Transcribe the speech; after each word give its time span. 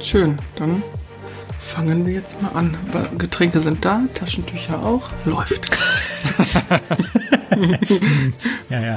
Schön, 0.00 0.38
dann 0.56 0.82
fangen 1.60 2.06
wir 2.06 2.14
jetzt 2.14 2.40
mal 2.40 2.50
an. 2.52 2.76
Getränke 3.18 3.60
sind 3.60 3.84
da, 3.84 4.02
Taschentücher 4.14 4.82
auch. 4.84 5.10
Läuft. 5.24 5.70
Ja, 8.68 8.80
ja. 8.80 8.96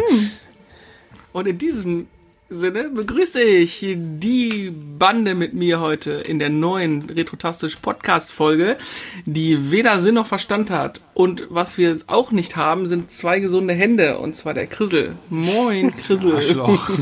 Und 1.31 1.47
in 1.47 1.57
diesem 1.57 2.07
Sinne 2.53 2.89
begrüße 2.89 3.41
ich 3.41 3.79
die 3.79 4.73
Bande 4.99 5.35
mit 5.35 5.53
mir 5.53 5.79
heute 5.79 6.11
in 6.11 6.37
der 6.37 6.49
neuen 6.49 7.09
Retrotastisch 7.09 7.77
Podcast 7.77 8.33
Folge, 8.33 8.77
die 9.25 9.71
weder 9.71 9.99
Sinn 9.99 10.15
noch 10.15 10.27
Verstand 10.27 10.69
hat. 10.69 10.99
Und 11.13 11.47
was 11.49 11.77
wir 11.77 11.97
auch 12.07 12.31
nicht 12.31 12.57
haben, 12.57 12.87
sind 12.87 13.09
zwei 13.09 13.39
gesunde 13.39 13.73
Hände. 13.73 14.17
Und 14.17 14.35
zwar 14.35 14.53
der 14.53 14.67
Krissel. 14.67 15.15
Moin, 15.29 15.95
Krissel. 15.97 16.35
Arschloch. 16.35 16.89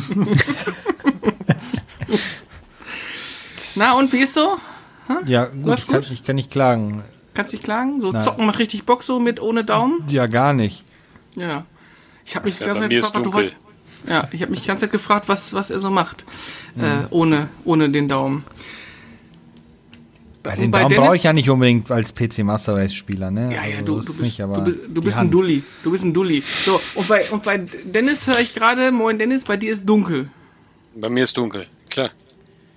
Na, 3.76 3.94
und 3.94 4.14
wie 4.14 4.20
ist 4.20 4.36
so? 4.36 4.58
Ja, 5.26 5.46
gut, 5.46 5.80
ich 5.80 5.88
kann, 5.88 6.02
gut? 6.02 6.12
ich 6.12 6.24
kann 6.24 6.36
nicht 6.36 6.52
klagen. 6.52 7.04
Kannst 7.34 7.54
dich 7.54 7.64
klagen? 7.64 8.02
So 8.02 8.12
Nein. 8.12 8.22
zocken 8.22 8.46
macht 8.46 8.60
richtig 8.60 8.86
Bock 8.86 9.02
so 9.02 9.20
mit 9.20 9.42
ohne 9.42 9.64
Daumen? 9.64 10.04
Ja, 10.10 10.28
gar 10.28 10.54
nicht. 10.54 10.84
Ja. 11.36 11.66
Ich 12.24 12.36
habe 12.36 12.46
mich 12.46 12.60
Ja, 12.60 12.68
ist 12.68 12.80
gefragt, 12.92 13.16
was 13.16 13.24
du 13.24 13.34
heute. 13.34 13.56
Ja, 14.08 14.28
ich 14.32 14.42
habe 14.42 14.52
mich 14.52 14.62
die 14.62 14.68
ganze 14.68 14.86
Zeit 14.86 14.92
gefragt, 14.92 15.28
was, 15.30 15.54
was 15.54 15.70
er 15.70 15.80
so 15.80 15.90
macht. 15.92 16.26
Mhm. 16.76 16.84
Äh, 16.84 16.88
ohne, 17.10 17.50
ohne 17.66 17.90
den 17.90 18.08
Daumen. 18.08 18.44
Bei 20.42 20.56
den 20.56 20.72
bei 20.72 20.80
Daumen 20.80 20.90
Dennis- 20.90 21.06
brauche 21.06 21.16
ich 21.18 21.24
ja 21.24 21.34
nicht 21.34 21.50
unbedingt 21.50 21.92
als 21.92 22.14
PC 22.14 22.40
Master 22.40 22.76
Race 22.78 22.94
Spieler, 22.94 23.30
ne? 23.30 23.54
Ja, 23.54 23.66
ja, 23.66 23.80
Also, 23.80 24.00
du, 24.02 24.06
bist, 24.06 24.22
nicht, 24.22 24.42
aber 24.42 24.54
du 24.56 24.62
bist, 24.64 24.80
du 24.88 25.02
bist 25.02 25.18
ein. 25.18 25.30
Dulli. 25.30 25.64
Du 25.84 25.92
bist 25.92 26.04
ein 26.06 26.14
Dulli. 26.14 26.42
So, 26.66 26.80
und 26.96 27.08
bei, 27.10 27.30
und 27.30 27.44
bei 27.44 27.58
Dennis 27.58 28.26
höre 28.26 28.40
ich 28.40 28.54
gerade, 28.56 28.92
moin 28.94 29.20
Dennis, 29.20 29.44
bei 29.44 29.58
dir 29.58 29.72
ist 29.72 29.86
dunkel. 29.88 30.30
Bei 30.96 31.10
mir 31.10 31.24
ist 31.24 31.38
dunkel, 31.38 31.68
klar. 31.90 32.10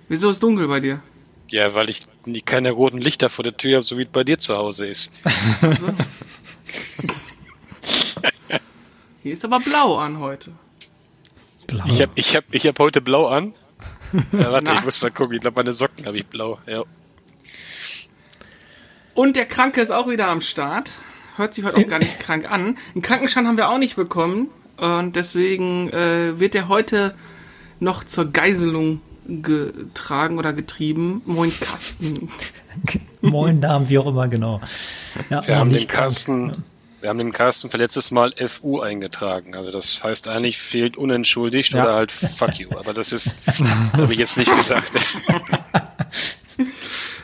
Wieso 0.09 0.29
ist 0.29 0.43
dunkel 0.43 0.67
bei 0.67 0.81
dir? 0.81 1.01
Ja, 1.49 1.73
weil 1.73 1.89
ich 1.89 2.01
nie- 2.25 2.41
keine 2.41 2.71
roten 2.71 2.97
Lichter 2.99 3.29
vor 3.29 3.43
der 3.43 3.55
Tür 3.55 3.75
habe, 3.75 3.83
so 3.83 3.97
wie 3.97 4.01
es 4.03 4.09
bei 4.09 4.23
dir 4.25 4.37
zu 4.39 4.55
Hause 4.57 4.85
ist. 4.87 5.11
Also. 5.61 5.87
Hier 9.23 9.33
ist 9.33 9.45
aber 9.45 9.59
blau 9.59 9.97
an 9.97 10.19
heute. 10.19 10.51
Blau. 11.73 11.85
Ich 11.87 12.01
habe 12.01 12.11
ich 12.15 12.35
hab, 12.35 12.43
ich 12.51 12.67
hab 12.67 12.79
heute 12.79 13.01
blau 13.01 13.25
an. 13.25 13.53
Ja, 14.31 14.51
warte, 14.51 14.65
Na? 14.67 14.75
ich 14.75 14.85
muss 14.85 15.01
mal 15.01 15.11
gucken. 15.11 15.35
Ich 15.35 15.41
glaube, 15.41 15.55
meine 15.55 15.73
Socken 15.73 16.05
habe 16.05 16.17
ich 16.17 16.25
blau. 16.27 16.59
Ja. 16.67 16.83
Und 19.15 19.35
der 19.35 19.45
Kranke 19.45 19.81
ist 19.81 19.91
auch 19.91 20.07
wieder 20.07 20.27
am 20.27 20.41
Start. 20.41 20.91
Hört 21.35 21.53
sich 21.53 21.65
heute 21.65 21.77
auch 21.77 21.87
gar 21.87 21.99
nicht 21.99 22.19
krank 22.21 22.49
an. 22.49 22.77
Einen 22.93 23.01
Krankenschein 23.01 23.47
haben 23.47 23.57
wir 23.57 23.69
auch 23.69 23.77
nicht 23.79 23.95
bekommen. 23.95 24.49
Und 24.77 25.15
deswegen 25.15 25.89
äh, 25.89 26.39
wird 26.39 26.55
er 26.55 26.67
heute 26.67 27.15
noch 27.79 28.03
zur 28.03 28.31
Geiselung 28.31 29.01
getragen 29.27 30.37
oder 30.37 30.53
getrieben. 30.53 31.21
Moin 31.25 31.51
Kasten. 31.59 32.29
Moin 33.21 33.61
Damen, 33.61 33.87
wie 33.89 33.97
auch 33.97 34.07
immer, 34.07 34.27
genau. 34.27 34.61
Ja, 35.29 35.45
Wir 35.47 35.57
haben 35.57 35.69
den 35.69 35.87
krank. 35.87 35.89
Carsten, 35.89 36.63
wir 37.03 37.09
haben 37.09 37.17
den 37.17 37.33
Carsten 37.33 37.69
für 37.69 37.75
letztes 37.75 38.11
Mal 38.11 38.31
FU 38.47 38.79
eingetragen. 38.79 39.55
Also 39.55 39.71
das 39.71 40.01
heißt 40.05 40.29
eigentlich 40.29 40.57
fehlt 40.57 40.95
unentschuldigt 40.95 41.73
Ja. 41.73 41.83
oder 41.83 41.95
halt 41.95 42.13
fuck 42.13 42.57
you. 42.57 42.69
Aber 42.77 42.93
das 42.93 43.11
ist, 43.11 43.35
habe 43.93 44.13
ich 44.13 44.19
jetzt 44.19 44.37
nicht 44.37 44.55
gesagt. 44.55 44.93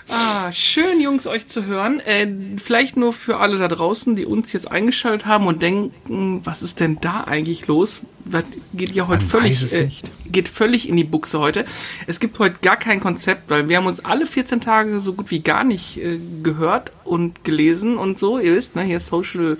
Ah, 0.10 0.52
schön, 0.52 1.00
Jungs, 1.00 1.28
euch 1.28 1.48
zu 1.48 1.66
hören. 1.66 2.00
Äh, 2.00 2.28
vielleicht 2.58 2.98
nur 2.98 3.14
für 3.14 3.38
alle 3.38 3.58
da 3.60 3.68
draußen, 3.68 4.16
die 4.16 4.26
uns 4.26 4.52
jetzt 4.54 4.72
eingeschaltet 4.72 5.28
haben 5.28 5.46
und 5.46 5.62
denken, 5.62 6.42
was 6.44 6.64
ist 6.64 6.80
denn 6.80 6.98
da 7.00 7.26
eigentlich 7.26 7.68
los? 7.68 8.02
Das 8.26 8.44
geht 8.74 8.90
ja 8.96 9.08
heute 9.08 9.22
Man 9.22 9.30
völlig, 9.30 9.74
äh, 9.74 9.90
geht 10.26 10.50
völlig 10.50 10.90
in 10.90 10.98
die 10.98 11.04
Buchse 11.04 11.40
heute. 11.40 11.64
Es 12.08 12.20
gibt 12.20 12.40
heute 12.40 12.60
gar 12.62 12.78
kein 12.78 13.00
Konzept, 13.00 13.52
weil 13.52 13.70
wir 13.70 13.78
haben 13.78 13.86
uns 13.86 14.04
alle 14.04 14.26
14 14.26 14.62
Tage 14.62 15.00
so 15.00 15.14
gut 15.14 15.30
wie 15.30 15.42
gar 15.42 15.64
nicht 15.64 15.98
äh, 15.98 16.20
gehört 16.42 16.92
und 17.04 17.44
gelesen 17.44 17.98
und 17.98 18.18
so. 18.18 18.40
Ihr 18.40 18.56
wisst, 18.56 18.76
ne, 18.76 18.82
hier 18.82 19.00
Social 19.00 19.58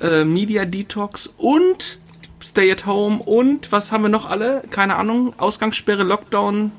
äh, 0.00 0.24
Media 0.24 0.64
Detox 0.64 1.28
und 1.36 1.98
Stay 2.42 2.72
at 2.72 2.86
Home 2.86 3.22
und 3.22 3.70
was 3.70 3.92
haben 3.92 4.02
wir 4.02 4.08
noch 4.08 4.28
alle? 4.28 4.62
Keine 4.70 4.96
Ahnung. 4.96 5.34
Ausgangssperre, 5.38 6.02
Lockdown, 6.02 6.72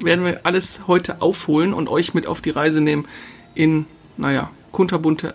werden 0.00 0.24
wir 0.24 0.40
alles 0.44 0.80
heute 0.86 1.22
aufholen 1.22 1.72
und 1.72 1.88
euch 1.88 2.14
mit 2.14 2.26
auf 2.26 2.40
die 2.40 2.50
Reise 2.50 2.80
nehmen 2.80 3.06
in, 3.54 3.86
naja, 4.16 4.50
kunterbunte 4.72 5.34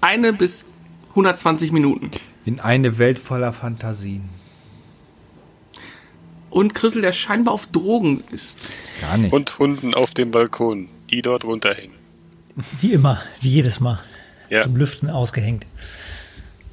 eine 0.00 0.32
bis 0.32 0.66
120 1.10 1.72
Minuten. 1.72 2.10
In 2.44 2.60
eine 2.60 2.98
Welt 2.98 3.18
voller 3.18 3.52
Fantasien. 3.52 4.28
Und 6.50 6.74
Chrisel, 6.74 7.00
der 7.00 7.12
scheinbar 7.12 7.54
auf 7.54 7.66
Drogen 7.68 8.24
ist. 8.30 8.70
Gar 9.00 9.16
nicht. 9.16 9.32
Und 9.32 9.58
Hunden 9.58 9.94
auf 9.94 10.12
dem 10.12 10.30
Balkon, 10.30 10.88
die 11.10 11.22
dort 11.22 11.44
runterhängen. 11.44 11.96
Wie 12.80 12.92
immer, 12.92 13.22
wie 13.40 13.50
jedes 13.50 13.80
Mal. 13.80 14.02
Ja. 14.50 14.60
Zum 14.60 14.76
Lüften 14.76 15.08
ausgehängt. 15.08 15.66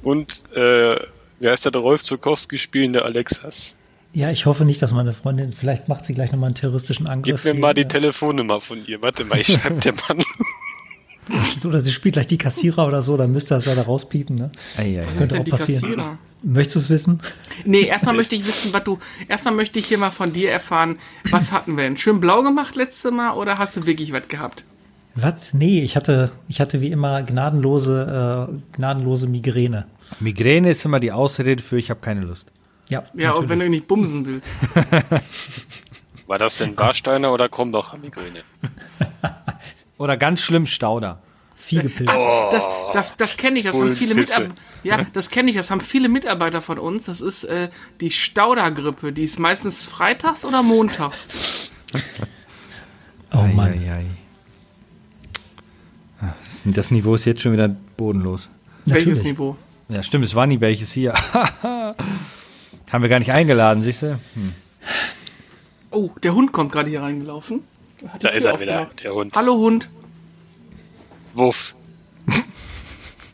Und 0.02 0.44
äh, 0.54 0.96
wie 1.38 1.48
heißt 1.48 1.64
der, 1.64 1.72
der 1.72 1.80
Rolf 1.80 2.02
Zukowski 2.02 2.58
spielende 2.58 3.04
Alexas? 3.04 3.76
Ja, 4.12 4.30
ich 4.30 4.46
hoffe 4.46 4.64
nicht, 4.64 4.82
dass 4.82 4.92
meine 4.92 5.12
Freundin, 5.12 5.52
vielleicht 5.52 5.88
macht 5.88 6.04
sie 6.04 6.14
gleich 6.14 6.32
nochmal 6.32 6.48
einen 6.48 6.56
terroristischen 6.56 7.06
Angriff. 7.06 7.42
Gib 7.42 7.44
mir 7.44 7.52
hier. 7.52 7.60
mal 7.60 7.74
die 7.74 7.86
Telefonnummer 7.86 8.60
von 8.60 8.84
ihr. 8.84 9.00
Warte 9.02 9.24
mal, 9.24 9.38
ich 9.38 9.46
schreibe 9.46 9.78
dir 9.78 9.92
mal. 9.92 10.16
Oder 11.64 11.80
sie 11.80 11.92
spielt 11.92 12.14
gleich 12.14 12.26
die 12.26 12.38
Kassierer 12.38 12.88
oder 12.88 13.02
so, 13.02 13.16
dann 13.16 13.30
müsste 13.30 13.54
das 13.54 13.66
leider 13.66 13.82
rauspiepen. 13.82 14.34
Ne? 14.34 14.50
Ei, 14.76 14.98
ei, 14.98 15.02
ist 15.02 15.16
Könnte 15.16 15.38
auch 15.38 15.44
passieren. 15.44 15.82
Kassierer? 15.82 16.18
Möchtest 16.42 16.76
du 16.76 16.80
es 16.80 16.90
wissen? 16.90 17.20
Nee, 17.64 17.82
erstmal 17.82 18.14
möchte 18.14 18.34
ich 18.34 18.46
wissen, 18.46 18.72
was 18.72 18.82
du. 18.82 18.98
Erstmal 19.28 19.54
möchte 19.54 19.78
ich 19.78 19.86
hier 19.86 19.98
mal 19.98 20.10
von 20.10 20.32
dir 20.32 20.50
erfahren, 20.50 20.96
was 21.30 21.52
hatten 21.52 21.76
wir 21.76 21.84
denn? 21.84 21.96
Schön 21.96 22.18
blau 22.18 22.42
gemacht 22.42 22.76
letzte 22.76 23.10
Mal 23.10 23.34
oder 23.34 23.58
hast 23.58 23.76
du 23.76 23.86
wirklich 23.86 24.12
was 24.12 24.26
gehabt? 24.28 24.64
Was? 25.14 25.52
Nee, 25.54 25.82
ich 25.82 25.96
hatte, 25.96 26.32
ich 26.48 26.60
hatte 26.60 26.80
wie 26.80 26.90
immer 26.90 27.22
gnadenlose, 27.22 28.48
äh, 28.50 28.76
gnadenlose 28.76 29.26
Migräne. 29.26 29.86
Migräne 30.18 30.70
ist 30.70 30.84
immer 30.84 30.98
die 30.98 31.12
Ausrede 31.12 31.62
für 31.62 31.78
ich 31.78 31.90
habe 31.90 32.00
keine 32.00 32.22
Lust. 32.22 32.46
Ja, 32.90 33.04
Ja, 33.14 33.32
und 33.32 33.48
wenn 33.48 33.58
du 33.60 33.68
nicht 33.70 33.86
bumsen 33.86 34.26
willst. 34.26 34.48
War 36.26 36.38
das 36.38 36.58
denn 36.58 36.76
Warsteiner 36.78 37.32
oder 37.32 37.48
Krombacher 37.48 37.98
Migräne? 37.98 38.42
Oder 39.98 40.16
ganz 40.16 40.40
schlimm 40.40 40.66
Stauder. 40.66 41.20
viel 41.56 41.82
gepilzt. 41.82 42.14
Das, 42.52 42.64
das, 42.94 43.16
das 43.16 43.36
kenne 43.36 43.58
ich, 43.58 43.66
das 43.66 43.78
haben 43.78 43.94
viele. 43.94 44.14
Mitarbeiter. 44.14 44.54
Ja, 44.82 45.04
das 45.12 45.28
kenne 45.28 45.50
ich, 45.50 45.56
das 45.56 45.70
haben 45.70 45.80
viele 45.82 46.08
Mitarbeiter 46.08 46.60
von 46.62 46.78
uns. 46.78 47.04
Das 47.04 47.20
ist 47.20 47.44
äh, 47.44 47.68
die 48.00 48.10
Staudergrippe. 48.10 49.12
Die 49.12 49.24
ist 49.24 49.38
meistens 49.38 49.84
freitags 49.84 50.44
oder 50.44 50.62
montags. 50.62 51.28
Oh 53.32 53.42
Mann. 53.42 53.72
ei, 53.72 53.92
ei. 53.92 54.06
Ah, 56.20 56.32
Das, 56.64 56.74
das 56.74 56.90
Niveau 56.90 57.14
ist 57.14 57.26
jetzt 57.26 57.42
schon 57.42 57.52
wieder 57.52 57.68
bodenlos. 57.68 58.48
Welches 58.86 59.18
Natürlich. 59.18 59.32
Niveau? 59.38 59.56
Ja, 59.88 60.02
stimmt, 60.02 60.24
es 60.24 60.34
war 60.34 60.46
nie 60.48 60.60
welches 60.60 60.90
hier. 60.92 61.14
Haben 62.92 63.02
wir 63.02 63.08
gar 63.08 63.18
nicht 63.18 63.32
eingeladen, 63.32 63.82
siehst 63.82 64.02
du? 64.02 64.18
Hm. 64.34 64.54
Oh, 65.90 66.10
der 66.22 66.34
Hund 66.34 66.52
kommt 66.52 66.72
gerade 66.72 66.90
hier 66.90 67.02
reingelaufen. 67.02 67.62
Hat 68.08 68.24
Da 68.24 68.28
ist 68.30 68.44
er 68.44 68.58
wieder, 68.60 68.90
der 69.02 69.14
Hund. 69.14 69.34
Hallo 69.36 69.56
Hund. 69.56 69.88
Wuff. 71.34 71.74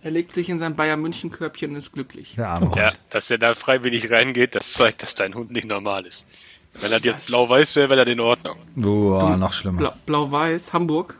Er 0.02 0.10
legt 0.12 0.34
sich 0.34 0.48
in 0.48 0.58
sein 0.58 0.76
Bayern 0.76 1.00
München 1.00 1.30
Körbchen 1.30 1.70
und 1.70 1.76
ist 1.76 1.92
glücklich. 1.92 2.34
Der 2.36 2.48
arme 2.50 2.70
Ja, 2.76 2.88
Hund. 2.90 2.98
dass 3.10 3.30
er 3.30 3.38
da 3.38 3.54
freiwillig 3.54 4.10
reingeht, 4.10 4.54
das 4.54 4.72
zeigt, 4.74 5.02
dass 5.02 5.14
dein 5.14 5.34
Hund 5.34 5.50
nicht 5.50 5.66
normal 5.66 6.06
ist. 6.06 6.26
Wenn 6.74 6.92
er 6.92 7.00
jetzt 7.00 7.28
blau-weiß 7.28 7.74
wäre, 7.76 7.90
wäre 7.90 8.00
er 8.00 8.06
in 8.06 8.20
Ordnung. 8.20 8.58
Boah, 8.76 9.36
noch 9.36 9.52
schlimmer. 9.52 9.78
Blau- 9.78 9.94
Blau-Weiß, 10.04 10.72
Hamburg. 10.72 11.16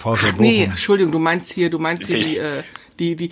Bochum. 0.00 0.18
Nee, 0.38 0.64
Entschuldigung, 0.64 1.12
du 1.12 1.18
meinst 1.18 1.52
hier, 1.52 1.70
du 1.70 1.78
meinst 1.78 2.06
hier 2.06 2.22
die, 2.22 2.36
äh, 2.36 2.62
die, 2.98 3.16
die, 3.16 3.30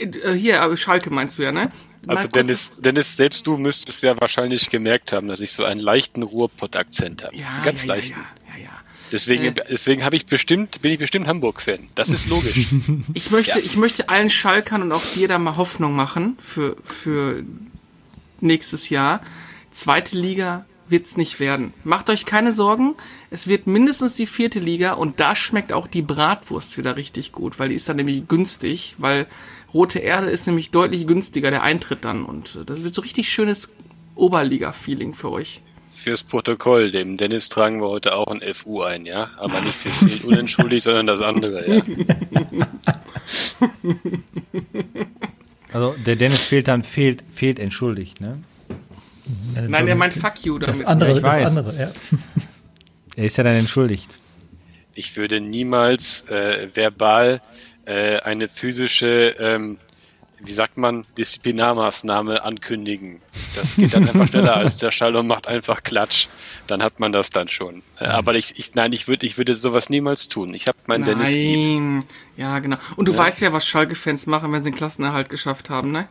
äh, 0.00 0.04
äh, 0.04 0.34
hier, 0.34 0.62
aber 0.62 0.76
Schalke 0.76 1.10
meinst 1.10 1.38
du 1.38 1.42
ja, 1.44 1.52
ne? 1.52 1.70
Also 2.06 2.28
Dennis, 2.28 2.72
Dennis, 2.78 3.16
selbst 3.16 3.46
du 3.46 3.56
müsstest 3.56 4.02
ja 4.02 4.18
wahrscheinlich 4.20 4.70
gemerkt 4.70 5.12
haben, 5.12 5.28
dass 5.28 5.40
ich 5.40 5.52
so 5.52 5.64
einen 5.64 5.80
leichten 5.80 6.22
Ruhrpott-Akzent 6.22 7.24
habe. 7.24 7.36
Ja, 7.36 7.46
Ganz 7.64 7.82
ja, 7.84 7.94
leichten. 7.94 8.20
Ja, 8.56 8.62
ja. 8.64 8.70
Deswegen, 9.12 9.44
Äh. 9.44 9.54
deswegen 9.70 10.04
habe 10.04 10.16
ich 10.16 10.26
bestimmt, 10.26 10.80
bin 10.82 10.92
ich 10.92 10.98
bestimmt 10.98 11.26
Hamburg-Fan. 11.26 11.88
Das 11.94 12.10
ist 12.10 12.28
logisch. 12.28 12.66
Ich 13.14 13.30
möchte, 13.30 13.58
Ja. 13.58 13.64
ich 13.64 13.76
möchte 13.76 14.08
allen 14.08 14.30
Schalkern 14.30 14.82
und 14.82 14.92
auch 14.92 15.02
dir 15.14 15.28
da 15.28 15.38
mal 15.38 15.56
Hoffnung 15.56 15.94
machen 15.96 16.36
für, 16.40 16.76
für 16.84 17.42
nächstes 18.40 18.88
Jahr. 18.90 19.22
Zweite 19.70 20.16
Liga 20.18 20.64
wird's 20.88 21.16
nicht 21.18 21.38
werden. 21.40 21.74
Macht 21.84 22.08
euch 22.08 22.24
keine 22.24 22.52
Sorgen. 22.52 22.94
Es 23.30 23.46
wird 23.46 23.66
mindestens 23.66 24.14
die 24.14 24.26
vierte 24.26 24.58
Liga 24.58 24.92
und 24.94 25.20
da 25.20 25.34
schmeckt 25.34 25.72
auch 25.72 25.86
die 25.86 26.00
Bratwurst 26.02 26.78
wieder 26.78 26.96
richtig 26.96 27.32
gut, 27.32 27.58
weil 27.58 27.68
die 27.68 27.74
ist 27.74 27.88
dann 27.88 27.96
nämlich 27.96 28.26
günstig, 28.26 28.94
weil 28.96 29.26
Rote 29.74 29.98
Erde 29.98 30.30
ist 30.30 30.46
nämlich 30.46 30.70
deutlich 30.70 31.06
günstiger, 31.06 31.50
der 31.50 31.62
Eintritt 31.62 32.04
dann 32.04 32.24
und 32.24 32.56
äh, 32.56 32.64
das 32.64 32.82
wird 32.82 32.94
so 32.94 33.02
richtig 33.02 33.28
schönes 33.28 33.72
Oberliga-Feeling 34.14 35.12
für 35.14 35.30
euch. 35.30 35.62
Fürs 35.90 36.22
Protokoll, 36.22 36.90
dem 36.90 37.16
Dennis 37.16 37.48
tragen 37.48 37.80
wir 37.80 37.88
heute 37.88 38.14
auch 38.14 38.28
ein 38.28 38.40
FU 38.54 38.82
ein, 38.82 39.04
ja? 39.06 39.30
Aber 39.38 39.60
nicht 39.60 39.74
für 39.74 39.90
viel 39.90 40.24
unentschuldigt, 40.24 40.82
sondern 40.84 41.06
das 41.06 41.20
andere, 41.20 41.76
ja. 41.76 41.82
Also 45.72 45.94
der 46.06 46.16
Dennis 46.16 46.40
fehlt 46.46 46.66
dann, 46.68 46.82
fehlt, 46.82 47.22
fehlt 47.32 47.58
entschuldigt, 47.58 48.20
ne? 48.20 48.38
Nein, 49.68 49.86
er 49.86 49.96
meint 49.96 50.14
fuck 50.14 50.42
you 50.44 50.58
Das 50.58 50.78
damit. 50.78 50.86
andere, 50.86 51.10
Ja, 51.10 51.16
ich 51.16 51.22
das 51.22 51.36
weiß. 51.36 51.46
andere, 51.56 51.78
ja. 51.78 51.90
Er 53.16 53.24
ist 53.24 53.36
ja 53.36 53.44
dann 53.44 53.56
entschuldigt. 53.56 54.18
Ich 54.94 55.16
würde 55.16 55.40
niemals 55.40 56.22
äh, 56.30 56.68
verbal 56.74 57.42
äh, 57.88 58.20
eine 58.20 58.48
physische, 58.48 59.34
ähm, 59.38 59.78
wie 60.40 60.52
sagt 60.52 60.76
man, 60.76 61.06
Disziplinarmaßnahme 61.16 62.44
ankündigen. 62.44 63.20
Das 63.56 63.76
geht 63.76 63.94
dann 63.94 64.08
einfach 64.08 64.28
schneller 64.28 64.56
als 64.56 64.76
der 64.76 64.90
Schall 64.90 65.16
und 65.16 65.26
macht 65.26 65.48
einfach 65.48 65.82
Klatsch. 65.82 66.28
Dann 66.66 66.82
hat 66.82 67.00
man 67.00 67.12
das 67.12 67.30
dann 67.30 67.48
schon. 67.48 67.80
Äh, 67.98 68.04
aber 68.04 68.34
ich, 68.34 68.58
ich, 68.58 68.74
nein, 68.74 68.92
ich 68.92 69.08
würde, 69.08 69.26
ich 69.26 69.38
würde 69.38 69.56
sowas 69.56 69.90
niemals 69.90 70.28
tun. 70.28 70.54
Ich 70.54 70.68
habe 70.68 70.78
meinen 70.86 71.04
Dennis 71.04 71.32
lieb. 71.32 71.80
Nein, 71.80 72.04
ja 72.36 72.58
genau. 72.58 72.76
Und 72.96 73.08
du 73.08 73.16
weißt 73.16 73.40
ja, 73.40 73.52
was 73.52 73.66
Schalke-Fans 73.66 74.26
machen, 74.26 74.52
wenn 74.52 74.62
sie 74.62 74.70
den 74.70 74.76
Klassenerhalt 74.76 75.30
geschafft 75.30 75.70
haben, 75.70 75.90
ne? 75.90 76.08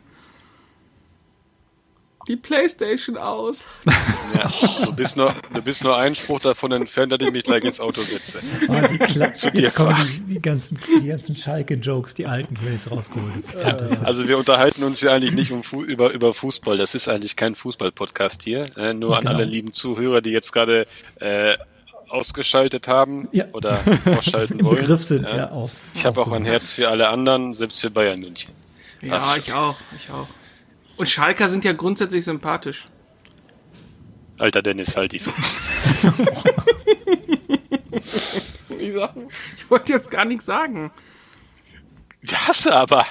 Die 2.27 2.35
Playstation 2.35 3.15
aus. 3.17 3.63
Ja, 3.85 4.51
du 4.85 4.91
bist 4.93 5.15
nur, 5.15 5.33
du 5.53 5.61
bist 5.61 5.83
nur 5.83 5.95
einen 5.95 6.13
Spruch 6.15 6.41
davon 6.41 6.71
entfernt, 6.73 7.11
dass 7.13 7.19
ich 7.21 7.31
mich 7.31 7.43
gleich 7.43 7.63
ins 7.63 7.79
Auto 7.79 8.01
setze. 8.01 8.39
Oh, 8.67 8.73
die 8.91 8.97
Kla 8.97 9.27
dir 9.27 9.61
jetzt 9.61 9.75
kommen 9.75 9.95
die, 10.27 10.33
die 10.33 10.41
ganzen, 10.41 10.77
die 11.01 11.07
ganzen 11.07 11.35
Schalke-Jokes, 11.37 12.15
die 12.15 12.25
alten, 12.27 12.57
jetzt 12.69 12.91
rausgeholt. 12.91 13.31
Also 14.03 14.27
wir 14.27 14.37
unterhalten 14.37 14.83
uns 14.83 14.99
ja 15.01 15.13
eigentlich 15.13 15.31
nicht 15.33 15.51
um 15.51 15.63
Fu 15.63 15.83
über, 15.83 16.11
über 16.11 16.33
Fußball. 16.33 16.77
Das 16.77 16.95
ist 16.95 17.07
eigentlich 17.07 17.35
kein 17.37 17.55
Fußball-Podcast 17.55 18.43
hier. 18.43 18.65
Äh, 18.77 18.93
nur 18.93 19.15
an 19.15 19.21
Genau. 19.23 19.35
alle 19.35 19.45
lieben 19.45 19.71
Zuhörer, 19.71 20.19
die 20.21 20.31
jetzt 20.31 20.51
gerade 20.51 20.85
äh, 21.21 21.55
ausgeschaltet 22.09 22.87
haben 22.87 23.27
Ja. 23.31 23.45
oder 23.53 23.79
ausschalten 24.17 24.59
Im 24.59 24.65
wollen. 24.65 24.77
Begriff 24.77 25.03
sind, 25.03 25.29
ja, 25.31 25.49
aus. 25.51 25.83
Ich 25.93 26.05
habe 26.05 26.19
auch 26.21 26.31
ein 26.31 26.45
Herz 26.45 26.73
für 26.73 26.89
alle 26.89 27.09
anderen, 27.09 27.53
selbst 27.53 27.79
für 27.81 27.89
Bayern 27.89 28.19
München. 28.19 28.53
Ja, 29.01 29.19
Ach. 29.21 29.37
ich 29.37 29.53
auch, 29.53 29.75
ich 29.95 30.09
auch. 30.11 30.27
Und 30.97 31.07
Schalker 31.07 31.47
sind 31.47 31.63
ja 31.63 31.73
grundsätzlich 31.73 32.23
sympathisch. 32.25 32.85
Alter 34.39 34.61
Dennis, 34.61 34.95
halt 34.95 35.13
die. 35.13 35.21
Ich, 38.79 38.93
wollte 39.69 39.93
jetzt 39.93 40.09
gar 40.09 40.23
nichts 40.23 40.45
sagen. 40.45 40.91
Das 42.21 42.67
aber. 42.67 43.05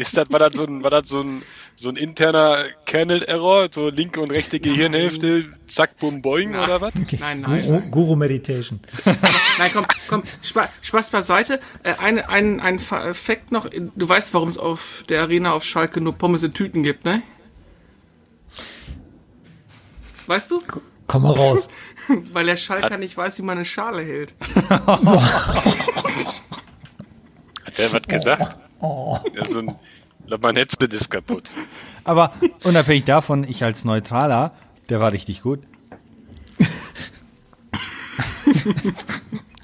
Ist 0.00 0.16
das, 0.16 0.32
war 0.32 0.38
das 0.38 0.54
so 0.54 0.64
ein, 0.64 0.82
war 0.82 0.88
das 0.90 1.10
so 1.10 1.20
ein, 1.20 1.42
so 1.76 1.90
ein 1.90 1.96
interner 1.96 2.64
Kernel-Error? 2.86 3.68
So 3.70 3.90
linke 3.90 4.22
und 4.22 4.32
rechte 4.32 4.58
Gehirnhälfte, 4.58 5.52
zack, 5.66 5.98
bum, 5.98 6.22
boing 6.22 6.54
oder 6.56 6.80
was? 6.80 6.94
Nein, 7.20 7.42
nein. 7.42 7.62
Guru, 7.66 7.80
Guru 7.90 8.16
Meditation. 8.16 8.80
Nein, 9.58 9.70
komm, 9.74 9.84
komm, 10.08 10.22
Spa 10.40 10.70
Spaß 10.80 11.10
beiseite. 11.10 11.60
Äh, 11.82 11.92
ein, 11.98 12.60
ein 12.60 12.78
Fa- 12.78 13.12
Fakt 13.12 13.52
noch. 13.52 13.68
Du 13.68 14.08
weißt, 14.08 14.32
warum 14.32 14.48
es 14.48 14.56
auf 14.56 15.04
der 15.10 15.20
Arena 15.20 15.52
auf 15.52 15.64
Schalke 15.64 16.00
nur 16.00 16.14
Pommes 16.14 16.42
in 16.44 16.54
Tüten 16.54 16.82
gibt, 16.82 17.04
ne? 17.04 17.22
Weißt 20.26 20.50
du? 20.50 20.62
Komm 21.08 21.24
mal 21.24 21.34
raus. 21.34 21.68
Weil 22.32 22.46
der 22.46 22.56
Schalker 22.56 22.96
nicht 22.96 23.18
weiß, 23.18 23.36
wie 23.36 23.42
man 23.42 23.58
eine 23.58 23.66
Schale 23.66 24.02
hält. 24.02 24.34
Hat 24.70 24.98
der 27.76 27.92
was 27.92 28.02
gesagt? 28.08 28.56
Oh. 28.80 29.18
Ja, 29.34 29.44
so 29.44 29.60
ein, 29.60 29.68
ich 29.68 30.26
glaub, 30.26 30.42
mein 30.42 30.56
Headset 30.56 30.86
ist 30.90 31.10
kaputt. 31.10 31.50
Aber 32.04 32.32
unabhängig 32.64 33.04
davon, 33.04 33.44
ich 33.44 33.64
als 33.64 33.84
Neutraler, 33.84 34.52
der 34.88 35.00
war 35.00 35.12
richtig 35.12 35.42
gut. 35.42 35.60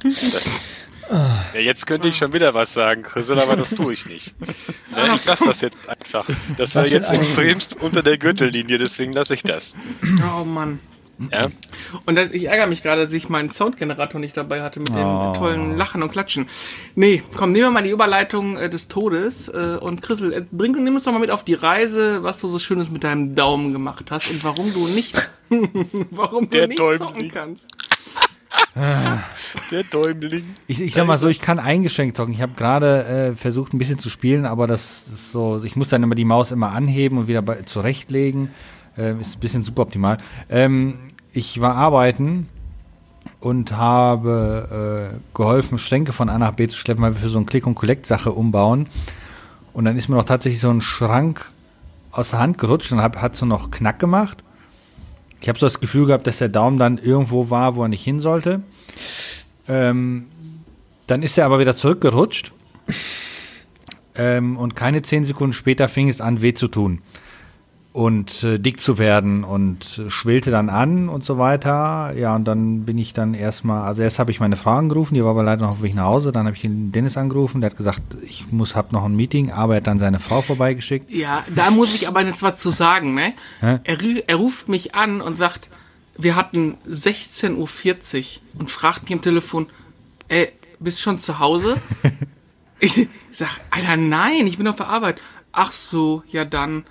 Das, 0.02 0.50
ja, 1.54 1.60
jetzt 1.60 1.86
könnte 1.86 2.08
ich 2.08 2.16
schon 2.16 2.32
wieder 2.32 2.54
was 2.54 2.74
sagen, 2.74 3.02
Chrisel, 3.02 3.38
aber 3.38 3.56
das 3.56 3.70
tue 3.70 3.92
ich 3.92 4.06
nicht. 4.06 4.34
Ja, 4.96 5.14
ich 5.14 5.24
lasse 5.24 5.44
das 5.46 5.60
jetzt 5.60 5.76
einfach. 5.88 6.26
Das 6.56 6.74
war 6.74 6.82
Was 6.82 6.90
jetzt 6.90 7.12
extremst 7.12 7.80
unter 7.80 8.02
der 8.02 8.18
Gürtellinie, 8.18 8.78
deswegen 8.78 9.12
lasse 9.12 9.34
ich 9.34 9.42
das. 9.42 9.74
Oh 10.38 10.44
Mann. 10.44 10.80
Ja? 11.32 11.46
Und 12.04 12.14
das, 12.16 12.30
ich 12.32 12.44
ärgere 12.44 12.66
mich 12.66 12.82
gerade, 12.82 13.04
dass 13.04 13.12
ich 13.14 13.28
meinen 13.28 13.48
Soundgenerator 13.50 14.20
nicht 14.20 14.36
dabei 14.36 14.62
hatte 14.62 14.80
mit 14.80 14.90
dem 14.90 14.96
Oh. 15.06 15.32
tollen 15.34 15.76
Lachen 15.76 16.02
und 16.02 16.12
Klatschen. 16.12 16.46
Nee, 16.94 17.22
komm, 17.36 17.52
nehmen 17.52 17.64
wir 17.66 17.70
mal 17.70 17.82
die 17.82 17.90
Überleitung 17.90 18.56
äh, 18.58 18.68
des 18.68 18.88
Todes. 18.88 19.48
Äh, 19.48 19.78
und 19.80 20.02
Chrisel, 20.02 20.32
äh, 20.32 20.44
bring, 20.50 20.72
nimm 20.84 20.94
uns 20.94 21.04
doch 21.04 21.12
mal 21.12 21.18
mit 21.18 21.30
auf 21.30 21.42
die 21.44 21.54
Reise, 21.54 22.22
was 22.22 22.40
du 22.40 22.48
so 22.48 22.58
Schönes 22.58 22.90
mit 22.90 23.02
deinem 23.04 23.34
Daumen 23.34 23.72
gemacht 23.72 24.10
hast 24.10 24.30
und 24.30 24.44
warum 24.44 24.72
du 24.74 24.86
nicht, 24.88 25.30
warum 26.10 26.44
du 26.50 26.56
Der 26.58 26.68
nicht 26.68 26.78
Däumling. 26.78 26.98
zocken 27.08 27.30
kannst. 27.32 27.68
Der 28.74 29.82
Däumling. 29.90 30.44
Ich, 30.66 30.80
ich 30.80 30.94
sag 30.94 31.06
mal 31.06 31.16
so, 31.18 31.28
ich 31.28 31.40
kann 31.40 31.58
eingeschränkt 31.58 32.16
zocken. 32.16 32.32
Ich 32.34 32.40
habe 32.42 32.52
gerade 32.56 33.04
äh, 33.32 33.34
versucht, 33.34 33.72
ein 33.72 33.78
bisschen 33.78 33.98
zu 33.98 34.10
spielen, 34.10 34.46
aber 34.46 34.66
das 34.66 35.08
ist 35.08 35.32
so, 35.32 35.62
ich 35.64 35.76
muss 35.76 35.88
dann 35.88 36.02
immer 36.02 36.14
die 36.14 36.24
Maus 36.24 36.52
immer 36.52 36.72
anheben 36.72 37.18
und 37.18 37.28
wieder 37.28 37.42
bei, 37.42 37.62
zurechtlegen. 37.62 38.50
Ähm, 38.98 39.20
ist 39.20 39.36
ein 39.36 39.40
bisschen 39.40 39.62
suboptimal. 39.62 40.18
Ähm, 40.48 40.98
ich 41.36 41.60
war 41.60 41.74
arbeiten 41.74 42.48
und 43.40 43.72
habe 43.72 45.12
äh, 45.12 45.36
geholfen, 45.36 45.78
Schränke 45.78 46.12
von 46.12 46.28
A 46.28 46.38
nach 46.38 46.52
B 46.52 46.66
zu 46.68 46.76
schleppen, 46.76 47.02
weil 47.02 47.14
wir 47.14 47.20
für 47.20 47.28
so 47.28 47.38
eine 47.38 47.46
Click-und-Collect-Sache 47.46 48.32
umbauen. 48.32 48.88
Und 49.72 49.84
dann 49.84 49.96
ist 49.96 50.08
mir 50.08 50.16
noch 50.16 50.24
tatsächlich 50.24 50.60
so 50.60 50.70
ein 50.70 50.80
Schrank 50.80 51.44
aus 52.10 52.30
der 52.30 52.38
Hand 52.38 52.58
gerutscht 52.58 52.92
und 52.92 53.02
hab, 53.02 53.20
hat 53.20 53.36
so 53.36 53.44
noch 53.44 53.70
Knack 53.70 53.98
gemacht. 53.98 54.42
Ich 55.40 55.48
habe 55.48 55.58
so 55.58 55.66
das 55.66 55.80
Gefühl 55.80 56.06
gehabt, 56.06 56.26
dass 56.26 56.38
der 56.38 56.48
Daumen 56.48 56.78
dann 56.78 56.98
irgendwo 56.98 57.50
war, 57.50 57.76
wo 57.76 57.82
er 57.82 57.88
nicht 57.88 58.02
hin 58.02 58.20
sollte. 58.20 58.62
Ähm, 59.68 60.26
dann 61.06 61.22
ist 61.22 61.36
er 61.36 61.44
aber 61.44 61.58
wieder 61.58 61.74
zurückgerutscht. 61.74 62.52
Ähm, 64.14 64.56
und 64.56 64.74
keine 64.74 65.02
zehn 65.02 65.24
Sekunden 65.24 65.52
später 65.52 65.88
fing 65.88 66.08
es 66.08 66.22
an, 66.22 66.40
weh 66.40 66.54
zu 66.54 66.68
tun. 66.68 67.02
Und 67.96 68.44
äh, 68.44 68.58
dick 68.58 68.78
zu 68.78 68.98
werden 68.98 69.42
und 69.42 69.98
äh, 69.98 70.10
schwillte 70.10 70.50
dann 70.50 70.68
an 70.68 71.08
und 71.08 71.24
so 71.24 71.38
weiter. 71.38 72.12
Ja, 72.14 72.36
und 72.36 72.44
dann 72.44 72.84
bin 72.84 72.98
ich 72.98 73.14
dann 73.14 73.32
erstmal, 73.32 73.84
also 73.84 74.02
erst 74.02 74.18
habe 74.18 74.30
ich 74.30 74.38
meine 74.38 74.56
Frau 74.56 74.72
angerufen, 74.72 75.14
die 75.14 75.24
war 75.24 75.30
aber 75.30 75.42
leider 75.42 75.62
noch 75.62 75.70
auf 75.70 75.78
dem 75.78 75.84
Weg 75.84 75.94
nach 75.94 76.04
Hause. 76.04 76.30
Dann 76.30 76.44
habe 76.44 76.54
ich 76.54 76.60
den 76.60 76.92
Dennis 76.92 77.16
angerufen, 77.16 77.62
der 77.62 77.70
hat 77.70 77.76
gesagt, 77.78 78.02
ich 78.22 78.52
muss, 78.52 78.76
hab 78.76 78.92
noch 78.92 79.04
ein 79.06 79.16
Meeting, 79.16 79.50
aber 79.50 79.72
er 79.72 79.76
hat 79.78 79.86
dann 79.86 79.98
seine 79.98 80.18
Frau 80.18 80.42
vorbeigeschickt. 80.42 81.10
Ja, 81.10 81.42
da 81.54 81.70
muss 81.70 81.94
ich 81.94 82.06
aber 82.06 82.20
jetzt 82.20 82.42
was 82.42 82.58
zu 82.58 82.68
sagen, 82.68 83.14
ne? 83.14 83.32
Hä? 83.60 83.78
Er, 83.82 83.98
er 84.26 84.36
ruft 84.36 84.68
mich 84.68 84.94
an 84.94 85.22
und 85.22 85.38
sagt, 85.38 85.70
wir 86.18 86.36
hatten 86.36 86.76
16.40 86.86 87.54
Uhr 87.56 88.60
und 88.60 88.70
fragt 88.70 89.04
mich 89.04 89.14
am 89.14 89.22
Telefon, 89.22 89.68
ey, 90.28 90.52
bist 90.80 91.00
schon 91.00 91.18
zu 91.18 91.38
Hause? 91.38 91.76
ich 92.78 93.08
sag, 93.30 93.58
Alter, 93.70 93.96
nein, 93.96 94.46
ich 94.46 94.58
bin 94.58 94.68
auf 94.68 94.76
der 94.76 94.88
Arbeit. 94.88 95.18
Ach 95.50 95.72
so, 95.72 96.22
ja 96.28 96.44
dann. 96.44 96.84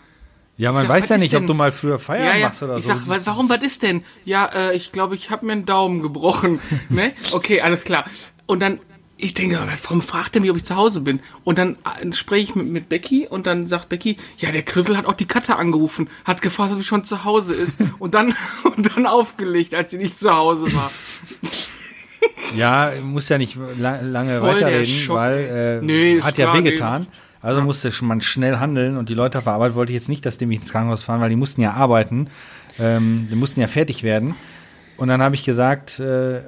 Ja, 0.57 0.71
man 0.71 0.83
sag, 0.83 0.89
weiß 0.89 1.09
ja 1.09 1.17
nicht, 1.17 1.33
ob 1.33 1.41
denn? 1.41 1.47
du 1.47 1.53
mal 1.53 1.71
früher 1.71 1.99
Feierabend 1.99 2.33
Ja, 2.35 2.39
ja. 2.39 2.47
machst 2.47 2.63
oder 2.63 2.77
ich 2.77 2.83
so. 2.85 2.89
sag, 2.93 3.07
wa- 3.07 3.19
warum, 3.25 3.49
was 3.49 3.61
ist 3.61 3.83
denn? 3.83 4.03
Ja, 4.23 4.45
äh, 4.45 4.75
ich 4.75 4.91
glaube, 4.93 5.15
ich 5.15 5.29
habe 5.29 5.45
mir 5.45 5.51
einen 5.51 5.65
Daumen 5.65 6.01
gebrochen. 6.01 6.59
ne? 6.89 7.11
Okay, 7.33 7.59
alles 7.61 7.83
klar. 7.83 8.05
Und 8.45 8.61
dann, 8.61 8.79
ich 9.17 9.33
denke, 9.33 9.59
warum 9.83 10.01
fragt 10.01 10.35
er 10.35 10.41
mich, 10.41 10.49
ob 10.51 10.55
ich 10.57 10.63
zu 10.63 10.75
Hause 10.77 11.01
bin? 11.01 11.19
Und 11.43 11.57
dann 11.57 11.77
äh, 12.01 12.11
spreche 12.13 12.43
ich 12.51 12.55
mit, 12.55 12.67
mit 12.67 12.87
Becky 12.89 13.27
und 13.27 13.45
dann 13.47 13.67
sagt 13.67 13.89
Becky, 13.89 14.15
ja, 14.37 14.51
der 14.51 14.61
Griffel 14.63 14.95
hat 14.95 15.05
auch 15.07 15.13
die 15.13 15.25
Katze 15.27 15.57
angerufen, 15.57 16.07
hat 16.23 16.41
gefragt, 16.41 16.71
ob 16.73 16.79
ich 16.79 16.87
schon 16.87 17.03
zu 17.03 17.25
Hause 17.25 17.53
ist 17.53 17.79
und 17.99 18.13
dann, 18.13 18.33
und 18.77 18.95
dann 18.95 19.07
aufgelegt, 19.07 19.75
als 19.75 19.91
sie 19.91 19.97
nicht 19.97 20.17
zu 20.19 20.33
Hause 20.35 20.73
war. 20.73 20.89
Ja, 22.55 22.91
muss 23.03 23.27
ja 23.29 23.37
nicht 23.37 23.57
la 23.77 23.99
lange 24.01 24.39
Voll 24.39 24.55
weiterreden, 24.55 24.85
Schock, 24.85 25.17
weil 25.17 25.79
äh, 25.81 25.85
Nee, 25.85 26.21
hat 26.21 26.37
ja 26.37 26.45
klar, 26.45 26.57
wehgetan. 26.63 27.07
Also 27.45 27.61
musste 27.61 27.91
man 28.03 28.21
schnell 28.21 28.57
handeln 28.57 28.97
und 28.97 29.07
die 29.07 29.13
Leute 29.13 29.37
auf 29.37 29.43
der 29.43 29.53
Arbeit 29.53 29.75
wollte 29.75 29.91
ich 29.91 29.97
jetzt 29.99 30.09
nicht, 30.09 30.25
dass 30.25 30.39
die 30.39 30.47
mich 30.47 30.59
ins 30.59 30.71
Krankenhaus 30.71 31.03
fahren, 31.03 31.21
weil 31.21 31.29
die 31.29 31.35
mussten 31.35 31.61
ja 31.61 31.73
arbeiten. 31.73 32.27
Ähm, 32.79 33.27
die 33.29 33.35
mussten 33.35 33.61
ja 33.61 33.67
fertig 33.67 34.01
werden. 34.01 34.33
Und 34.97 35.09
dann 35.09 35.21
habe 35.21 35.35
ich 35.35 35.45
gesagt, 35.45 35.99
äh, 35.99 36.41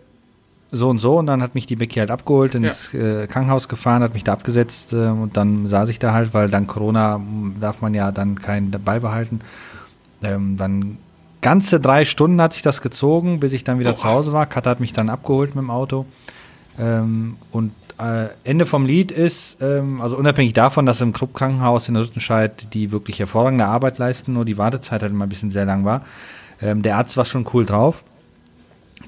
so 0.71 0.89
und 0.89 0.97
so, 0.97 1.19
und 1.19 1.27
dann 1.27 1.41
hat 1.41 1.55
mich 1.55 1.67
die 1.67 1.75
Becky 1.75 1.99
halt 1.99 2.09
abgeholt, 2.09 2.55
ins 2.55 2.93
äh, 2.93 3.27
Krankenhaus 3.27 3.69
gefahren, 3.69 4.01
hat 4.01 4.15
mich 4.15 4.23
da 4.23 4.33
abgesetzt 4.33 4.91
äh, 4.93 5.07
und 5.07 5.37
dann 5.37 5.67
saß 5.67 5.89
ich 5.89 5.99
da 5.99 6.13
halt, 6.13 6.33
weil 6.33 6.49
dann 6.49 6.65
Corona 6.67 7.15
m, 7.15 7.57
darf 7.61 7.81
man 7.81 7.93
ja 7.93 8.11
dann 8.11 8.39
keinen 8.39 8.71
dabei 8.71 8.99
behalten. 8.99 9.41
Ähm, 10.23 10.57
dann 10.57 10.97
ganze 11.41 11.79
drei 11.79 12.05
Stunden 12.05 12.41
hat 12.41 12.53
sich 12.53 12.63
das 12.63 12.81
gezogen, 12.81 13.39
bis 13.39 13.53
ich 13.53 13.63
dann 13.63 13.79
wieder 13.79 13.95
zu 13.95 14.05
Hause 14.05 14.33
war. 14.33 14.47
Katha 14.47 14.71
hat 14.71 14.79
mich 14.79 14.93
dann 14.93 15.09
abgeholt 15.09 15.55
mit 15.55 15.61
dem 15.61 15.69
Auto. 15.69 16.05
Ähm, 16.79 17.37
und 17.51 17.71
äh, 17.99 18.27
Ende 18.43 18.65
vom 18.65 18.85
Lied 18.85 19.11
ist, 19.11 19.57
ähm, 19.61 20.01
also 20.01 20.17
unabhängig 20.17 20.53
davon, 20.53 20.85
dass 20.85 21.01
im 21.01 21.13
Clubkrankenhaus 21.13 21.89
in 21.89 21.95
Rüttenscheid 21.95 22.73
die 22.73 22.91
wirklich 22.91 23.19
hervorragende 23.19 23.65
Arbeit 23.65 23.97
leisten, 23.97 24.33
nur 24.33 24.45
die 24.45 24.57
Wartezeit 24.57 25.01
halt 25.01 25.11
immer 25.11 25.25
ein 25.25 25.29
bisschen 25.29 25.51
sehr 25.51 25.65
lang 25.65 25.83
war. 25.85 26.03
Ähm, 26.61 26.81
der 26.81 26.97
Arzt 26.97 27.17
war 27.17 27.25
schon 27.25 27.45
cool 27.53 27.65
drauf. 27.65 28.03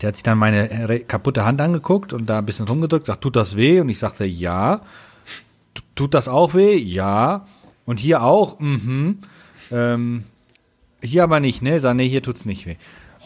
Der 0.02 0.10
hat 0.10 0.16
sich 0.16 0.24
dann 0.24 0.38
meine 0.38 0.88
re- 0.90 1.00
kaputte 1.02 1.46
Hand 1.46 1.60
angeguckt 1.62 2.14
und 2.14 2.28
da 2.30 2.40
ein 2.40 2.46
bisschen 2.46 2.68
rumgedrückt, 2.68 3.08
sagt, 3.08 3.22
tut 3.22 3.36
das 3.36 3.58
weh? 3.58 3.80
Und 3.80 3.90
ich 3.90 4.00
sagte, 4.00 4.26
ja. 4.26 4.82
"Tu- 5.74 5.82
Tut 5.96 6.14
das 6.14 6.28
auch 6.28 6.54
weh? 6.54 6.76
Ja. 6.78 7.46
Und 7.86 8.00
hier 8.00 8.24
auch? 8.24 8.60
Mhm. 8.60 9.18
Ähm, 9.72 10.24
hier 11.02 11.24
aber 11.24 11.40
nicht, 11.40 11.62
ne? 11.62 11.80
Sag, 11.80 11.96
nee, 11.96 12.08
hier 12.08 12.22
tut's 12.24 12.46
nicht 12.46 12.66
weh. 12.66 12.76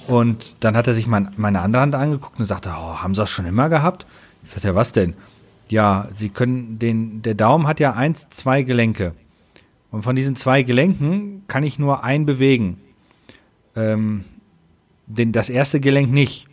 Und 0.08 0.56
dann 0.62 0.76
hat 0.76 0.88
er 0.88 0.94
sich 0.94 1.06
mein, 1.08 1.32
meine 1.38 1.62
andere 1.62 1.82
Hand 1.82 1.96
angeguckt 1.96 2.40
und 2.40 2.46
sagte, 2.46 2.70
oh, 2.76 2.98
haben 2.98 3.14
sie 3.16 3.22
das 3.22 3.30
schon 3.30 3.46
immer 3.46 3.70
gehabt? 3.70 4.06
Ich 4.44 4.52
sagte, 4.52 4.68
ja, 4.70 4.76
was 4.76 4.92
denn? 4.92 5.16
Ja, 5.74 6.08
Sie 6.14 6.30
können 6.30 6.78
den, 6.78 7.24
der 7.24 7.34
Daumen 7.34 7.66
hat 7.66 7.80
ja 7.80 7.94
eins, 7.94 8.30
zwei 8.30 8.62
Gelenke. 8.62 9.14
Und 9.90 10.04
von 10.04 10.16
diesen 10.16 10.36
zwei 10.36 10.62
Gelenken 10.62 11.44
kann 11.48 11.64
ich 11.64 11.80
nur 11.80 12.04
ein 12.04 12.28
bewegen. 12.28 12.80
Ähm, 13.76 14.24
den, 15.08 15.32
das 15.32 15.50
erste 15.50 15.80
Gelenk 15.80 16.12
nicht. 16.12 16.48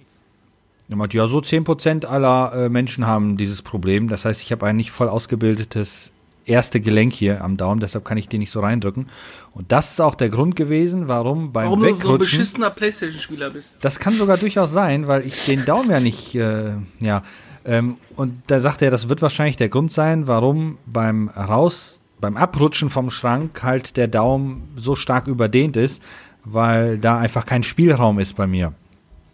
Er 0.89 0.97
meinte, 0.97 1.19
ja, 1.19 1.29
so 1.29 1.39
10% 1.39 2.07
aller 2.07 2.53
äh, 2.55 2.69
Menschen 2.71 3.07
haben 3.07 3.37
dieses 3.37 3.61
Problem. 3.61 4.09
Das 4.09 4.25
heißt, 4.25 4.41
ich 4.41 4.53
habe 4.53 4.67
ein 4.67 4.77
nicht 4.77 4.91
voll 4.91 5.09
ausgebildetes 5.09 6.13
erste 6.47 6.81
Gelenk 6.81 7.13
hier 7.13 7.45
am 7.45 7.59
Daumen, 7.59 7.81
deshalb 7.81 8.05
kann 8.07 8.17
ich 8.17 8.27
den 8.27 8.41
nicht 8.41 8.51
so 8.51 8.61
reindrücken. 8.61 9.07
Und 9.53 9.71
das 9.71 9.93
ist 9.93 10.01
auch 10.01 10.15
der 10.15 10.31
Grund 10.31 10.57
gewesen, 10.57 11.09
warum 11.09 11.53
beim 11.53 11.67
Warum 11.67 11.81
du 11.81 11.87
so 11.87 11.93
ein 11.93 11.99
Wegrutschen... 11.99 12.19
beschissener 12.19 12.71
Playstation-Spieler 12.71 13.51
bist. 13.51 13.77
Das 13.83 13.99
kann 13.99 14.15
sogar 14.15 14.39
durchaus 14.39 14.73
sein, 14.73 15.07
weil 15.07 15.27
ich 15.27 15.45
den 15.45 15.65
Daumen 15.67 15.91
ja 15.91 16.01
nicht, 16.01 16.35
äh, 16.35 16.73
ja. 17.01 17.23
Ähm, 17.65 17.97
und 18.17 18.43
da 18.47 18.61
sagte 18.61 18.87
er, 18.87 18.91
das 18.91 19.09
wird 19.09 19.23
wahrscheinlich 19.23 19.57
der 19.57 19.69
Grund 19.69 19.93
sein, 19.93 20.27
warum 20.27 20.79
beim 20.87 21.29
Raus, 21.29 22.01
beim 22.21 22.37
Abrutschen 22.37 22.91
vom 22.91 23.11
Schrank 23.11 23.63
halt 23.63 23.97
der 23.97 24.09
Daumen 24.09 24.69
so 24.77 24.95
stark 24.95 25.27
überdehnt 25.27 25.77
ist, 25.77 26.03
weil 26.45 26.99
da 26.99 27.19
einfach 27.19 27.47
kein 27.47 27.63
Spielraum 27.63 28.19
ist 28.19 28.37
bei 28.37 28.47
mir. 28.47 28.73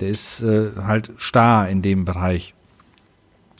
Der 0.01 0.09
ist 0.09 0.43
äh, 0.43 0.71
halt 0.83 1.13
starr 1.17 1.69
in 1.69 1.83
dem 1.83 2.05
Bereich. 2.05 2.55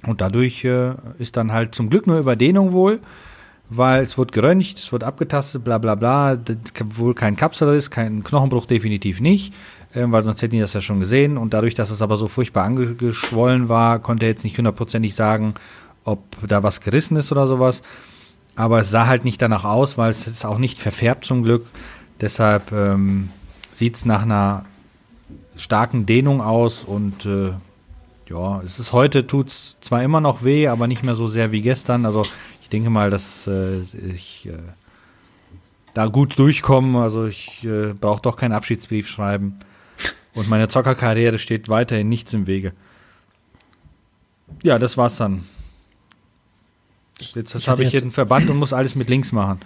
Und 0.07 0.21
dadurch 0.21 0.65
äh, 0.65 0.95
ist 1.19 1.37
dann 1.37 1.53
halt 1.53 1.75
zum 1.75 1.91
Glück 1.91 2.07
nur 2.07 2.19
Überdehnung 2.19 2.73
wohl, 2.73 3.01
weil 3.69 4.03
es 4.03 4.17
wird 4.17 4.33
geröntgt, 4.33 4.79
es 4.79 4.93
wird 4.93 5.03
abgetastet, 5.03 5.65
bla 5.65 5.79
bla 5.79 5.95
bla, 5.95 6.39
wohl 6.85 7.15
kein 7.15 7.37
Kapselriss, 7.37 7.91
kein 7.91 8.23
Knochenbruch 8.23 8.67
definitiv 8.67 9.21
nicht, 9.21 9.53
weil 9.97 10.23
sonst 10.23 10.43
hätten 10.43 10.55
die 10.55 10.61
das 10.61 10.73
ja 10.73 10.81
schon 10.81 11.01
gesehen. 11.01 11.37
Und 11.37 11.55
dadurch, 11.55 11.75
dass 11.75 11.91
es 11.91 12.03
aber 12.03 12.17
so 12.17 12.29
furchtbar 12.29 12.65
angeschwollen 12.65 13.69
war, 13.69 13.99
konnte 13.99 14.27
er 14.27 14.31
jetzt 14.31 14.45
nicht 14.45 14.59
hundertprozentig 14.59 15.15
sagen, 15.15 15.55
ob 16.05 16.21
da 16.47 16.63
was 16.63 16.81
gerissen 16.81 17.17
ist 17.17 17.33
oder 17.33 17.47
sowas. 17.47 17.83
Aber 18.55 18.81
es 18.81 18.91
sah 18.91 19.07
halt 19.07 19.25
nicht 19.25 19.41
danach 19.43 19.65
aus, 19.65 19.99
weil 19.99 20.11
es 20.11 20.27
ist 20.27 20.45
auch 20.45 20.59
nicht 20.59 20.79
verfärbt 20.79 21.25
zum 21.25 21.43
Glück. 21.43 21.67
Deshalb 22.21 22.73
ähm, 22.73 23.31
sieht 23.73 23.97
es 23.97 24.07
nach 24.07 24.23
einer 24.23 24.65
starken 25.57 26.07
Dehnung 26.07 26.41
aus 26.41 26.85
und 26.85 27.27
äh, 27.27 27.53
ja, 28.29 28.61
es 28.63 28.79
ist 28.79 28.93
heute, 28.93 29.27
tut 29.27 29.49
es 29.49 29.79
zwar 29.81 30.03
immer 30.03 30.21
noch 30.21 30.43
weh, 30.43 30.69
aber 30.69 30.87
nicht 30.87 31.05
mehr 31.05 31.15
so 31.15 31.29
sehr 31.29 31.53
wie 31.53 31.61
gestern. 31.61 32.07
Also 32.07 32.25
ich 32.63 32.69
denke 32.69 32.91
mal, 32.91 33.11
dass 33.11 33.47
äh, 33.47 33.81
ich 33.81 34.49
äh, 34.51 34.59
da 35.95 36.07
gut 36.07 36.39
durchkomme. 36.39 37.01
Also 37.01 37.27
ich 37.27 37.63
äh, 37.65 37.93
brauche 37.93 38.23
doch 38.23 38.37
keinen 38.37 38.53
Abschiedsbrief 38.53 39.09
schreiben. 39.09 39.59
Und 40.37 40.49
meine 40.49 40.69
Zockerkarriere 40.69 41.39
steht 41.41 41.69
weiterhin 41.69 42.09
nichts 42.09 42.33
im 42.35 42.47
Wege. 42.47 42.73
Ja, 44.63 44.79
das 44.79 44.97
war's 44.97 45.17
dann. 45.17 45.45
Jetzt 47.35 47.55
ich 47.55 47.69
habe 47.69 47.83
ich 47.83 47.89
hier 47.91 47.99
jetzt- 47.99 48.05
einen 48.05 48.13
Verband 48.13 48.49
und 48.51 48.57
muss 48.59 48.73
alles 48.73 48.95
mit 48.95 49.09
links 49.09 49.33
machen. 49.33 49.61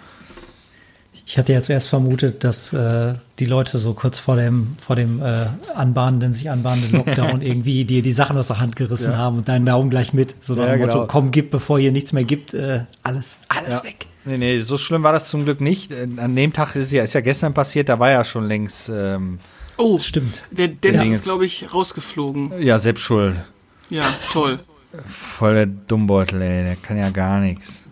Ich 1.25 1.37
hatte 1.37 1.51
ja 1.53 1.61
zuerst 1.61 1.89
vermutet, 1.89 2.43
dass 2.45 2.71
äh, 2.73 3.15
die 3.37 3.45
Leute 3.45 3.77
so 3.79 3.93
kurz 3.93 4.17
vor 4.17 4.37
dem, 4.37 4.69
vor 4.79 4.95
dem 4.95 5.21
äh, 5.21 5.47
anbahnenden, 5.75 6.33
sich 6.33 6.49
anbahnenden 6.49 6.93
Lockdown 6.93 7.41
irgendwie 7.41 7.83
dir 7.85 8.01
die 8.01 8.11
Sachen 8.13 8.37
aus 8.37 8.47
der 8.47 8.59
Hand 8.59 8.75
gerissen 8.77 9.11
Ja. 9.11 9.17
haben 9.17 9.37
und 9.39 9.47
deinen 9.49 9.65
Daumen 9.65 9.89
gleich 9.89 10.13
mit. 10.13 10.35
So 10.39 10.55
nach 10.55 10.65
Ja, 10.67 10.71
dem 10.73 10.79
Motto, 10.81 10.93
genau. 10.99 11.07
komm, 11.07 11.31
gib, 11.31 11.51
bevor 11.51 11.79
hier 11.79 11.91
nichts 11.91 12.13
mehr 12.13 12.23
gibt, 12.23 12.53
äh, 12.53 12.85
alles, 13.03 13.39
alles 13.49 13.79
Ja. 13.79 13.83
weg. 13.83 14.07
Nee, 14.23 14.37
nee, 14.37 14.59
so 14.59 14.77
schlimm 14.77 15.03
war 15.03 15.11
das 15.11 15.29
zum 15.29 15.43
Glück 15.43 15.59
nicht. 15.61 15.91
Äh, 15.91 16.07
An 16.17 16.35
dem 16.35 16.53
Tag 16.53 16.75
ist 16.75 16.91
ja, 16.91 17.03
ist 17.03 17.13
ja 17.13 17.21
gestern 17.21 17.53
passiert, 17.53 17.89
da 17.89 17.99
war 17.99 18.09
ja 18.09 18.23
schon 18.23 18.45
längst, 18.45 18.89
ähm, 18.93 19.39
Oh, 19.77 19.97
Stimmt. 19.99 20.43
der 20.51 20.67
Dennis 20.69 21.01
Ding 21.01 21.11
ist, 21.13 21.23
glaube 21.23 21.45
ich, 21.45 21.73
rausgeflogen. 21.73 22.61
ja, 22.61 22.77
selbst 22.79 23.01
schuld. 23.01 23.41
Ja, 23.89 24.03
toll. 24.31 24.59
Voll 25.07 25.55
der 25.55 25.65
Dummbeutel, 25.67 26.41
ey, 26.41 26.63
der 26.63 26.75
kann 26.75 26.97
ja 26.97 27.09
gar 27.09 27.39
nichts. 27.39 27.83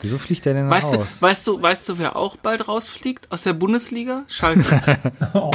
Wieso 0.00 0.18
fliegt 0.18 0.44
der 0.44 0.54
denn 0.54 0.68
Weißt 0.68 0.92
du, 0.92 0.96
raus? 0.98 1.06
weißt 1.20 1.46
du, 1.46 1.62
weißt 1.62 1.88
du, 1.88 1.98
wer 1.98 2.16
auch 2.16 2.36
bald 2.36 2.68
rausfliegt 2.68 3.30
aus 3.32 3.42
der 3.44 3.52
Bundesliga? 3.54 4.24
Schalke. 4.28 4.62
Oh. 5.34 5.50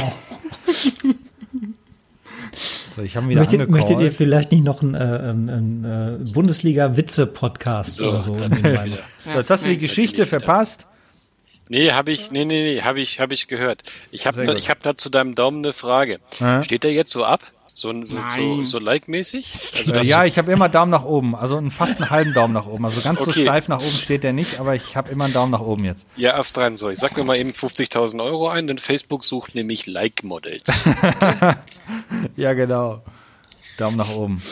So, 2.94 3.00
ich 3.02 3.16
habe 3.16 3.28
wieder 3.28 3.40
Möchtet, 3.40 3.70
möchtet 3.70 4.00
ihr 4.00 4.12
vielleicht 4.12 4.52
nicht 4.52 4.62
noch 4.64 4.82
einen, 4.82 4.94
äh, 4.94 4.98
einen, 4.98 5.48
einen 5.48 5.84
äh, 6.28 6.32
Bundesliga-Witze-Podcast 6.32 7.96
So, 7.96 8.08
oder 8.10 8.20
so 8.20 8.34
machen? 8.34 8.98
So, 9.24 9.38
jetzt 9.38 9.50
hast 9.50 9.64
du 9.64 9.70
die 9.70 9.78
Geschichte 9.78 10.26
verpasst. 10.26 10.86
Nee, 11.72 11.92
habe 11.92 12.12
ich, 12.12 12.30
nee, 12.30 12.44
nee, 12.44 12.62
nee, 12.74 12.82
habe 12.82 13.00
ich, 13.00 13.18
habe 13.18 13.32
ich 13.34 13.48
gehört. 13.48 13.82
Ich 14.10 14.26
habe, 14.26 14.56
ich 14.58 14.68
habe 14.68 14.80
da 14.82 14.96
zu 14.96 15.08
deinem 15.08 15.34
Daumen 15.34 15.64
eine 15.64 15.72
Frage. 15.72 16.20
Ja. 16.38 16.62
Steht 16.62 16.84
der 16.84 16.92
jetzt 16.92 17.10
so 17.12 17.24
ab? 17.24 17.40
So, 17.74 17.90
so, 18.04 18.18
so, 18.36 18.62
so 18.62 18.78
like-mäßig? 18.78 19.50
Also, 19.78 19.90
Äh, 19.90 19.94
dass 19.94 20.06
ja, 20.06 20.24
ich 20.26 20.36
habe 20.36 20.52
immer 20.52 20.68
Daumen 20.68 20.90
nach 20.90 21.04
oben, 21.04 21.34
also 21.34 21.56
einen 21.56 21.70
fast 21.70 21.96
einen 22.02 22.10
halben 22.10 22.34
Daumen 22.34 22.52
nach 22.52 22.66
oben. 22.66 22.84
Also 22.84 23.00
ganz 23.00 23.18
so 23.18 23.24
Okay. 23.28 23.40
steif 23.44 23.68
nach 23.68 23.78
oben 23.78 23.96
steht 23.96 24.22
der 24.24 24.34
nicht, 24.34 24.60
aber 24.60 24.74
ich 24.74 24.94
habe 24.94 25.10
immer 25.10 25.24
einen 25.24 25.32
Daumen 25.32 25.50
nach 25.52 25.62
oben 25.62 25.84
jetzt. 25.86 26.04
ja, 26.16 26.36
erst 26.36 26.58
rein 26.58 26.76
so. 26.76 26.90
Ich 26.90 26.98
sag 26.98 27.16
mir 27.16 27.24
mal 27.24 27.38
eben 27.38 27.52
50.000 27.52 28.22
Euro 28.22 28.50
ein, 28.50 28.66
denn 28.66 28.76
Facebook 28.76 29.24
sucht 29.24 29.54
nämlich 29.54 29.86
Like-Models. 29.86 30.84
Ja, 32.36 32.52
genau. 32.52 33.02
Daumen 33.78 33.96
nach 33.96 34.10
oben. 34.14 34.42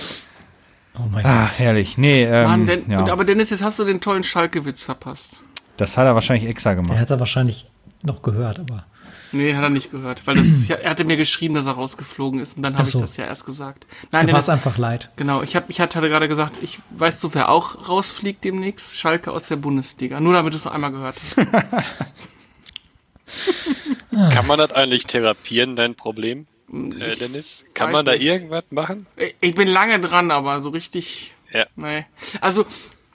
Oh 0.98 1.02
mein 1.12 1.24
Ah, 1.24 1.46
Gott. 1.48 1.58
herrlich. 1.58 1.98
Nee, 1.98 2.24
ähm, 2.24 2.44
Mann, 2.46 2.66
Den, 2.66 2.90
ja. 2.90 3.00
und, 3.00 3.10
aber 3.10 3.24
Dennis, 3.24 3.50
jetzt 3.50 3.62
hast 3.62 3.78
du 3.78 3.84
den 3.84 4.00
tollen 4.00 4.24
Schalke-Witz 4.24 4.82
verpasst. 4.82 5.40
Das 5.80 5.96
hat 5.96 6.06
er 6.06 6.14
wahrscheinlich 6.14 6.49
extra 6.49 6.70
Der 6.75 6.82
gemacht. 6.82 6.99
hat 6.99 7.10
er 7.10 7.20
wahrscheinlich 7.20 7.66
noch 8.02 8.22
gehört, 8.22 8.58
aber 8.60 8.84
Nee, 9.32 9.54
hat 9.54 9.62
er 9.62 9.70
nicht 9.70 9.92
gehört. 9.92 10.26
Weil 10.26 10.37
das, 10.37 10.49
er 10.68 10.90
hatte 10.90 11.04
mir 11.04 11.16
geschrieben, 11.16 11.54
dass 11.54 11.64
er 11.66 11.72
rausgeflogen 11.72 12.40
ist 12.40 12.56
und 12.56 12.66
dann 12.66 12.75
habe 12.76 12.84
so. 12.88 12.99
ich 12.99 13.04
das 13.04 13.16
ja 13.16 13.26
erst 13.26 13.46
gesagt. 13.46 13.87
Nein, 14.10 14.26
mir 14.26 14.32
war 14.32 14.40
es 14.40 14.49
einfach 14.49 14.76
leid. 14.76 15.10
genau. 15.14 15.42
Ich, 15.42 15.54
hab, 15.54 15.70
ich 15.70 15.80
hatte 15.80 16.00
gerade 16.00 16.26
gesagt, 16.26 16.56
ich 16.62 16.80
weißt 16.90 17.22
du, 17.22 17.32
wer 17.34 17.49
auch 17.49 17.88
rausfliegt 17.88 18.42
demnächst? 18.42 18.99
Schalke 18.99 19.30
aus 19.30 19.44
der 19.44 19.54
Bundesliga. 19.56 20.18
Nur 20.18 20.32
damit 20.32 20.52
du 20.52 20.56
es 20.56 20.64
noch 20.64 20.72
einmal 20.72 20.90
gehört 20.90 21.14
hast. 21.37 21.46
Kann 24.34 24.46
man 24.46 24.58
das 24.58 24.72
eigentlich 24.72 25.06
therapieren, 25.06 25.76
dein 25.76 25.94
Problem, 25.94 26.46
äh, 26.72 27.14
Dennis? 27.16 27.64
Kann 27.75 27.92
man 27.92 28.04
da 28.04 28.12
nicht. 28.12 28.22
irgendwas 28.22 28.64
machen? 28.70 29.06
Ich- 29.16 29.34
Ich 29.40 29.54
bin 29.54 29.68
lange 29.68 30.00
dran, 30.00 30.30
aber 30.32 30.60
so 30.62 30.70
richtig. 30.70 31.34
Ja. 31.52 31.66
Nee. 31.76 32.04
Also 32.40 32.66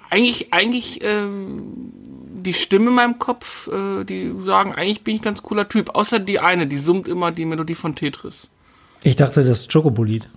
eigentlich, 0.09 0.53
eigentlich 0.53 0.99
ähm, 1.03 1.67
die 2.45 2.53
Stimme 2.53 2.89
in 2.89 2.95
meinem 2.95 3.19
Kopf, 3.19 3.67
äh, 3.67 4.03
die 4.03 4.33
sagen, 4.43 4.73
eigentlich 4.73 5.03
bin 5.03 5.15
ich 5.15 5.21
ein 5.21 5.25
ganz 5.25 5.43
cooler 5.43 5.67
Typ. 5.67 5.95
Außer 5.95 6.19
die 6.19 6.39
eine, 6.39 6.67
die 6.67 6.77
summt 6.77 7.07
immer 7.07 7.31
die 7.31 7.45
Melodie 7.45 7.75
von 7.75 7.95
Tetris. 7.95 8.49
Ich 9.03 9.15
dachte, 9.15 9.43
das 9.43 9.61
ist 9.61 9.71
Chocobolid. 9.71 10.27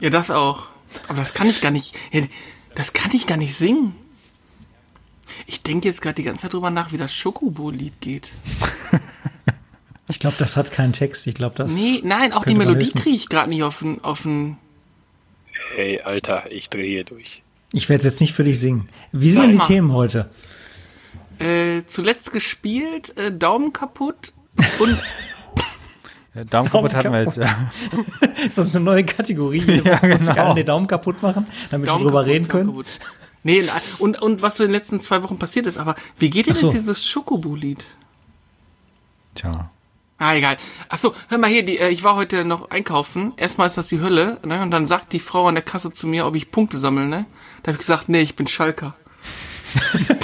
Ja, 0.00 0.10
das 0.10 0.30
auch. 0.30 0.66
Aber 1.08 1.18
das 1.18 1.34
kann 1.34 1.48
ich 1.48 1.60
gar 1.60 1.70
nicht. 1.70 1.96
Das 2.74 2.92
kann 2.92 3.12
ich 3.14 3.26
gar 3.26 3.36
nicht 3.36 3.54
singen. 3.54 3.94
Ich 5.46 5.62
denke 5.62 5.88
jetzt 5.88 6.00
gerade 6.00 6.14
die 6.14 6.22
ganze 6.22 6.42
Zeit 6.42 6.54
drüber 6.54 6.70
nach, 6.70 6.92
wie 6.92 6.96
das 6.96 7.14
Schokobo-Lied 7.14 8.00
geht. 8.00 8.32
Ich 10.10 10.20
glaube, 10.20 10.36
das 10.38 10.56
hat 10.56 10.72
keinen 10.72 10.92
Text. 10.92 11.26
Ich 11.26 11.34
glaube, 11.34 11.54
das. 11.56 11.74
Nee, 11.74 12.00
nein, 12.02 12.32
auch 12.32 12.44
die 12.44 12.54
Melodie 12.54 12.90
kriege 12.92 13.14
ich 13.14 13.28
gerade 13.28 13.50
nicht 13.50 13.62
auf 13.62 13.80
den, 13.80 14.02
auf 14.02 14.22
den. 14.22 14.56
Hey, 15.74 16.00
Alter, 16.00 16.50
ich 16.50 16.70
drehe 16.70 16.86
hier 16.86 17.04
durch. 17.04 17.42
Ich 17.72 17.88
werde 17.90 18.00
es 18.00 18.12
jetzt 18.12 18.20
nicht 18.20 18.32
für 18.32 18.44
dich 18.44 18.58
singen. 18.58 18.88
Wie 19.12 19.30
sind 19.30 19.42
denn 19.42 19.50
die 19.50 19.56
mal. 19.58 19.66
Themen 19.66 19.92
heute? 19.92 20.30
Äh, 21.38 21.84
zuletzt 21.86 22.32
gespielt, 22.32 23.16
äh, 23.16 23.32
Daumen 23.32 23.72
kaputt 23.72 24.32
und 24.78 24.98
Ja, 26.34 26.44
Daumen 26.44 26.70
kaputt 26.70 26.94
hatten 26.94 27.12
wir 27.12 27.24
jetzt. 27.24 27.36
Ja. 27.36 27.72
Ist 28.46 28.58
das 28.58 28.68
eine 28.68 28.84
neue 28.84 29.04
Kategorie? 29.04 29.60
Ja, 29.84 30.02
Woche 30.02 30.08
muss 30.08 30.26
genau. 30.26 30.44
einer 30.44 30.54
den 30.54 30.66
Daumen 30.66 30.86
kaputt 30.86 31.22
machen, 31.22 31.46
damit 31.70 31.88
Daumen 31.88 32.00
wir 32.00 32.06
drüber 32.06 32.20
kaputt, 32.20 32.32
reden 32.32 32.48
Daumen 32.48 32.66
können? 32.66 32.68
kaputt. 32.68 32.86
Nee, 33.44 33.64
und, 33.98 34.20
und 34.20 34.42
was 34.42 34.56
so 34.56 34.64
in 34.64 34.70
den 34.70 34.74
letzten 34.74 35.00
zwei 35.00 35.22
Wochen 35.22 35.38
passiert 35.38 35.66
ist, 35.66 35.78
aber 35.78 35.94
wie 36.18 36.30
geht 36.30 36.46
denn 36.46 36.54
so. 36.54 36.66
jetzt 36.66 36.74
dieses 36.74 37.06
Schokobo-Lied? 37.06 37.86
Tja. 39.34 39.70
Ah, 40.18 40.34
egal. 40.34 40.56
Achso, 40.88 41.14
hör 41.28 41.38
mal 41.38 41.48
hier, 41.48 41.64
die, 41.64 41.78
äh, 41.78 41.90
ich 41.90 42.02
war 42.02 42.16
heute 42.16 42.44
noch 42.44 42.70
einkaufen. 42.70 43.32
Erstmal 43.36 43.68
ist 43.68 43.78
das 43.78 43.86
die 43.86 44.00
Hölle, 44.00 44.38
ne? 44.44 44.60
Und 44.62 44.72
dann 44.72 44.86
sagt 44.86 45.12
die 45.12 45.20
Frau 45.20 45.46
an 45.46 45.54
der 45.54 45.62
Kasse 45.62 45.92
zu 45.92 46.08
mir, 46.08 46.26
ob 46.26 46.34
ich 46.34 46.50
Punkte 46.50 46.76
sammle, 46.78 47.06
ne? 47.06 47.26
Da 47.62 47.68
habe 47.68 47.74
ich 47.74 47.78
gesagt, 47.78 48.08
nee, 48.08 48.20
ich 48.20 48.34
bin 48.34 48.48
Schalker. 48.48 48.94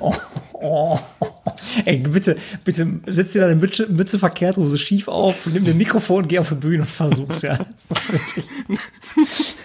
Ey, 1.84 1.98
bitte, 1.98 2.36
bitte 2.64 2.86
setz 3.06 3.32
dir 3.32 3.40
deine 3.42 3.54
Mütze, 3.56 3.86
Mütze 3.88 4.18
verkehrt, 4.18 4.56
so 4.56 4.76
schief 4.76 5.08
auf, 5.08 5.46
nimm 5.46 5.64
den 5.64 5.76
Mikrofon, 5.78 6.28
geh 6.28 6.38
auf 6.38 6.48
die 6.50 6.54
Bühne 6.56 6.82
und 6.82 6.90
versuch's, 6.90 7.42
ja. 7.42 7.58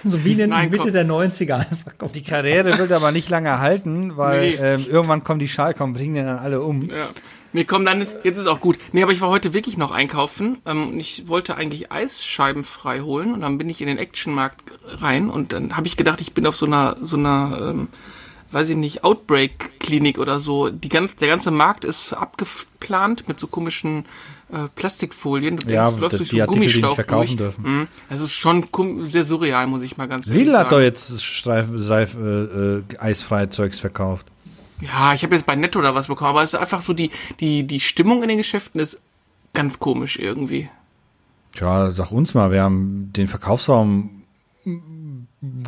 So 0.04 0.24
wie 0.24 0.34
in 0.34 0.38
der 0.40 0.48
Nein, 0.48 0.70
Mitte 0.70 0.84
komm. 0.84 0.92
der 0.92 1.06
90er 1.06 1.56
einfach. 1.56 1.92
Komm. 1.98 2.12
Die 2.12 2.24
Karriere 2.24 2.78
wird 2.78 2.92
aber 2.92 3.12
nicht 3.12 3.30
lange 3.30 3.60
halten, 3.60 4.18
weil 4.18 4.50
Nee. 4.52 4.56
ähm, 4.56 4.86
irgendwann 4.90 5.24
kommen 5.24 5.40
die 5.40 5.48
Schalker 5.48 5.84
und 5.84 5.94
bringen 5.94 6.16
den 6.16 6.26
dann 6.26 6.40
alle 6.40 6.62
um. 6.62 6.82
Ja. 6.90 7.10
Nee, 7.54 7.64
komm, 7.64 7.86
dann 7.86 8.02
ist, 8.02 8.16
jetzt 8.24 8.38
ist 8.38 8.48
auch 8.48 8.60
gut. 8.60 8.78
Nee, 8.92 9.02
aber 9.04 9.14
ich 9.14 9.22
war 9.22 9.30
heute 9.30 9.54
wirklich 9.54 9.78
noch 9.78 9.92
einkaufen 9.92 10.58
ähm, 10.66 10.90
und 10.90 11.00
ich 11.00 11.28
wollte 11.30 11.56
eigentlich 11.56 11.92
Eisscheiben 11.92 12.64
frei 12.64 13.00
holen 13.02 13.34
und 13.34 13.42
dann 13.42 13.58
bin 13.58 13.70
ich 13.70 13.80
in 13.82 13.88
den 13.88 13.98
Actionmarkt 13.98 14.74
rein 14.86 15.30
und 15.30 15.54
dann 15.54 15.78
habe 15.78 15.88
ich 15.88 15.96
gedacht, 15.96 16.20
ich 16.22 16.34
bin 16.34 16.46
auf 16.48 16.56
so 16.58 16.66
einer, 16.66 16.98
so 17.02 17.16
einer, 17.18 17.58
ähm, 17.62 17.88
weiß 18.56 18.70
ich 18.70 18.78
nicht, 18.78 19.04
Outbreak-Klinik 19.04 20.18
oder 20.18 20.40
so. 20.40 20.70
Die 20.70 20.88
ganz, 20.88 21.18
der 21.18 21.28
ganze 21.28 21.52
Markt 21.52 21.84
ist 21.84 22.14
abgeplant 22.14 23.28
mit 23.28 23.38
so 23.38 23.48
komischen 23.48 24.06
äh, 24.50 24.70
Plastikfolien. 24.74 25.58
Du 25.58 25.68
Ja, 25.68 25.84
denkst, 25.84 25.96
du 25.98 26.02
läufst 26.02 26.14
die 26.14 26.18
durch 26.20 26.30
so 26.30 26.38
einen 26.38 26.48
die 26.48 26.54
Gummischlauch 26.54 26.96
verkaufen 26.96 27.36
durch. 27.36 27.54
dürfen. 27.56 27.80
Mhm. 27.80 27.88
Das 28.10 28.22
ist 28.22 28.34
schon 28.34 28.66
sehr 29.06 29.26
surreal, 29.26 29.68
muss 29.68 29.84
ich 29.84 29.98
mal 29.98 30.08
ganz 30.08 30.28
ehrlich 30.28 30.40
Lidl 30.40 30.54
sagen. 30.54 30.66
hat 30.66 30.72
doch 30.72 30.80
jetzt 30.80 31.22
Streif, 31.22 31.66
Seif, 31.76 32.16
äh, 32.16 32.20
äh, 32.20 32.84
eisfreie 32.98 33.50
Zeugs 33.50 33.82
verkauft. 33.82 34.26
Ja, 34.80 35.14
ich 35.14 35.24
habe 35.24 35.36
jetzt 35.36 35.46
bei 35.46 35.56
Netto 35.58 35.80
oder 35.80 35.94
was 35.94 36.08
bekommen, 36.08 36.30
aber 36.30 36.42
es 36.44 36.54
ist 36.54 36.60
einfach 36.60 36.82
so, 36.82 36.94
die, 36.94 37.10
die, 37.42 37.64
die 37.68 37.82
Stimmung 37.82 38.24
in 38.24 38.30
den 38.30 38.38
Geschäften 38.38 38.80
ist 38.80 39.02
ganz 39.54 39.80
komisch 39.80 40.18
irgendwie. 40.18 40.70
Tja, 41.56 41.92
sag 41.92 42.12
uns 42.12 42.34
mal, 42.34 42.52
wir 42.52 42.64
haben 42.64 43.12
den 43.12 43.28
Verkaufsraum 43.28 44.24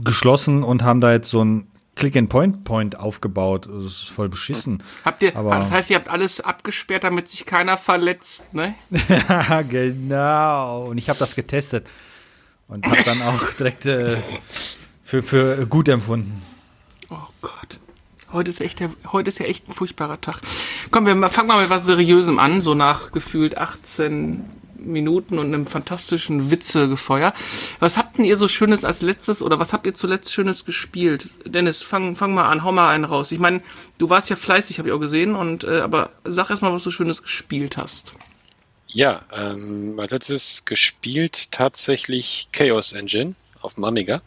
geschlossen 0.03 0.63
und 0.63 0.83
haben 0.83 1.01
da 1.01 1.11
jetzt 1.11 1.29
so 1.29 1.43
ein 1.43 1.67
Click-and-Point-Point 1.97 2.99
aufgebaut. 2.99 3.67
Das 3.71 3.83
ist 3.85 4.09
voll 4.09 4.29
beschissen. 4.29 4.81
Habt 5.03 5.23
ihr, 5.23 5.35
Aber- 5.35 5.57
das 5.59 5.71
heißt, 5.71 5.89
ihr 5.89 5.97
habt 5.97 6.09
alles 6.09 6.39
abgesperrt, 6.41 7.03
damit 7.03 7.27
sich 7.27 7.45
keiner 7.45 7.77
verletzt, 7.77 8.53
ne? 8.53 8.75
Ja, 9.09 9.61
genau. 9.67 10.85
Und 10.85 10.97
ich 10.97 11.09
habe 11.09 11.19
das 11.19 11.35
getestet 11.35 11.87
und 12.67 12.85
habe 12.85 13.03
dann 13.03 13.21
auch 13.21 13.41
direkt 13.53 13.85
äh, 13.85 14.17
für, 15.03 15.23
für 15.23 15.65
gut 15.67 15.89
empfunden. 15.89 16.41
Oh 17.09 17.15
Gott. 17.41 17.79
Heute 18.31 18.49
ist, 18.49 18.59
echt 18.59 18.81
der, 18.81 18.89
heute 19.13 19.29
ist 19.29 19.39
ja 19.39 19.45
echt 19.45 19.69
ein 19.69 19.73
furchtbarer 19.73 20.19
Tag. 20.19 20.41
Komm, 20.91 21.05
wir 21.05 21.29
fangen 21.29 21.47
mal 21.47 21.61
mit 21.61 21.69
was 21.69 21.85
Seriösem 21.85 22.39
an, 22.39 22.61
so 22.61 22.73
nach 22.75 23.13
gefühlt 23.13 23.57
18 23.57 24.43
Minuten 24.79 25.39
und 25.39 25.47
einem 25.47 25.65
fantastischen 25.65 26.51
Witzegefeuer. 26.51 27.33
Was 27.79 27.97
habt 27.97 28.17
denn 28.17 28.25
ihr 28.25 28.37
so 28.37 28.47
Schönes 28.47 28.85
als 28.85 29.01
letztes 29.01 29.41
oder 29.41 29.59
was 29.59 29.73
habt 29.73 29.85
ihr 29.85 29.93
zuletzt 29.93 30.33
Schönes 30.33 30.65
gespielt? 30.65 31.29
Dennis, 31.45 31.81
fang, 31.81 32.15
fang 32.15 32.33
mal 32.33 32.49
an, 32.49 32.63
hau 32.63 32.71
mal 32.71 32.89
einen 32.89 33.05
raus. 33.05 33.31
Ich 33.31 33.39
meine, 33.39 33.61
du 33.97 34.09
warst 34.09 34.29
ja 34.29 34.35
fleißig, 34.35 34.79
habe 34.79 34.89
ich 34.89 34.93
auch 34.93 34.99
gesehen, 34.99 35.35
und 35.35 35.63
äh, 35.63 35.79
aber 35.79 36.11
sag 36.23 36.49
erst 36.49 36.61
mal, 36.61 36.71
was 36.73 36.83
du 36.83 36.91
Schönes 36.91 37.23
gespielt 37.23 37.77
hast. 37.77 38.13
Ja, 38.87 39.21
ähm, 39.33 39.99
als 39.99 40.11
letztes 40.11 40.65
gespielt 40.65 41.51
tatsächlich 41.51 42.49
Chaos 42.51 42.93
Engine 42.93 43.35
auf 43.61 43.75
dem 43.75 43.83
Amiga. 43.83 44.21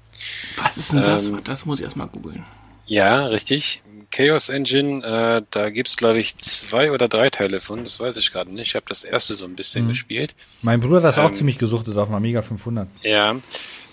Was 0.59 0.77
ist 0.77 0.93
denn 0.93 1.03
das? 1.03 1.27
Ähm, 1.27 1.41
das 1.45 1.65
muss 1.65 1.79
ich 1.79 1.85
erst 1.85 1.97
mal 1.97 2.07
googeln. 2.07 2.45
Ja, 2.87 3.27
richtig. 3.27 3.83
Chaos 4.11 4.49
Engine, 4.49 5.05
äh, 5.05 5.43
da 5.51 5.71
gibt's 5.71 5.97
glaube 5.97 6.19
ich 6.19 6.37
zwei 6.39 6.91
oder 6.93 7.09
drei 7.09 7.31
Teile 7.31 7.61
von, 7.61 7.85
das 7.85 8.01
weiß 8.01 8.17
ich 8.17 8.33
gerade 8.33 8.53
nicht. 8.53 8.69
Ich 8.71 8.75
habe 8.75 8.87
das 8.89 9.05
erste 9.05 9.35
so 9.37 9.45
ein 9.45 9.55
bisschen 9.55 9.87
gespielt. 9.89 10.35
Mein 10.63 10.81
Bruder 10.81 10.97
hat 10.97 11.05
das 11.05 11.19
auch 11.19 11.29
Ähm, 11.29 11.35
ziemlich 11.35 11.59
gesuchtet 11.59 11.97
auf 11.97 12.09
dem 12.09 12.15
Amiga 12.17 12.43
500. 12.43 12.89
Ja, 13.03 13.37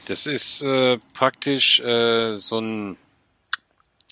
das 0.05 0.25
ist 0.25 0.63
äh, 0.63 0.97
praktisch 1.13 1.79
äh, 1.81 2.33
so 2.35 2.59
ein 2.59 2.97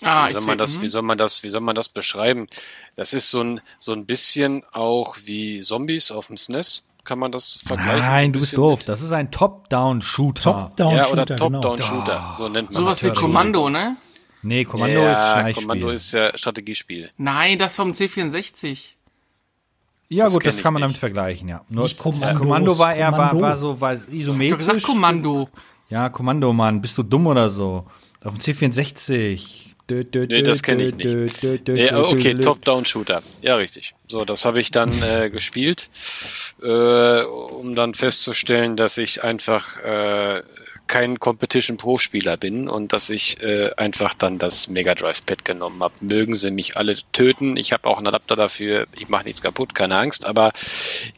Ah, 0.02 0.28
wie 0.28 0.34
soll 0.34 0.42
man 0.42 0.58
das, 0.58 0.82
wie 0.82 0.88
soll 0.88 1.00
man 1.02 1.16
das, 1.16 1.42
wie 1.42 1.48
soll 1.48 1.62
man 1.62 1.74
das 1.74 1.88
beschreiben? 1.88 2.48
Das 2.96 3.14
ist 3.14 3.30
so 3.30 3.40
ein, 3.40 3.60
so 3.78 3.92
ein 3.92 4.04
bisschen 4.04 4.62
auch 4.72 5.16
wie 5.24 5.60
Zombies 5.60 6.10
auf 6.10 6.26
dem 6.26 6.36
SNES. 6.36 6.84
Kann 7.04 7.18
man 7.18 7.32
das 7.32 7.58
vergleichen? 7.64 8.00
Nein, 8.00 8.32
du 8.32 8.40
bist 8.40 8.58
doof. 8.58 8.80
mit- 8.80 8.88
Das 8.90 9.00
ist 9.00 9.12
ein 9.12 9.30
Top-Down-Shooter. 9.30 10.42
Top-Down-Shooter, 10.42 11.06
Ja, 11.06 11.12
oder 11.12 11.24
genau. 11.24 11.60
Top-Down-Shooter. 11.62 12.30
So 12.36 12.48
nennt 12.50 12.72
man 12.72 12.82
Sowas 12.82 13.02
wie 13.02 13.08
das. 13.08 13.18
Kommando, 13.18 13.70
ne? 13.70 13.96
Nee, 14.42 14.64
Kommando 14.64 15.00
ist 15.00 15.06
ja, 15.06 15.32
Schleichspiel. 15.32 15.62
Kommando 15.66 15.88
ist 15.90 16.12
ja 16.12 16.36
Strategiespiel. 16.38 17.10
Nein, 17.16 17.58
das 17.58 17.74
vom 17.74 17.92
C64. 17.92 18.92
ja 20.08 20.24
das 20.24 20.32
gut, 20.34 20.46
das 20.46 20.62
kann 20.62 20.72
man 20.72 20.80
nicht. 20.82 20.84
damit 20.88 20.96
vergleichen, 20.98 21.48
ja. 21.48 21.64
Nur 21.68 21.84
Nicht 21.84 21.98
Kommandos, 21.98 22.38
Kommando 22.38 22.78
war 22.78 22.94
eher, 22.94 23.12
war, 23.12 23.30
Kommando. 23.30 23.40
war 23.42 23.56
so, 23.56 23.80
war 23.80 23.94
Ich 23.94 24.00
hab 24.02 24.12
isometrisch. 24.12 24.58
gesagt 24.58 24.82
Kommando. 24.84 25.48
Ja, 25.88 26.08
Kommando, 26.08 26.52
Mann. 26.52 26.80
Bist 26.80 26.96
du 26.98 27.02
dumm 27.02 27.26
oder 27.26 27.48
so? 27.50 27.86
Auf 28.22 28.34
dem 28.38 28.40
C64. 28.40 29.66
Dö, 29.88 30.02
dö, 30.04 30.26
Nee, 30.28 30.42
das 30.42 30.64
kenn 30.64 30.80
ich 30.80 30.96
dö, 30.96 31.24
nicht. 31.26 31.42
dö, 31.42 31.58
dö, 31.58 31.72
Nee, 31.74 31.92
okay. 31.92 32.34
Top-Down-Shooter. 32.34 33.22
Ja, 33.40 33.54
richtig. 33.54 33.94
So, 34.08 34.24
das 34.24 34.44
habe 34.44 34.58
ich 34.60 34.72
dann 34.72 35.00
äh, 35.00 35.30
gespielt, 35.32 35.90
äh, 36.60 37.22
um 37.22 37.76
dann 37.76 37.94
festzustellen, 37.94 38.76
dass 38.76 38.98
ich 38.98 39.22
einfach 39.22 39.76
äh, 39.84 40.42
kein 40.86 41.18
Competition 41.18 41.76
Pro-Spieler 41.76 42.36
bin 42.36 42.68
und 42.68 42.92
dass 42.92 43.10
ich 43.10 43.42
äh, 43.42 43.70
einfach 43.76 44.14
dann 44.14 44.38
das 44.38 44.68
Mega 44.68 44.94
Drive 44.94 45.24
Pad 45.24 45.44
genommen 45.44 45.82
habe. 45.82 45.94
Mögen 46.00 46.34
sie 46.34 46.50
mich 46.50 46.76
alle 46.76 46.96
töten. 47.12 47.56
Ich 47.56 47.72
habe 47.72 47.88
auch 47.88 47.98
einen 47.98 48.06
Adapter 48.06 48.36
dafür. 48.36 48.86
Ich 48.96 49.08
mache 49.08 49.24
nichts 49.24 49.42
kaputt, 49.42 49.74
keine 49.74 49.96
Angst. 49.96 50.24
Aber 50.26 50.52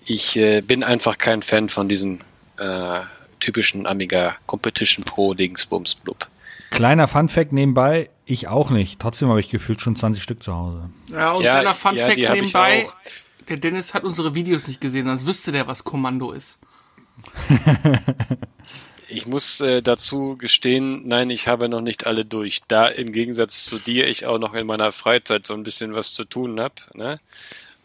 ich 0.05 0.37
äh, 0.37 0.61
bin 0.61 0.83
einfach 0.83 1.19
kein 1.19 1.43
Fan 1.43 1.69
von 1.69 1.89
diesen 1.89 2.25
äh, 2.59 3.01
typischen 3.41 3.87
Amiga 3.87 4.37
Competition 4.47 5.05
Pro 5.05 5.35
Dingsbums 5.35 5.97
Blub. 5.97 6.29
Kleiner 6.71 7.09
Fun-Fact 7.09 7.53
nebenbei, 7.53 8.11
ich 8.27 8.49
auch 8.49 8.71
nicht. 8.71 9.01
Trotzdem 9.01 9.29
habe 9.29 9.41
ich 9.41 9.49
gefühlt 9.49 9.81
schon 9.81 9.97
20 9.97 10.23
Stück 10.23 10.43
zu 10.43 10.55
Hause. 10.55 10.91
Ja, 11.11 11.33
und 11.33 11.43
Ja, 11.43 11.53
kleiner 11.55 11.71
ja, 11.71 11.75
Funfact 11.75 12.17
die 12.17 12.29
hab 12.29 12.37
ich 12.37 12.43
nebenbei. 12.43 12.89
Der 13.49 13.57
Dennis 13.57 13.95
hat 13.95 14.05
unsere 14.05 14.35
Videos 14.35 14.69
nicht 14.69 14.81
gesehen, 14.81 15.07
sonst 15.07 15.27
wüsste 15.27 15.53
der, 15.53 15.67
was 15.67 15.85
Kommando 15.85 16.33
ist. 16.33 16.59
Ich 19.11 19.27
muss 19.27 19.61
äh, 19.61 19.81
dazu 19.83 20.37
gestehen, 20.37 21.09
nein, 21.09 21.31
ich 21.31 21.49
habe 21.49 21.71
noch 21.71 21.81
nicht 21.81 22.07
alle 22.07 22.27
durch. 22.27 22.61
Da 22.69 22.87
im 22.87 23.11
Gegensatz 23.11 23.65
zu 23.65 23.79
dir 23.79 24.07
ich 24.07 24.27
auch 24.27 24.39
noch 24.39 24.53
in 24.55 24.67
meiner 24.67 24.93
Freizeit 24.93 25.47
so 25.47 25.55
ein 25.55 25.63
bisschen 25.63 25.95
was 25.95 26.13
zu 26.13 26.25
tun 26.25 26.61
habe. 26.61 26.75
Ne? 26.93 27.19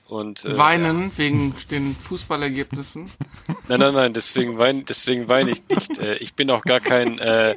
Und, 0.08 0.44
äh, 0.46 0.58
Weinen 0.58 1.12
wegen 1.18 1.56
den 1.72 1.96
Fußballergebnissen. 1.96 3.10
Nein, 3.70 3.80
nein, 3.80 3.94
nein, 3.94 4.13
deswegen 4.13 4.58
weine 4.58 4.84
deswegen 4.84 5.30
weine 5.30 5.52
ich 5.52 5.63
nicht. 5.70 5.98
Äh, 5.98 6.18
ich 6.18 6.34
bin 6.34 6.52
auch 6.52 6.62
gar 6.62 6.82
kein 6.82 7.18
äh, 7.18 7.56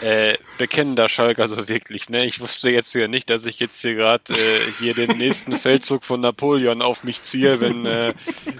äh, 0.00 0.38
bekennender 0.58 1.08
Schalker 1.08 1.48
so 1.48 1.68
wirklich. 1.68 2.08
Ne? 2.08 2.24
Ich 2.24 2.40
wusste 2.40 2.70
jetzt 2.70 2.94
ja 2.94 3.08
nicht, 3.08 3.28
dass 3.30 3.46
ich 3.46 3.58
jetzt 3.58 3.80
hier 3.80 3.94
gerade 3.94 4.32
äh, 4.32 4.60
hier 4.78 4.94
den 4.94 5.18
nächsten 5.18 5.52
Feldzug 5.56 6.04
von 6.04 6.20
Napoleon 6.20 6.82
auf 6.82 7.02
mich 7.02 7.22
ziehe, 7.22 7.60
wenn, 7.60 7.84
äh, 7.84 8.14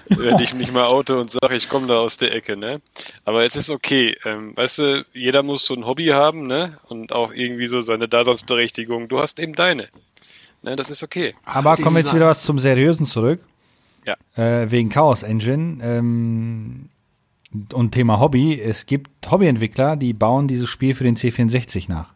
wenn 0.09 0.39
ich 0.39 0.53
mich 0.53 0.71
mal 0.73 0.85
auto 0.85 1.17
und 1.17 1.31
sage, 1.31 1.55
ich 1.55 1.69
komme 1.69 1.87
da 1.87 1.99
aus 1.99 2.17
der 2.17 2.33
Ecke. 2.33 2.57
Ne? 2.57 2.79
Aber 3.23 3.45
es 3.45 3.55
ist 3.55 3.69
okay. 3.69 4.17
Ähm, 4.25 4.55
weißt 4.55 4.79
du, 4.79 5.05
jeder 5.13 5.43
muss 5.43 5.65
so 5.65 5.73
ein 5.73 5.85
Hobby 5.85 6.07
haben 6.07 6.47
ne? 6.47 6.77
und 6.89 7.13
auch 7.13 7.33
irgendwie 7.33 7.67
so 7.67 7.79
seine 7.79 8.09
Daseinsberechtigung. 8.09 9.07
Du 9.07 9.19
hast 9.19 9.39
eben 9.39 9.53
deine. 9.53 9.87
Ne? 10.61 10.75
Das 10.75 10.89
ist 10.89 11.03
okay. 11.03 11.33
Aber 11.45 11.75
kommen 11.77 11.95
wir 11.95 12.03
jetzt 12.03 12.13
wieder 12.13 12.27
was 12.27 12.43
zum 12.43 12.59
Seriösen 12.59 13.05
zurück. 13.05 13.41
Ja. 14.05 14.15
Äh, 14.35 14.71
wegen 14.71 14.89
Chaos 14.89 15.23
Engine. 15.23 15.83
Ähm, 15.83 16.89
und 17.73 17.91
Thema 17.91 18.19
Hobby. 18.19 18.59
Es 18.59 18.85
gibt 18.85 19.29
Hobbyentwickler, 19.29 19.95
die 19.95 20.13
bauen 20.13 20.47
dieses 20.47 20.69
Spiel 20.69 20.95
für 20.95 21.03
den 21.03 21.17
C64 21.17 21.85
nach. 21.89 22.13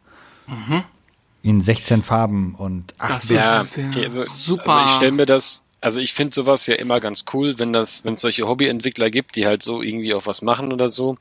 In 1.42 1.62
16 1.62 2.04
Farben 2.04 2.56
und 2.56 2.94
8 3.00 3.12
Das 3.12 3.28
Bit. 3.28 3.38
ist 3.38 3.78
ja 3.78 4.04
also, 4.04 4.24
super. 4.26 4.76
Also 4.76 4.90
ich 4.90 4.96
stelle 4.96 5.12
mir 5.12 5.26
das, 5.26 5.66
also 5.82 6.00
ich 6.00 6.14
finde 6.14 6.34
sowas 6.34 6.68
ja 6.68 6.76
immer 6.76 7.00
ganz 7.00 7.26
cool, 7.34 7.60
wenn 7.60 7.74
das, 7.74 8.06
wenn 8.06 8.14
es 8.14 8.22
solche 8.22 8.48
Hobbyentwickler 8.48 9.10
gibt, 9.10 9.36
die 9.36 9.46
halt 9.46 9.62
so 9.62 9.82
irgendwie 9.82 10.14
auch 10.14 10.26
was 10.26 10.42
machen 10.42 10.72
oder 10.72 10.90
so. 10.90 11.16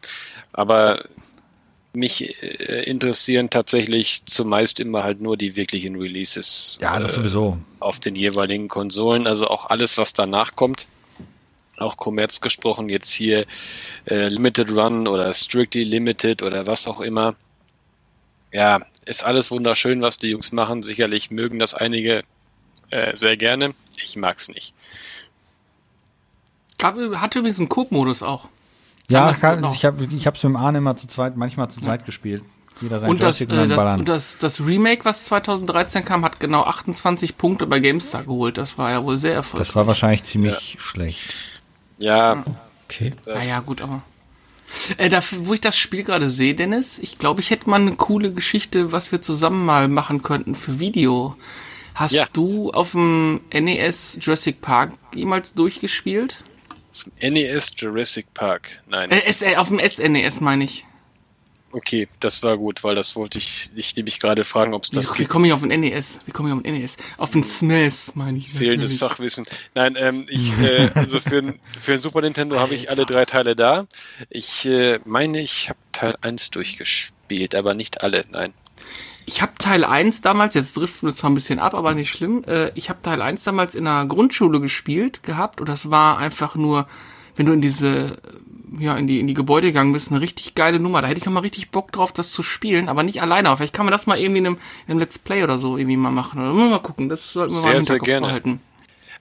Aber 0.52 1.04
mich 1.94 2.42
äh, 2.42 2.82
interessieren 2.84 3.50
tatsächlich 3.50 4.24
zumeist 4.26 4.80
immer 4.80 5.04
halt 5.04 5.20
nur 5.20 5.36
die 5.36 5.56
wirklichen 5.56 5.96
Releases 5.96 6.78
Ja, 6.80 6.98
das 6.98 7.12
äh, 7.12 7.14
sowieso. 7.16 7.58
auf 7.80 8.00
den 8.00 8.14
jeweiligen 8.14 8.68
Konsolen. 8.68 9.26
Also 9.26 9.48
auch 9.48 9.66
alles, 9.66 9.98
was 9.98 10.12
danach 10.12 10.56
kommt. 10.56 10.86
Auch 11.76 11.96
Commerz 11.96 12.40
gesprochen, 12.40 12.88
jetzt 12.88 13.10
hier 13.10 13.46
äh, 14.06 14.28
Limited 14.28 14.70
Run 14.70 15.08
oder 15.08 15.32
Strictly 15.34 15.82
Limited 15.84 16.42
oder 16.42 16.66
was 16.66 16.86
auch 16.86 17.00
immer. 17.00 17.34
Ja, 18.52 18.80
ist 19.06 19.24
alles 19.24 19.50
wunderschön, 19.50 20.00
was 20.00 20.18
die 20.18 20.28
Jungs 20.28 20.52
machen. 20.52 20.84
Sicherlich 20.84 21.32
mögen 21.32 21.58
das 21.58 21.74
einige 21.74 22.22
äh, 22.90 23.16
sehr 23.16 23.36
gerne. 23.36 23.74
Ich 24.04 24.14
mag's 24.14 24.48
nicht. 24.48 24.72
Gab, 26.78 26.96
hatte 27.16 27.40
übrigens 27.40 27.58
einen 27.58 27.68
Coop-Modus 27.68 28.22
auch. 28.22 28.48
Ja, 29.10 29.32
kann, 29.32 29.62
ich 29.74 29.84
habe 29.84 30.04
ich 30.04 30.26
hab's 30.26 30.42
mit 30.42 30.50
dem 30.52 30.56
Arne 30.56 30.78
immer 30.78 30.96
zu 30.96 31.06
zweit, 31.06 31.36
manchmal 31.36 31.70
zu 31.70 31.80
zweit 31.80 32.06
gespielt. 32.06 32.42
Jeder 32.80 32.98
sein 32.98 33.10
Und 33.10 33.22
das, 33.22 33.40
äh, 33.40 33.46
das, 33.46 33.76
ballern. 33.76 34.00
und 34.00 34.08
das, 34.08 34.36
das 34.38 34.60
Remake, 34.60 35.04
was 35.04 35.26
2013 35.26 36.04
kam, 36.04 36.24
hat 36.24 36.40
genau 36.40 36.62
28 36.64 37.36
Punkte 37.38 37.66
bei 37.66 37.78
GameStar 37.80 38.24
geholt. 38.24 38.58
Das 38.58 38.78
war 38.78 38.90
ja 38.90 39.04
wohl 39.04 39.18
sehr 39.18 39.34
erfolgreich. 39.34 39.68
das 39.68 39.76
war 39.76 39.86
wahrscheinlich 39.86 40.24
ziemlich 40.24 40.76
schlecht. 40.80 41.32
Ja, 41.98 42.44
Okay. 42.86 43.14
Naja, 43.26 43.60
gut, 43.60 43.80
aber. 43.80 44.02
Äh, 44.98 45.08
da, 45.08 45.22
wo 45.40 45.54
ich 45.54 45.60
das 45.60 45.76
Spiel 45.76 46.02
gerade 46.02 46.28
sehe, 46.30 46.54
Dennis, 46.54 46.98
ich 46.98 47.18
glaube, 47.18 47.40
ich 47.40 47.50
hätte 47.50 47.70
mal 47.70 47.80
eine 47.80 47.94
coole 47.94 48.32
Geschichte, 48.32 48.92
was 48.92 49.10
wir 49.12 49.22
zusammen 49.22 49.64
mal 49.64 49.88
machen 49.88 50.22
könnten 50.22 50.54
für 50.54 50.80
Video. 50.80 51.34
Hast 51.94 52.12
Ja. 52.14 52.26
du 52.32 52.70
auf 52.72 52.92
dem 52.92 53.40
NES 53.52 54.18
Jurassic 54.20 54.60
Park 54.60 54.92
jemals 55.14 55.54
durchgespielt? 55.54 56.36
NES 57.20 57.72
E 57.72 57.74
Jurassic 57.78 58.32
Park. 58.34 58.82
Nein. 58.86 59.10
Äh, 59.10 59.56
auf 59.56 59.68
dem 59.68 59.80
SNES 59.80 60.40
meine 60.40 60.64
ich. 60.64 60.84
Okay, 61.72 62.06
das 62.20 62.40
war 62.44 62.56
gut, 62.56 62.84
weil 62.84 62.94
das 62.94 63.16
wollte 63.16 63.38
ich 63.38 63.68
dich 63.74 63.96
nämlich 63.96 64.20
gerade 64.20 64.44
fragen, 64.44 64.74
ob 64.74 64.84
es 64.84 64.90
das 64.90 65.10
Wie, 65.10 65.14
wie 65.14 65.18
gibt. 65.18 65.30
komme 65.30 65.48
ich 65.48 65.52
auf 65.52 65.60
den 65.60 65.80
NES? 65.80 66.20
Wie 66.24 66.30
komme 66.30 66.48
ich 66.50 66.54
auf 66.54 66.62
den 66.62 66.72
NES? 66.72 66.96
Auf 67.16 67.30
den 67.32 67.42
SNES 67.42 68.12
meine 68.14 68.38
ich. 68.38 68.48
Fehlendes 68.48 68.92
natürlich. 68.92 69.00
Fachwissen. 69.00 69.44
Nein, 69.74 69.96
ähm, 69.98 70.24
ich, 70.28 70.56
äh, 70.60 70.90
also 70.94 71.18
für, 71.18 71.38
ein- 71.38 71.58
für 71.80 71.94
ein 71.94 71.98
Super 71.98 72.20
Nintendo 72.20 72.60
habe 72.60 72.76
ich 72.76 72.90
alle 72.90 73.06
drei 73.06 73.24
Teile 73.24 73.56
da. 73.56 73.88
Ich 74.30 74.64
äh, 74.66 75.00
meine, 75.04 75.40
ich 75.40 75.68
habe 75.68 75.78
Teil 75.90 76.16
1 76.20 76.50
durchgespielt, 76.50 77.56
aber 77.56 77.74
nicht 77.74 78.02
alle, 78.02 78.24
nein. 78.30 78.54
Ich 79.26 79.40
habe 79.42 79.52
Teil 79.58 79.84
1 79.84 80.20
damals, 80.20 80.54
jetzt 80.54 80.76
driften 80.76 81.08
wir 81.08 81.14
zwar 81.14 81.30
ein 81.30 81.34
bisschen 81.34 81.58
ab, 81.58 81.74
aber 81.74 81.94
nicht 81.94 82.10
schlimm. 82.10 82.44
Äh, 82.46 82.70
ich 82.74 82.90
habe 82.90 83.00
Teil 83.02 83.22
1 83.22 83.44
damals 83.44 83.74
in 83.74 83.86
einer 83.86 84.06
Grundschule 84.06 84.60
gespielt 84.60 85.22
gehabt 85.22 85.60
und 85.60 85.68
das 85.68 85.90
war 85.90 86.18
einfach 86.18 86.56
nur, 86.56 86.86
wenn 87.36 87.46
du 87.46 87.52
in 87.52 87.60
diese, 87.60 88.18
ja, 88.78 88.96
in 88.96 89.06
die, 89.06 89.20
in 89.20 89.26
die 89.26 89.34
Gebäude 89.34 89.68
gegangen 89.68 89.92
bist, 89.92 90.10
eine 90.10 90.20
richtig 90.20 90.54
geile 90.54 90.78
Nummer. 90.78 91.00
Da 91.00 91.08
hätte 91.08 91.18
ich 91.18 91.24
noch 91.26 91.32
mal 91.32 91.40
richtig 91.40 91.70
Bock 91.70 91.92
drauf, 91.92 92.12
das 92.12 92.30
zu 92.32 92.42
spielen, 92.42 92.88
aber 92.88 93.02
nicht 93.02 93.22
alleine. 93.22 93.48
Aber 93.48 93.56
vielleicht 93.56 93.74
kann 93.74 93.86
man 93.86 93.92
das 93.92 94.06
mal 94.06 94.18
irgendwie 94.18 94.40
in 94.40 94.46
einem, 94.46 94.58
in 94.86 94.92
einem 94.92 95.00
Let's 95.00 95.18
Play 95.18 95.42
oder 95.42 95.58
so 95.58 95.76
irgendwie 95.76 95.96
mal 95.96 96.10
machen. 96.10 96.40
Oder 96.40 96.52
mal 96.52 96.78
gucken, 96.80 97.08
das 97.08 97.32
sollten 97.32 97.54
wir 97.54 97.60
Sehr, 97.60 97.70
mal 97.72 97.76
im 97.78 97.82
sehr 97.82 97.98
gerne. 97.98 98.26
behalten. 98.26 98.60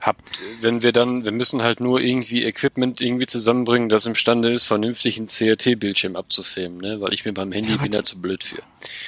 Habt, 0.05 0.21
wenn 0.59 0.83
wir 0.83 0.91
dann, 0.91 1.23
wir 1.23 1.31
müssen 1.31 1.61
halt 1.61 1.79
nur 1.79 2.01
irgendwie 2.01 2.43
Equipment 2.43 2.99
irgendwie 2.99 3.25
zusammenbringen, 3.25 3.87
das 3.87 4.05
imstande 4.05 4.51
ist, 4.51 4.65
vernünftig 4.65 5.17
einen 5.17 5.27
CRT-Bildschirm 5.27 6.15
abzufilmen, 6.17 6.77
ne? 6.79 6.99
Weil 6.99 7.13
ich 7.13 7.23
mir 7.23 7.33
beim 7.33 7.51
Handy 7.53 7.71
Ja, 7.71 7.77
bin 7.77 7.91
da 7.91 8.03
zu 8.03 8.19
blöd 8.21 8.43
für. 8.43 8.61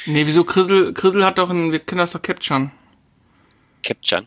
Nee, 0.06 0.26
wieso 0.26 0.46
Krissel, 0.46 0.94
Krissel 0.94 1.26
hat 1.26 1.38
doch 1.38 1.50
ein, 1.50 1.72
wir 1.74 1.80
kennen 1.80 2.00
das 2.00 2.14
doch 2.14 2.22
Capturen. 2.22 2.72
Capturen. 3.84 4.26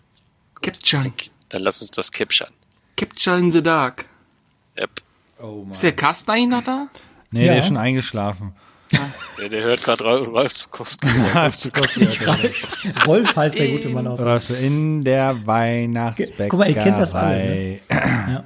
Capturen. 0.61 1.13
Dann 1.49 1.63
lass 1.63 1.81
uns 1.81 1.91
das 1.91 2.13
capturen. 2.13 2.53
Capture 2.97 3.39
in 3.39 3.51
the 3.51 3.63
Dark. 3.63 4.05
Yep. 4.79 4.91
Oh 5.41 5.65
Ist 5.71 5.83
der 5.83 5.93
Carsten 5.93 6.31
eigentlich 6.31 6.49
noch 6.49 6.65
da? 6.65 6.89
Nee, 7.31 7.47
Ja. 7.47 7.53
der 7.53 7.59
ist 7.61 7.69
schon 7.69 7.77
eingeschlafen. 7.77 8.55
Ja, 8.93 9.49
der 9.49 9.63
hört 9.65 9.83
gerade 9.85 10.05
Ralf 10.05 10.55
Zukowski. 10.55 11.07
Rolf 13.07 13.37
heißt 13.37 13.59
der 13.59 13.69
gute 13.69 13.89
Mann 13.91 14.07
aus. 14.07 14.47
So 14.47 14.55
in 14.55 15.03
der 15.03 15.47
Weihnachtsbäckerei 15.47 16.49
Guck 16.49 16.59
mal, 16.61 16.69
ihr 16.71 16.77
kennt 16.77 16.99
das 16.99 17.15
alle, 17.15 17.39
ne? 17.39 17.81
Ja. 17.91 18.45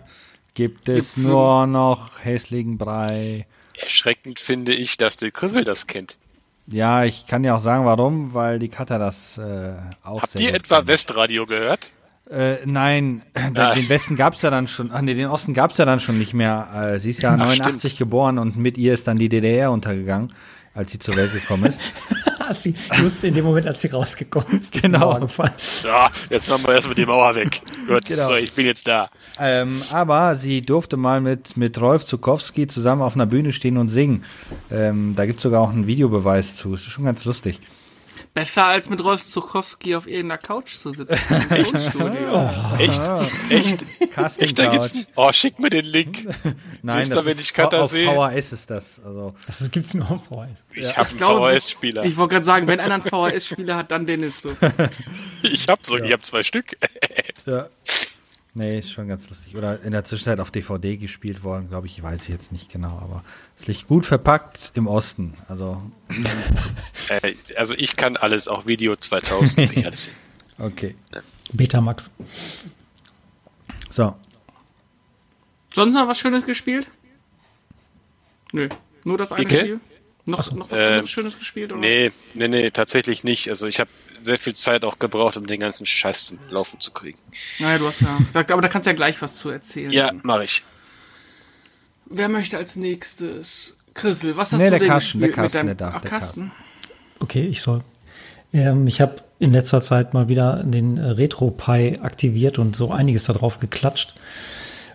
gibt 0.55 0.89
es 0.89 1.15
Gibt's- 1.15 1.17
nur 1.17 1.67
noch 1.67 2.25
hässlichen 2.25 2.79
Brei. 2.79 3.47
Erschreckend 3.81 4.39
finde 4.41 4.75
ich, 4.75 4.97
dass 4.97 5.17
der 5.17 5.31
Krissel 5.31 5.65
das 5.65 5.87
kennt. 5.87 6.19
Ja, 6.67 7.05
ich 7.05 7.27
kann 7.27 7.43
dir 7.43 7.55
auch 7.57 7.61
sagen, 7.61 7.85
warum, 7.85 8.35
weil 8.35 8.59
die 8.59 8.69
Katja 8.69 8.99
das 8.99 9.37
äh, 9.39 9.73
auch 10.05 10.23
Habt 10.23 10.33
sehr 10.33 10.41
ihr 10.43 10.49
gut 10.53 10.61
etwa 10.61 10.77
kennt. 10.77 10.89
Westradio 10.89 11.47
gehört? 11.47 11.93
Äh, 12.33 12.65
nein, 12.65 13.23
den, 13.37 13.59
Ah. 13.59 13.75
den 13.75 13.89
Westen 13.89 14.17
gab's 14.17 14.41
ja 14.43 14.51
dann 14.51 14.67
schon, 14.69 14.91
ah, 14.91 15.03
nee, 15.03 15.15
den 15.15 15.27
Osten 15.27 15.53
gab's 15.55 15.77
ja 15.79 15.85
dann 15.85 16.01
schon 16.01 16.19
nicht 16.19 16.33
mehr. 16.35 16.93
Äh, 16.95 16.99
sie 16.99 17.11
ist 17.11 17.21
ja 17.23 17.37
89 17.37 17.97
geboren 17.97 18.39
und 18.39 18.57
mit 18.57 18.79
ihr 18.79 18.95
ist 18.95 19.07
dann 19.07 19.19
die 19.19 19.29
DDR 19.29 19.71
untergegangen, 19.71 20.33
als 20.75 20.93
sie 20.93 20.99
zur 20.99 21.17
Welt 21.17 21.33
gekommen 21.33 21.65
ist. 21.67 21.81
Als 22.43 22.65
sie, 22.65 22.75
just 23.01 23.23
in 23.23 23.35
dem 23.35 23.45
Moment, 23.45 23.69
als 23.69 23.81
sie 23.83 23.89
rausgekommen 23.89 24.59
ist, 24.59 24.75
ist 24.75 24.83
Genau. 24.83 25.17
gefallen. 25.21 25.53
So, 25.59 25.89
jetzt 26.29 26.51
machen 26.51 26.65
wir 26.67 26.75
erstmal 26.75 26.97
die 26.97 27.07
Mauer 27.07 27.33
weg. 27.37 27.63
Gut, 27.87 28.05
Genau. 28.05 28.31
so, 28.31 28.35
ich 28.35 28.53
bin 28.53 28.67
jetzt 28.67 28.87
da. 28.89 29.09
ähm, 29.39 29.81
aber 29.93 30.35
sie 30.35 30.61
durfte 30.61 30.97
mal 30.97 31.21
mit, 31.21 31.57
mit 31.57 31.81
Rolf 31.81 32.05
Zukowski 32.05 32.67
zusammen 32.67 33.01
auf 33.03 33.15
einer 33.15 33.27
Bühne 33.27 33.53
stehen 33.53 33.77
und 33.79 33.89
singen. 33.91 34.25
Ähm, 34.73 35.15
da 35.15 35.25
gibt's 35.25 35.45
sogar 35.45 35.61
auch 35.61 35.71
einen 35.71 35.87
Videobeweis 35.87 36.57
zu. 36.57 36.75
Ist 36.75 36.85
schon 36.91 37.05
ganz 37.05 37.25
lustig. 37.25 37.61
Besser 38.35 38.65
als 38.65 38.89
mit 38.89 39.05
Rolf 39.05 39.23
Zukowski 39.23 39.95
auf 39.95 40.07
irgendeiner 40.07 40.39
Couch 40.39 40.77
zu 40.77 40.91
sitzen. 40.91 41.19
Im 41.51 41.65
Tonstudio. 41.65 42.51
Echt? 42.79 43.01
Echt? 43.51 44.11
Casting 44.11 44.45
Echt, 44.47 44.59
da 44.59 44.71
gibt's. 44.71 44.95
Oh, 45.17 45.31
schick 45.33 45.59
mir 45.59 45.69
den 45.69 45.85
Link. 45.85 46.27
Nein, 46.83 47.11
das 47.11 47.25
wenn 47.27 47.33
ist 47.33 47.41
ich 47.43 47.53
Katha 47.53 47.83
auf 47.83 47.91
sehe. 47.91 48.07
VHS 48.11 48.53
ist 48.55 48.71
das. 48.71 49.03
Also 49.05 49.35
Das 49.47 49.71
gibt's 49.71 49.93
nur 49.93 50.11
auf 50.11 50.23
VHS. 50.25 50.65
Ich 50.75 50.97
habe 50.97 51.11
einen 51.11 51.19
VHS-Spieler. 51.61 52.05
Ich 52.05 52.17
wollte 52.17 52.35
gerade 52.35 52.45
sagen, 52.47 52.67
wenn 52.69 52.81
einer 52.81 52.95
einen 52.95 53.03
VHS-Spieler 53.03 53.77
hat, 53.77 53.91
dann 53.91 54.07
Dennis. 54.07 54.41
So. 54.41 54.53
Ich 55.45 55.67
habe 55.69 55.81
so, 55.85 55.97
ich 55.99 56.13
habe 56.13 56.23
zwei 56.23 56.43
Stück. 56.45 56.77
Ja. 57.47 57.69
Nee, 58.55 58.79
ist 58.79 58.93
schon 58.93 59.09
ganz 59.09 59.31
lustig. 59.31 59.57
Oder 59.57 59.81
in 59.81 59.93
der 59.93 60.05
Zwischenzeit 60.05 60.39
auf 60.39 60.51
DVD 60.51 60.99
gespielt 60.99 61.43
worden, 61.43 61.69
glaube 61.69 61.87
ich, 61.87 62.03
weiß 62.03 62.25
ich 62.25 62.29
jetzt 62.29 62.53
nicht 62.53 62.71
genau, 62.71 62.99
aber 62.99 63.25
es 63.57 63.67
liegt 63.67 63.87
gut 63.87 64.05
verpackt 64.05 64.73
im 64.75 64.87
Osten. 64.87 65.35
Also, 65.49 65.81
Äh, 67.09 67.35
also 67.57 67.75
ich 67.75 67.97
kann 67.97 68.17
alles, 68.17 68.49
auch 68.49 68.67
Video 68.67 68.95
2000. 68.95 69.69
krieg 69.69 69.79
ich 69.79 69.87
alles 69.87 70.05
hin. 70.05 70.15
okay. 70.59 70.97
Betamax. 71.53 72.11
So. 73.91 74.17
Sonst 75.75 75.95
noch 75.95 76.07
was 76.07 76.19
Schönes 76.19 76.45
gespielt? 76.45 76.89
Nö. 78.53 78.69
Nur 79.05 79.17
das 79.17 79.33
eine 79.33 79.43
Icke? 79.45 79.61
Spiel? 79.61 79.81
Noch, 80.25 80.53
noch 80.53 80.71
was 80.71 80.79
Äh, 80.79 80.85
anderes 80.85 81.11
Schönes 81.11 81.39
gespielt? 81.39 81.73
Oder? 81.73 81.81
Nee, 81.81 82.13
nee, 82.35 82.49
nee, 82.49 82.71
tatsächlich 82.71 83.25
nicht. 83.25 83.49
Also 83.49 83.67
ich 83.67 83.81
habe 83.81 83.91
sehr 84.21 84.39
viel 84.39 84.55
Zeit 84.55 84.85
auch 84.85 84.99
gebraucht, 85.01 85.37
um 85.37 85.47
den 85.47 85.59
ganzen 85.61 85.85
Scheiß 85.85 86.27
zum 86.27 86.39
Laufen 86.49 86.79
zu 86.81 86.93
kriegen. 86.93 87.19
Naja, 87.59 87.79
du 87.79 87.87
hast 87.87 88.03
ja. 88.03 88.19
Da, 88.33 88.41
aber 88.41 88.63
da 88.63 88.69
kannst 88.69 88.87
du 88.87 88.91
ja 88.91 88.95
gleich 88.97 89.21
was 89.21 89.37
zu 89.37 89.51
erzählen. 89.51 89.91
Ja, 89.91 90.13
mache 90.23 90.45
ich. 90.45 90.63
Wer 92.07 92.29
möchte 92.29 92.57
als 92.57 92.77
nächstes? 92.77 93.77
Chrisel, 93.95 94.37
was 94.37 94.53
hast 94.53 94.61
Nee, 94.61 94.67
du 94.67 94.71
der 94.71 94.79
denn 94.79 94.89
Carsten, 94.89 95.21
der 95.21 95.29
gespielt 95.29 95.35
Carsten, 95.35 95.67
mit 95.67 95.69
deinem 95.71 95.77
der 95.79 95.87
darf, 95.87 95.95
Ach, 95.97 96.01
der 96.01 96.11
Carsten? 96.11 96.53
Okay, 97.21 97.47
ich 97.47 97.61
soll. 97.61 97.83
Ähm, 98.55 98.87
ich 98.87 99.01
habe 99.01 99.17
in 99.39 99.53
letzter 99.53 99.81
Zeit 99.83 100.15
mal 100.15 100.29
wieder 100.29 100.63
den 100.65 100.97
äh, 100.99 101.11
RetroPie 101.11 101.99
aktiviert 102.01 102.59
und 102.59 102.77
so 102.77 102.91
einiges 102.91 103.25
darauf 103.25 103.59
geklatscht. 103.59 104.15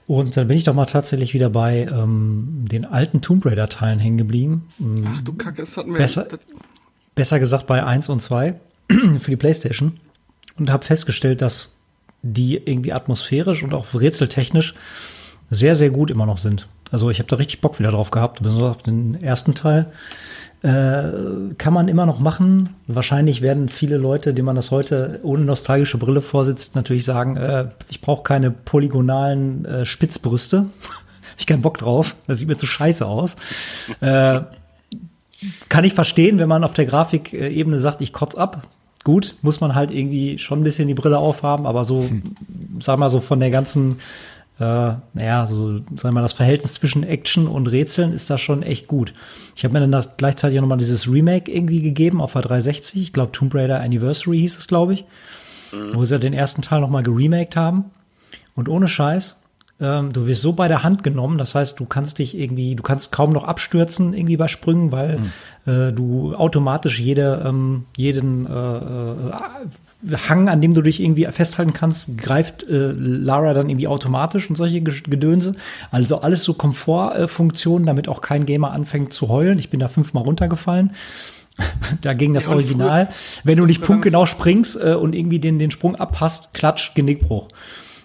Und 0.08 0.38
dann 0.38 0.48
bin 0.48 0.56
ich 0.58 0.64
doch 0.64 0.74
mal 0.74 0.86
tatsächlich 0.86 1.34
wieder 1.34 1.50
bei 1.50 1.86
ähm, 1.92 2.64
den 2.72 2.86
alten 2.86 3.22
Tomb 3.22 3.46
Raider-Teilen 3.46 4.00
hängen 4.00 4.18
geblieben. 4.18 4.68
Ähm, 4.80 5.06
Ach 5.06 5.22
du 5.22 5.34
Kacke, 5.34 5.62
das 5.64 5.76
hatten 5.76 5.92
wir. 5.92 5.98
Besser- 5.98 6.28
besser 7.14 7.40
gesagt 7.40 7.68
bei 7.68 7.84
1 7.84 8.08
und 8.10 8.22
2 8.22 8.56
für 9.20 9.32
die 9.32 9.36
Playstation 9.36 10.00
und 10.58 10.70
habe 10.72 10.86
festgestellt, 10.86 11.42
dass 11.42 11.72
die 12.22 12.56
irgendwie 12.56 12.94
atmosphärisch 12.94 13.64
und 13.64 13.74
auch 13.74 13.94
rätseltechnisch 13.94 14.76
sehr, 15.50 15.76
sehr 15.76 15.90
gut 15.90 16.10
immer 16.10 16.26
noch 16.26 16.38
sind. 16.38 16.68
Also 16.92 17.10
ich 17.10 17.20
habe 17.20 17.28
da 17.30 17.36
richtig 17.36 17.60
Bock 17.62 17.80
wieder 17.80 17.92
drauf 17.92 18.12
gehabt, 18.12 18.42
besonders 18.42 18.78
auf 18.78 18.84
den 18.84 19.22
ersten 19.22 19.56
Teil. 19.56 19.92
Äh, 20.64 21.54
kann 21.58 21.74
man 21.74 21.88
immer 21.88 22.08
noch 22.08 22.20
machen. 22.20 22.76
Wahrscheinlich 22.88 23.42
werden 23.42 23.70
viele 23.70 23.98
Leute, 23.98 24.34
denen 24.34 24.48
man 24.48 24.56
das 24.56 24.72
heute 24.72 25.20
ohne 25.22 25.46
nostalgische 25.46 26.00
Brille 26.00 26.22
vorsitzt, 26.22 26.76
natürlich 26.76 27.06
sagen, 27.06 27.38
äh, 27.38 27.68
ich 27.90 28.02
brauche 28.02 28.24
keine 28.24 28.50
polygonalen 28.50 29.66
äh, 29.66 29.86
Spitzbrüste. 29.86 30.66
ich 31.38 31.46
keinen 31.46 31.62
Bock 31.62 31.78
drauf. 31.78 32.16
Das 32.26 32.40
sieht 32.40 32.48
mir 32.48 32.58
zu 32.58 32.66
scheiße 32.66 33.06
aus. 33.06 33.36
äh, 34.02 34.42
kann 35.70 35.84
ich 35.84 35.94
verstehen, 35.94 36.40
wenn 36.40 36.50
man 36.50 36.64
auf 36.64 36.74
der 36.74 36.86
Grafikebene 36.86 37.80
sagt, 37.80 38.02
ich 38.02 38.12
kotz 38.12 38.34
ab. 38.34 38.68
Gut, 39.04 39.36
muss 39.44 39.62
man 39.62 39.76
halt 39.76 39.92
irgendwie 39.92 40.40
schon 40.40 40.60
ein 40.62 40.64
bisschen 40.64 40.88
die 40.88 40.96
Brille 40.96 41.20
aufhaben, 41.20 41.68
aber 41.68 41.86
so, 41.86 42.10
sag 42.80 42.98
mal 42.98 43.10
so 43.10 43.20
von 43.20 43.40
der 43.40 43.52
ganzen, 43.52 44.00
äh, 44.60 44.94
naja, 45.14 45.46
so, 45.48 45.82
sag 45.96 46.14
mal, 46.14 46.22
das 46.22 46.34
Verhältnis 46.34 46.74
zwischen 46.74 47.04
Action 47.04 47.48
und 47.48 47.68
Rätseln 47.68 48.12
ist 48.14 48.30
da 48.30 48.38
schon 48.38 48.64
echt 48.64 48.88
gut. 48.88 49.14
Ich 49.56 49.64
habe 49.64 49.74
mir 49.74 49.82
dann 49.82 49.92
das 49.92 50.18
gleichzeitig 50.18 50.60
nochmal 50.60 50.78
dieses 50.80 51.08
Remake 51.08 51.52
irgendwie 51.52 51.82
gegeben 51.82 52.22
auf 52.22 52.34
der 52.34 52.42
360. 52.42 53.02
Ich 53.02 53.14
glaube, 53.14 53.32
Tomb 53.32 53.54
Raider 53.54 53.80
Anniversary 53.80 54.40
hieß 54.40 54.58
es, 54.58 54.68
glaube 54.68 54.94
ich. 54.94 55.06
Wo 55.94 56.06
sie 56.06 56.18
den 56.18 56.34
ersten 56.34 56.62
Teil 56.62 56.80
nochmal 56.80 57.04
geremaked 57.04 57.56
haben. 57.56 57.86
Und 58.56 58.70
ohne 58.70 58.88
Scheiß, 58.88 59.36
ähm, 59.80 60.12
du 60.12 60.26
wirst 60.26 60.42
so 60.42 60.54
bei 60.54 60.68
der 60.68 60.84
Hand 60.84 61.04
genommen, 61.04 61.38
das 61.38 61.54
heißt, 61.54 61.80
du 61.80 61.86
kannst 61.86 62.20
dich 62.20 62.38
irgendwie, 62.38 62.76
du 62.76 62.82
kannst 62.82 63.12
kaum 63.12 63.32
noch 63.32 63.44
abstürzen 63.44 64.14
irgendwie 64.14 64.38
bei 64.38 64.48
Sprüngen, 64.48 64.92
weil 64.92 65.20
äh, 65.68 65.92
du 65.94 66.34
automatisch 66.36 67.00
jede, 67.00 67.44
ähm, 67.46 67.86
jeden 67.96 68.48
äh, 68.48 68.50
äh, 68.50 69.32
Hang, 70.30 70.48
an 70.48 70.62
dem 70.62 70.74
du 70.74 70.82
dich 70.84 71.02
irgendwie 71.02 71.26
festhalten 71.26 71.74
kannst, 71.74 72.18
greift 72.20 72.64
äh, 72.64 72.92
Lara 72.92 73.54
dann 73.56 73.68
irgendwie 73.70 73.88
automatisch 73.88 74.48
und 74.50 74.56
solche 74.56 74.82
Ge- 74.82 75.02
Gedönse. 75.10 75.56
Also 75.92 76.22
alles 76.22 76.44
so 76.44 76.54
Komfortfunktionen, 76.54 77.86
damit 77.88 78.08
auch 78.08 78.22
kein 78.22 78.46
Gamer 78.46 78.72
anfängt 78.72 79.12
zu 79.12 79.28
heulen. 79.28 79.58
Ich 79.60 79.70
bin 79.70 79.80
da 79.80 79.88
fünfmal 79.88 80.24
runtergefallen. 80.24 80.92
da 82.02 82.14
ging 82.14 82.34
das 82.36 82.46
Ja, 82.46 82.52
Original. 82.52 83.10
Wenn 83.44 83.58
du 83.58 83.66
nicht 83.66 83.82
punktgenau 83.82 84.26
springst 84.28 84.80
äh, 84.80 84.94
und 84.94 85.16
irgendwie 85.16 85.40
den, 85.40 85.58
den 85.58 85.72
Sprung 85.72 85.96
abpasst, 85.96 86.54
klatsch, 86.54 86.94
Genickbruch. 86.94 87.48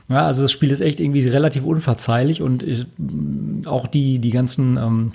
Ja, 0.09 0.27
also 0.27 0.43
das 0.43 0.53
Spiel 0.53 0.71
ist 0.71 0.81
echt 0.81 0.99
irgendwie 1.01 1.27
relativ 1.29 1.65
unverzeihlich 1.65 2.41
und 2.43 2.63
ich, 2.63 2.87
mh, 2.99 3.69
auch 3.71 3.87
die, 3.87 4.19
die 4.19 4.31
ganzen 4.31 4.77
ähm, 4.79 5.13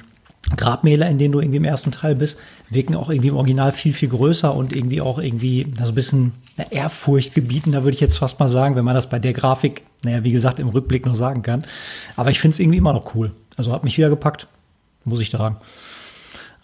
Grabmäler, 0.55 1.09
in 1.09 1.17
denen 1.17 1.33
du 1.33 1.39
irgendwie 1.39 1.57
im 1.57 1.65
ersten 1.65 1.91
Teil 1.91 2.15
bist, 2.15 2.37
wirken 2.69 2.95
auch 2.95 3.09
irgendwie 3.09 3.29
im 3.29 3.35
Original 3.35 3.71
viel, 3.71 3.93
viel 3.93 4.09
größer 4.09 4.53
und 4.53 4.75
irgendwie 4.75 5.01
auch 5.01 5.19
irgendwie 5.19 5.67
so 5.81 5.91
ein 5.91 5.95
bisschen 5.95 6.33
Ehrfurcht 6.69 7.33
gebieten, 7.33 7.73
da 7.73 7.83
würde 7.83 7.95
ich 7.95 8.01
jetzt 8.01 8.17
fast 8.17 8.39
mal 8.39 8.47
sagen, 8.47 8.75
wenn 8.75 8.85
man 8.85 8.95
das 8.95 9.09
bei 9.09 9.19
der 9.19 9.33
Grafik, 9.33 9.83
naja, 10.03 10.23
wie 10.23 10.31
gesagt, 10.31 10.59
im 10.59 10.69
Rückblick 10.69 11.05
noch 11.05 11.15
sagen 11.15 11.41
kann. 11.41 11.65
Aber 12.15 12.31
ich 12.31 12.39
finde 12.39 12.53
es 12.53 12.59
irgendwie 12.59 12.77
immer 12.77 12.93
noch 12.93 13.13
cool. 13.15 13.31
Also 13.57 13.73
hat 13.73 13.83
mich 13.83 13.97
wieder 13.97 14.09
gepackt, 14.09 14.47
muss 15.03 15.19
ich 15.19 15.31
sagen. 15.31 15.57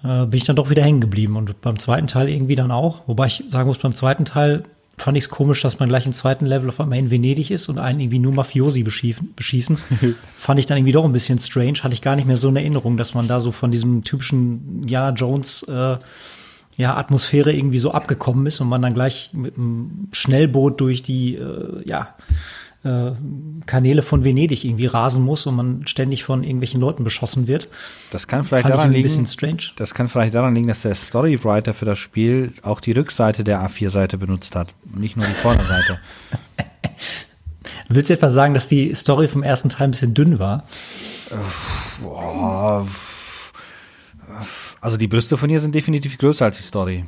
Äh, 0.04 0.26
bin 0.26 0.38
ich 0.38 0.46
dann 0.46 0.56
doch 0.56 0.69
wieder 0.69 0.84
hängen 0.84 1.02
geblieben 1.02 1.36
und 1.36 1.60
beim 1.62 1.80
zweiten 1.80 2.08
Teil 2.08 2.30
irgendwie 2.30 2.56
dann 2.56 2.72
auch. 2.72 3.02
Wobei 3.08 3.28
ich 3.28 3.43
sagen 3.48 3.67
muss, 3.67 3.78
beim 3.78 3.96
zweiten 3.96 4.26
Teil 4.26 4.63
fand 4.97 5.17
ich 5.17 5.25
es 5.25 5.29
komisch, 5.29 5.62
dass 5.62 5.79
man 5.79 5.89
gleich 5.89 6.06
im 6.06 6.12
zweiten 6.12 6.45
Level 6.45 6.69
auf 6.69 6.79
einmal 6.79 6.99
in 6.99 7.10
Venedig 7.10 7.51
ist 7.51 7.67
und 7.69 7.79
einen 7.79 7.99
irgendwie 7.99 8.19
nur 8.19 8.34
Mafiosi 8.34 8.84
beschießen. 8.84 9.34
beschießen. 9.36 9.77
fand 10.36 10.60
ich 10.60 10.65
dann 10.65 10.77
irgendwie 10.77 10.93
doch 10.93 11.06
ein 11.06 11.13
bisschen 11.13 11.39
strange. 11.39 11.84
Hatte 11.84 11.93
ich 11.93 12.01
gar 12.01 12.15
nicht 12.15 12.27
mehr 12.27 12.38
so 12.38 12.47
eine 12.47 12.62
Erinnerung, 12.62 12.97
dass 12.97 13.13
man 13.13 13.27
da 13.27 13.39
so 13.39 13.51
von 13.51 13.71
diesem 13.71 14.03
typischen 14.03 14.82
Indiana 14.82 15.10
Jones 15.12 15.63
äh, 15.63 15.97
ja, 16.75 16.95
Atmosphäre 16.95 17.53
irgendwie 17.53 17.79
so 17.79 17.91
abgekommen 17.91 18.45
ist 18.45 18.60
und 18.60 18.67
man 18.67 18.82
dann 18.82 18.93
gleich 18.93 19.29
mit 19.34 19.58
einem 19.58 20.08
Schnellboot 20.12 20.82
durch 20.82 21.03
die, 21.03 21.36
äh, 21.36 21.88
ja, 21.88 22.15
äh, 22.84 23.12
Kanäle 23.65 24.02
von 24.02 24.24
Venedig 24.24 24.65
irgendwie 24.65 24.86
rasen 24.88 25.24
muss 25.24 25.46
und 25.46 25.56
man 25.56 25.88
ständig 25.88 26.24
von 26.24 26.43
irgendwelchen 26.43 26.82
Leuten 26.82 27.04
beschossen 27.04 27.48
wird. 27.48 27.67
Das 28.12 28.28
kann 28.28 28.43
vielleicht 28.43 28.63
Fand 28.63 28.76
daran 28.76 28.88
ein 28.89 28.93
liegen, 28.93 29.04
bisschen 29.04 29.26
strange. 29.26 29.63
das 29.78 29.93
kann 29.93 30.10
vielleicht 30.10 30.34
daran 30.34 30.54
liegen, 30.56 30.67
dass 30.67 30.82
der 30.82 30.96
Storywriter 30.96 31.74
für 31.74 31.86
das 31.86 31.98
Spiel 32.00 32.54
auch 32.62 32.80
die 32.82 32.91
Rückseite 32.91 33.43
der 33.43 33.62
A4-Seite 33.67 34.17
benutzt 34.17 34.56
hat 34.56 34.74
und 34.91 35.00
nicht 35.00 35.15
nur 35.17 35.26
die 35.26 35.34
Vorderseite. 35.34 36.00
Willst 37.89 38.10
du 38.10 38.13
etwa 38.15 38.30
sagen, 38.30 38.54
dass 38.54 38.67
die 38.67 38.93
Story 38.96 39.28
vom 39.28 39.43
ersten 39.43 39.69
Teil 39.69 39.88
ein 39.88 39.91
bisschen 39.91 40.13
dünn 40.13 40.39
war? 40.39 40.63
F- 44.41 44.78
also 44.82 44.98
die 44.98 45.08
Brüste 45.08 45.38
von 45.38 45.50
ihr 45.50 45.60
sind 45.60 45.76
definitiv 45.76 46.17
größer 46.17 46.46
als 46.46 46.58
die 46.58 46.63
Story. 46.63 47.06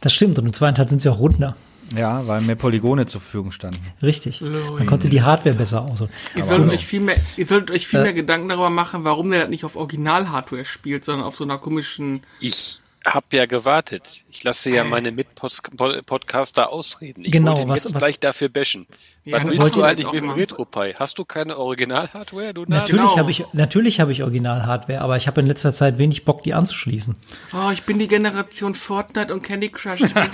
Das 0.00 0.14
stimmt. 0.14 0.38
Und 0.38 0.46
im 0.46 0.52
zweiten 0.52 0.76
Teil 0.76 0.88
sind 0.88 1.00
sie 1.00 1.08
auch 1.08 1.18
runder. 1.18 1.56
Ja, 1.96 2.26
weil 2.26 2.40
mehr 2.40 2.54
Polygone 2.56 3.06
zur 3.06 3.20
Verfügung 3.20 3.52
standen. 3.52 3.78
Richtig. 4.02 4.42
Ui. 4.42 4.48
Man 4.48 4.86
konnte 4.86 5.08
die 5.08 5.22
Hardware 5.22 5.54
besser 5.54 5.82
aussuchen. 5.82 6.10
Ihr 6.34 6.44
solltet, 6.44 6.74
euch 6.74 6.86
viel 6.86 7.00
mehr, 7.00 7.16
ihr 7.36 7.46
solltet 7.46 7.70
euch 7.70 7.86
viel 7.86 8.00
Äh. 8.00 8.04
mehr 8.04 8.12
Gedanken 8.14 8.48
darüber 8.48 8.70
machen, 8.70 9.04
warum 9.04 9.30
der 9.30 9.40
das 9.40 9.50
nicht 9.50 9.64
auf 9.64 9.76
Original-Hardware 9.76 10.64
spielt, 10.64 11.04
sondern 11.04 11.26
auf 11.26 11.36
so 11.36 11.44
einer 11.44 11.58
komischen. 11.58 12.22
Ich 12.40 12.80
habe 13.06 13.26
ja 13.32 13.46
gewartet. 13.46 14.24
Ich 14.30 14.42
lasse 14.44 14.70
ja 14.70 14.82
meine 14.84 15.12
Mitpodcaster 15.12 16.70
ausreden. 16.70 17.24
Ich 17.24 17.32
Genau, 17.32 17.50
wollte 17.52 17.62
ihn 17.62 17.68
was- 17.68 17.84
jetzt 17.84 17.94
was- 17.94 18.02
gleich 18.02 18.18
dafür 18.20 18.48
bashen. 18.48 18.86
Ja, 19.24 19.38
was 19.38 19.44
willst 19.50 19.76
du 19.76 19.82
eigentlich 19.82 20.06
mit 20.12 20.22
dem. 20.22 20.30
RetroPie? 20.30 20.94
Hast 20.98 21.18
du 21.18 21.24
keine 21.24 21.56
Original-Hardware, 21.56 22.52
du? 22.54 22.64
Natürlich 22.66 23.00
Genau. 23.02 23.16
habe 23.16 23.30
ich, 23.30 23.44
natürlich 23.52 24.00
habe 24.00 24.12
ich 24.12 24.22
Original-Hardware, 24.22 25.00
aber 25.00 25.16
ich 25.16 25.26
habe 25.26 25.40
in 25.40 25.46
letzter 25.46 25.72
Zeit 25.72 25.98
wenig 25.98 26.24
Bock, 26.24 26.42
die 26.42 26.52
anzuschließen. 26.54 27.16
Oh, 27.52 27.70
ich 27.72 27.84
bin 27.84 27.98
die 27.98 28.06
Generation 28.08 28.74
Fortnite 28.74 29.32
und 29.32 29.42
Candy 29.42 29.68
Crush. 29.70 30.00
Ich 30.02 30.14
will 30.14 30.28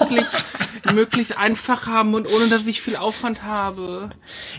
möglich, 0.00 0.26
möglichst 0.94 1.36
einfach 1.36 1.86
haben 1.86 2.14
und 2.14 2.26
ohne, 2.32 2.48
dass 2.48 2.64
ich 2.66 2.80
viel 2.82 2.96
Aufwand 2.96 3.42
habe. 3.42 4.10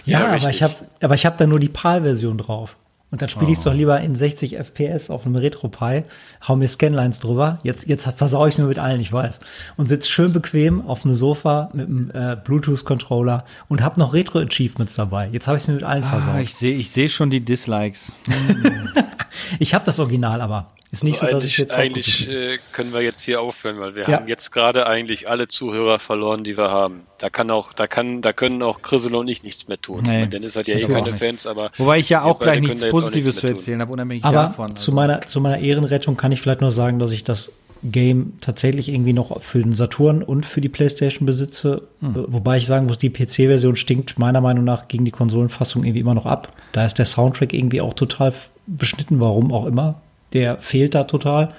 Ja, 0.06 0.20
Ja, 0.22 0.26
aber 0.28 0.50
ich 0.50 0.62
habe, 0.64 0.76
aber 1.02 1.16
ich 1.16 1.26
habe 1.26 1.38
da 1.38 1.48
nur 1.48 1.60
die 1.60 1.70
PAL-Version 1.70 2.38
drauf. 2.38 2.78
Und 3.14 3.22
dann 3.22 3.30
spiele 3.30 3.52
ich 3.52 3.60
es 3.60 3.64
doch 3.64 3.76
lieber 3.76 4.02
in 4.02 4.16
60 4.16 4.58
FPS 4.58 5.12
auf 5.12 5.28
einem 5.28 5.36
RetroPie, 5.36 6.02
hau 6.48 6.56
mir 6.56 6.68
Scanlines 6.68 7.20
drüber. 7.20 7.60
Jetzt, 7.62 7.86
jetzt 7.86 8.08
versau 8.18 8.48
ich 8.48 8.58
mir 8.58 8.64
mit 8.64 8.80
allen, 8.80 9.00
ich 9.00 9.14
weiß. 9.14 9.40
Und 9.78 9.88
sitz 9.88 10.08
schön 10.08 10.34
bequem 10.34 10.82
auf 10.88 11.06
einem 11.06 11.14
Sofa 11.14 11.70
mit 11.74 11.86
einem 11.88 12.10
äh, 12.12 12.36
Bluetooth-Controller 12.44 13.46
und 13.70 13.84
hab 13.84 13.98
noch 13.98 14.16
Retro-Achievements 14.16 14.96
dabei. 14.96 15.30
Jetzt 15.32 15.46
habe 15.46 15.58
ich 15.58 15.64
es 15.66 15.68
mir 15.68 15.76
mit 15.76 15.84
allen 15.84 16.04
versaut. 16.04 16.34
Ah, 16.34 16.42
ich 16.42 16.50
ich 16.50 16.56
sehe 16.56 16.76
ich 16.76 16.90
seh 16.90 17.08
schon 17.08 17.30
die 17.30 17.42
Dislikes. 17.42 18.12
ich 19.60 19.76
habe 19.76 19.86
das 19.86 20.00
Original 20.00 20.42
aber. 20.42 20.72
Ist 20.94 21.04
nicht 21.04 21.22
Also 21.24 21.26
so, 21.26 21.32
dass 21.34 21.44
ich 21.44 21.58
eigentlich 21.60 21.60
jetzt 21.60 21.74
eigentlich 21.74 22.30
äh, 22.30 22.58
können 22.72 22.94
wir 22.94 23.02
jetzt 23.02 23.22
hier 23.24 23.42
aufhören, 23.42 23.80
weil 23.80 23.96
wir 23.96 24.04
Ja. 24.04 24.20
haben 24.20 24.28
jetzt 24.28 24.52
gerade 24.52 24.86
eigentlich 24.86 25.28
alle 25.28 25.48
Zuhörer 25.48 25.98
verloren, 25.98 26.44
die 26.44 26.56
wir 26.56 26.70
haben. 26.70 27.02
Da 27.18 27.30
kann 27.32 27.50
auch, 27.50 27.74
da 27.74 27.88
kann, 27.88 28.22
da 28.22 28.32
können 28.32 28.62
auch 28.62 28.82
Chrisel 28.84 29.16
und 29.16 29.28
ich 29.28 29.42
nichts 29.42 29.68
mehr 29.68 29.82
tun. 29.82 30.04
Nee. 30.06 30.28
Dennis 30.28 30.56
hat 30.56 30.68
ja 30.68 30.76
eh 30.76 30.86
keine 30.86 31.10
nicht. 31.10 31.18
Fans, 31.18 31.48
aber 31.48 31.72
Wobei 31.78 31.98
ich 31.98 32.10
ja 32.10 32.22
auch 32.22 32.40
gleich 32.40 32.62
nichts 32.62 32.88
Positives 32.88 33.36
nichts 33.36 33.42
zu 33.42 33.48
erzählen 33.48 33.82
habe, 33.82 33.92
unabhängig 33.92 34.24
Aber 34.24 34.36
davon. 34.44 34.76
zu 34.76 34.92
Also, 34.92 34.92
meiner, 34.92 35.22
zu 35.22 35.42
meiner 35.42 35.60
Ehrenrettung 35.60 36.16
kann 36.16 36.32
ich 36.32 36.42
vielleicht 36.42 36.62
nur 36.62 36.72
sagen, 36.72 37.00
dass 37.00 37.10
ich 37.12 37.24
das 37.24 37.52
Game 37.86 38.34
tatsächlich 38.40 38.88
irgendwie 38.88 39.14
noch 39.14 39.42
für 39.42 39.60
den 39.64 39.74
Saturn 39.74 40.22
und 40.24 40.46
für 40.46 40.62
die 40.62 40.70
Playstation 40.70 41.26
besitze. 41.26 41.82
Hm. 42.02 42.12
Äh, 42.12 42.34
Wobei 42.34 42.58
ich 42.58 42.68
sagen 42.68 42.86
muss, 42.86 43.00
die 43.00 43.10
PC-Version 43.10 43.76
stinkt 43.76 44.18
meiner 44.20 44.42
Meinung 44.42 44.64
nach 44.64 44.88
gegen 44.88 45.06
die 45.06 45.12
Konsolenfassung 45.12 45.84
irgendwie 45.84 46.00
immer 46.02 46.14
noch 46.14 46.26
ab. 46.28 46.50
Da 46.72 46.86
ist 46.86 47.00
der 47.00 47.06
Soundtrack 47.06 47.52
irgendwie 47.52 47.82
auch 47.82 47.94
total 47.96 48.32
beschnitten, 48.68 49.20
warum 49.20 49.52
auch 49.52 49.66
immer. 49.66 49.96
Der 50.34 50.58
fehlt 50.58 50.96
da 50.96 51.04
total. 51.04 51.54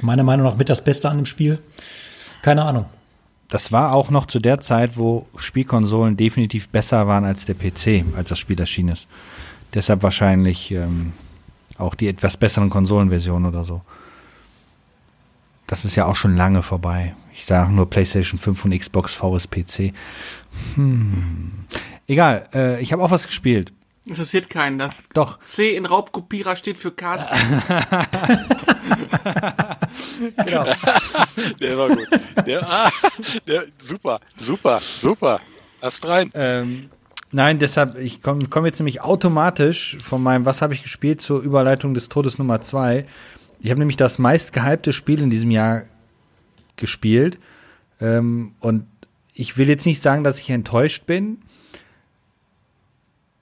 Meiner 0.00 0.22
Meinung 0.22 0.46
nach 0.46 0.56
mit 0.56 0.68
das 0.68 0.82
Beste 0.82 1.08
an 1.08 1.16
dem 1.18 1.26
Spiel. 1.26 1.58
Keine 2.42 2.64
Ahnung. 2.64 2.86
das 3.48 3.70
war 3.72 3.92
auch 3.92 4.10
noch 4.10 4.26
zu 4.26 4.40
der 4.40 4.60
Zeit, 4.60 4.96
wo 4.96 5.28
Spielkonsolen 5.36 6.16
definitiv 6.16 6.68
besser 6.68 7.06
waren 7.06 7.24
als 7.24 7.44
der 7.46 7.54
PC, 7.54 8.04
als 8.16 8.30
das 8.30 8.38
Spiel 8.38 8.58
erschienen 8.58 8.90
ist. 8.90 9.06
Deshalb 9.74 10.02
wahrscheinlich 10.02 10.70
ähm, 10.72 11.12
auch 11.78 11.94
die 11.94 12.08
etwas 12.08 12.36
besseren 12.36 12.70
Konsolenversionen 12.70 13.48
oder 13.48 13.64
so. 13.64 13.82
Das 15.66 15.84
ist 15.84 15.96
ja 15.96 16.06
auch 16.06 16.16
schon 16.16 16.36
lange 16.36 16.62
vorbei. 16.62 17.14
Ich 17.32 17.46
sage 17.46 17.72
nur 17.72 17.88
PlayStation 17.88 18.38
5 18.38 18.64
und 18.64 18.78
Xbox 18.78 19.14
VSPC. 19.14 19.92
Hm. 20.74 21.52
Egal, 22.06 22.48
äh, 22.54 22.80
ich 22.80 22.92
habe 22.92 23.02
auch 23.02 23.10
was 23.10 23.26
gespielt. 23.26 23.72
Interessiert 24.06 24.50
keinen. 24.50 24.78
Das 24.78 24.94
Doch. 25.14 25.40
C 25.40 25.74
in 25.74 25.86
Raubkopierer 25.86 26.56
steht 26.56 26.78
für 26.78 26.92
Carsten. 26.92 27.36
Der 31.60 31.78
war 31.78 31.88
gut. 31.88 32.08
Der, 32.46 32.68
ah, 32.68 32.90
der, 33.46 33.64
super, 33.78 34.20
super, 34.36 34.80
super. 34.80 35.40
Ast 35.80 36.06
rein. 36.06 36.30
Ähm, 36.34 36.90
nein, 37.32 37.58
deshalb, 37.58 37.98
ich 37.98 38.22
komme 38.22 38.46
komm 38.48 38.66
jetzt 38.66 38.78
nämlich 38.78 39.02
automatisch 39.02 39.98
von 40.00 40.22
meinem 40.22 40.44
Was 40.44 40.62
habe 40.62 40.74
ich 40.74 40.82
gespielt 40.82 41.20
zur 41.20 41.40
Überleitung 41.40 41.94
des 41.94 42.08
Todes 42.08 42.38
Nummer 42.38 42.60
2. 42.60 43.06
Ich 43.60 43.70
habe 43.70 43.78
nämlich 43.78 43.96
das 43.96 44.18
meist 44.18 44.52
gehypte 44.52 44.92
Spiel 44.92 45.22
in 45.22 45.30
diesem 45.30 45.50
Jahr 45.50 45.84
gespielt. 46.76 47.38
Ähm, 48.00 48.54
und 48.60 48.86
ich 49.32 49.56
will 49.56 49.68
jetzt 49.68 49.86
nicht 49.86 50.02
sagen, 50.02 50.24
dass 50.24 50.38
ich 50.38 50.50
enttäuscht 50.50 51.06
bin, 51.06 51.38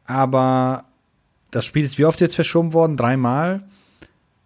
aber 0.07 0.85
das 1.51 1.65
Spiel 1.65 1.85
ist 1.85 1.99
wie 1.99 2.05
oft 2.05 2.21
jetzt 2.21 2.35
verschoben 2.35 2.73
worden? 2.73 2.97
Dreimal. 2.97 3.63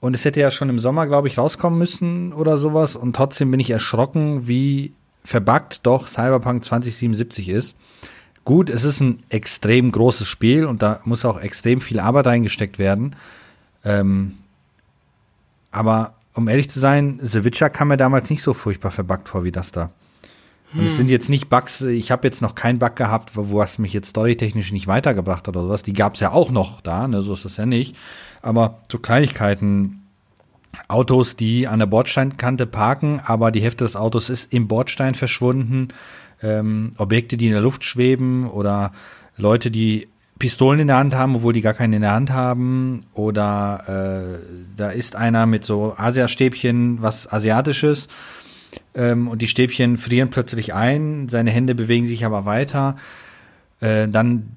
Und 0.01 0.14
es 0.14 0.25
hätte 0.25 0.40
ja 0.40 0.51
schon 0.51 0.69
im 0.69 0.79
Sommer, 0.79 1.07
glaube 1.07 1.29
ich, 1.29 1.38
rauskommen 1.38 1.79
müssen 1.79 2.33
oder 2.33 2.59
sowas. 2.59 2.97
Und 2.97 3.16
trotzdem 3.16 3.51
bin 3.51 3.61
ich 3.61 3.71
erschrocken, 3.71 4.47
wie 4.47 4.92
verbuggt 5.25 5.81
doch 5.85 6.07
Cyberpunk 6.07 6.64
2077 6.64 7.49
ist. 7.49 7.77
Gut, 8.45 8.71
es 8.71 8.85
ist 8.85 9.01
ein 9.01 9.23
extrem 9.29 9.90
großes 9.90 10.29
Spiel 10.29 10.66
und 10.66 10.83
da 10.83 11.01
muss 11.05 11.25
auch 11.25 11.40
extrem 11.40 11.81
viel 11.81 11.99
Arbeit 11.99 12.27
reingesteckt 12.27 12.79
werden. 12.79 13.16
Ähm, 13.85 14.35
aber 15.73 16.14
um 16.35 16.49
ehrlich 16.49 16.71
zu 16.71 16.79
sein, 16.79 17.19
The 17.21 17.45
Witcher 17.45 17.71
kam 17.71 17.88
mir 17.88 17.97
damals 17.97 18.31
nicht 18.31 18.42
so 18.42 18.55
furchtbar 18.55 18.92
verbuggt 18.92 19.29
vor 19.29 19.42
wie 19.42 19.53
das 19.53 19.73
da. 19.73 19.90
Und 20.75 20.85
es 20.85 20.97
sind 20.97 21.09
jetzt 21.09 21.31
nicht 21.31 21.49
Bugs, 21.49 21.81
ich 21.81 22.11
habe 22.11 22.27
jetzt 22.27 22.43
noch 22.43 22.55
keinen 22.55 22.79
Bug 22.79 22.97
gehabt, 22.97 23.33
wo, 23.35 23.63
es 23.63 23.79
mich 23.79 23.93
jetzt 23.93 24.09
storytechnisch 24.09 24.73
nicht 24.73 24.87
weitergebracht 24.87 25.47
hat 25.47 25.57
oder 25.57 25.67
sowas. 25.67 25.83
Die 25.83 25.93
gab 25.93 26.15
es 26.15 26.21
ja 26.21 26.33
auch 26.33 26.51
noch 26.51 26.81
da, 26.81 27.07
ne, 27.07 27.23
so 27.23 27.35
ist 27.35 27.45
das 27.45 27.57
ja 27.57 27.67
nicht. 27.67 27.97
Aber 28.43 28.83
so 28.91 28.99
Kleinigkeiten, 28.99 30.03
Autos, 30.89 31.37
die 31.37 31.69
an 31.69 31.79
der 31.79 31.87
Bordsteinkante 31.87 32.67
parken, 32.67 33.21
aber 33.25 33.51
die 33.51 33.63
Hälfte 33.63 33.85
des 33.85 33.97
Autos 33.97 34.29
ist 34.29 34.53
im 34.53 34.69
Bordstein 34.69 35.15
verschwunden. 35.15 35.89
Ähm, 36.43 36.93
Objekte, 36.99 37.37
die 37.37 37.47
in 37.47 37.53
der 37.53 37.63
Luft 37.63 37.85
schweben 37.85 38.49
oder 38.49 38.93
Leute, 39.37 39.71
die 39.71 40.09
Pistolen 40.39 40.81
in 40.81 40.89
der 40.89 40.99
Hand 40.99 41.15
haben, 41.15 41.37
obwohl 41.37 41.55
die 41.55 41.63
gar 41.63 41.73
keine 41.73 41.97
in 41.97 42.03
der 42.03 42.13
Hand 42.13 42.31
haben. 42.31 43.05
Oder 43.15 44.37
äh, 44.37 44.47
da 44.77 44.91
ist 44.91 45.17
einer 45.17 45.47
mit 45.47 45.65
so 45.65 45.95
Asiastäbchen, 45.97 47.01
was 47.01 47.33
Asiatisches. 47.33 48.09
Ähm, 48.95 49.29
und 49.29 49.43
die 49.43 49.49
Stäbchen 49.49 49.97
frieren 49.97 50.31
plötzlich 50.31 50.75
ein, 50.75 51.29
seine 51.29 51.51
Hände 51.51 51.75
bewegen 51.75 52.07
sich 52.07 52.25
aber 52.25 52.45
weiter. 52.45 52.97
Äh, 53.81 54.09
dann 54.09 54.57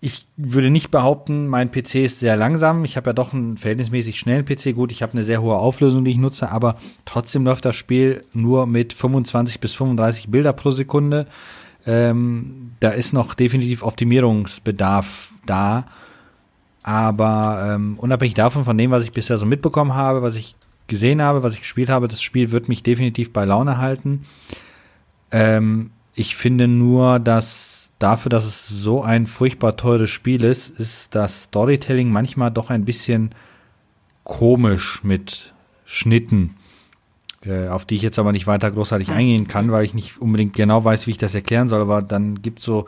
ich 0.00 0.26
würde 0.36 0.70
nicht 0.70 0.90
behaupten, 0.90 1.48
mein 1.48 1.72
PC 1.72 1.96
ist 1.96 2.20
sehr 2.20 2.36
langsam. 2.36 2.84
Ich 2.84 2.96
habe 2.96 3.10
ja 3.10 3.12
doch 3.12 3.32
einen 3.32 3.56
verhältnismäßig 3.56 4.18
schnellen 4.18 4.44
PC. 4.44 4.74
Gut, 4.74 4.92
ich 4.92 5.02
habe 5.02 5.12
eine 5.12 5.24
sehr 5.24 5.42
hohe 5.42 5.56
Auflösung, 5.56 6.04
die 6.04 6.12
ich 6.12 6.18
nutze, 6.18 6.52
aber 6.52 6.76
trotzdem 7.04 7.44
läuft 7.44 7.64
das 7.64 7.74
Spiel 7.74 8.22
nur 8.32 8.66
mit 8.66 8.92
25 8.92 9.58
bis 9.58 9.74
35 9.74 10.28
Bilder 10.28 10.52
pro 10.52 10.70
Sekunde. 10.70 11.26
Ähm, 11.84 12.72
da 12.78 12.90
ist 12.90 13.12
noch 13.12 13.34
definitiv 13.34 13.82
Optimierungsbedarf 13.82 15.32
da. 15.46 15.86
Aber 16.84 17.74
ähm, 17.74 17.98
unabhängig 17.98 18.34
davon, 18.34 18.64
von 18.64 18.78
dem, 18.78 18.92
was 18.92 19.02
ich 19.02 19.12
bisher 19.12 19.36
so 19.36 19.46
mitbekommen 19.46 19.94
habe, 19.94 20.22
was 20.22 20.36
ich 20.36 20.54
gesehen 20.88 21.22
habe, 21.22 21.42
was 21.42 21.54
ich 21.54 21.60
gespielt 21.60 21.88
habe, 21.88 22.08
das 22.08 22.22
Spiel 22.22 22.50
wird 22.50 22.68
mich 22.68 22.82
definitiv 22.82 23.32
bei 23.32 23.44
Laune 23.44 23.78
halten. 23.78 24.24
Ähm, 25.30 25.90
ich 26.14 26.34
finde 26.34 26.66
nur, 26.66 27.20
dass 27.20 27.92
dafür, 27.98 28.30
dass 28.30 28.44
es 28.44 28.66
so 28.68 29.02
ein 29.02 29.26
furchtbar 29.26 29.76
teures 29.76 30.10
Spiel 30.10 30.44
ist, 30.44 30.68
ist 30.68 31.14
das 31.14 31.44
Storytelling 31.44 32.10
manchmal 32.10 32.50
doch 32.50 32.70
ein 32.70 32.84
bisschen 32.84 33.34
komisch 34.24 35.02
mit 35.04 35.52
Schnitten, 35.84 36.56
äh, 37.44 37.68
auf 37.68 37.84
die 37.84 37.96
ich 37.96 38.02
jetzt 38.02 38.18
aber 38.18 38.32
nicht 38.32 38.46
weiter 38.46 38.70
großartig 38.70 39.10
eingehen 39.10 39.48
kann, 39.48 39.72
weil 39.72 39.84
ich 39.84 39.94
nicht 39.94 40.20
unbedingt 40.20 40.54
genau 40.54 40.84
weiß, 40.84 41.06
wie 41.06 41.12
ich 41.12 41.18
das 41.18 41.34
erklären 41.34 41.68
soll. 41.68 41.80
Aber 41.80 42.02
dann 42.02 42.42
gibt 42.42 42.58
es 42.60 42.64
so 42.64 42.86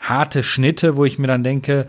harte 0.00 0.42
Schnitte, 0.42 0.96
wo 0.96 1.04
ich 1.04 1.18
mir 1.18 1.26
dann 1.26 1.44
denke, 1.44 1.88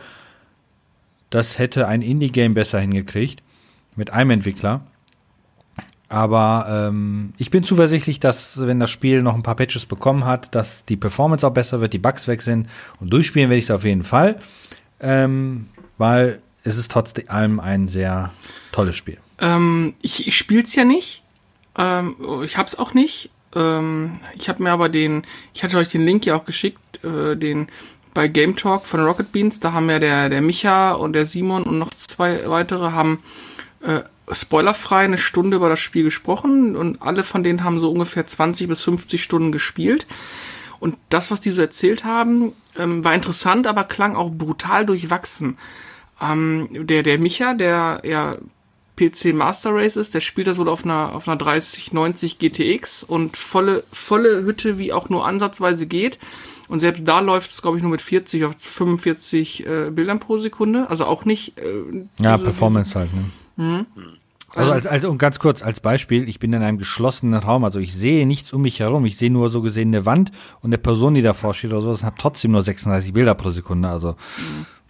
das 1.30 1.60
hätte 1.60 1.88
ein 1.88 2.02
Indie-Game 2.02 2.54
besser 2.54 2.80
hingekriegt 2.80 3.44
mit 3.96 4.12
einem 4.12 4.32
Entwickler. 4.32 4.82
Aber 6.10 6.66
ähm, 6.90 7.34
ich 7.38 7.52
bin 7.52 7.64
zuversichtlich, 7.64 8.20
dass 8.20 8.66
wenn 8.66 8.80
das 8.80 8.90
Spiel 8.90 9.22
noch 9.22 9.36
ein 9.36 9.44
paar 9.44 9.56
Patches 9.56 9.86
bekommen 9.86 10.26
hat, 10.26 10.54
dass 10.56 10.84
die 10.86 10.98
Performance 10.98 11.46
auch 11.46 11.54
besser 11.54 11.82
wird, 11.82 11.94
die 11.94 12.00
Bugs 12.00 12.28
weg 12.28 12.42
sind. 12.42 12.68
Und 13.00 13.14
durchspielen 13.14 13.50
werde 13.50 13.60
ich 13.60 13.66
es 13.66 13.72
auf 13.72 13.84
jeden 13.84 14.04
Fall. 14.04 14.40
Ähm, 15.00 15.70
weil 15.98 16.42
es 16.64 16.78
ist 16.78 16.92
trotz 16.92 17.14
allem 17.28 17.60
ein 17.60 17.88
sehr 17.88 18.32
tolles 18.72 18.96
Spiel. 18.96 19.18
Ähm, 19.40 19.94
ich 20.02 20.28
ich 20.28 20.36
spiel's 20.36 20.76
ja 20.76 20.84
nicht. 20.84 21.24
Ähm, 21.78 22.16
ich 22.44 22.58
hab's 22.58 22.76
auch 22.76 22.94
nicht. 22.96 23.30
Ähm, 23.56 24.20
ich 24.36 24.50
habe 24.50 24.64
mir 24.64 24.72
aber 24.72 24.90
den, 24.90 25.24
ich 25.54 25.64
hatte 25.64 25.78
euch 25.78 25.90
den 25.90 26.06
Link 26.06 26.26
ja 26.26 26.36
auch 26.36 26.46
geschickt, 26.46 27.04
äh, 27.04 27.36
den 27.36 27.68
bei 28.14 28.28
Game 28.28 28.56
Talk 28.56 28.86
von 28.86 29.02
Rocket 29.02 29.32
Beans, 29.32 29.60
da 29.60 29.74
haben 29.74 29.90
ja 29.90 30.00
der, 30.00 30.30
der 30.30 30.42
Micha 30.42 30.94
und 30.94 31.14
der 31.14 31.26
Simon 31.26 31.64
und 31.64 31.78
noch 31.78 31.94
zwei 31.94 32.50
weitere 32.50 32.92
haben 32.92 33.20
äh, 33.82 34.02
spoilerfrei 34.32 35.00
eine 35.00 35.18
Stunde 35.18 35.58
über 35.58 35.70
das 35.70 35.80
Spiel 35.80 36.04
gesprochen 36.04 36.76
und 36.76 37.02
alle 37.02 37.24
von 37.24 37.44
denen 37.44 37.64
haben 37.64 37.80
so 37.80 37.92
ungefähr 37.92 38.28
20 38.28 38.68
bis 38.68 38.84
50 38.84 39.22
Stunden 39.22 39.52
gespielt. 39.52 40.06
Und 40.80 40.98
das, 41.10 41.30
was 41.30 41.42
die 41.42 41.52
so 41.52 41.62
erzählt 41.62 42.06
haben, 42.06 42.54
ähm, 42.78 43.04
war 43.04 43.14
interessant, 43.14 43.68
aber 43.68 43.84
klang 43.84 44.16
auch 44.16 44.32
brutal 44.32 44.86
durchwachsen. 44.86 45.58
Ähm, 46.22 46.70
der, 46.72 47.04
der 47.04 47.20
Micha, 47.20 47.54
der 47.54 48.02
ja 48.06 48.38
PC 48.96 49.34
Master 49.34 49.74
Race 49.74 49.96
ist, 49.96 50.14
der 50.14 50.22
spielt 50.22 50.48
das 50.48 50.58
wohl 50.58 50.68
auf 50.68 50.84
einer, 50.84 51.16
auf 51.16 51.28
einer 51.28 51.38
3090 51.38 52.38
GTX 52.38 53.04
und 53.04 53.38
volle, 53.38 53.84
volle 53.92 54.44
Hütte, 54.44 54.78
wie 54.78 54.92
auch 54.92 55.10
nur 55.10 55.26
ansatzweise 55.26 55.88
geht. 55.88 56.20
Und 56.68 56.82
selbst 56.82 57.08
da 57.08 57.20
läuft 57.20 57.52
es, 57.52 57.62
glaube 57.62 57.78
ich, 57.78 57.84
nur 57.84 57.92
mit 57.92 58.02
40 58.02 58.46
auf 58.46 58.56
45 58.58 59.66
äh, 59.66 59.90
Bildern 59.90 60.20
pro 60.20 60.38
Sekunde. 60.38 60.90
Also 60.90 61.06
auch 61.06 61.26
nicht. 61.26 61.58
Äh, 61.58 62.08
ja, 62.20 62.38
Performance 62.38 62.90
diese, 62.90 63.00
halt. 63.00 63.10
Ne? 63.14 63.26
Mhm. 63.60 63.86
Also, 64.56 64.72
als, 64.72 64.88
also, 64.88 65.10
und 65.10 65.18
ganz 65.18 65.40
kurz 65.40 65.62
als 65.62 65.80
Beispiel, 65.80 66.28
ich 66.28 66.40
bin 66.40 66.54
in 66.54 66.62
einem 66.62 66.78
geschlossenen 66.78 67.40
Raum, 67.40 67.64
also 67.64 67.80
ich 67.80 67.94
sehe 67.94 68.26
nichts 68.26 68.52
um 68.54 68.62
mich 68.62 68.80
herum, 68.80 69.06
ich 69.06 69.18
sehe 69.18 69.30
nur 69.30 69.50
so 69.50 69.62
gesehen 69.62 69.90
eine 69.90 70.06
Wand 70.06 70.32
und 70.62 70.70
eine 70.70 70.78
Person, 70.78 71.14
die 71.14 71.22
davor 71.22 71.54
steht 71.54 71.72
oder 71.72 71.82
sowas, 71.82 72.04
habe 72.04 72.16
trotzdem 72.18 72.52
nur 72.52 72.64
36 72.64 73.14
Bilder 73.14 73.36
pro 73.36 73.50
Sekunde, 73.50 73.90
also 73.90 74.16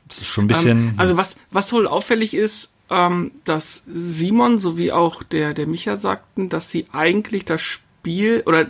das 0.07 0.19
ist 0.19 0.27
schon 0.27 0.45
ein 0.45 0.47
bisschen... 0.47 0.77
Ähm, 0.89 0.93
also 0.97 1.17
was, 1.17 1.35
was 1.51 1.71
wohl 1.73 1.87
auffällig 1.87 2.33
ist, 2.33 2.71
ähm, 2.89 3.31
dass 3.43 3.83
Simon 3.87 4.59
sowie 4.59 4.91
auch 4.91 5.23
der, 5.23 5.53
der 5.53 5.67
Micha 5.67 5.97
sagten, 5.97 6.49
dass 6.49 6.71
sie 6.71 6.87
eigentlich 6.91 7.45
das 7.45 7.61
Spiel 7.61 8.43
oder 8.45 8.61
äh, 8.61 8.67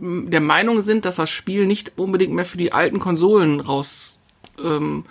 der 0.00 0.40
Meinung 0.40 0.80
sind, 0.82 1.04
dass 1.04 1.16
das 1.16 1.30
Spiel 1.30 1.66
nicht 1.66 1.92
unbedingt 1.98 2.32
mehr 2.32 2.46
für 2.46 2.58
die 2.58 2.72
alten 2.72 2.98
Konsolen 2.98 3.60
raus 3.60 4.18
ähm, 4.62 5.04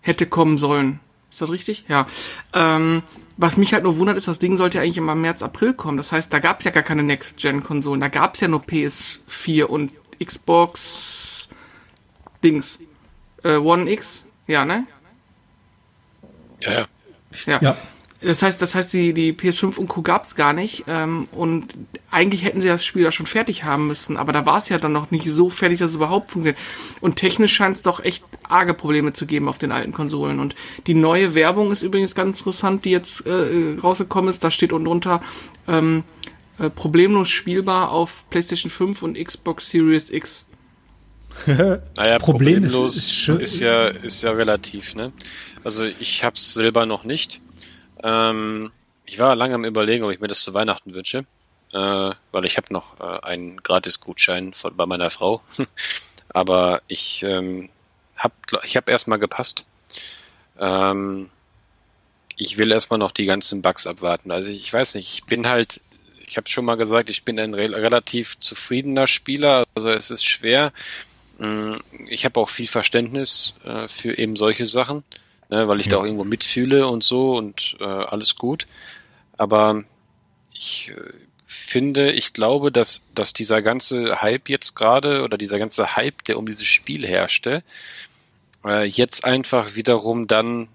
hätte 0.00 0.26
kommen 0.26 0.58
sollen. 0.58 1.00
Ist 1.30 1.40
das 1.40 1.50
richtig? 1.50 1.84
Ja. 1.88 2.06
Ähm, 2.54 3.02
was 3.36 3.56
mich 3.56 3.74
halt 3.74 3.82
nur 3.82 3.98
wundert, 3.98 4.16
ist, 4.16 4.28
das 4.28 4.38
Ding 4.38 4.56
sollte 4.56 4.78
ja 4.78 4.82
eigentlich 4.82 4.98
immer 4.98 5.14
März, 5.14 5.42
April 5.42 5.74
kommen. 5.74 5.96
Das 5.98 6.12
heißt, 6.12 6.32
da 6.32 6.38
gab 6.38 6.60
es 6.60 6.64
ja 6.64 6.70
gar 6.70 6.82
keine 6.82 7.02
Next-Gen-Konsolen. 7.02 8.00
Da 8.00 8.08
gab 8.08 8.34
es 8.34 8.40
ja 8.40 8.48
nur 8.48 8.60
PS4 8.60 9.64
und 9.64 9.92
Xbox 10.22 11.48
Dings. 12.42 12.78
Äh, 13.42 13.56
One 13.56 13.90
X? 13.90 14.24
Ja, 14.46 14.64
ne? 14.64 14.86
Ja, 16.60 16.72
ja. 16.72 16.86
Ja. 17.46 17.58
ja. 17.60 17.76
Das 18.22 18.42
heißt, 18.42 18.60
das 18.62 18.74
heißt, 18.74 18.92
die, 18.94 19.12
die 19.12 19.32
PS5 19.34 19.76
und 19.76 19.88
Co. 19.88 20.00
gab 20.00 20.24
es 20.24 20.34
gar 20.34 20.52
nicht. 20.52 20.84
Ähm, 20.88 21.24
und 21.32 21.68
eigentlich 22.10 22.44
hätten 22.44 22.60
sie 22.60 22.68
das 22.68 22.84
Spiel 22.84 23.02
da 23.02 23.12
schon 23.12 23.26
fertig 23.26 23.64
haben 23.64 23.86
müssen, 23.86 24.16
aber 24.16 24.32
da 24.32 24.46
war 24.46 24.58
es 24.58 24.68
ja 24.68 24.78
dann 24.78 24.92
noch 24.92 25.10
nicht 25.10 25.26
so 25.26 25.50
fertig, 25.50 25.80
dass 25.80 25.90
es 25.90 25.96
überhaupt 25.96 26.30
funktioniert. 26.30 26.58
Und 27.00 27.16
technisch 27.16 27.54
scheint 27.54 27.76
es 27.76 27.82
doch 27.82 28.02
echt 28.02 28.24
arge 28.42 28.72
Probleme 28.72 29.12
zu 29.12 29.26
geben 29.26 29.48
auf 29.48 29.58
den 29.58 29.70
alten 29.70 29.92
Konsolen. 29.92 30.40
Und 30.40 30.54
die 30.86 30.94
neue 30.94 31.34
Werbung 31.34 31.70
ist 31.70 31.82
übrigens 31.82 32.14
ganz 32.14 32.38
interessant, 32.38 32.84
die 32.84 32.90
jetzt 32.90 33.26
äh, 33.26 33.76
rausgekommen 33.82 34.30
ist. 34.30 34.42
Da 34.42 34.50
steht 34.50 34.72
unten 34.72 34.86
drunter 34.86 35.20
ähm, 35.68 36.02
äh, 36.58 36.70
problemlos 36.70 37.28
spielbar 37.28 37.90
auf 37.90 38.24
PlayStation 38.30 38.70
5 38.70 39.02
und 39.02 39.18
Xbox 39.22 39.70
Series 39.70 40.10
X. 40.10 40.46
naja, 41.46 42.18
Problem 42.18 42.62
problemlos 42.62 42.96
ist, 42.96 43.28
ist, 43.28 43.40
ist, 43.40 43.60
ja, 43.60 43.88
ist 43.88 44.22
ja 44.22 44.30
relativ, 44.30 44.94
ne? 44.94 45.12
Also 45.64 45.84
ich 45.84 46.24
hab's 46.24 46.54
selber 46.54 46.86
noch 46.86 47.04
nicht. 47.04 47.42
Ähm, 48.02 48.72
ich 49.04 49.18
war 49.18 49.34
lange 49.36 49.54
am 49.54 49.64
überlegen, 49.64 50.04
ob 50.04 50.10
ich 50.10 50.20
mir 50.20 50.28
das 50.28 50.42
zu 50.42 50.52
Weihnachten 50.54 50.94
wünsche, 50.94 51.26
äh, 51.72 52.10
weil 52.32 52.44
ich 52.44 52.56
habe 52.56 52.72
noch 52.72 53.00
äh, 53.00 53.24
einen 53.24 53.62
Gratis-Gutschein 53.62 54.52
von, 54.52 54.76
bei 54.76 54.86
meiner 54.86 55.10
Frau. 55.10 55.42
Aber 56.28 56.82
ich 56.88 57.22
ähm, 57.22 57.70
habe 58.16 58.34
ich 58.64 58.76
hab 58.76 58.88
erstmal 58.88 59.18
gepasst. 59.18 59.64
Ähm, 60.58 61.30
ich 62.36 62.58
will 62.58 62.72
erstmal 62.72 62.98
noch 62.98 63.12
die 63.12 63.26
ganzen 63.26 63.62
Bugs 63.62 63.86
abwarten. 63.86 64.30
Also 64.30 64.50
ich 64.50 64.70
weiß 64.70 64.96
nicht, 64.96 65.14
ich 65.14 65.24
bin 65.24 65.46
halt, 65.46 65.80
ich 66.26 66.36
habe 66.36 66.48
schon 66.48 66.64
mal 66.64 66.74
gesagt, 66.74 67.08
ich 67.08 67.24
bin 67.24 67.38
ein 67.38 67.54
re 67.54 67.70
relativ 67.70 68.38
zufriedener 68.38 69.06
Spieler. 69.06 69.64
Also 69.74 69.90
es 69.90 70.10
ist 70.10 70.24
schwer. 70.24 70.72
Mm, 71.38 71.76
ich 72.08 72.24
habe 72.24 72.40
auch 72.40 72.50
viel 72.50 72.66
Verständnis 72.66 73.54
äh, 73.64 73.88
für 73.88 74.18
eben 74.18 74.36
solche 74.36 74.66
Sachen 74.66 75.04
ne, 75.48 75.68
weil 75.68 75.80
ich 75.80 75.86
ja. 75.86 75.92
da 75.92 75.98
auch 75.98 76.04
irgendwo 76.04 76.24
mitfühle 76.24 76.88
und 76.88 77.02
so 77.02 77.36
und 77.36 77.76
äh, 77.80 77.84
alles 77.84 78.36
gut. 78.36 78.66
Aber 79.36 79.84
ich 80.52 80.92
äh, 80.96 81.12
finde, 81.44 82.12
ich 82.12 82.32
glaube, 82.32 82.72
dass, 82.72 83.02
dass 83.14 83.32
dieser 83.32 83.62
ganze 83.62 84.20
Hype 84.20 84.48
jetzt 84.48 84.74
gerade 84.74 85.22
oder 85.22 85.38
dieser 85.38 85.58
ganze 85.58 85.96
Hype, 85.96 86.24
der 86.24 86.38
um 86.38 86.46
dieses 86.46 86.66
Spiel 86.66 87.06
herrschte, 87.06 87.62
äh, 88.64 88.84
jetzt 88.84 89.24
einfach 89.24 89.76
wiederum 89.76 90.26
dann 90.26 90.68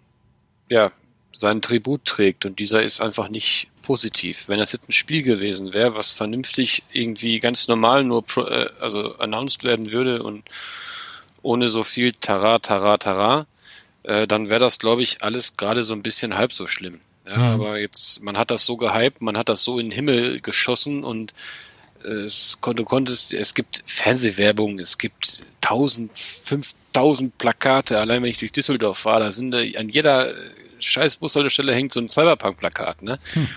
ja 0.70 0.92
seinen 1.34 1.62
Tribut 1.62 2.06
trägt 2.06 2.46
und 2.46 2.60
dieser 2.60 2.84
ist 2.84 3.02
einfach 3.02 3.30
nicht 3.30 3.68
positiv. 3.82 4.48
Wenn 4.48 4.60
das 4.60 4.72
jetzt 4.72 4.88
ein 4.88 4.94
Spiel 4.94 5.24
gewesen 5.24 5.74
wäre, 5.74 5.96
was 5.96 6.12
vernünftig 6.12 6.84
irgendwie 6.92 7.40
ganz 7.40 7.68
normal 7.68 8.04
nur 8.04 8.26
pro, 8.26 8.42
äh, 8.44 8.70
also 8.80 9.16
announced 9.18 9.64
werden 9.64 9.92
würde 9.92 10.24
und 10.24 10.44
ohne 11.42 11.68
so 11.68 11.84
viel 11.84 12.14
Tara, 12.14 12.60
Tara, 12.60 12.98
Tara, 12.98 13.48
äh, 14.04 14.28
dann 14.28 14.50
wäre 14.50 14.60
das, 14.60 14.80
glaube 14.80 15.04
ich, 15.04 15.24
alles 15.24 15.58
gerade 15.58 15.84
so 15.84 15.94
ein 15.94 16.04
bisschen 16.04 16.36
halb 16.36 16.54
so 16.54 16.68
schlimm. 16.68 17.00
Ja, 17.28 17.38
mhm. 17.38 17.44
Aber 17.44 17.80
jetzt, 17.80 18.24
man 18.24 18.38
hat 18.38 18.52
das 18.52 18.66
so 18.66 18.78
gehypt, 18.78 19.22
man 19.22 19.38
hat 19.38 19.50
das 19.50 19.64
so 19.64 19.80
in 19.80 19.88
den 19.88 19.96
Himmel 19.96 20.42
geschossen 20.42 21.04
und 21.04 21.34
äh, 22.04 22.08
es, 22.08 22.60
du 22.62 22.84
konntest, 22.84 23.34
es 23.34 23.54
gibt 23.54 23.84
Fernsehwerbung, 23.86 24.80
es 24.80 24.98
gibt 24.98 25.44
tausend, 25.62 26.18
fünftausend 26.18 27.38
Plakate, 27.38 28.00
allein 28.00 28.24
wenn 28.24 28.30
ich 28.30 28.38
durch 28.38 28.52
Düsseldorf 28.52 29.00
fahre, 29.00 29.26
da 29.26 29.32
sind 29.32 29.54
äh, 29.54 29.78
an 29.78 29.90
jeder 29.90 30.34
scheiß 30.80 31.18
Bushaltestelle 31.18 31.74
hängt 31.74 31.94
so 31.94 32.00
ein 32.00 32.10
Cyberpunk-Plakat, 32.10 33.04
ne? 33.04 33.20
Hm. 33.34 33.48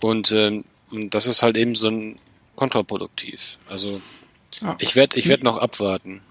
Und, 0.00 0.32
ähm, 0.32 0.64
und 0.90 1.10
das 1.10 1.26
ist 1.26 1.42
halt 1.42 1.56
eben 1.56 1.74
so 1.74 1.88
ein 1.88 2.16
kontraproduktiv. 2.56 3.58
Also 3.68 4.00
ja. 4.60 4.76
ich 4.78 4.96
werde 4.96 5.18
ich 5.18 5.28
werd 5.28 5.42
noch 5.42 5.58
abwarten 5.58 6.22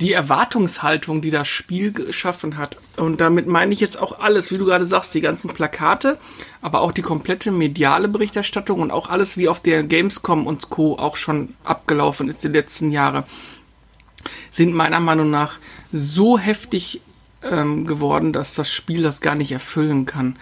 die 0.00 0.12
Erwartungshaltung, 0.12 1.22
die 1.22 1.30
das 1.30 1.48
Spiel 1.48 1.92
geschaffen 1.92 2.58
hat. 2.58 2.76
Und 2.96 3.20
damit 3.20 3.46
meine 3.46 3.72
ich 3.72 3.80
jetzt 3.80 3.98
auch 3.98 4.18
alles, 4.18 4.52
wie 4.52 4.58
du 4.58 4.66
gerade 4.66 4.86
sagst, 4.86 5.14
die 5.14 5.22
ganzen 5.22 5.48
Plakate, 5.48 6.18
aber 6.60 6.82
auch 6.82 6.92
die 6.92 7.02
komplette 7.02 7.50
mediale 7.50 8.08
Berichterstattung 8.08 8.80
und 8.80 8.90
auch 8.90 9.08
alles, 9.08 9.36
wie 9.36 9.48
auf 9.48 9.60
der 9.60 9.82
Gamescom 9.82 10.46
und 10.46 10.68
Co. 10.68 10.98
auch 10.98 11.16
schon 11.16 11.54
abgelaufen 11.64 12.28
ist 12.28 12.44
die 12.44 12.48
letzten 12.48 12.90
Jahre, 12.90 13.24
sind 14.50 14.74
meiner 14.74 15.00
Meinung 15.00 15.30
nach 15.30 15.58
so 15.92 16.38
heftig 16.38 17.00
ähm, 17.42 17.86
geworden, 17.86 18.32
dass 18.32 18.54
das 18.54 18.70
Spiel 18.70 19.02
das 19.02 19.20
gar 19.20 19.34
nicht 19.34 19.52
erfüllen 19.52 20.06
kann. 20.06 20.36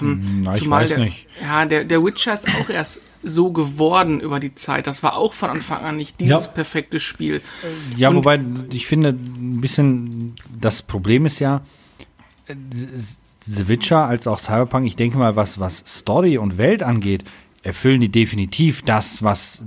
Ähm, 0.00 0.42
Na, 0.44 0.54
ich 0.54 0.62
zumal 0.62 0.82
weiß 0.82 0.90
der, 0.90 0.98
nicht. 0.98 1.26
Ja, 1.40 1.64
der, 1.64 1.84
der 1.84 2.04
Witcher 2.04 2.34
ist 2.34 2.48
auch 2.48 2.68
erst 2.68 3.00
so 3.22 3.52
geworden 3.52 4.20
über 4.20 4.40
die 4.40 4.54
Zeit. 4.54 4.86
Das 4.86 5.02
war 5.02 5.16
auch 5.16 5.32
von 5.32 5.50
Anfang 5.50 5.84
an 5.84 5.96
nicht 5.96 6.20
dieses 6.20 6.46
ja. 6.46 6.50
perfekte 6.52 7.00
Spiel. 7.00 7.42
Ja, 7.96 8.08
Und 8.08 8.16
wobei 8.16 8.40
ich 8.72 8.86
finde, 8.86 9.10
ein 9.10 9.60
bisschen 9.60 10.34
das 10.60 10.82
Problem 10.82 11.26
ist 11.26 11.38
ja, 11.38 11.62
The 13.46 13.68
Witcher 13.68 14.06
als 14.06 14.26
auch 14.26 14.38
Cyberpunk, 14.38 14.86
ich 14.86 14.96
denke 14.96 15.18
mal, 15.18 15.36
was, 15.36 15.60
was 15.60 15.84
Story 15.86 16.38
und 16.38 16.58
Welt 16.58 16.82
angeht, 16.82 17.24
erfüllen 17.62 18.00
die 18.00 18.08
definitiv 18.08 18.82
das, 18.82 19.22
was 19.22 19.62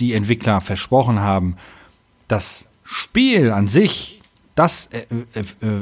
die 0.00 0.12
Entwickler 0.12 0.60
versprochen 0.60 1.20
haben. 1.20 1.56
Das 2.28 2.66
Spiel 2.84 3.50
an 3.50 3.68
sich 3.68 4.20
das 4.56 4.88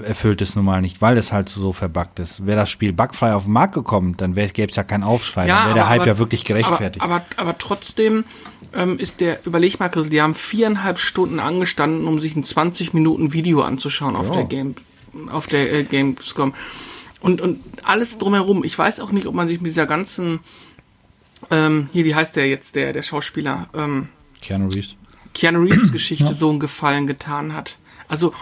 erfüllt 0.04 0.42
es 0.42 0.56
nun 0.56 0.64
mal 0.64 0.82
nicht, 0.82 1.00
weil 1.00 1.16
es 1.16 1.32
halt 1.32 1.48
so 1.48 1.72
verbuggt 1.72 2.18
ist. 2.18 2.44
Wäre 2.44 2.58
das 2.58 2.70
Spiel 2.70 2.92
bugfrei 2.92 3.32
auf 3.32 3.44
den 3.44 3.52
Markt 3.52 3.72
gekommen, 3.72 4.16
dann 4.16 4.34
gäbe 4.34 4.68
es 4.68 4.76
ja 4.76 4.82
keinen 4.82 5.04
Aufschrei. 5.04 5.46
Ja, 5.46 5.58
dann 5.58 5.66
wäre 5.66 5.74
der 5.76 5.88
Hype 5.88 6.00
aber, 6.00 6.08
ja 6.08 6.18
wirklich 6.18 6.44
gerechtfertigt. 6.44 7.00
Aber, 7.00 7.14
aber, 7.14 7.24
aber 7.36 7.58
trotzdem 7.58 8.24
ähm, 8.72 8.98
ist 8.98 9.20
der, 9.20 9.46
überleg 9.46 9.78
mal, 9.78 9.88
Chris, 9.90 10.10
die 10.10 10.20
haben 10.20 10.34
viereinhalb 10.34 10.98
Stunden 10.98 11.38
angestanden, 11.38 12.08
um 12.08 12.20
sich 12.20 12.34
ein 12.34 12.42
20 12.42 12.92
Minuten 12.94 13.32
Video 13.32 13.62
anzuschauen 13.62 14.16
auf 14.16 14.30
ja. 14.30 14.34
der 14.34 14.44
Game, 14.44 14.74
auf 15.30 15.46
der 15.46 15.72
äh, 15.72 15.84
Gamescom. 15.84 16.52
Und, 17.20 17.40
und 17.40 17.60
alles 17.84 18.18
drumherum. 18.18 18.64
Ich 18.64 18.76
weiß 18.76 18.98
auch 18.98 19.12
nicht, 19.12 19.28
ob 19.28 19.36
man 19.36 19.46
sich 19.46 19.60
mit 19.60 19.70
dieser 19.70 19.86
ganzen, 19.86 20.40
ähm, 21.50 21.88
hier, 21.92 22.04
wie 22.04 22.16
heißt 22.16 22.34
der 22.34 22.48
jetzt, 22.48 22.74
der, 22.74 22.92
der 22.92 23.04
Schauspieler? 23.04 23.68
Ähm, 23.72 24.08
Keanu 24.42 24.66
Reeves. 24.66 24.96
Keanu 25.32 25.62
Reeves 25.62 25.92
Geschichte 25.92 26.24
ja. 26.24 26.32
so 26.32 26.50
einen 26.50 26.58
Gefallen 26.58 27.06
getan 27.06 27.54
hat. 27.54 27.78
Also, 28.14 28.32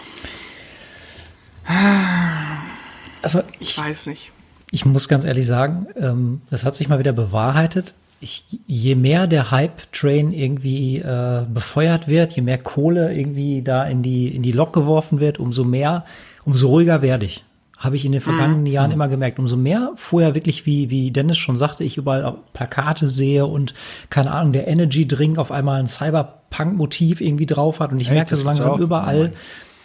also 3.23 3.41
ich, 3.59 3.71
ich 3.71 3.77
weiß 3.79 4.05
nicht. 4.05 4.31
Ich 4.69 4.85
muss 4.85 5.07
ganz 5.07 5.25
ehrlich 5.25 5.47
sagen, 5.47 5.87
ähm, 5.99 6.41
es 6.51 6.63
hat 6.63 6.75
sich 6.75 6.89
mal 6.89 6.99
wieder 6.99 7.11
bewahrheitet. 7.11 7.95
Ich, 8.21 8.45
je 8.67 8.93
mehr 8.93 9.25
der 9.25 9.49
Hype-Train 9.49 10.31
irgendwie 10.31 10.99
äh, 10.99 11.45
befeuert 11.51 12.07
wird, 12.07 12.33
je 12.33 12.43
mehr 12.43 12.59
Kohle 12.59 13.15
irgendwie 13.15 13.63
da 13.63 13.83
in 13.83 14.03
die, 14.03 14.27
in 14.27 14.43
die 14.43 14.51
Lok 14.51 14.73
geworfen 14.73 15.19
wird, 15.19 15.39
umso 15.39 15.63
mehr, 15.63 16.05
umso 16.45 16.67
ruhiger 16.67 17.01
werde 17.01 17.25
ich. 17.25 17.43
Habe 17.83 17.95
ich 17.95 18.05
in 18.05 18.11
den 18.13 18.21
vergangenen 18.21 18.61
mhm. 18.61 18.67
Jahren 18.67 18.91
immer 18.91 19.07
gemerkt. 19.07 19.39
Umso 19.39 19.57
mehr 19.57 19.91
vorher 19.95 20.35
wirklich, 20.35 20.65
wie, 20.65 20.89
wie 20.89 21.11
Dennis 21.11 21.37
schon 21.37 21.55
sagte, 21.55 21.83
ich 21.83 21.97
überall 21.97 22.37
Plakate 22.53 23.07
sehe 23.07 23.45
und 23.45 23.73
keine 24.09 24.31
Ahnung, 24.31 24.53
der 24.53 24.67
Energy 24.67 25.07
Drink 25.07 25.37
auf 25.37 25.51
einmal 25.51 25.79
ein 25.79 25.87
Cyberpunk-Motiv 25.87 27.21
irgendwie 27.21 27.45
drauf 27.45 27.79
hat 27.79 27.91
und 27.91 27.99
ich 27.99 28.07
Echt? 28.07 28.15
merke 28.15 28.35
so 28.37 28.45
langsam 28.45 28.79
überall, 28.79 29.33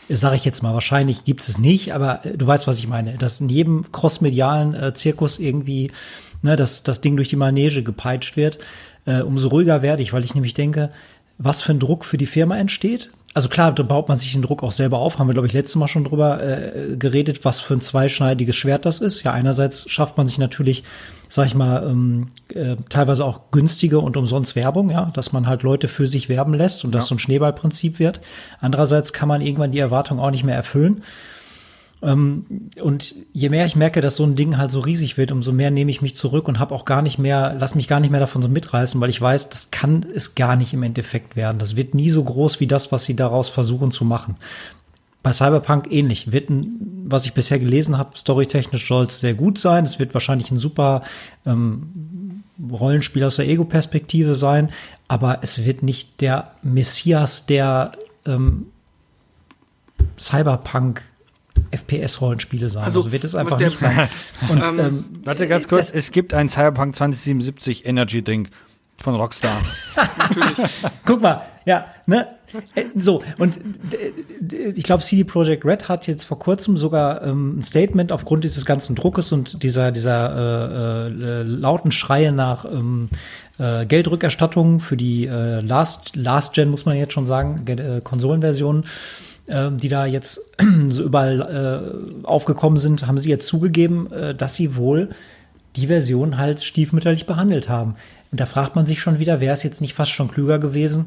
sage 0.08 0.36
ich 0.36 0.44
jetzt 0.44 0.62
mal, 0.62 0.72
wahrscheinlich 0.72 1.24
gibt 1.24 1.42
es 1.42 1.48
es 1.48 1.58
nicht, 1.58 1.92
aber 1.92 2.24
äh, 2.24 2.36
du 2.36 2.46
weißt, 2.46 2.66
was 2.66 2.78
ich 2.78 2.88
meine, 2.88 3.18
dass 3.18 3.40
in 3.40 3.48
jedem 3.48 3.92
crossmedialen 3.92 4.74
äh, 4.74 4.94
Zirkus 4.94 5.38
irgendwie 5.38 5.90
ne, 6.42 6.56
dass 6.56 6.82
das 6.82 7.00
Ding 7.00 7.16
durch 7.16 7.28
die 7.28 7.36
Manege 7.36 7.82
gepeitscht 7.82 8.36
wird, 8.36 8.58
äh, 9.06 9.20
umso 9.20 9.48
ruhiger 9.48 9.82
werde 9.82 10.02
ich, 10.02 10.12
weil 10.12 10.24
ich 10.24 10.34
nämlich 10.34 10.54
denke, 10.54 10.90
was 11.38 11.62
für 11.62 11.72
ein 11.72 11.80
Druck 11.80 12.04
für 12.04 12.18
die 12.18 12.26
Firma 12.26 12.56
entsteht. 12.56 13.10
Also 13.34 13.48
klar, 13.48 13.72
da 13.72 13.82
baut 13.82 14.08
man 14.08 14.18
sich 14.18 14.32
den 14.32 14.42
Druck 14.42 14.62
auch 14.62 14.72
selber 14.72 14.98
auf, 14.98 15.18
haben 15.18 15.28
wir, 15.28 15.34
glaube 15.34 15.46
ich, 15.46 15.52
letztes 15.52 15.76
Mal 15.76 15.86
schon 15.86 16.04
drüber 16.04 16.42
äh, 16.42 16.96
geredet, 16.96 17.44
was 17.44 17.60
für 17.60 17.74
ein 17.74 17.80
zweischneidiges 17.80 18.56
Schwert 18.56 18.86
das 18.86 19.00
ist. 19.00 19.22
Ja, 19.22 19.32
einerseits 19.32 19.88
schafft 19.90 20.16
man 20.16 20.26
sich 20.26 20.38
natürlich 20.38 20.82
sag 21.28 21.46
ich 21.46 21.54
mal, 21.54 21.86
ähm, 21.86 22.28
äh, 22.54 22.76
teilweise 22.88 23.24
auch 23.24 23.50
günstige 23.50 23.98
und 24.00 24.16
umsonst 24.16 24.56
Werbung, 24.56 24.90
ja, 24.90 25.10
dass 25.14 25.32
man 25.32 25.46
halt 25.46 25.62
Leute 25.62 25.88
für 25.88 26.06
sich 26.06 26.28
werben 26.28 26.54
lässt 26.54 26.84
und 26.84 26.94
das 26.94 27.04
ja. 27.04 27.08
so 27.08 27.14
ein 27.14 27.18
Schneeballprinzip 27.18 27.98
wird. 27.98 28.20
Andererseits 28.60 29.12
kann 29.12 29.28
man 29.28 29.42
irgendwann 29.42 29.72
die 29.72 29.78
Erwartung 29.78 30.20
auch 30.20 30.30
nicht 30.30 30.44
mehr 30.44 30.56
erfüllen. 30.56 31.02
Ähm, 32.02 32.70
und 32.80 33.14
je 33.32 33.48
mehr 33.48 33.66
ich 33.66 33.76
merke, 33.76 34.00
dass 34.00 34.16
so 34.16 34.24
ein 34.24 34.36
Ding 34.36 34.56
halt 34.56 34.70
so 34.70 34.80
riesig 34.80 35.16
wird, 35.16 35.32
umso 35.32 35.52
mehr 35.52 35.70
nehme 35.70 35.90
ich 35.90 36.02
mich 36.02 36.14
zurück 36.14 36.48
und 36.48 36.58
habe 36.58 36.74
auch 36.74 36.84
gar 36.84 37.02
nicht 37.02 37.18
mehr, 37.18 37.56
lass 37.58 37.74
mich 37.74 37.88
gar 37.88 38.00
nicht 38.00 38.10
mehr 38.10 38.20
davon 38.20 38.42
so 38.42 38.48
mitreißen, 38.48 39.00
weil 39.00 39.10
ich 39.10 39.20
weiß, 39.20 39.48
das 39.48 39.70
kann 39.70 40.06
es 40.14 40.34
gar 40.34 40.56
nicht 40.56 40.72
im 40.72 40.82
Endeffekt 40.82 41.36
werden. 41.36 41.58
Das 41.58 41.76
wird 41.76 41.94
nie 41.94 42.10
so 42.10 42.22
groß 42.22 42.60
wie 42.60 42.66
das, 42.66 42.92
was 42.92 43.04
sie 43.04 43.16
daraus 43.16 43.48
versuchen 43.48 43.90
zu 43.90 44.04
machen 44.04 44.36
bei 45.22 45.32
Cyberpunk 45.32 45.92
ähnlich. 45.92 46.32
Wird 46.32 46.48
was 46.48 47.26
ich 47.26 47.32
bisher 47.32 47.58
gelesen 47.58 47.98
habe, 47.98 48.16
storytechnisch 48.16 48.86
soll 48.86 49.06
es 49.06 49.20
sehr 49.20 49.34
gut 49.34 49.58
sein. 49.58 49.84
Es 49.84 49.98
wird 49.98 50.14
wahrscheinlich 50.14 50.50
ein 50.50 50.58
super 50.58 51.02
ähm, 51.44 52.44
Rollenspiel 52.70 53.24
aus 53.24 53.36
der 53.36 53.48
Ego-Perspektive 53.48 54.34
sein, 54.34 54.70
aber 55.06 55.38
es 55.42 55.64
wird 55.64 55.82
nicht 55.82 56.20
der 56.20 56.52
Messias 56.62 57.46
der 57.46 57.92
ähm, 58.26 58.66
Cyberpunk 60.18 61.02
FPS-Rollenspiele 61.70 62.68
sein. 62.68 62.84
Also, 62.84 63.00
also, 63.00 63.12
wird 63.12 63.24
es 63.24 63.34
einfach 63.34 63.58
nicht 63.58 63.78
sein. 63.78 64.08
Und, 64.48 64.64
ähm, 64.64 64.78
ähm, 64.78 65.04
warte 65.24 65.48
ganz 65.48 65.68
kurz, 65.68 65.90
es 65.90 66.10
gibt 66.10 66.34
einen 66.34 66.48
Cyberpunk 66.48 66.96
2077 66.96 67.86
Energy 67.86 68.22
Drink 68.22 68.50
von 68.96 69.14
Rockstar. 69.14 69.60
Natürlich. 70.18 70.58
Guck 71.04 71.20
mal, 71.20 71.42
ja, 71.64 71.86
ne? 72.06 72.28
Äh, 72.74 72.84
so, 72.96 73.22
und 73.38 73.60
ich 74.74 74.84
glaube, 74.84 75.02
CD 75.02 75.24
Projekt 75.24 75.64
Red 75.64 75.88
hat 75.88 76.06
jetzt 76.06 76.24
vor 76.24 76.38
kurzem 76.38 76.76
sogar 76.76 77.22
ähm, 77.22 77.58
ein 77.58 77.62
Statement 77.62 78.10
aufgrund 78.10 78.44
dieses 78.44 78.64
ganzen 78.64 78.96
Druckes 78.96 79.32
und 79.32 79.62
dieser, 79.62 79.92
dieser 79.92 81.06
äh, 81.06 81.08
äh, 81.08 81.42
lauten 81.42 81.92
Schreie 81.92 82.32
nach 82.32 82.64
ähm, 82.64 83.10
äh, 83.58 83.86
Geldrückerstattung 83.86 84.80
für 84.80 84.96
die 84.96 85.26
äh, 85.26 85.60
Last, 85.60 86.16
Last 86.16 86.54
Gen, 86.54 86.70
muss 86.70 86.86
man 86.86 86.96
jetzt 86.96 87.12
schon 87.12 87.26
sagen, 87.26 87.66
äh, 87.66 88.00
Konsolenversionen 88.02 88.84
die 89.48 89.88
da 89.88 90.06
jetzt 90.06 90.40
so 90.88 91.02
überall 91.02 91.40
äh, 92.22 92.26
aufgekommen 92.26 92.78
sind, 92.78 93.06
haben 93.06 93.18
sie 93.18 93.30
jetzt 93.30 93.46
zugegeben, 93.46 94.10
äh, 94.12 94.34
dass 94.34 94.54
sie 94.54 94.76
wohl 94.76 95.10
die 95.76 95.86
Version 95.86 96.36
halt 96.36 96.62
stiefmütterlich 96.62 97.26
behandelt 97.26 97.68
haben. 97.68 97.94
Und 98.30 98.40
da 98.40 98.46
fragt 98.46 98.76
man 98.76 98.84
sich 98.84 99.00
schon 99.00 99.18
wieder, 99.18 99.40
wäre 99.40 99.54
es 99.54 99.62
jetzt 99.62 99.80
nicht 99.80 99.94
fast 99.94 100.10
schon 100.12 100.30
klüger 100.30 100.58
gewesen, 100.58 101.06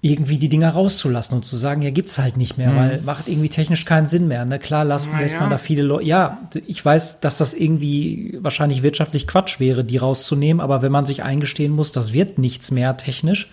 irgendwie 0.00 0.36
die 0.36 0.50
Dinger 0.50 0.68
rauszulassen 0.68 1.34
und 1.34 1.46
zu 1.46 1.56
sagen, 1.56 1.80
ja, 1.80 1.88
gibt's 1.88 2.18
halt 2.18 2.36
nicht 2.36 2.58
mehr, 2.58 2.70
mhm. 2.70 2.76
weil 2.76 3.00
macht 3.00 3.26
irgendwie 3.26 3.48
technisch 3.48 3.86
keinen 3.86 4.06
Sinn 4.06 4.28
mehr. 4.28 4.44
Ne? 4.44 4.58
Klar, 4.58 4.84
lass, 4.84 5.08
lässt 5.18 5.34
ja. 5.34 5.40
man 5.40 5.48
da 5.48 5.56
viele 5.56 5.82
Leute. 5.82 6.04
Ja, 6.04 6.40
ich 6.66 6.84
weiß, 6.84 7.20
dass 7.20 7.38
das 7.38 7.54
irgendwie 7.54 8.36
wahrscheinlich 8.40 8.82
wirtschaftlich 8.82 9.26
Quatsch 9.26 9.60
wäre, 9.60 9.82
die 9.82 9.96
rauszunehmen, 9.96 10.60
aber 10.60 10.82
wenn 10.82 10.92
man 10.92 11.06
sich 11.06 11.22
eingestehen 11.22 11.72
muss, 11.72 11.90
das 11.90 12.12
wird 12.12 12.36
nichts 12.36 12.70
mehr 12.70 12.98
technisch, 12.98 13.50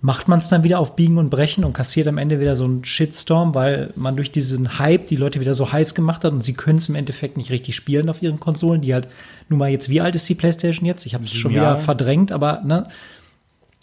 macht 0.00 0.28
man 0.28 0.38
es 0.38 0.48
dann 0.48 0.64
wieder 0.64 0.78
auf 0.78 0.96
Biegen 0.96 1.18
und 1.18 1.30
Brechen 1.30 1.64
und 1.64 1.72
kassiert 1.72 2.08
am 2.08 2.18
Ende 2.18 2.40
wieder 2.40 2.56
so 2.56 2.64
einen 2.64 2.84
Shitstorm, 2.84 3.54
weil 3.54 3.92
man 3.96 4.16
durch 4.16 4.32
diesen 4.32 4.78
Hype 4.78 5.06
die 5.06 5.16
Leute 5.16 5.40
wieder 5.40 5.54
so 5.54 5.70
heiß 5.72 5.94
gemacht 5.94 6.24
hat 6.24 6.32
und 6.32 6.42
sie 6.42 6.54
können 6.54 6.78
es 6.78 6.88
im 6.88 6.94
Endeffekt 6.94 7.36
nicht 7.36 7.50
richtig 7.50 7.76
spielen 7.76 8.08
auf 8.08 8.22
ihren 8.22 8.40
Konsolen, 8.40 8.80
die 8.80 8.94
halt 8.94 9.08
nun 9.48 9.58
mal 9.58 9.70
jetzt, 9.70 9.88
wie 9.88 10.00
alt 10.00 10.14
ist 10.14 10.28
die 10.28 10.34
PlayStation 10.34 10.86
jetzt? 10.86 11.06
Ich 11.06 11.14
habe 11.14 11.24
es 11.24 11.32
schon 11.32 11.52
wieder 11.52 11.76
verdrängt, 11.76 12.32
aber 12.32 12.62
ne, 12.64 12.88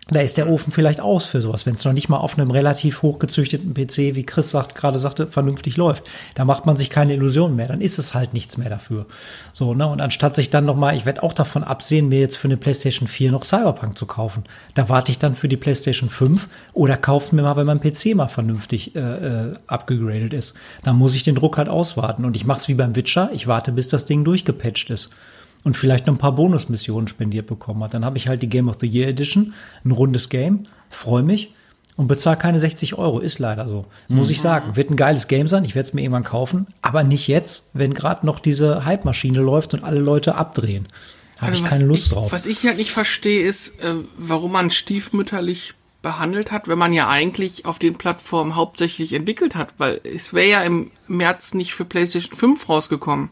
da 0.09 0.21
ist 0.21 0.37
der 0.37 0.49
Ofen 0.49 0.71
vielleicht 0.71 1.01
aus 1.01 1.25
für 1.25 1.41
sowas, 1.41 1.65
wenn 1.65 1.75
es 1.75 1.83
noch 1.83 1.93
nicht 1.93 2.07
mal 2.07 2.17
auf 2.17 2.37
einem 2.37 2.51
relativ 2.51 3.01
hochgezüchteten 3.01 3.73
PC, 3.73 4.15
wie 4.15 4.25
Chris 4.25 4.49
sagt, 4.49 4.75
gerade 4.75 4.99
sagte, 4.99 5.27
vernünftig 5.27 5.77
läuft. 5.77 6.03
Da 6.35 6.45
macht 6.45 6.65
man 6.65 6.77
sich 6.77 6.89
keine 6.89 7.13
Illusionen 7.13 7.55
mehr, 7.55 7.67
dann 7.67 7.81
ist 7.81 7.99
es 7.99 8.13
halt 8.13 8.33
nichts 8.33 8.57
mehr 8.57 8.69
dafür. 8.69 9.05
So, 9.53 9.73
ne? 9.73 9.87
Und 9.87 10.01
anstatt 10.01 10.35
sich 10.35 10.49
dann 10.49 10.65
noch 10.65 10.75
mal, 10.75 10.95
ich 10.95 11.05
werde 11.05 11.23
auch 11.23 11.33
davon 11.33 11.63
absehen, 11.63 12.09
mir 12.09 12.19
jetzt 12.19 12.37
für 12.37 12.47
eine 12.47 12.57
PlayStation 12.57 13.07
4 13.07 13.31
noch 13.31 13.43
Cyberpunk 13.43 13.97
zu 13.97 14.05
kaufen. 14.05 14.43
Da 14.75 14.87
warte 14.89 15.11
ich 15.11 15.19
dann 15.19 15.35
für 15.35 15.49
die 15.49 15.57
PlayStation 15.57 16.09
5 16.09 16.47
oder 16.73 16.95
kauft 16.95 17.33
mir 17.33 17.41
mal, 17.41 17.57
wenn 17.57 17.65
mein 17.65 17.81
PC 17.81 18.15
mal 18.15 18.27
vernünftig 18.27 18.95
äh, 18.95 18.99
äh, 18.99 19.53
abgegradet 19.67 20.33
ist. 20.33 20.53
Dann 20.83 20.95
muss 20.95 21.15
ich 21.15 21.23
den 21.23 21.35
Druck 21.35 21.57
halt 21.57 21.69
auswarten. 21.69 22.23
Und 22.23 22.35
ich 22.35 22.45
mache 22.45 22.59
es 22.59 22.67
wie 22.67 22.75
beim 22.75 22.95
Witcher, 22.95 23.29
ich 23.33 23.47
warte, 23.47 23.71
bis 23.71 23.87
das 23.87 24.05
Ding 24.05 24.23
durchgepatcht 24.23 24.89
ist 24.89 25.09
und 25.67 25.75
vielleicht 25.75 26.07
noch 26.07 26.13
ein 26.13 26.17
paar 26.17 26.31
Bonusmissionen 26.31 27.09
spendiert 27.09 27.45
bekommen 27.45 27.83
hat. 27.83 27.93
Dann 27.93 28.05
habe 28.05 28.17
ich 28.17 28.29
halt 28.29 28.41
die 28.41 28.47
Game 28.47 28.69
of 28.69 28.77
the 28.79 28.87
Year 28.87 29.09
Edition, 29.09 29.53
ein 29.83 29.91
rundes 29.91 30.29
Game, 30.29 30.65
freue 30.89 31.23
mich 31.23 31.53
und 31.97 32.07
bezahle 32.07 32.37
keine 32.37 32.57
60 32.57 32.97
Euro. 32.97 33.19
Ist 33.19 33.37
leider 33.37 33.67
so. 33.67 33.85
Muss 34.07 34.27
mhm. 34.27 34.31
ich 34.31 34.41
sagen. 34.41 34.77
Wird 34.77 34.89
ein 34.89 34.95
geiles 34.95 35.27
Game 35.27 35.49
sein. 35.49 35.65
Ich 35.65 35.75
werde 35.75 35.89
es 35.89 35.93
mir 35.93 36.03
irgendwann 36.03 36.23
kaufen. 36.23 36.67
Aber 36.81 37.03
nicht 37.03 37.27
jetzt, 37.27 37.65
wenn 37.73 37.93
gerade 37.93 38.25
noch 38.25 38.39
diese 38.39 38.85
Hype-Maschine 38.85 39.41
läuft 39.41 39.73
und 39.73 39.83
alle 39.83 39.99
Leute 39.99 40.35
abdrehen. 40.35 40.87
Habe 41.37 41.51
also 41.51 41.65
ich 41.65 41.69
keine 41.69 41.83
Lust 41.83 42.03
ich, 42.03 42.13
drauf. 42.13 42.31
Was 42.31 42.45
ich 42.45 42.63
halt 42.63 42.77
nicht 42.77 42.91
verstehe, 42.91 43.45
ist, 43.45 43.77
äh, 43.81 43.95
warum 44.17 44.53
man 44.53 44.71
stiefmütterlich 44.71 45.73
behandelt 46.01 46.53
hat, 46.53 46.69
wenn 46.69 46.77
man 46.77 46.93
ja 46.93 47.09
eigentlich 47.09 47.65
auf 47.65 47.77
den 47.77 47.97
Plattformen 47.97 48.55
hauptsächlich 48.55 49.11
entwickelt 49.11 49.55
hat, 49.55 49.73
weil 49.79 49.99
es 50.05 50.33
wäre 50.33 50.49
ja 50.49 50.63
im 50.63 50.91
März 51.09 51.53
nicht 51.53 51.73
für 51.73 51.83
PlayStation 51.83 52.37
5 52.37 52.69
rausgekommen. 52.69 53.29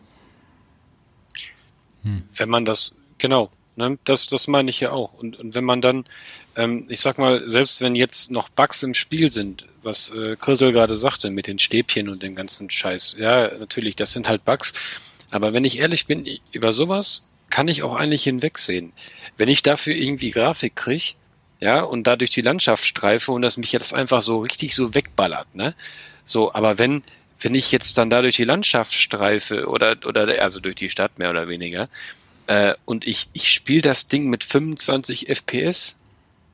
Hm. 2.06 2.24
Wenn 2.34 2.49
man 2.49 2.64
das, 2.64 2.95
genau, 3.18 3.51
ne, 3.76 3.97
das, 4.06 4.28
das 4.28 4.47
meine 4.47 4.70
ich 4.70 4.80
ja 4.80 4.91
auch. 4.91 5.14
Und, 5.14 5.38
und 5.38 5.56
wenn 5.56 5.64
man 5.64 5.82
dann, 5.82 6.06
ähm, 6.56 6.86
ich 6.89 7.01
sag 7.01 7.18
mal, 7.18 7.47
selbst 7.49 7.82
wenn 7.82 7.95
jetzt 7.95 8.32
noch 8.32 8.49
Bugs 8.49 8.84
im 8.84 8.93
Spiel 8.93 9.32
sind, 9.32 9.66
was 9.84 10.12
äh, 10.12 10.36
Chrisel 10.39 10.72
gerade 10.72 10.95
sagte 10.95 11.30
mit 11.30 11.47
den 11.47 11.60
Stäbchen 11.60 12.10
und 12.10 12.24
dem 12.24 12.36
ganzen 12.36 12.70
Scheiß, 12.70 13.18
ja, 13.20 13.58
natürlich, 13.58 13.95
das 13.95 14.14
sind 14.14 14.30
halt 14.30 14.45
Bugs. 14.45 14.74
Aber 15.32 15.53
wenn 15.53 15.64
ich 15.64 15.80
ehrlich 15.80 16.06
bin, 16.06 16.26
über 16.51 16.72
sowas 16.72 17.26
kann 17.49 17.68
ich 17.68 17.84
auch 17.84 17.95
eigentlich 17.95 18.24
hinwegsehen. 18.24 18.93
Wenn 19.38 19.49
ich 19.49 19.64
dafür 19.64 19.95
irgendwie 19.95 20.32
Grafik 20.32 20.76
kriege, 20.76 21.14
ja, 21.60 21.82
und 21.82 22.06
da 22.06 22.16
durch 22.16 22.32
die 22.32 22.41
Landschaft 22.41 22.86
streife 22.86 23.32
und 23.32 23.41
das 23.41 23.58
mich 23.58 23.72
jetzt 23.72 23.93
einfach 23.93 24.22
so 24.22 24.39
richtig 24.39 24.76
so 24.76 24.93
wegballert, 24.93 25.56
ne? 25.56 25.74
So, 26.26 26.53
aber 26.53 26.78
wenn, 26.80 27.01
wenn 27.45 27.53
ich 27.53 27.71
jetzt 27.71 27.99
dann 27.99 28.09
da 28.09 28.23
durch 28.23 28.37
die 28.37 28.43
Landschaft 28.43 28.91
streife 28.91 29.67
oder, 29.67 29.97
oder 30.07 30.41
also 30.41 30.59
durch 30.59 30.73
die 30.73 30.89
Stadt 30.89 31.19
mehr 31.19 31.29
oder 31.29 31.47
weniger, 31.47 31.89
äh, 32.47 32.73
und 32.85 33.05
ich, 33.05 33.29
ich 33.33 33.53
spiele 33.53 33.83
das 33.83 34.07
Ding 34.07 34.31
mit 34.31 34.43
25 34.43 35.29
FPS, 35.29 35.95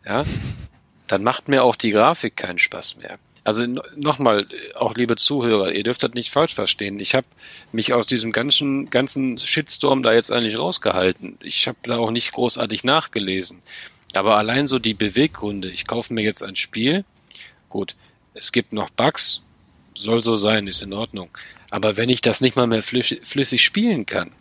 ja, 0.06 0.26
dann 1.08 1.24
macht 1.24 1.48
mir 1.48 1.64
auch 1.64 1.78
die 1.78 1.92
Grafik 1.92 2.36
keinen 2.36 2.60
Spaß 2.60 2.98
mehr. 2.98 3.20
Also 3.46 3.66
nochmal, 3.96 4.48
auch 4.76 4.96
liebe 4.96 5.16
Zuhörer, 5.16 5.72
ihr 5.72 5.84
dürft 5.84 6.04
das 6.04 6.12
nicht 6.14 6.30
falsch 6.30 6.56
verstehen. 6.56 7.00
Ich 7.00 7.16
habe 7.16 7.28
mich 7.72 7.94
aus 7.94 8.06
diesem 8.06 8.34
ganzen, 8.34 8.90
ganzen 8.90 9.38
Shitstorm 9.38 10.04
da 10.04 10.12
jetzt 10.12 10.30
eigentlich 10.30 10.60
rausgehalten. 10.60 11.38
Ich 11.42 11.70
habe 11.70 11.78
da 11.84 12.00
auch 12.00 12.12
nicht 12.12 12.34
großartig 12.34 12.84
nachgelesen. 12.84 13.62
Aber 14.14 14.36
allein 14.36 14.68
so 14.68 14.78
die 14.78 14.94
Beweggründe, 14.94 15.70
ich 15.70 15.88
kaufe 15.88 16.14
mir 16.14 16.24
jetzt 16.24 16.44
ein 16.44 16.58
Spiel, 16.58 17.06
gut, 17.70 17.96
es 18.34 18.52
gibt 18.52 18.74
noch 18.74 18.90
Bugs, 18.90 19.42
soll 20.02 20.22
so 20.22 20.36
sein, 20.36 20.68
ist 20.68 20.82
in 20.82 20.94
Ordnung. 20.94 21.30
Aber 21.70 21.98
wenn 21.98 22.10
ich 22.10 22.22
das 22.22 22.42
nicht 22.42 22.56
mal 22.56 22.68
mehr 22.68 22.84
flüssig 22.84 23.64
spielen 23.64 24.06
kann, 24.06 24.32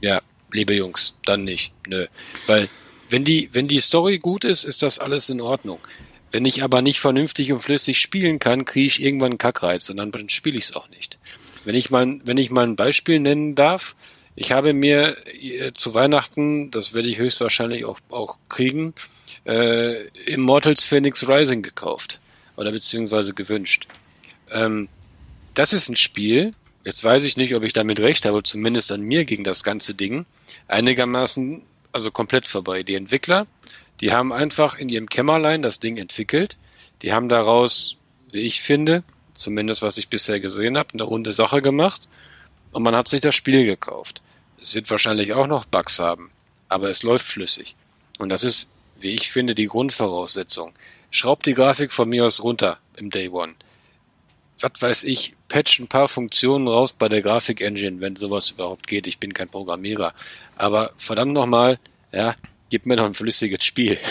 ja, 0.00 0.22
liebe 0.52 0.74
Jungs, 0.74 1.14
dann 1.24 1.44
nicht. 1.44 1.72
Nö. 1.86 2.06
Weil, 2.46 2.68
wenn 3.10 3.24
die, 3.24 3.48
wenn 3.52 3.68
die 3.68 3.80
Story 3.80 4.18
gut 4.18 4.44
ist, 4.44 4.64
ist 4.64 4.82
das 4.82 4.98
alles 4.98 5.30
in 5.30 5.40
Ordnung. 5.40 5.80
Wenn 6.30 6.44
ich 6.44 6.62
aber 6.62 6.82
nicht 6.82 7.00
vernünftig 7.00 7.52
und 7.52 7.60
flüssig 7.60 8.00
spielen 8.00 8.38
kann, 8.38 8.64
kriege 8.64 8.86
ich 8.86 9.02
irgendwann 9.02 9.32
einen 9.32 9.38
Kackreiz 9.38 9.88
und 9.88 9.96
dann 9.96 10.12
spiele 10.28 10.58
ich 10.58 10.64
es 10.64 10.76
auch 10.76 10.88
nicht. 10.90 11.18
Wenn 11.64 11.74
ich 11.74 11.90
mal, 11.90 12.20
wenn 12.24 12.36
ich 12.36 12.50
mal 12.50 12.64
ein 12.64 12.76
Beispiel 12.76 13.18
nennen 13.18 13.54
darf, 13.54 13.96
ich 14.36 14.52
habe 14.52 14.72
mir 14.72 15.16
äh, 15.42 15.72
zu 15.72 15.94
Weihnachten, 15.94 16.70
das 16.70 16.94
werde 16.94 17.08
ich 17.08 17.18
höchstwahrscheinlich 17.18 17.84
auch, 17.84 17.98
auch 18.10 18.36
kriegen, 18.48 18.94
äh, 19.46 20.04
Immortals 20.26 20.84
Phoenix 20.84 21.26
Rising 21.26 21.62
gekauft 21.62 22.20
oder 22.56 22.70
beziehungsweise 22.70 23.34
gewünscht. 23.34 23.88
Ähm, 24.52 24.88
das 25.54 25.72
ist 25.72 25.88
ein 25.88 25.96
Spiel, 25.96 26.54
jetzt 26.84 27.02
weiß 27.02 27.24
ich 27.24 27.36
nicht, 27.36 27.54
ob 27.54 27.64
ich 27.64 27.72
damit 27.72 28.00
recht 28.00 28.24
habe, 28.24 28.42
zumindest 28.42 28.92
an 28.92 29.02
mir 29.02 29.24
ging 29.24 29.44
das 29.44 29.64
ganze 29.64 29.94
Ding 29.94 30.24
einigermaßen, 30.68 31.62
also 31.92 32.10
komplett 32.10 32.46
vorbei. 32.46 32.82
Die 32.82 32.94
Entwickler, 32.94 33.46
die 34.00 34.12
haben 34.12 34.32
einfach 34.32 34.78
in 34.78 34.88
ihrem 34.88 35.08
Kämmerlein 35.08 35.62
das 35.62 35.80
Ding 35.80 35.96
entwickelt. 35.96 36.56
Die 37.02 37.12
haben 37.12 37.28
daraus, 37.28 37.96
wie 38.32 38.40
ich 38.40 38.60
finde, 38.60 39.02
zumindest 39.34 39.82
was 39.82 39.98
ich 39.98 40.08
bisher 40.08 40.40
gesehen 40.40 40.78
habe, 40.78 40.90
eine 40.94 41.02
runde 41.02 41.32
Sache 41.32 41.60
gemacht. 41.60 42.08
Und 42.72 42.82
man 42.82 42.94
hat 42.94 43.08
sich 43.08 43.20
das 43.20 43.34
Spiel 43.34 43.64
gekauft. 43.64 44.22
Es 44.60 44.74
wird 44.74 44.90
wahrscheinlich 44.90 45.32
auch 45.32 45.46
noch 45.46 45.64
Bugs 45.64 45.98
haben, 45.98 46.30
aber 46.68 46.88
es 46.88 47.02
läuft 47.02 47.26
flüssig. 47.26 47.74
Und 48.18 48.28
das 48.28 48.44
ist, 48.44 48.70
wie 49.00 49.10
ich 49.10 49.30
finde, 49.30 49.54
die 49.54 49.66
Grundvoraussetzung. 49.66 50.72
Schraubt 51.10 51.46
die 51.46 51.54
Grafik 51.54 51.92
von 51.92 52.08
mir 52.08 52.26
aus 52.26 52.42
runter 52.42 52.78
im 52.96 53.10
Day 53.10 53.28
One 53.28 53.54
was 54.60 54.72
weiß 54.80 55.04
ich, 55.04 55.34
patch 55.48 55.78
ein 55.78 55.88
paar 55.88 56.08
Funktionen 56.08 56.68
raus 56.68 56.92
bei 56.92 57.08
der 57.08 57.22
Grafik-Engine, 57.22 58.00
wenn 58.00 58.16
sowas 58.16 58.50
überhaupt 58.50 58.86
geht. 58.86 59.06
Ich 59.06 59.18
bin 59.18 59.32
kein 59.32 59.48
Programmierer. 59.48 60.14
Aber 60.56 60.92
verdammt 60.96 61.32
nochmal, 61.32 61.78
ja, 62.12 62.34
gib 62.70 62.86
mir 62.86 62.96
noch 62.96 63.04
ein 63.04 63.14
flüssiges 63.14 63.64
Spiel. 63.64 63.98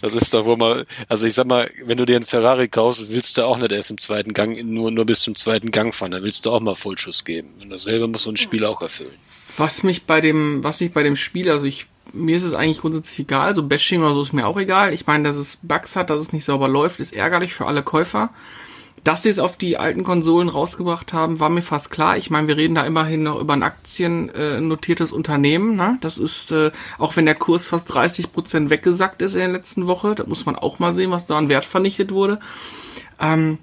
Das 0.00 0.12
ist 0.12 0.34
doch 0.34 0.44
wohl 0.44 0.56
mal, 0.56 0.86
also 1.08 1.26
ich 1.26 1.32
sag 1.32 1.46
mal, 1.46 1.70
wenn 1.84 1.96
du 1.96 2.04
dir 2.04 2.16
einen 2.16 2.26
Ferrari 2.26 2.68
kaufst, 2.68 3.08
willst 3.08 3.38
du 3.38 3.44
auch 3.44 3.56
nicht 3.56 3.72
erst 3.72 3.90
im 3.90 3.98
zweiten 3.98 4.34
Gang, 4.34 4.62
nur, 4.64 4.90
nur 4.90 5.06
bis 5.06 5.20
zum 5.20 5.34
zweiten 5.34 5.70
Gang 5.70 5.94
fahren, 5.94 6.10
dann 6.10 6.22
willst 6.22 6.44
du 6.44 6.50
auch 6.50 6.60
mal 6.60 6.74
Vollschuss 6.74 7.24
geben. 7.24 7.54
Und 7.62 7.70
dasselbe 7.70 8.06
muss 8.06 8.24
so 8.24 8.30
ein 8.30 8.36
Spiel 8.36 8.66
auch 8.66 8.82
erfüllen. 8.82 9.14
Was 9.56 9.82
mich 9.82 10.04
bei 10.04 10.20
dem, 10.20 10.62
was 10.62 10.80
mich 10.80 10.92
bei 10.92 11.02
dem 11.02 11.16
Spiel, 11.16 11.50
also 11.50 11.64
ich, 11.64 11.86
mir 12.12 12.36
ist 12.36 12.42
es 12.42 12.52
eigentlich 12.52 12.80
grundsätzlich 12.80 13.20
egal, 13.20 13.54
so 13.54 13.62
Bashing 13.62 14.02
oder 14.02 14.12
so 14.12 14.22
ist 14.22 14.34
mir 14.34 14.46
auch 14.46 14.58
egal. 14.58 14.92
Ich 14.92 15.06
meine, 15.06 15.24
dass 15.24 15.36
es 15.36 15.58
Bugs 15.62 15.96
hat, 15.96 16.10
dass 16.10 16.20
es 16.20 16.32
nicht 16.32 16.44
sauber 16.44 16.68
läuft, 16.68 17.00
ist 17.00 17.14
ärgerlich 17.14 17.54
für 17.54 17.66
alle 17.66 17.82
Käufer. 17.82 18.30
Dass 19.04 19.22
sie 19.22 19.28
es 19.28 19.38
auf 19.38 19.58
die 19.58 19.76
alten 19.76 20.02
Konsolen 20.02 20.48
rausgebracht 20.48 21.12
haben, 21.12 21.38
war 21.38 21.50
mir 21.50 21.60
fast 21.60 21.90
klar. 21.90 22.16
Ich 22.16 22.30
meine, 22.30 22.48
wir 22.48 22.56
reden 22.56 22.74
da 22.74 22.86
immerhin 22.86 23.22
noch 23.22 23.38
über 23.38 23.52
ein 23.52 23.62
aktiennotiertes 23.62 25.12
äh, 25.12 25.14
Unternehmen. 25.14 25.76
Ne? 25.76 25.98
Das 26.00 26.16
ist, 26.16 26.50
äh, 26.52 26.72
auch 26.98 27.14
wenn 27.14 27.26
der 27.26 27.34
Kurs 27.34 27.66
fast 27.66 27.92
30 27.92 28.32
Prozent 28.32 28.70
weggesackt 28.70 29.20
ist 29.20 29.34
in 29.34 29.40
der 29.40 29.48
letzten 29.48 29.86
Woche, 29.86 30.14
da 30.14 30.24
muss 30.26 30.46
man 30.46 30.56
auch 30.56 30.78
mal 30.78 30.94
sehen, 30.94 31.10
was 31.10 31.26
da 31.26 31.36
an 31.36 31.50
Wert 31.50 31.66
vernichtet 31.66 32.12
wurde. 32.12 32.40
Ähm, 33.20 33.58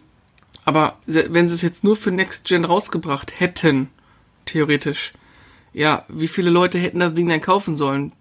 aber 0.64 0.98
wenn 1.08 1.50
sie 1.50 1.56
es 1.56 1.64
jetzt 1.64 1.84
nur 1.84 1.96
für 1.96 2.12
Next 2.12 2.46
Gen 2.46 2.64
rausgebracht 2.64 3.40
hätten, 3.40 3.90
theoretisch, 4.46 5.14
ja, 5.74 6.06
wie 6.08 6.28
viele 6.28 6.52
Leute 6.52 6.78
hätten 6.78 7.00
das 7.00 7.16
Ding 7.16 7.28
denn 7.28 7.42
kaufen 7.42 7.78
sollen? 7.78 8.12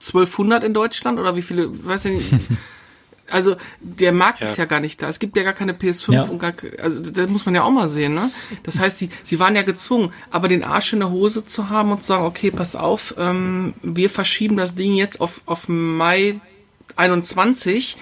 1200 0.00 0.64
in 0.64 0.74
Deutschland 0.74 1.20
oder 1.20 1.36
wie 1.36 1.42
viele, 1.42 1.84
weiß 1.86 2.06
ich 2.06 2.32
nicht. 2.32 2.44
Also 3.30 3.56
der 3.80 4.12
Markt 4.12 4.40
ja. 4.40 4.46
ist 4.46 4.56
ja 4.56 4.64
gar 4.64 4.80
nicht 4.80 5.02
da. 5.02 5.08
Es 5.08 5.18
gibt 5.18 5.36
ja 5.36 5.42
gar 5.42 5.52
keine 5.52 5.72
PS5 5.72 6.12
ja. 6.12 6.22
und 6.22 6.38
gar, 6.38 6.52
also 6.80 7.00
das 7.00 7.28
muss 7.28 7.44
man 7.44 7.54
ja 7.54 7.62
auch 7.62 7.70
mal 7.70 7.88
sehen, 7.88 8.12
ne? 8.12 8.30
Das 8.62 8.78
heißt, 8.78 8.98
sie, 8.98 9.10
sie 9.22 9.40
waren 9.40 9.56
ja 9.56 9.62
gezwungen, 9.62 10.12
aber 10.30 10.48
den 10.48 10.62
Arsch 10.62 10.92
in 10.92 11.00
der 11.00 11.10
Hose 11.10 11.44
zu 11.44 11.68
haben 11.68 11.90
und 11.90 12.02
zu 12.02 12.08
sagen, 12.08 12.24
okay, 12.24 12.50
pass 12.50 12.76
auf, 12.76 13.14
ähm, 13.18 13.74
wir 13.82 14.10
verschieben 14.10 14.56
das 14.56 14.74
Ding 14.74 14.94
jetzt 14.94 15.20
auf, 15.20 15.42
auf 15.46 15.68
Mai 15.68 16.40
21. 16.96 17.96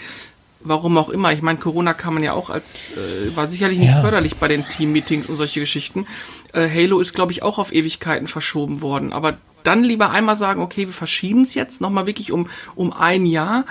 Warum 0.66 0.96
auch 0.96 1.10
immer. 1.10 1.30
Ich 1.32 1.42
meine, 1.42 1.58
Corona 1.58 1.92
kann 1.92 2.14
man 2.14 2.22
ja 2.22 2.32
auch 2.32 2.48
als, 2.48 2.92
äh, 2.92 3.36
war 3.36 3.46
sicherlich 3.46 3.78
nicht 3.78 3.90
ja. 3.90 4.00
förderlich 4.00 4.36
bei 4.36 4.48
den 4.48 4.66
Team-Meetings 4.66 5.28
und 5.28 5.36
solche 5.36 5.60
Geschichten. 5.60 6.06
Äh, 6.54 6.68
Halo 6.68 7.00
ist, 7.00 7.14
glaube 7.14 7.32
ich, 7.32 7.42
auch 7.42 7.58
auf 7.58 7.70
Ewigkeiten 7.70 8.28
verschoben 8.28 8.80
worden. 8.80 9.12
Aber 9.12 9.36
dann 9.62 9.84
lieber 9.84 10.10
einmal 10.10 10.36
sagen, 10.36 10.62
okay, 10.62 10.86
wir 10.86 10.94
verschieben 10.94 11.42
es 11.42 11.54
jetzt 11.54 11.82
nochmal 11.82 12.06
wirklich 12.06 12.32
um, 12.32 12.48
um 12.76 12.92
ein 12.92 13.26
Jahr 13.26 13.66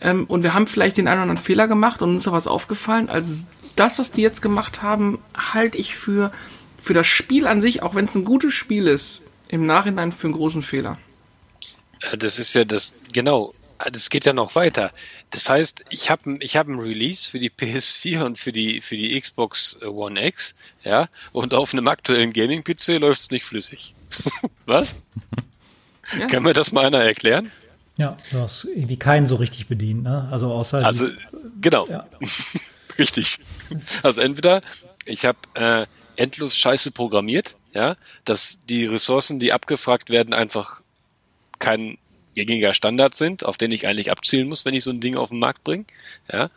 ähm, 0.00 0.24
und 0.26 0.42
wir 0.42 0.54
haben 0.54 0.66
vielleicht 0.66 0.96
den 0.96 1.08
einen 1.08 1.18
oder 1.18 1.22
anderen 1.22 1.44
Fehler 1.44 1.68
gemacht 1.68 2.02
und 2.02 2.10
uns 2.10 2.26
ist 2.26 2.32
was 2.32 2.46
aufgefallen. 2.46 3.08
Also 3.08 3.46
das, 3.76 3.98
was 3.98 4.10
die 4.10 4.22
jetzt 4.22 4.42
gemacht 4.42 4.82
haben, 4.82 5.18
halte 5.36 5.78
ich 5.78 5.96
für, 5.96 6.32
für 6.82 6.94
das 6.94 7.06
Spiel 7.06 7.46
an 7.46 7.60
sich, 7.60 7.82
auch 7.82 7.94
wenn 7.94 8.06
es 8.06 8.14
ein 8.14 8.24
gutes 8.24 8.54
Spiel 8.54 8.86
ist, 8.86 9.22
im 9.48 9.66
Nachhinein 9.66 10.12
für 10.12 10.28
einen 10.28 10.34
großen 10.34 10.62
Fehler. 10.62 10.98
Äh, 12.00 12.18
das 12.18 12.38
ist 12.38 12.54
ja 12.54 12.64
das, 12.64 12.94
genau, 13.12 13.54
das 13.90 14.10
geht 14.10 14.24
ja 14.24 14.32
noch 14.32 14.54
weiter. 14.54 14.92
Das 15.30 15.48
heißt, 15.48 15.84
ich 15.90 16.10
habe 16.10 16.36
ich 16.40 16.56
hab 16.56 16.68
ein 16.68 16.78
Release 16.78 17.30
für 17.30 17.38
die 17.38 17.50
PS4 17.58 18.24
und 18.24 18.38
für 18.38 18.52
die, 18.52 18.80
für 18.80 18.96
die 18.96 19.18
Xbox 19.20 19.80
One 19.82 20.24
X, 20.26 20.54
ja, 20.82 21.08
und 21.32 21.54
auf 21.54 21.72
einem 21.72 21.88
aktuellen 21.88 22.32
Gaming-PC 22.32 22.98
läuft 22.98 23.20
es 23.20 23.30
nicht 23.30 23.44
flüssig. 23.44 23.94
Was? 24.66 24.94
Ja. 26.18 26.26
Kann 26.26 26.42
mir 26.42 26.52
das 26.52 26.70
mal 26.70 26.84
einer 26.84 27.02
erklären? 27.02 27.50
Ja, 27.96 28.16
du 28.32 28.40
hast 28.40 28.64
irgendwie 28.64 28.96
keinen 28.96 29.26
so 29.26 29.36
richtig 29.36 29.68
bedient, 29.68 30.02
ne? 30.02 30.28
Also 30.30 30.52
außer. 30.52 30.84
Also, 30.84 31.06
genau. 31.60 31.88
Ja. 31.88 32.06
richtig. 32.98 33.38
Also 34.02 34.20
entweder 34.20 34.60
ich 35.04 35.24
habe 35.24 35.38
äh, 35.54 35.86
endlos 36.16 36.56
Scheiße 36.56 36.90
programmiert, 36.90 37.56
ja, 37.72 37.96
dass 38.24 38.58
die 38.68 38.86
Ressourcen, 38.86 39.38
die 39.38 39.52
abgefragt 39.52 40.10
werden, 40.10 40.34
einfach 40.34 40.80
kein 41.58 41.98
gängiger 42.34 42.74
Standard 42.74 43.14
sind, 43.14 43.44
auf 43.44 43.56
den 43.56 43.70
ich 43.70 43.86
eigentlich 43.86 44.10
abzielen 44.10 44.48
muss, 44.48 44.64
wenn 44.64 44.74
ich 44.74 44.84
so 44.84 44.90
ein 44.90 45.00
Ding 45.00 45.16
auf 45.16 45.30
den 45.30 45.38
Markt 45.38 45.64
bringe. 45.64 45.84
Ja? 46.32 46.50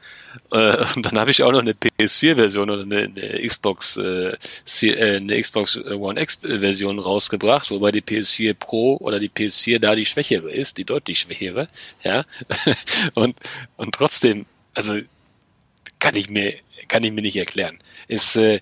Äh, 0.51 0.86
und 0.95 1.05
dann 1.05 1.17
habe 1.17 1.32
ich 1.32 1.43
auch 1.43 1.51
noch 1.51 1.61
eine 1.61 1.73
PS4-Version 1.73 2.69
oder 2.69 2.84
eine, 2.84 3.11
eine 3.15 3.47
Xbox 3.47 3.97
äh, 3.97 4.36
äh 4.82 5.17
eine 5.17 5.41
Xbox 5.41 5.78
One 5.78 6.19
X-Version 6.19 6.99
rausgebracht, 6.99 7.71
wobei 7.71 7.91
die 7.91 8.01
PS4 8.01 8.53
Pro 8.53 8.97
oder 8.97 9.19
die 9.19 9.30
PS4 9.30 9.80
da 9.80 9.95
die 9.95 10.05
schwächere 10.05 10.51
ist, 10.51 10.78
die 10.78 10.84
deutlich 10.84 11.19
schwächere. 11.19 11.69
Ja? 12.03 12.25
und, 13.13 13.38
und 13.78 13.95
trotzdem, 13.95 14.45
also 14.73 14.99
kann 15.99 16.15
ich 16.15 16.30
mir, 16.30 16.53
kann 16.88 17.03
ich 17.03 17.11
mir 17.11 17.21
nicht 17.21 17.38
erklären. 17.38 17.80
Ist 18.07 18.36
äh, 18.36 18.61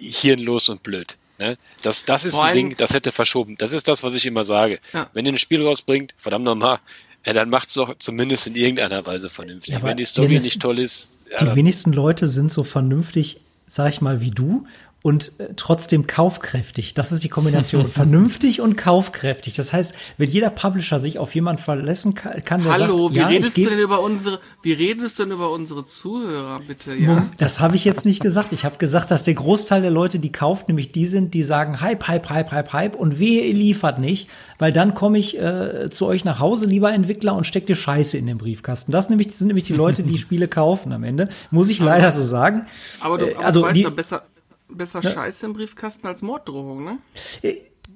hirnlos 0.00 0.68
und 0.68 0.82
blöd. 0.82 1.16
Ne? 1.40 1.56
Das, 1.82 2.04
das 2.04 2.24
ist 2.24 2.34
Vor 2.34 2.44
ein 2.44 2.52
Ding, 2.52 2.76
das 2.76 2.92
hätte 2.92 3.12
verschoben. 3.12 3.56
Das 3.56 3.72
ist 3.72 3.88
das, 3.88 4.02
was 4.02 4.14
ich 4.14 4.26
immer 4.26 4.44
sage. 4.44 4.78
Ja. 4.92 5.08
Wenn 5.14 5.24
ihr 5.24 5.32
ein 5.32 5.38
Spiel 5.38 5.64
rausbringt, 5.64 6.14
verdammt 6.18 6.44
nochmal, 6.44 6.80
ja, 7.24 7.32
dann 7.32 7.48
macht's 7.48 7.74
doch 7.74 7.96
zumindest 7.98 8.46
in 8.46 8.54
irgendeiner 8.54 9.04
Weise 9.06 9.30
vernünftig. 9.30 9.72
Ja, 9.72 9.82
Wenn 9.82 9.96
die 9.96 10.04
Story 10.04 10.38
nicht 10.38 10.60
toll 10.60 10.78
ist. 10.78 11.12
Ja, 11.30 11.38
die 11.38 11.56
wenigsten 11.56 11.92
Leute 11.92 12.28
sind 12.28 12.52
so 12.52 12.62
vernünftig, 12.62 13.40
sag 13.66 13.88
ich 13.88 14.02
mal, 14.02 14.20
wie 14.20 14.30
du 14.30 14.66
und 15.02 15.32
äh, 15.38 15.54
trotzdem 15.56 16.06
kaufkräftig. 16.06 16.92
Das 16.92 17.10
ist 17.10 17.24
die 17.24 17.30
Kombination. 17.30 17.88
Vernünftig 17.90 18.60
und 18.60 18.76
kaufkräftig. 18.76 19.54
Das 19.54 19.72
heißt, 19.72 19.94
wenn 20.18 20.28
jeder 20.28 20.50
Publisher 20.50 21.00
sich 21.00 21.18
auf 21.18 21.34
jemanden 21.34 21.62
verlassen 21.62 22.14
kann, 22.14 22.40
kann 22.44 22.62
der 22.62 22.72
Hallo, 22.72 23.04
sagt, 23.04 23.14
wie 23.14 23.18
ja, 23.18 23.26
redest 23.28 23.56
du 23.56 23.64
denn 23.64 23.78
über 23.78 24.00
unsere, 24.00 24.40
wie 24.62 24.72
redest 24.72 25.18
du 25.18 25.24
denn 25.24 25.32
über 25.32 25.50
unsere 25.52 25.86
Zuhörer, 25.86 26.60
bitte, 26.66 26.94
ja? 26.94 27.28
Das 27.38 27.60
habe 27.60 27.76
ich 27.76 27.84
jetzt 27.84 28.04
nicht 28.04 28.20
gesagt. 28.20 28.52
Ich 28.52 28.64
habe 28.64 28.76
gesagt, 28.76 29.10
dass 29.10 29.22
der 29.22 29.34
Großteil 29.34 29.80
der 29.80 29.90
Leute, 29.90 30.18
die 30.18 30.32
kauft, 30.32 30.68
nämlich 30.68 30.92
die 30.92 31.06
sind, 31.06 31.32
die 31.32 31.42
sagen 31.42 31.80
Hype, 31.80 32.06
Hype, 32.06 32.28
Hype, 32.28 32.50
Hype, 32.52 32.72
Hype 32.72 32.94
und 32.94 33.18
wehe, 33.18 33.44
ihr 33.44 33.54
liefert 33.54 33.98
nicht, 33.98 34.28
weil 34.58 34.72
dann 34.72 34.92
komme 34.92 35.18
ich 35.18 35.38
äh, 35.38 35.88
zu 35.88 36.06
euch 36.06 36.26
nach 36.26 36.40
Hause, 36.40 36.66
lieber 36.66 36.92
Entwickler, 36.92 37.34
und 37.34 37.44
steck 37.44 37.66
dir 37.66 37.76
Scheiße 37.76 38.18
in 38.18 38.26
den 38.26 38.36
Briefkasten. 38.36 38.92
Das 38.92 39.08
nämlich, 39.08 39.34
sind 39.34 39.46
nämlich 39.46 39.64
die 39.64 39.72
Leute, 39.72 40.02
die 40.02 40.18
Spiele 40.30 40.46
kaufen 40.46 40.92
am 40.92 41.04
Ende. 41.04 41.30
Muss 41.50 41.70
ich 41.70 41.80
leider 41.80 42.12
so 42.12 42.22
sagen. 42.22 42.66
Aber 43.00 43.16
du, 43.16 43.34
aber 43.34 43.44
also, 43.44 43.60
du 43.60 43.66
weißt 43.66 43.76
die, 43.76 43.90
besser, 43.90 44.22
besser 44.72 45.00
ja. 45.00 45.10
Scheiße 45.10 45.46
im 45.46 45.52
Briefkasten 45.52 46.06
als 46.06 46.22
Morddrohung, 46.22 46.84
ne? 46.84 46.98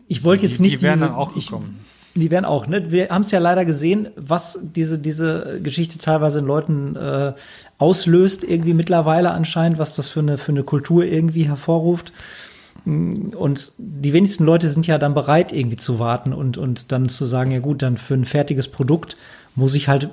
Ich 0.09 0.25
wollte 0.25 0.47
jetzt 0.47 0.61
nicht. 0.61 0.79
Die 0.79 0.83
wären 0.83 0.95
diese, 0.95 1.07
dann 1.07 1.14
auch 1.14 1.35
gekommen. 1.35 1.81
Ich, 2.14 2.22
die 2.22 2.31
wären 2.31 2.45
auch, 2.45 2.66
ne? 2.66 2.91
Wir 2.91 3.09
haben 3.09 3.22
es 3.22 3.31
ja 3.31 3.39
leider 3.39 3.64
gesehen, 3.64 4.09
was 4.16 4.59
diese, 4.62 4.99
diese 4.99 5.61
Geschichte 5.62 5.99
teilweise 5.99 6.39
in 6.41 6.47
Leuten 6.47 6.97
äh, 6.97 7.33
auslöst, 7.79 8.45
irgendwie 8.45 8.75
mittlerweile 8.75 9.33
anscheinend, 9.33 9.79
was 9.79 9.97
das 9.97 10.09
für 10.09 10.20
eine, 10.20 10.39
für 10.39 10.53
eine 10.53 10.62
Kultur 10.62 11.05
irgendwie 11.05 11.45
hervorruft. 11.45 12.12
Und 12.85 13.72
die 13.79 14.12
wenigsten 14.12 14.45
Leute 14.45 14.68
sind 14.68 14.87
ja 14.87 14.99
dann 14.99 15.14
bereit, 15.14 15.53
irgendwie 15.53 15.77
zu 15.77 15.99
warten 15.99 16.35
und, 16.35 16.59
und 16.59 16.93
dann 16.93 17.09
zu 17.09 17.25
sagen, 17.25 17.51
ja 17.51 17.61
gut, 17.61 17.81
dann 17.81 17.97
für 17.97 18.14
ein 18.14 18.27
fertiges 18.27 18.68
Produkt 18.68 19.16
muss 19.55 19.75
ich 19.75 19.89
halt 19.89 20.11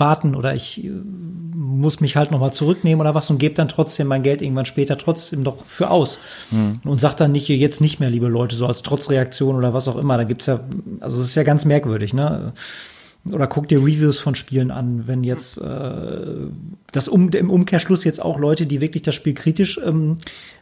warten 0.00 0.34
oder 0.34 0.54
ich 0.54 0.84
äh, 0.84 0.90
muss 0.90 2.00
mich 2.00 2.16
halt 2.16 2.30
nochmal 2.30 2.52
zurücknehmen 2.52 3.00
oder 3.00 3.14
was 3.14 3.30
und 3.30 3.38
gebe 3.38 3.54
dann 3.54 3.68
trotzdem 3.68 4.08
mein 4.08 4.22
Geld 4.22 4.42
irgendwann 4.42 4.66
später 4.66 4.98
trotzdem 4.98 5.44
doch 5.44 5.64
für 5.64 5.90
aus. 5.90 6.18
Mhm. 6.50 6.74
Und 6.84 7.00
sag 7.00 7.16
dann 7.16 7.32
nicht, 7.32 7.48
jetzt 7.48 7.80
nicht 7.80 8.00
mehr, 8.00 8.10
liebe 8.10 8.28
Leute, 8.28 8.56
so 8.56 8.66
als 8.66 8.82
Trotzreaktion 8.82 9.56
oder 9.56 9.74
was 9.74 9.88
auch 9.88 9.96
immer. 9.96 10.16
Da 10.16 10.24
gibt's 10.24 10.46
ja, 10.46 10.60
also 11.00 11.20
es 11.20 11.28
ist 11.28 11.34
ja 11.34 11.42
ganz 11.42 11.64
merkwürdig, 11.64 12.14
ne? 12.14 12.52
Oder 13.30 13.46
guck 13.46 13.68
dir 13.68 13.80
Reviews 13.80 14.18
von 14.18 14.34
Spielen 14.34 14.70
an, 14.70 15.06
wenn 15.06 15.24
jetzt 15.24 15.58
äh, 15.58 16.20
das 16.92 17.08
um, 17.08 17.28
im 17.30 17.50
Umkehrschluss 17.50 18.04
jetzt 18.04 18.22
auch 18.22 18.38
Leute, 18.38 18.66
die 18.66 18.80
wirklich 18.80 19.02
das 19.02 19.14
Spiel 19.14 19.34
kritisch 19.34 19.78
ähm, 19.84 20.16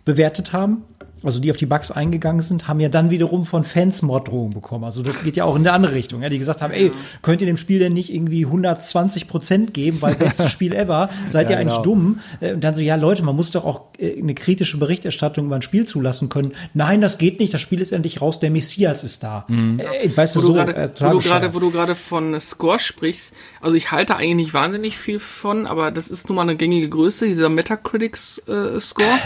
bewertet 0.05 0.53
haben, 0.53 0.82
also 1.26 1.40
die 1.40 1.50
auf 1.50 1.56
die 1.56 1.66
Bugs 1.66 1.90
eingegangen 1.90 2.40
sind, 2.40 2.68
haben 2.68 2.80
ja 2.80 2.88
dann 2.88 3.10
wiederum 3.10 3.44
von 3.44 3.64
Fans 3.64 4.02
Morddrohungen 4.02 4.54
bekommen. 4.54 4.84
Also 4.84 5.02
das 5.02 5.24
geht 5.24 5.36
ja 5.36 5.44
auch 5.44 5.56
in 5.56 5.62
eine 5.62 5.72
andere 5.72 5.94
Richtung. 5.94 6.22
Ja, 6.22 6.28
die 6.28 6.38
gesagt 6.38 6.62
haben, 6.62 6.72
ey, 6.72 6.92
könnt 7.22 7.40
ihr 7.40 7.46
dem 7.46 7.56
Spiel 7.56 7.78
denn 7.78 7.92
nicht 7.92 8.12
irgendwie 8.12 8.44
120 8.46 9.28
Prozent 9.28 9.74
geben, 9.74 9.98
weil 10.00 10.14
bestes 10.14 10.50
Spiel 10.50 10.74
ever? 10.74 11.10
Seid 11.28 11.50
ja, 11.50 11.56
ihr 11.56 11.60
eigentlich 11.60 11.82
genau. 11.82 11.84
dumm? 11.84 12.20
Äh, 12.40 12.54
und 12.54 12.64
dann 12.64 12.74
so, 12.74 12.82
ja 12.82 12.96
Leute, 12.96 13.22
man 13.22 13.36
muss 13.36 13.50
doch 13.50 13.64
auch 13.64 13.82
äh, 13.98 14.18
eine 14.18 14.34
kritische 14.34 14.78
Berichterstattung 14.78 15.46
über 15.46 15.56
ein 15.56 15.62
Spiel 15.62 15.84
zulassen 15.86 16.28
können. 16.28 16.52
Nein, 16.74 17.00
das 17.00 17.18
geht 17.18 17.40
nicht. 17.40 17.52
Das 17.52 17.60
Spiel 17.60 17.80
ist 17.80 17.92
endlich 17.92 18.20
raus. 18.20 18.40
Der 18.40 18.50
Messias 18.50 19.04
ist 19.04 19.22
da. 19.22 19.44
Mhm. 19.48 19.78
Ey, 19.78 20.16
weißt 20.16 20.36
wo 20.36 20.40
du, 20.40 20.46
so, 20.46 20.54
grade, 20.54 20.76
äh, 20.76 20.90
wo 21.00 21.10
du 21.10 21.18
gerade, 21.18 21.54
wo 21.54 21.58
du 21.58 21.70
gerade 21.70 21.94
von 21.94 22.38
Score 22.40 22.78
sprichst. 22.78 23.34
Also 23.60 23.76
ich 23.76 23.90
halte 23.90 24.16
eigentlich 24.16 24.36
nicht 24.36 24.54
wahnsinnig 24.54 24.98
viel 24.98 25.18
von, 25.18 25.66
aber 25.66 25.90
das 25.90 26.08
ist 26.08 26.28
nun 26.28 26.36
mal 26.36 26.42
eine 26.42 26.56
gängige 26.56 26.88
Größe, 26.88 27.26
dieser 27.26 27.48
Metacritics 27.48 28.38
äh, 28.46 28.80
Score. 28.80 29.18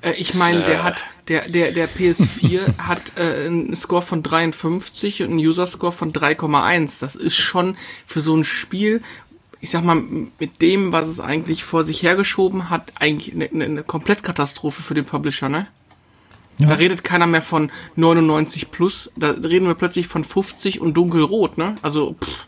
Äh, 0.00 0.12
ich 0.12 0.34
meine, 0.34 0.60
der 0.60 0.82
hat 0.82 1.04
der, 1.32 1.48
der, 1.48 1.72
der 1.72 1.88
PS4 1.88 2.76
hat 2.78 3.16
äh, 3.16 3.46
einen 3.46 3.74
Score 3.74 4.02
von 4.02 4.22
53 4.22 5.22
und 5.22 5.30
einen 5.30 5.38
User-Score 5.38 5.92
von 5.92 6.12
3,1. 6.12 7.00
Das 7.00 7.16
ist 7.16 7.36
schon 7.36 7.76
für 8.06 8.20
so 8.20 8.36
ein 8.36 8.44
Spiel, 8.44 9.02
ich 9.60 9.70
sag 9.70 9.82
mal, 9.82 10.02
mit 10.38 10.60
dem, 10.60 10.92
was 10.92 11.08
es 11.08 11.20
eigentlich 11.20 11.64
vor 11.64 11.84
sich 11.84 12.02
hergeschoben 12.02 12.68
hat, 12.68 12.92
eigentlich 12.96 13.34
eine, 13.34 13.48
eine, 13.48 13.64
eine 13.64 13.82
Komplettkatastrophe 13.82 14.82
für 14.82 14.94
den 14.94 15.06
Publisher, 15.06 15.48
ne? 15.48 15.68
Ja. 16.58 16.68
Da 16.68 16.74
redet 16.74 17.02
keiner 17.02 17.26
mehr 17.26 17.40
von 17.40 17.72
99 17.96 18.70
plus, 18.70 19.10
da 19.16 19.30
reden 19.30 19.66
wir 19.66 19.74
plötzlich 19.74 20.06
von 20.06 20.22
50 20.22 20.82
und 20.82 20.94
dunkelrot, 20.94 21.56
ne? 21.56 21.76
Also, 21.80 22.14
pff. 22.22 22.46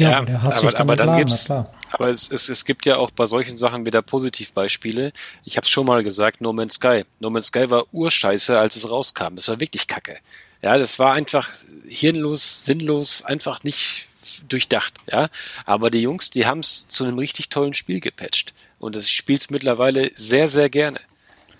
Ja, 0.00 0.50
sich 0.50 0.68
aber, 0.68 0.80
aber 0.80 0.96
dann 0.96 1.06
Laden, 1.08 1.26
gibt's, 1.26 1.50
aber 1.50 2.08
es, 2.10 2.30
es, 2.30 2.48
es 2.48 2.64
gibt 2.64 2.86
ja 2.86 2.96
auch 2.96 3.10
bei 3.10 3.26
solchen 3.26 3.56
Sachen 3.56 3.84
wieder 3.86 4.02
Positivbeispiele. 4.02 5.12
Ich 5.44 5.56
habe 5.56 5.64
es 5.64 5.70
schon 5.70 5.86
mal 5.86 6.02
gesagt, 6.02 6.40
No 6.40 6.52
Man's 6.52 6.74
Sky. 6.74 7.04
No 7.18 7.30
Man's 7.30 7.46
Sky 7.46 7.70
war 7.70 7.84
urscheiße, 7.92 8.58
als 8.58 8.76
es 8.76 8.88
rauskam. 8.90 9.36
Es 9.36 9.48
war 9.48 9.60
wirklich 9.60 9.86
kacke. 9.86 10.16
Ja, 10.62 10.76
das 10.78 10.98
war 10.98 11.12
einfach 11.14 11.48
hirnlos, 11.88 12.64
sinnlos, 12.64 13.24
einfach 13.24 13.62
nicht 13.64 14.06
durchdacht. 14.48 14.94
Ja, 15.10 15.28
aber 15.66 15.90
die 15.90 16.00
Jungs, 16.02 16.30
die 16.30 16.46
haben 16.46 16.60
es 16.60 16.86
zu 16.88 17.04
einem 17.04 17.18
richtig 17.18 17.48
tollen 17.48 17.74
Spiel 17.74 18.00
gepatcht 18.00 18.52
und 18.78 18.94
das 18.94 19.10
spielt's 19.10 19.50
mittlerweile 19.50 20.10
sehr, 20.14 20.48
sehr 20.48 20.68
gerne. 20.70 21.00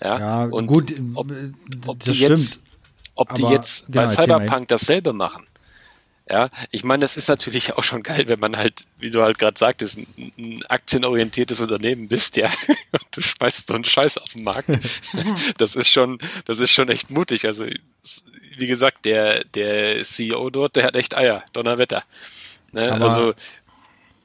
Ja, 0.03 0.19
Ja, 0.19 0.37
und 0.45 0.67
gut, 0.67 0.93
ob, 1.15 1.31
äh, 1.31 1.51
ob 1.87 1.99
das 1.99 2.15
die 2.15 2.21
jetzt, 2.21 2.47
stimmt. 2.53 2.63
ob 3.15 3.35
die 3.35 3.43
Aber- 3.43 3.53
jetzt 3.53 3.85
genau, 3.87 3.97
bei 4.05 4.07
Cyberpunk 4.07 4.67
dasselbe 4.69 5.13
machen. 5.13 5.45
Ja, 6.31 6.49
ich 6.71 6.85
meine, 6.85 7.01
das 7.01 7.17
ist 7.17 7.27
natürlich 7.27 7.73
auch 7.73 7.83
schon 7.83 8.03
geil, 8.03 8.29
wenn 8.29 8.39
man 8.39 8.55
halt, 8.55 8.85
wie 8.99 9.09
du 9.09 9.21
halt 9.21 9.37
gerade 9.37 9.59
sagtest, 9.59 9.97
ein, 9.97 10.31
ein 10.37 10.65
aktienorientiertes 10.69 11.59
Unternehmen 11.59 12.07
bist, 12.07 12.37
ja, 12.37 12.47
und 12.67 13.05
du 13.11 13.19
schmeißt 13.19 13.67
so 13.67 13.73
einen 13.73 13.83
Scheiß 13.83 14.17
auf 14.17 14.29
den 14.29 14.43
Markt. 14.43 14.69
Das 15.57 15.75
ist 15.75 15.89
schon, 15.89 16.19
das 16.45 16.59
ist 16.59 16.71
schon 16.71 16.87
echt 16.87 17.11
mutig. 17.11 17.45
Also, 17.45 17.65
wie 18.57 18.67
gesagt, 18.67 19.03
der, 19.03 19.43
der 19.43 20.03
CEO 20.03 20.49
dort, 20.49 20.77
der 20.77 20.85
hat 20.85 20.95
echt 20.95 21.17
Eier, 21.17 21.43
Donnerwetter. 21.51 22.03
Ne? 22.71 22.91
Also, 22.93 23.33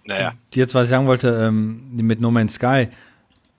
naja. 0.04 0.34
Jetzt, 0.54 0.74
was 0.74 0.84
ich 0.84 0.90
sagen 0.90 1.09
wollte, 1.09 1.28
ähm, 1.28 1.82
mit 1.96 2.20
No 2.20 2.30
Man's 2.30 2.54
Sky, 2.54 2.88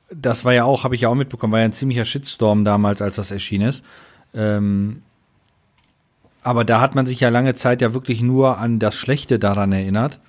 das 0.09 0.45
war 0.45 0.53
ja 0.53 0.63
auch, 0.63 0.85
habe 0.85 0.95
ich 0.95 1.01
ja 1.01 1.09
auch 1.09 1.15
mitbekommen, 1.15 1.51
war 1.51 1.59
ja 1.59 1.65
ein 1.65 1.73
ziemlicher 1.73 2.05
Shitstorm 2.05 2.63
damals, 2.63 3.01
als 3.01 3.17
das 3.17 3.31
erschienen 3.31 3.67
ist. 3.67 3.83
Ähm, 4.33 5.01
aber 6.47 6.63
da 6.63 6.79
hat 6.79 6.95
man 6.95 7.05
sich 7.05 7.19
ja 7.19 7.27
lange 7.27 7.55
Zeit 7.55 7.81
ja 7.81 7.93
wirklich 7.93 8.21
nur 8.21 8.57
an 8.57 8.79
das 8.79 8.95
Schlechte 8.95 9.37
daran 9.37 9.73
erinnert. 9.73 10.21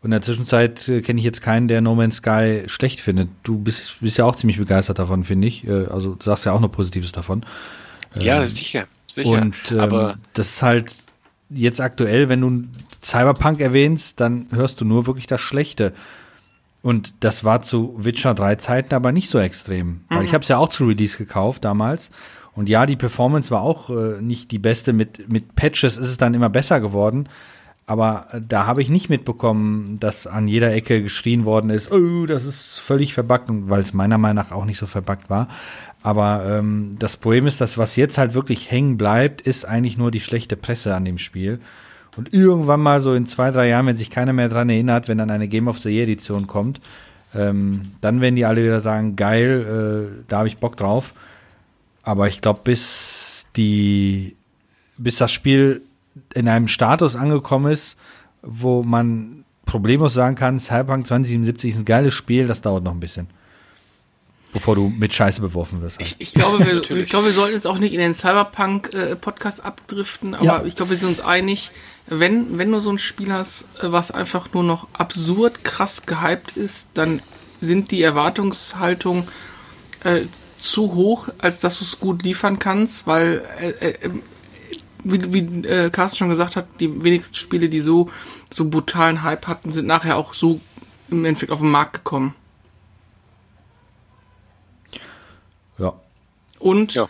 Und 0.00 0.06
in 0.06 0.10
der 0.12 0.22
Zwischenzeit 0.22 0.88
äh, 0.88 1.02
kenne 1.02 1.18
ich 1.18 1.26
jetzt 1.26 1.42
keinen, 1.42 1.68
der 1.68 1.82
No 1.82 1.94
Man's 1.94 2.16
Sky 2.16 2.62
schlecht 2.68 3.00
findet. 3.00 3.28
Du 3.42 3.58
bist, 3.58 4.00
bist 4.00 4.16
ja 4.16 4.24
auch 4.24 4.34
ziemlich 4.34 4.56
begeistert 4.56 4.98
davon, 4.98 5.24
finde 5.24 5.46
ich. 5.46 5.66
Äh, 5.68 5.84
also 5.88 6.14
du 6.14 6.24
sagst 6.24 6.46
ja 6.46 6.52
auch 6.52 6.60
nur 6.60 6.72
Positives 6.72 7.12
davon. 7.12 7.44
Ja, 8.14 8.46
sicher, 8.46 8.86
sicher. 9.06 9.28
Und 9.28 9.56
ähm, 9.72 9.80
aber 9.80 10.18
das 10.32 10.48
ist 10.48 10.62
halt 10.62 10.90
jetzt 11.50 11.82
aktuell, 11.82 12.30
wenn 12.30 12.40
du 12.40 12.64
Cyberpunk 13.04 13.60
erwähnst, 13.60 14.20
dann 14.20 14.46
hörst 14.50 14.80
du 14.80 14.86
nur 14.86 15.06
wirklich 15.06 15.26
das 15.26 15.42
Schlechte. 15.42 15.92
Und 16.80 17.12
das 17.20 17.44
war 17.44 17.60
zu 17.60 17.92
Witcher 17.98 18.32
3 18.32 18.54
Zeiten 18.54 18.94
aber 18.94 19.12
nicht 19.12 19.30
so 19.30 19.38
extrem. 19.38 20.00
Weil 20.08 20.24
ich 20.24 20.32
habe 20.32 20.42
es 20.42 20.48
ja 20.48 20.56
auch 20.56 20.70
zu 20.70 20.86
Release 20.86 21.18
gekauft 21.18 21.66
damals. 21.66 22.10
Und 22.58 22.68
ja, 22.68 22.86
die 22.86 22.96
Performance 22.96 23.52
war 23.52 23.62
auch 23.62 23.88
äh, 23.88 24.20
nicht 24.20 24.50
die 24.50 24.58
beste. 24.58 24.92
Mit, 24.92 25.28
mit 25.28 25.54
Patches 25.54 25.96
ist 25.96 26.08
es 26.08 26.18
dann 26.18 26.34
immer 26.34 26.50
besser 26.50 26.80
geworden. 26.80 27.28
Aber 27.86 28.26
äh, 28.32 28.40
da 28.40 28.66
habe 28.66 28.82
ich 28.82 28.88
nicht 28.88 29.08
mitbekommen, 29.08 30.00
dass 30.00 30.26
an 30.26 30.48
jeder 30.48 30.74
Ecke 30.74 31.00
geschrien 31.00 31.44
worden 31.44 31.70
ist, 31.70 31.92
oh, 31.92 32.26
das 32.26 32.44
ist 32.44 32.80
völlig 32.80 33.14
verbuggt, 33.14 33.44
weil 33.48 33.82
es 33.82 33.94
meiner 33.94 34.18
Meinung 34.18 34.42
nach 34.42 34.50
auch 34.50 34.64
nicht 34.64 34.78
so 34.78 34.86
verbuggt 34.86 35.30
war. 35.30 35.46
Aber 36.02 36.44
ähm, 36.48 36.96
das 36.98 37.16
Problem 37.16 37.46
ist, 37.46 37.60
dass 37.60 37.78
was 37.78 37.94
jetzt 37.94 38.18
halt 38.18 38.34
wirklich 38.34 38.72
hängen 38.72 38.96
bleibt, 38.96 39.40
ist 39.40 39.64
eigentlich 39.64 39.96
nur 39.96 40.10
die 40.10 40.20
schlechte 40.20 40.56
Presse 40.56 40.96
an 40.96 41.04
dem 41.04 41.18
Spiel. 41.18 41.60
Und 42.16 42.34
irgendwann 42.34 42.80
mal 42.80 43.00
so 43.00 43.14
in 43.14 43.26
zwei, 43.26 43.52
drei 43.52 43.68
Jahren, 43.68 43.86
wenn 43.86 43.94
sich 43.94 44.10
keiner 44.10 44.32
mehr 44.32 44.48
dran 44.48 44.68
erinnert, 44.68 45.06
wenn 45.06 45.18
dann 45.18 45.30
eine 45.30 45.46
Game 45.46 45.68
of 45.68 45.78
the 45.78 45.90
Year 45.90 46.08
Edition 46.08 46.48
kommt, 46.48 46.80
ähm, 47.36 47.82
dann 48.00 48.20
werden 48.20 48.34
die 48.34 48.46
alle 48.46 48.64
wieder 48.64 48.80
sagen, 48.80 49.14
geil, 49.14 50.10
äh, 50.10 50.24
da 50.26 50.38
habe 50.38 50.48
ich 50.48 50.56
Bock 50.56 50.76
drauf. 50.76 51.14
Aber 52.08 52.26
ich 52.26 52.40
glaube, 52.40 52.60
bis 52.64 53.44
die, 53.54 54.34
bis 54.96 55.16
das 55.18 55.30
Spiel 55.30 55.82
in 56.32 56.48
einem 56.48 56.66
Status 56.66 57.16
angekommen 57.16 57.70
ist, 57.70 57.98
wo 58.40 58.82
man 58.82 59.44
problemlos 59.66 60.14
sagen 60.14 60.34
kann, 60.34 60.58
Cyberpunk 60.58 61.06
2077 61.06 61.72
ist 61.72 61.78
ein 61.80 61.84
geiles 61.84 62.14
Spiel, 62.14 62.46
das 62.46 62.62
dauert 62.62 62.82
noch 62.82 62.92
ein 62.92 63.00
bisschen. 63.00 63.28
Bevor 64.54 64.74
du 64.74 64.88
mit 64.88 65.12
Scheiße 65.12 65.42
beworfen 65.42 65.82
wirst. 65.82 66.00
Ich, 66.00 66.16
ich, 66.18 66.32
glaube, 66.32 66.60
wir, 66.60 66.90
ich 66.96 67.10
glaube, 67.10 67.26
wir 67.26 67.32
sollten 67.32 67.52
jetzt 67.54 67.66
auch 67.66 67.78
nicht 67.78 67.92
in 67.92 68.00
den 68.00 68.14
Cyberpunk-Podcast 68.14 69.62
abdriften, 69.62 70.34
aber 70.34 70.44
Ja. 70.44 70.64
ich 70.64 70.76
glaube, 70.76 70.92
wir 70.92 70.96
sind 70.96 71.10
uns 71.10 71.20
einig, 71.20 71.72
wenn, 72.06 72.56
wenn 72.58 72.72
du 72.72 72.80
so 72.80 72.90
ein 72.90 72.98
Spiel 72.98 73.30
hast, 73.30 73.64
äh, 73.82 73.92
was 73.92 74.10
einfach 74.12 74.54
nur 74.54 74.62
noch 74.64 74.88
absurd 74.94 75.62
krass 75.62 76.06
gehypt 76.06 76.56
ist, 76.56 76.88
dann 76.94 77.20
sind 77.60 77.90
die 77.90 78.00
Erwartungshaltungen 78.00 79.28
äh, 80.04 80.22
zu 80.58 80.94
hoch, 80.94 81.28
als 81.38 81.60
dass 81.60 81.78
du 81.78 81.84
es 81.84 82.00
gut 82.00 82.22
liefern 82.22 82.58
kannst, 82.58 83.06
weil, 83.06 83.44
äh, 83.60 83.70
äh, 83.90 84.10
wie, 85.04 85.32
wie 85.32 85.66
äh, 85.66 85.90
Carsten 85.90 86.18
schon 86.18 86.28
gesagt 86.28 86.56
hat, 86.56 86.66
die 86.80 87.02
wenigsten 87.04 87.34
Spiele, 87.36 87.68
die 87.68 87.80
so, 87.80 88.10
so 88.50 88.68
brutalen 88.68 89.22
Hype 89.22 89.46
hatten, 89.46 89.72
sind 89.72 89.86
nachher 89.86 90.16
auch 90.16 90.32
so 90.34 90.60
im 91.10 91.24
Endeffekt 91.24 91.52
auf 91.52 91.60
den 91.60 91.70
Markt 91.70 91.94
gekommen. 91.94 92.34
ja, 95.78 95.94
Und 96.58 96.94
Ja. 96.94 97.08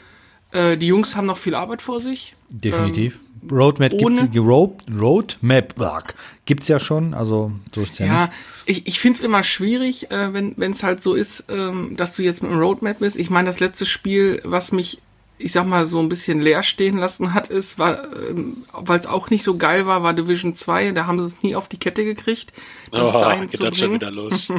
äh, 0.53 0.77
die 0.77 0.87
Jungs 0.87 1.17
haben 1.17 1.27
noch 1.27 1.39
viel 1.39 1.55
Arbeit 1.55 1.81
vor 1.83 2.01
sich. 2.01 2.35
definitiv. 2.51 3.19
Roadmap 3.53 3.93
ohne- 3.95 4.29
gibt's, 4.29 4.39
Road, 4.47 4.73
Roadmap 5.01 5.75
ugh, 5.79 6.15
gibt's 6.45 6.69
ja 6.69 6.79
schon, 6.79 7.15
also 7.15 7.53
so 7.75 7.81
ist 7.83 7.99
ja, 7.99 8.07
Ja, 8.07 8.23
nicht. 8.27 8.33
ich, 8.67 8.87
ich 8.87 9.01
finde 9.01 9.19
es 9.19 9.25
immer 9.25 9.43
schwierig, 9.43 10.11
äh, 10.11 10.33
wenn 10.33 10.73
es 10.73 10.83
halt 10.83 11.03
so 11.03 11.15
ist, 11.15 11.45
ähm, 11.49 11.95
dass 11.97 12.17
du 12.17 12.23
jetzt 12.23 12.43
mit 12.43 12.51
einem 12.51 12.61
Roadmap 12.61 12.99
bist. 13.01 13.17
Ich 13.17 13.31
meine, 13.31 13.47
das 13.49 13.61
letzte 13.61 13.87
Spiel, 13.87 14.41
was 14.45 14.73
mich, 14.73 15.01
ich 15.39 15.53
sag 15.53 15.67
mal, 15.67 15.87
so 15.87 16.01
ein 16.01 16.09
bisschen 16.09 16.41
leer 16.43 16.63
stehen 16.63 16.99
lassen 16.99 17.33
hat, 17.33 17.49
ist, 17.49 17.79
ähm, 17.79 18.65
weil 18.73 18.99
es 18.99 19.07
auch 19.07 19.31
nicht 19.31 19.45
so 19.45 19.57
geil 19.57 19.87
war, 19.87 20.03
war 20.03 20.13
Division 20.13 20.55
2. 20.55 20.93
Da 20.93 21.07
haben 21.07 21.21
sie 21.21 21.27
es 21.27 21.43
nie 21.43 21.55
auf 21.55 21.69
die 21.69 21.79
Kette 21.79 22.05
gekriegt, 22.05 22.53
das 22.91 23.15
Oh, 23.15 23.21
dahin 23.21 23.43
geht 23.43 23.61
zu 23.61 23.67
dann 23.67 23.75
schon 23.75 23.93
wieder 23.95 24.11
los. 24.11 24.53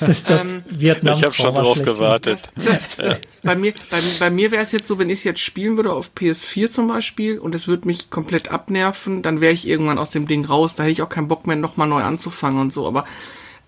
Das 0.00 0.24
das 0.24 0.46
Ähm, 0.46 0.64
ich 0.68 0.90
habe 0.90 1.32
schon 1.32 1.54
drauf 1.54 1.80
gewartet. 1.82 2.50
Das, 2.56 3.02
bei 3.42 3.54
mir, 3.54 3.72
bei, 3.90 4.00
bei 4.18 4.30
mir 4.30 4.50
wäre 4.50 4.62
es 4.62 4.72
jetzt 4.72 4.88
so, 4.88 4.98
wenn 4.98 5.10
ich 5.10 5.18
es 5.20 5.24
jetzt 5.24 5.40
spielen 5.40 5.76
würde 5.76 5.92
auf 5.92 6.10
PS4 6.16 6.70
zum 6.70 6.88
Beispiel 6.88 7.38
und 7.38 7.54
es 7.54 7.68
würde 7.68 7.86
mich 7.86 8.10
komplett 8.10 8.50
abnerven, 8.50 9.22
dann 9.22 9.40
wäre 9.40 9.52
ich 9.52 9.66
irgendwann 9.66 9.98
aus 9.98 10.10
dem 10.10 10.26
Ding 10.26 10.44
raus. 10.44 10.74
Da 10.74 10.82
hätte 10.82 10.92
ich 10.92 11.02
auch 11.02 11.08
keinen 11.08 11.28
Bock 11.28 11.46
mehr, 11.46 11.56
nochmal 11.56 11.88
neu 11.88 12.02
anzufangen 12.02 12.60
und 12.60 12.72
so. 12.72 12.86
Aber 12.86 13.04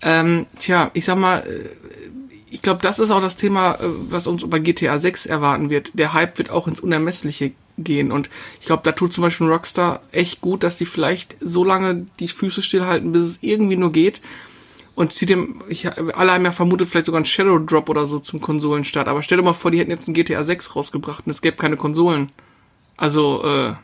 ähm, 0.00 0.46
tja, 0.58 0.90
ich 0.94 1.04
sag 1.04 1.18
mal, 1.18 1.40
äh, 1.40 1.68
ich 2.50 2.62
glaube, 2.62 2.80
das 2.82 2.98
ist 2.98 3.10
auch 3.10 3.20
das 3.20 3.36
Thema, 3.36 3.74
äh, 3.74 3.78
was 3.82 4.26
uns 4.26 4.48
bei 4.48 4.58
GTA 4.58 4.98
6 4.98 5.26
erwarten 5.26 5.70
wird. 5.70 5.90
Der 5.94 6.12
Hype 6.12 6.38
wird 6.38 6.50
auch 6.50 6.68
ins 6.68 6.80
Unermessliche 6.80 7.52
gehen. 7.76 8.12
Und 8.12 8.28
ich 8.60 8.66
glaube, 8.66 8.82
da 8.84 8.92
tut 8.92 9.12
zum 9.12 9.22
Beispiel 9.22 9.46
Rockstar 9.46 10.00
echt 10.12 10.40
gut, 10.40 10.62
dass 10.62 10.76
die 10.76 10.86
vielleicht 10.86 11.36
so 11.40 11.64
lange 11.64 12.06
die 12.18 12.28
Füße 12.28 12.62
stillhalten, 12.62 13.12
bis 13.12 13.24
es 13.24 13.38
irgendwie 13.40 13.76
nur 13.76 13.92
geht. 13.92 14.20
Und 14.94 15.12
zieht 15.12 15.28
dem, 15.28 15.62
ich, 15.68 15.86
alle 15.86 16.32
haben 16.32 16.44
ja 16.44 16.50
vermutet, 16.50 16.88
vielleicht 16.88 17.06
sogar 17.06 17.20
ein 17.20 17.24
Shadow 17.24 17.60
Drop 17.60 17.88
oder 17.88 18.06
so 18.06 18.18
zum 18.18 18.40
Konsolenstart. 18.40 19.06
Aber 19.06 19.22
stell 19.22 19.38
dir 19.38 19.44
mal 19.44 19.52
vor, 19.52 19.70
die 19.70 19.78
hätten 19.78 19.92
jetzt 19.92 20.08
ein 20.08 20.14
GTA 20.14 20.42
6 20.42 20.74
rausgebracht 20.74 21.26
und 21.26 21.30
es 21.30 21.40
gäbe 21.40 21.56
keine 21.56 21.76
Konsolen. 21.76 22.32
Also, 22.96 23.44
äh, 23.44 23.74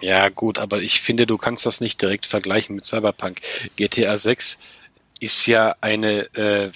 Ja, 0.00 0.28
gut, 0.28 0.58
aber 0.58 0.82
ich 0.82 1.00
finde, 1.00 1.26
du 1.26 1.38
kannst 1.38 1.66
das 1.66 1.80
nicht 1.80 2.02
direkt 2.02 2.26
vergleichen 2.26 2.74
mit 2.74 2.84
Cyberpunk. 2.84 3.40
GTA 3.76 4.16
6 4.16 4.58
ist 5.20 5.46
ja 5.46 5.74
eine 5.80 6.34
äh, 6.34 6.70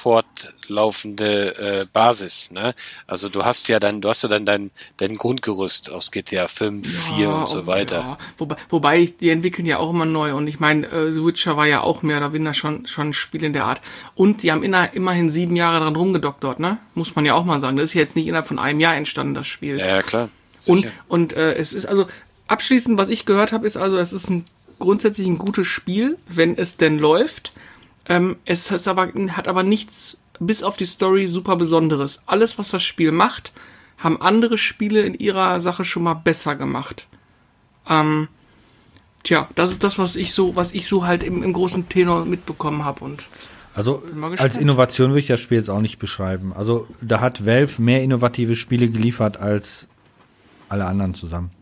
fortlaufende 0.00 1.82
äh, 1.82 1.86
Basis, 1.92 2.50
ne? 2.52 2.74
Also 3.06 3.28
du 3.28 3.44
hast 3.44 3.68
ja 3.68 3.78
dann, 3.78 4.00
du 4.00 4.08
hast 4.08 4.22
ja 4.22 4.28
dann 4.30 4.46
dein, 4.46 4.70
dein 4.96 5.16
Grundgerüst 5.16 5.90
aus 5.90 6.10
GTA 6.10 6.48
5, 6.48 6.86
4 7.16 7.28
und 7.28 7.48
so 7.48 7.60
oh, 7.60 7.66
weiter. 7.66 7.96
Ja. 7.96 8.18
Wobei, 8.38 8.56
wobei, 8.70 9.04
die 9.20 9.28
entwickeln 9.28 9.66
ja 9.66 9.78
auch 9.78 9.90
immer 9.90 10.06
neu. 10.06 10.34
Und 10.34 10.46
ich 10.46 10.58
meine, 10.58 10.86
äh, 10.86 11.12
The 11.12 11.22
Witcher 11.22 11.56
war 11.56 11.66
ja 11.66 11.82
auch 11.82 12.02
mehr 12.02 12.16
oder 12.16 12.32
weniger 12.32 12.54
schon, 12.54 12.86
schon 12.86 13.08
ein 13.08 13.12
Spiel 13.12 13.44
in 13.44 13.52
der 13.52 13.66
Art. 13.66 13.82
Und 14.14 14.42
die 14.42 14.52
haben 14.52 14.62
inner, 14.62 14.94
immerhin 14.94 15.30
sieben 15.30 15.54
Jahre 15.54 15.80
dran 15.80 15.96
rumgedoktert, 15.96 16.60
ne? 16.60 16.78
Muss 16.94 17.14
man 17.14 17.26
ja 17.26 17.34
auch 17.34 17.44
mal 17.44 17.60
sagen. 17.60 17.76
Das 17.76 17.84
ist 17.90 17.94
ja 17.94 18.00
jetzt 18.00 18.16
nicht 18.16 18.26
innerhalb 18.26 18.46
von 18.46 18.58
einem 18.58 18.80
Jahr 18.80 18.94
entstanden, 18.94 19.34
das 19.34 19.46
Spiel. 19.46 19.78
Ja, 19.78 19.86
ja 19.86 20.02
klar. 20.02 20.30
Und, 20.66 20.82
Sicher. 20.82 20.92
und 21.08 21.32
äh, 21.34 21.54
es 21.54 21.74
ist 21.74 21.86
also, 21.86 22.06
abschließend, 22.46 22.96
was 22.98 23.10
ich 23.10 23.26
gehört 23.26 23.52
habe, 23.52 23.66
ist 23.66 23.76
also, 23.76 23.98
es 23.98 24.12
ist 24.14 24.30
ein 24.30 24.44
grundsätzlich 24.78 25.26
ein 25.26 25.38
gutes 25.38 25.66
Spiel, 25.66 26.16
wenn 26.26 26.56
es 26.56 26.78
denn 26.78 26.98
läuft. 26.98 27.52
Ähm, 28.10 28.36
es 28.44 28.70
ist 28.72 28.88
aber, 28.88 29.12
hat 29.28 29.46
aber 29.46 29.62
nichts, 29.62 30.18
bis 30.40 30.64
auf 30.64 30.76
die 30.76 30.84
Story, 30.84 31.28
super 31.28 31.54
Besonderes. 31.54 32.22
Alles, 32.26 32.58
was 32.58 32.72
das 32.72 32.82
Spiel 32.82 33.12
macht, 33.12 33.52
haben 33.98 34.20
andere 34.20 34.58
Spiele 34.58 35.02
in 35.02 35.14
ihrer 35.14 35.60
Sache 35.60 35.84
schon 35.84 36.02
mal 36.02 36.14
besser 36.14 36.56
gemacht. 36.56 37.06
Ähm, 37.88 38.26
tja, 39.22 39.48
das 39.54 39.70
ist 39.70 39.84
das, 39.84 40.00
was 40.00 40.16
ich 40.16 40.34
so, 40.34 40.56
was 40.56 40.72
ich 40.72 40.88
so 40.88 41.06
halt 41.06 41.22
im, 41.22 41.44
im 41.44 41.52
großen 41.52 41.88
Tenor 41.88 42.24
mitbekommen 42.24 42.84
habe. 42.84 43.04
Und 43.04 43.22
Also 43.74 44.02
als. 44.38 44.56
Innovation 44.56 45.10
würde 45.10 45.20
ich 45.20 45.28
das 45.28 45.38
Spiel 45.38 45.58
jetzt 45.58 45.70
auch 45.70 45.80
nicht 45.80 46.00
beschreiben. 46.00 46.52
Also 46.52 46.88
da 47.00 47.20
hat 47.20 47.46
Valve 47.46 47.80
mehr 47.80 48.02
innovative 48.02 48.56
Spiele 48.56 48.88
geliefert 48.88 49.36
als 49.36 49.86
alle 50.68 50.84
anderen 50.84 51.14
zusammen. 51.14 51.52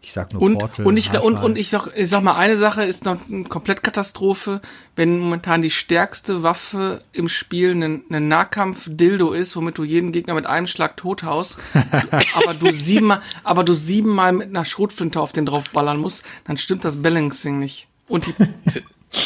Ich 0.00 0.12
sag 0.12 0.32
nur 0.32 0.40
Und, 0.40 0.58
Portal. 0.58 0.86
und, 0.86 0.96
ich, 0.96 1.08
und, 1.08 1.14
Half-Life. 1.16 1.44
und 1.44 1.58
ich 1.58 1.70
sag, 1.70 1.88
ich 1.96 2.08
sag 2.08 2.22
mal, 2.22 2.36
eine 2.36 2.56
Sache 2.56 2.84
ist 2.84 3.04
noch 3.04 3.16
eine 3.28 3.44
Komplettkatastrophe, 3.44 4.60
wenn 4.94 5.18
momentan 5.18 5.60
die 5.60 5.72
stärkste 5.72 6.44
Waffe 6.44 7.00
im 7.12 7.28
Spiel 7.28 7.72
ein, 7.72 8.02
ein 8.10 8.28
Nahkampf-Dildo 8.28 9.32
ist, 9.32 9.56
womit 9.56 9.76
du 9.76 9.82
jeden 9.82 10.12
Gegner 10.12 10.34
mit 10.34 10.46
einem 10.46 10.68
Schlag 10.68 10.96
tothaust, 10.96 11.58
aber 12.34 12.54
du 12.54 12.72
siebenmal, 12.72 13.20
aber 13.42 13.64
du 13.64 13.74
siebenmal 13.74 14.32
mit 14.32 14.48
einer 14.48 14.64
Schrotflinte 14.64 15.20
auf 15.20 15.32
den 15.32 15.46
draufballern 15.46 15.98
musst, 15.98 16.24
dann 16.44 16.56
stimmt 16.58 16.84
das 16.84 17.02
Balancing 17.02 17.58
nicht. 17.58 17.88
Und 18.06 18.26
die, 18.26 18.34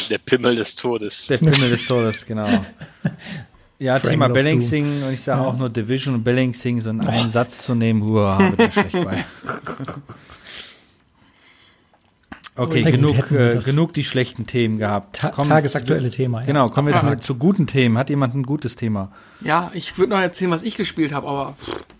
Der 0.09 0.17
Pimmel 0.17 0.55
des 0.55 0.75
Todes. 0.75 1.27
Der 1.27 1.37
Pimmel 1.37 1.69
des 1.69 1.85
Todes, 1.85 2.25
genau. 2.25 2.47
Ja, 3.79 3.99
Triangle 3.99 4.11
Thema 4.11 4.27
Balancing 4.29 5.03
und 5.03 5.13
ich 5.13 5.21
sage 5.21 5.41
auch 5.41 5.57
nur 5.57 5.69
Division 5.69 6.13
und 6.13 6.23
Balancing, 6.23 6.79
so 6.79 6.89
in 6.89 7.01
einen 7.01 7.29
Satz 7.31 7.63
zu 7.63 7.75
nehmen, 7.75 8.01
uah, 8.03 8.39
wird 8.39 8.57
mir 8.57 8.71
schlecht 8.71 8.93
bei. 8.93 9.25
Okay, 12.55 12.83
genug, 12.83 13.31
äh, 13.31 13.57
genug 13.65 13.93
die 13.93 14.03
schlechten 14.03 14.45
Themen 14.45 14.77
gehabt. 14.77 15.15
Ta 15.17 15.29
Kommen- 15.29 15.49
tagesaktuelle 15.49 16.09
Thema. 16.11 16.41
Ja. 16.41 16.45
Genau, 16.45 16.69
kommen 16.69 16.87
wir 16.89 16.93
jetzt 16.93 17.03
mal 17.03 17.19
zu 17.19 17.35
guten 17.35 17.65
Themen. 17.65 17.97
Hat 17.97 18.09
jemand 18.11 18.35
ein 18.35 18.43
gutes 18.43 18.75
Thema? 18.75 19.11
Ja, 19.41 19.71
ich 19.73 19.97
würde 19.97 20.11
noch 20.11 20.19
erzählen, 20.19 20.51
was 20.51 20.61
ich 20.63 20.75
gespielt 20.77 21.13
habe, 21.13 21.27
aber 21.27 21.55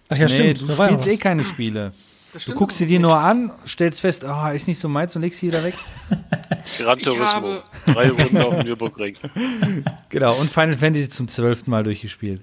Ach 0.10 0.16
ja, 0.18 0.28
nee, 0.28 0.54
stimmt. 0.56 0.62
du 0.70 0.74
spielst 0.74 1.08
eh 1.08 1.18
keine 1.18 1.44
Spiele. 1.44 1.92
das 2.34 2.46
Du 2.46 2.54
guckst 2.54 2.78
sie 2.78 2.86
dir 2.86 3.00
nur 3.00 3.18
an, 3.18 3.52
stellst 3.68 4.02
fest, 4.02 4.26
ah, 4.26 4.52
ist 4.52 4.68
nicht 4.68 4.80
so 4.80 4.88
meins 4.90 5.16
und 5.16 5.24
legst 5.24 5.40
sie 5.40 5.48
wieder 5.48 5.64
weg. 5.64 5.74
Gran 6.78 7.00
Turismo. 7.00 7.26
habe- 7.26 7.64
Drei 7.88 8.10
Runden 8.12 8.38
auf 8.38 8.56
dem 8.56 8.66
Nürburgring. 8.66 9.16
Genau, 10.10 10.36
und 10.40 10.52
Final 10.52 10.78
Fantasy 10.78 11.10
zum 11.10 11.28
zwölften 11.28 11.72
Mal 11.72 11.84
durchgespielt. 11.84 12.42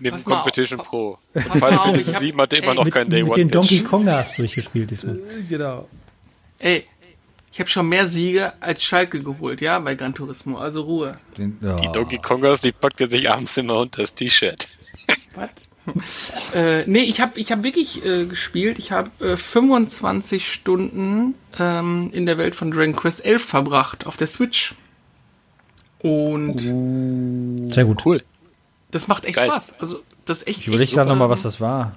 Mit 0.00 0.10
Pass 0.10 0.24
Competition 0.24 0.80
auf. 0.80 0.86
Pro. 0.88 1.18
Final 1.32 1.72
Fantasy 1.72 2.00
ich 2.00 2.14
hab- 2.14 2.20
7 2.20 2.40
hatte 2.40 2.56
immer 2.56 2.68
ey, 2.70 2.74
noch 2.74 2.84
Mit, 2.84 2.94
kein 2.94 3.08
Day 3.08 3.22
mit 3.22 3.30
One 3.30 3.38
den 3.38 3.48
Donkey. 3.48 3.80
Kongas 3.84 4.34
durchgespielt 4.34 4.90
diesmal. 4.90 5.20
Genau. 5.48 5.86
Ey, 6.58 6.84
ich 7.54 7.60
habe 7.60 7.70
schon 7.70 7.88
mehr 7.88 8.08
Siege 8.08 8.52
als 8.58 8.82
Schalke 8.82 9.22
geholt, 9.22 9.60
ja, 9.60 9.78
bei 9.78 9.94
Gran 9.94 10.12
Turismo. 10.12 10.58
Also 10.58 10.82
Ruhe. 10.82 11.18
Den, 11.38 11.56
ja. 11.60 11.76
Die 11.76 11.86
Donkey 11.86 12.18
Kongers, 12.18 12.62
die 12.62 12.72
packt 12.72 13.00
er 13.00 13.06
sich 13.06 13.30
abends 13.30 13.56
immer 13.56 13.76
unter 13.76 14.02
das 14.02 14.12
T-Shirt. 14.16 14.66
Was? 15.36 16.32
äh, 16.52 16.84
nee, 16.88 17.02
ich 17.02 17.20
habe 17.20 17.38
ich 17.38 17.52
hab 17.52 17.62
wirklich 17.62 18.04
äh, 18.04 18.24
gespielt. 18.24 18.80
Ich 18.80 18.90
habe 18.90 19.10
äh, 19.24 19.36
25 19.36 20.52
Stunden 20.52 21.36
ähm, 21.56 22.10
in 22.12 22.26
der 22.26 22.38
Welt 22.38 22.56
von 22.56 22.72
Dragon 22.72 22.96
Quest 22.96 23.24
11 23.24 23.44
verbracht 23.44 24.04
auf 24.04 24.16
der 24.16 24.26
Switch. 24.26 24.74
Und 26.02 27.70
Sehr 27.72 27.84
gut. 27.84 28.04
Cool. 28.04 28.20
das 28.90 29.06
macht 29.06 29.26
echt 29.26 29.36
Geil. 29.36 29.46
Spaß. 29.46 29.74
Also, 29.78 30.00
das 30.24 30.38
ist 30.38 30.48
echt. 30.48 30.60
Ich 30.62 30.66
überlege 30.66 30.90
gerade 30.90 31.08
nochmal, 31.08 31.30
was 31.30 31.42
das 31.42 31.60
war. 31.60 31.92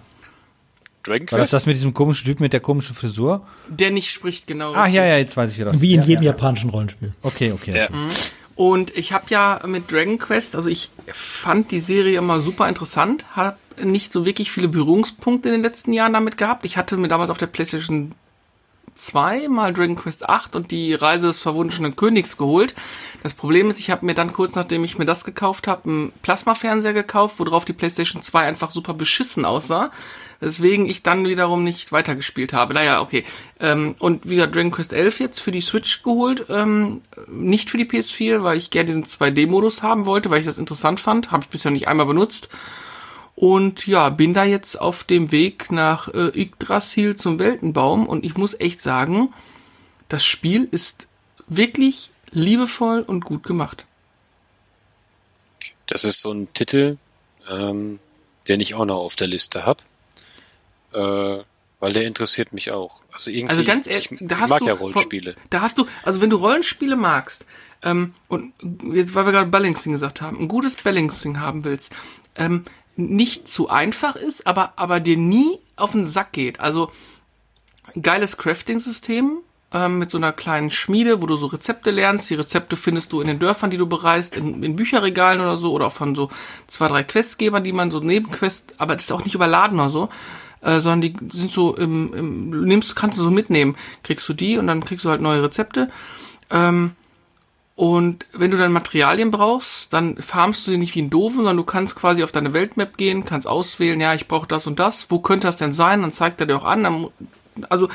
Dragon 1.08 1.32
War 1.32 1.40
das 1.40 1.46
Quest? 1.46 1.54
das 1.54 1.66
mit 1.66 1.76
diesem 1.76 1.94
komischen 1.94 2.26
Typ 2.26 2.40
mit 2.40 2.54
der 2.54 2.60
komischen 2.60 2.96
Frisur? 2.96 3.46
Der 3.70 3.92
nicht 3.92 4.12
spricht, 4.12 4.48
genau. 4.48 4.74
Ah, 4.74 4.88
ja, 4.88 5.06
ja, 5.06 5.18
jetzt 5.18 5.38
weiß 5.38 5.52
ich, 5.52 5.60
wie 5.60 5.64
das 5.64 5.82
Wie 5.82 5.94
in 5.94 6.02
ja, 6.02 6.08
jedem 6.08 6.24
ja. 6.24 6.32
japanischen 6.32 6.70
Rollenspiel. 6.70 7.14
Okay, 7.22 7.52
okay. 7.52 7.76
Ja. 7.76 7.90
Und 8.56 8.96
ich 8.98 9.14
habe 9.14 9.26
ja 9.30 9.62
mit 9.66 9.92
Dragon 9.92 10.18
Quest, 10.18 10.56
also 10.56 10.70
ich 10.70 10.90
fand 11.06 11.72
die 11.72 11.80
Serie 11.80 12.18
immer 12.18 12.40
super 12.40 12.68
interessant, 12.68 13.26
habe 13.36 13.58
nicht 13.84 14.12
so 14.12 14.26
wirklich 14.26 14.52
viele 14.52 14.68
Berührungspunkte 14.68 15.50
in 15.50 15.54
den 15.54 15.64
letzten 15.64 15.94
Jahren 15.94 16.14
damit 16.14 16.38
gehabt. 16.38 16.66
Ich 16.66 16.76
hatte 16.76 16.98
mir 16.98 17.08
damals 17.08 17.30
auf 17.30 17.38
der 17.38 17.46
PlayStation 17.46 18.16
2 18.96 19.48
mal 19.48 19.74
Dragon 19.74 19.96
Quest 19.96 20.28
8 20.28 20.56
und 20.56 20.72
die 20.72 20.94
Reise 20.94 21.28
des 21.28 21.40
verwunschenen 21.40 21.96
Königs 21.96 22.38
geholt. 22.38 22.74
Das 23.24 23.34
Problem 23.34 23.70
ist, 23.70 23.80
ich 23.80 23.92
habe 23.92 24.06
mir 24.06 24.16
dann 24.16 24.34
kurz 24.34 24.56
nachdem 24.56 24.84
ich 24.84 24.98
mir 24.98 25.06
das 25.06 25.24
gekauft 25.24 25.68
habe, 25.68 25.88
einen 25.88 26.12
Plasma-Fernseher 26.24 26.94
gekauft, 26.94 27.40
worauf 27.40 27.66
die 27.66 27.74
PlayStation 27.74 28.24
2 28.24 28.42
einfach 28.42 28.72
super 28.72 28.94
beschissen 28.94 29.46
aussah. 29.46 29.92
Weswegen 30.40 30.88
ich 30.88 31.02
dann 31.04 31.28
wiederum 31.28 31.64
nicht 31.64 31.92
weitergespielt 31.92 32.54
habe. 32.54 32.74
Naja, 32.74 33.02
okay. 33.02 33.24
Ähm, 33.60 33.96
und 34.00 34.30
wieder 34.30 34.48
Dragon 34.48 34.72
Quest 34.72 34.94
11 34.94 35.20
jetzt 35.20 35.40
für 35.40 35.52
die 35.52 35.62
Switch 35.62 36.04
geholt. 36.04 36.46
Ähm, 36.50 37.02
nicht 37.28 37.70
für 37.70 37.78
die 37.78 37.86
PS4, 37.86 38.44
weil 38.44 38.58
ich 38.58 38.70
gerne 38.70 38.88
diesen 38.88 39.06
2D-Modus 39.06 39.82
haben 39.82 40.06
wollte, 40.06 40.30
weil 40.30 40.40
ich 40.40 40.46
das 40.46 40.60
interessant 40.60 41.00
fand. 41.00 41.32
Habe 41.32 41.44
ich 41.44 41.50
bisher 41.50 41.72
nicht 41.72 41.88
einmal 41.88 42.06
benutzt. 42.06 42.50
Und 43.36 43.86
ja, 43.86 44.10
bin 44.10 44.34
da 44.34 44.44
jetzt 44.44 44.82
auf 44.82 45.04
dem 45.04 45.32
Weg 45.32 45.72
nach 45.72 46.08
äh, 46.08 46.32
Yggdrasil 46.40 47.16
zum 47.16 47.40
Weltenbaum. 47.40 48.08
Und 48.08 48.26
ich 48.26 48.36
muss 48.36 48.60
echt 48.60 48.82
sagen, 48.82 49.34
das 50.10 50.26
Spiel 50.26 50.68
ist 50.72 51.08
wirklich 51.48 52.12
liebevoll 52.32 53.02
und 53.02 53.26
gut 53.26 53.44
gemacht. 53.44 53.86
Das 55.88 56.04
ist 56.04 56.22
so 56.22 56.32
ein 56.32 56.54
Titel, 56.54 56.98
ähm, 57.50 58.00
den 58.48 58.60
ich 58.60 58.76
auch 58.76 58.86
noch 58.86 58.98
auf 58.98 59.16
der 59.16 59.28
Liste 59.28 59.66
habe. 59.66 59.84
Äh, 60.94 61.44
weil 61.80 61.92
der 61.92 62.06
interessiert 62.06 62.54
mich 62.54 62.72
auch. 62.72 63.02
Also 63.12 63.30
irgendwie, 63.30 63.50
Also 63.52 63.64
ganz 63.64 63.88
ehrlich, 63.88 64.12
ich, 64.12 64.20
da 64.22 64.36
ich 64.36 64.42
hast 64.42 64.50
mag 64.50 64.60
du 64.60 64.66
ja 64.66 64.74
Rollenspiele. 64.74 65.36
Da 65.50 65.62
hast 65.62 65.78
du, 65.78 65.86
also 66.04 66.22
wenn 66.22 66.30
du 66.30 66.38
Rollenspiele 66.38 66.96
magst, 66.96 67.46
ähm, 67.84 68.14
und 68.28 68.54
jetzt, 68.94 69.14
weil 69.14 69.26
wir 69.26 69.32
gerade 69.32 69.50
Balancing 69.50 69.92
gesagt 69.92 70.22
haben, 70.22 70.40
ein 70.40 70.48
gutes 70.48 70.76
Balancing 70.76 71.40
haben 71.40 71.64
willst, 71.64 71.94
ähm, 72.36 72.66
nicht 72.96 73.48
zu 73.48 73.70
einfach 73.70 74.16
ist, 74.16 74.48
aber, 74.48 74.74
aber 74.76 75.00
dir 75.00 75.18
nie 75.18 75.60
auf 75.76 75.92
den 75.92 76.06
Sack 76.06 76.32
geht. 76.32 76.60
Also 76.60 76.92
geiles 78.02 78.38
Crafting-System 78.38 79.38
ähm, 79.72 80.00
mit 80.00 80.10
so 80.10 80.18
einer 80.18 80.32
kleinen 80.32 80.72
Schmiede, 80.72 81.22
wo 81.22 81.28
du 81.28 81.36
so 81.36 81.48
Rezepte 81.48 81.92
lernst. 81.92 82.30
Die 82.30 82.36
Rezepte 82.36 82.76
findest 82.76 83.12
du 83.12 83.22
in 83.22 83.28
den 83.28 83.40
Dörfern, 83.40 83.70
die 83.70 83.78
du 83.78 83.86
bereist, 83.86 84.36
in, 84.36 84.64
in 84.64 84.76
Bücherregalen 84.76 85.42
oder 85.42 85.58
so, 85.58 85.74
oder 85.74 85.88
auch 85.88 85.92
von 85.94 86.16
so 86.16 86.30
zwei, 86.68 86.88
drei 86.88 87.04
Questgebern, 87.04 87.64
die 87.64 87.74
man 87.74 87.92
so 87.92 88.00
Nebenquest, 88.00 88.74
aber 88.80 88.96
das 88.96 89.06
ist 89.06 89.12
auch 89.12 89.24
nicht 89.24 89.36
überladen 89.36 89.80
oder 89.80 89.90
so, 89.90 90.10
äh, 90.62 90.80
sondern 90.80 91.02
die 91.02 91.16
sind 91.32 91.52
so 91.52 91.76
im, 91.76 92.14
im 92.14 92.50
nimmst, 92.66 92.96
kannst 92.96 93.18
du 93.18 93.24
so 93.24 93.32
mitnehmen. 93.32 93.76
Kriegst 94.04 94.28
du 94.28 94.34
die 94.34 94.58
und 94.58 94.68
dann 94.68 94.84
kriegst 94.84 95.06
du 95.06 95.10
halt 95.10 95.22
neue 95.22 95.44
Rezepte. 95.44 95.90
Ähm, 96.50 96.92
und 97.76 98.26
wenn 98.34 98.50
du 98.50 98.58
dann 98.58 98.72
Materialien 98.72 99.30
brauchst, 99.30 99.94
dann 99.94 100.18
farmst 100.18 100.66
du 100.66 100.72
die 100.72 100.78
nicht 100.78 100.96
wie 100.96 101.04
ein 101.04 101.12
Doofen, 101.12 101.38
sondern 101.38 101.58
du 101.58 101.64
kannst 101.64 101.96
quasi 101.96 102.24
auf 102.24 102.32
deine 102.32 102.54
Weltmap 102.54 102.98
gehen, 102.98 103.24
kannst 103.24 103.48
auswählen, 103.48 104.02
ja, 104.02 104.16
ich 104.16 104.28
brauche 104.28 104.48
das 104.48 104.66
und 104.66 104.80
das, 104.80 105.12
wo 105.12 105.20
könnte 105.20 105.46
das 105.46 105.58
denn 105.58 105.74
sein? 105.74 106.02
Dann 106.02 106.12
zeigt 106.12 106.42
er 106.42 106.48
dir 106.48 106.58
auch 106.58 106.64
an. 106.64 106.84
Dann, 106.84 107.08
also 107.70 107.88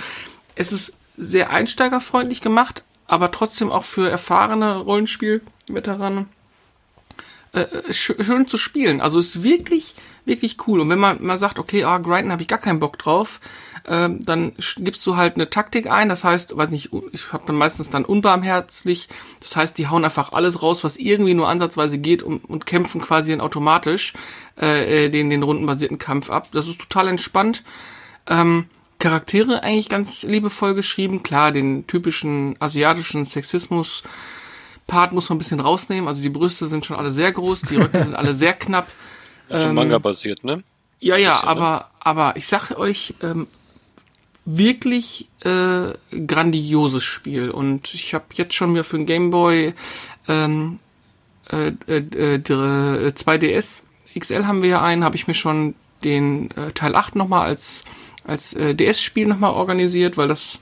es 0.54 0.70
ist 0.70 0.96
sehr 1.16 1.50
einsteigerfreundlich 1.50 2.40
gemacht, 2.40 2.84
aber 3.08 3.32
trotzdem 3.32 3.72
auch 3.72 3.82
für 3.82 4.08
erfahrene 4.08 4.76
Rollenspiel-Veteranen 4.76 6.28
äh, 7.52 7.92
sch 7.92 8.12
schön 8.20 8.46
zu 8.46 8.58
spielen. 8.58 9.00
Also 9.00 9.18
es 9.18 9.34
ist 9.34 9.42
wirklich, 9.42 9.96
wirklich 10.24 10.56
cool. 10.66 10.80
Und 10.80 10.88
wenn 10.90 10.98
man 10.98 11.22
mal 11.22 11.36
sagt, 11.36 11.58
okay, 11.58 11.84
ah, 11.84 11.98
grinden 11.98 12.32
habe 12.32 12.42
ich 12.42 12.48
gar 12.48 12.58
keinen 12.58 12.80
Bock 12.80 12.98
drauf, 12.98 13.40
ähm, 13.86 14.24
dann 14.24 14.52
gibst 14.76 15.06
du 15.06 15.16
halt 15.16 15.34
eine 15.34 15.50
Taktik 15.50 15.90
ein. 15.90 16.08
Das 16.08 16.24
heißt, 16.24 16.56
weiß 16.56 16.70
nicht, 16.70 16.90
ich 17.12 17.32
habe 17.32 17.44
dann 17.46 17.56
meistens 17.56 17.90
dann 17.90 18.04
unbarmherzig. 18.04 19.08
Das 19.40 19.56
heißt, 19.56 19.78
die 19.78 19.88
hauen 19.88 20.04
einfach 20.04 20.32
alles 20.32 20.62
raus, 20.62 20.84
was 20.84 20.96
irgendwie 20.96 21.34
nur 21.34 21.48
ansatzweise 21.48 21.98
geht 21.98 22.22
und, 22.22 22.44
und 22.44 22.66
kämpfen 22.66 23.00
quasi 23.00 23.32
dann 23.32 23.40
automatisch 23.40 24.12
äh, 24.60 25.06
äh, 25.06 25.08
den, 25.10 25.30
den 25.30 25.42
rundenbasierten 25.42 25.98
Kampf 25.98 26.30
ab. 26.30 26.48
Das 26.52 26.68
ist 26.68 26.80
total 26.80 27.08
entspannt. 27.08 27.64
Ähm, 28.28 28.66
Charaktere 28.98 29.64
eigentlich 29.64 29.88
ganz 29.88 30.22
liebevoll 30.22 30.74
geschrieben. 30.74 31.24
Klar, 31.24 31.50
den 31.50 31.88
typischen 31.88 32.54
asiatischen 32.60 33.24
Sexismus 33.24 34.04
Part 34.86 35.12
muss 35.12 35.28
man 35.28 35.36
ein 35.36 35.38
bisschen 35.38 35.60
rausnehmen. 35.60 36.08
Also 36.08 36.22
die 36.22 36.28
Brüste 36.28 36.66
sind 36.66 36.84
schon 36.84 36.96
alle 36.96 37.12
sehr 37.12 37.32
groß, 37.32 37.62
die 37.62 37.76
Röcke 37.76 38.02
sind 38.04 38.14
alle 38.14 38.34
sehr 38.34 38.52
knapp. 38.52 38.88
Schon 39.50 39.70
ähm, 39.70 39.74
Manga 39.74 39.98
basiert, 39.98 40.44
ne? 40.44 40.62
Ja, 41.00 41.16
ja, 41.16 41.30
Bisschen, 41.30 41.46
ne? 41.46 41.50
aber, 41.50 41.90
aber 42.00 42.36
ich 42.36 42.46
sage 42.46 42.78
euch, 42.78 43.14
ähm, 43.22 43.46
wirklich 44.44 45.28
äh, 45.40 45.92
grandioses 46.26 47.04
Spiel. 47.04 47.50
Und 47.50 47.94
ich 47.94 48.14
habe 48.14 48.24
jetzt 48.34 48.54
schon 48.54 48.72
mir 48.72 48.84
für 48.84 48.96
den 48.96 49.06
Gameboy 49.06 49.74
ähm, 50.28 50.78
äh, 51.50 51.72
äh, 51.86 51.96
äh, 51.96 52.38
der, 52.38 52.58
äh, 52.58 53.12
2DS 53.14 53.84
XL 54.18 54.46
haben 54.46 54.62
wir 54.62 54.68
ja 54.68 54.82
einen, 54.82 55.04
habe 55.04 55.16
ich 55.16 55.26
mir 55.26 55.34
schon 55.34 55.74
den 56.04 56.50
äh, 56.52 56.72
Teil 56.72 56.94
8 56.94 57.16
nochmal 57.16 57.46
als, 57.46 57.84
als 58.24 58.52
äh, 58.52 58.74
DS-Spiel 58.74 59.26
nochmal 59.26 59.52
organisiert, 59.52 60.16
weil 60.16 60.28
das 60.28 60.60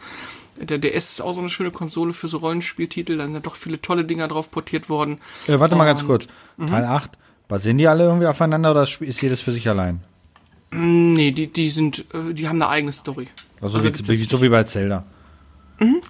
der 0.61 0.77
DS 0.77 1.13
ist 1.13 1.23
auch 1.23 1.33
so 1.33 1.41
eine 1.41 1.49
schöne 1.49 1.71
Konsole 1.71 2.13
für 2.13 2.29
so 2.29 2.37
Rollenspieltitel, 2.37 3.17
da 3.17 3.25
sind 3.25 3.33
ja 3.33 3.41
doch 3.41 3.57
viele 3.57 3.81
tolle 3.81 4.05
Dinger 4.05 4.29
drauf 4.29 4.51
portiert 4.51 4.91
worden. 4.91 5.19
Äh, 5.47 5.59
warte 5.59 5.75
mal 5.75 5.87
ganz 5.87 6.05
kurz. 6.05 6.27
Teil 6.59 6.85
8. 6.85 7.13
Basieren 7.51 7.79
die 7.79 7.89
alle 7.89 8.05
irgendwie 8.05 8.29
aufeinander 8.29 8.71
oder 8.71 8.85
ist 8.85 9.21
jedes 9.21 9.41
für 9.41 9.51
sich 9.51 9.69
allein? 9.69 10.01
Nee, 10.71 11.33
die, 11.33 11.49
die 11.49 11.69
sind, 11.69 12.05
äh, 12.15 12.33
die 12.33 12.49
haben 12.49 12.63
eine 12.63 12.71
eigene 12.71 12.93
Story. 12.93 13.27
Also, 13.61 13.79
Also 13.79 14.09
wie, 14.09 14.21
wie, 14.21 14.25
so 14.25 14.41
wie 14.41 14.49
bei 14.49 14.63
Zelda. 14.63 15.05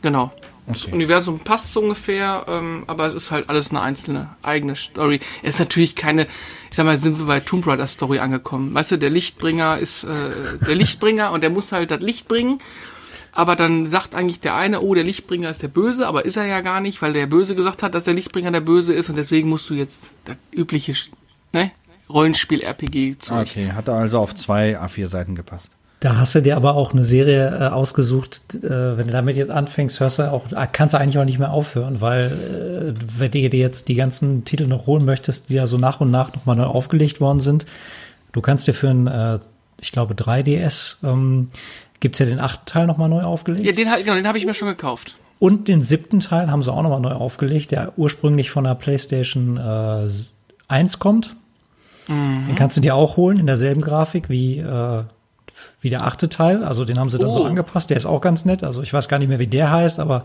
Genau. 0.02 0.32
Das 0.66 0.84
Okay. 0.84 0.94
Universum 0.94 1.40
passt 1.40 1.72
so 1.72 1.80
ungefähr, 1.80 2.44
ähm, 2.46 2.84
aber 2.86 3.06
es 3.06 3.14
ist 3.14 3.30
halt 3.30 3.48
alles 3.48 3.70
eine 3.70 3.80
einzelne 3.80 4.28
eigene 4.42 4.76
Story. 4.76 5.18
Es 5.42 5.54
ist 5.54 5.58
natürlich 5.58 5.96
keine, 5.96 6.24
ich 6.24 6.76
sag 6.76 6.84
mal, 6.84 6.96
sind 6.98 7.18
wir 7.18 7.24
bei 7.26 7.40
Tomb 7.40 7.66
Raider 7.66 7.86
Story 7.86 8.18
angekommen. 8.18 8.74
Weißt 8.74 8.92
du, 8.92 8.98
der 8.98 9.10
Lichtbringer 9.10 9.78
ist 9.78 10.04
äh, 10.04 10.58
der 10.64 10.74
Lichtbringer 10.74 11.32
und 11.32 11.40
der 11.40 11.50
muss 11.50 11.72
halt 11.72 11.90
das 11.90 12.02
Licht 12.02 12.28
bringen. 12.28 12.58
Aber 13.32 13.56
dann 13.56 13.90
sagt 13.90 14.14
eigentlich 14.14 14.40
der 14.40 14.56
eine, 14.56 14.80
oh, 14.80 14.94
der 14.94 15.04
Lichtbringer 15.04 15.50
ist 15.50 15.62
der 15.62 15.68
Böse, 15.68 16.06
aber 16.06 16.24
ist 16.24 16.36
er 16.36 16.46
ja 16.46 16.60
gar 16.60 16.80
nicht, 16.80 17.00
weil 17.00 17.14
der 17.14 17.26
Böse 17.26 17.54
gesagt 17.54 17.82
hat, 17.82 17.94
dass 17.94 18.04
der 18.04 18.14
Lichtbringer 18.14 18.50
der 18.50 18.60
Böse 18.60 18.92
ist 18.92 19.08
und 19.08 19.16
deswegen 19.16 19.48
musst 19.48 19.70
du 19.70 19.74
jetzt 19.74 20.14
das 20.24 20.36
übliche, 20.52 20.94
ne, 21.52 21.70
Rollenspiel-RPG-Zeug. 22.08 23.48
Okay, 23.48 23.72
hat 23.72 23.88
also 23.88 24.18
auf 24.18 24.34
zwei 24.34 24.78
A4-Seiten 24.78 25.34
gepasst. 25.34 25.76
Da 26.00 26.16
hast 26.16 26.34
du 26.34 26.40
dir 26.40 26.56
aber 26.56 26.76
auch 26.76 26.92
eine 26.92 27.04
Serie 27.04 27.50
äh, 27.60 27.68
ausgesucht, 27.68 28.54
äh, 28.54 28.96
wenn 28.96 29.06
du 29.06 29.12
damit 29.12 29.36
jetzt 29.36 29.50
anfängst, 29.50 30.00
hörst 30.00 30.18
du 30.18 30.32
auch, 30.32 30.46
kannst 30.72 30.94
du 30.94 30.98
eigentlich 30.98 31.18
auch 31.18 31.26
nicht 31.26 31.38
mehr 31.38 31.52
aufhören, 31.52 32.00
weil 32.00 32.94
äh, 32.96 33.18
wenn 33.18 33.30
du 33.30 33.50
dir 33.50 33.60
jetzt 33.60 33.88
die 33.88 33.96
ganzen 33.96 34.46
Titel 34.46 34.66
noch 34.66 34.86
holen 34.86 35.04
möchtest, 35.04 35.50
die 35.50 35.54
ja 35.56 35.66
so 35.66 35.76
nach 35.76 36.00
und 36.00 36.10
nach 36.10 36.34
nochmal 36.34 36.56
neu 36.56 36.64
aufgelegt 36.64 37.20
worden 37.20 37.40
sind, 37.40 37.66
du 38.32 38.40
kannst 38.40 38.66
dir 38.66 38.72
für 38.72 38.88
ein, 38.88 39.06
äh, 39.08 39.40
ich 39.78 39.92
glaube, 39.92 40.14
3DS, 40.14 41.04
ähm, 41.04 41.48
gibt's 42.00 42.18
ja 42.18 42.24
den 42.24 42.40
achten 42.40 42.64
Teil 42.64 42.86
nochmal 42.86 43.10
neu 43.10 43.22
aufgelegt. 43.22 43.66
Ja, 43.66 43.72
den, 43.72 43.88
genau, 44.02 44.14
den 44.14 44.26
habe 44.26 44.38
ich 44.38 44.46
mir 44.46 44.54
schon 44.54 44.68
gekauft. 44.68 45.16
Und 45.38 45.68
den 45.68 45.82
siebten 45.82 46.20
Teil 46.20 46.50
haben 46.50 46.62
sie 46.62 46.72
auch 46.72 46.82
nochmal 46.82 47.00
neu 47.00 47.12
aufgelegt, 47.12 47.72
der 47.72 47.98
ursprünglich 47.98 48.50
von 48.50 48.64
der 48.64 48.74
PlayStation 48.74 49.58
äh, 49.58 50.08
1 50.68 50.98
kommt. 50.98 51.36
Mhm. 52.10 52.48
Den 52.48 52.56
kannst 52.56 52.76
du 52.76 52.80
dir 52.80 52.94
auch 52.94 53.16
holen 53.16 53.38
in 53.38 53.46
derselben 53.46 53.80
Grafik 53.80 54.28
wie, 54.28 54.58
äh, 54.58 55.04
wie 55.80 55.88
der 55.88 56.04
achte 56.04 56.28
Teil. 56.28 56.62
Also 56.64 56.84
den 56.84 56.98
haben 56.98 57.08
sie 57.08 57.18
dann 57.18 57.30
oh. 57.30 57.32
so 57.32 57.44
angepasst. 57.44 57.90
Der 57.90 57.96
ist 57.96 58.06
auch 58.06 58.20
ganz 58.20 58.44
nett. 58.44 58.62
Also 58.62 58.82
ich 58.82 58.92
weiß 58.92 59.08
gar 59.08 59.18
nicht 59.18 59.28
mehr, 59.28 59.38
wie 59.38 59.46
der 59.46 59.70
heißt, 59.70 59.98
aber 59.98 60.24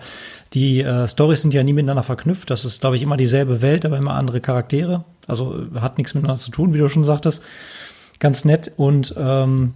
die 0.53 0.81
äh, 0.81 1.07
Storys 1.07 1.41
sind 1.41 1.53
ja 1.53 1.63
nie 1.63 1.73
miteinander 1.73 2.03
verknüpft. 2.03 2.49
Das 2.49 2.65
ist, 2.65 2.81
glaube 2.81 2.95
ich, 2.95 3.01
immer 3.01 3.17
dieselbe 3.17 3.61
Welt, 3.61 3.85
aber 3.85 3.97
immer 3.97 4.15
andere 4.15 4.41
Charaktere. 4.41 5.05
Also 5.27 5.65
hat 5.75 5.97
nichts 5.97 6.13
miteinander 6.13 6.41
zu 6.41 6.51
tun, 6.51 6.73
wie 6.73 6.79
du 6.79 6.89
schon 6.89 7.03
sagtest. 7.03 7.41
Ganz 8.19 8.45
nett. 8.45 8.71
Und 8.77 9.13
ähm, 9.17 9.73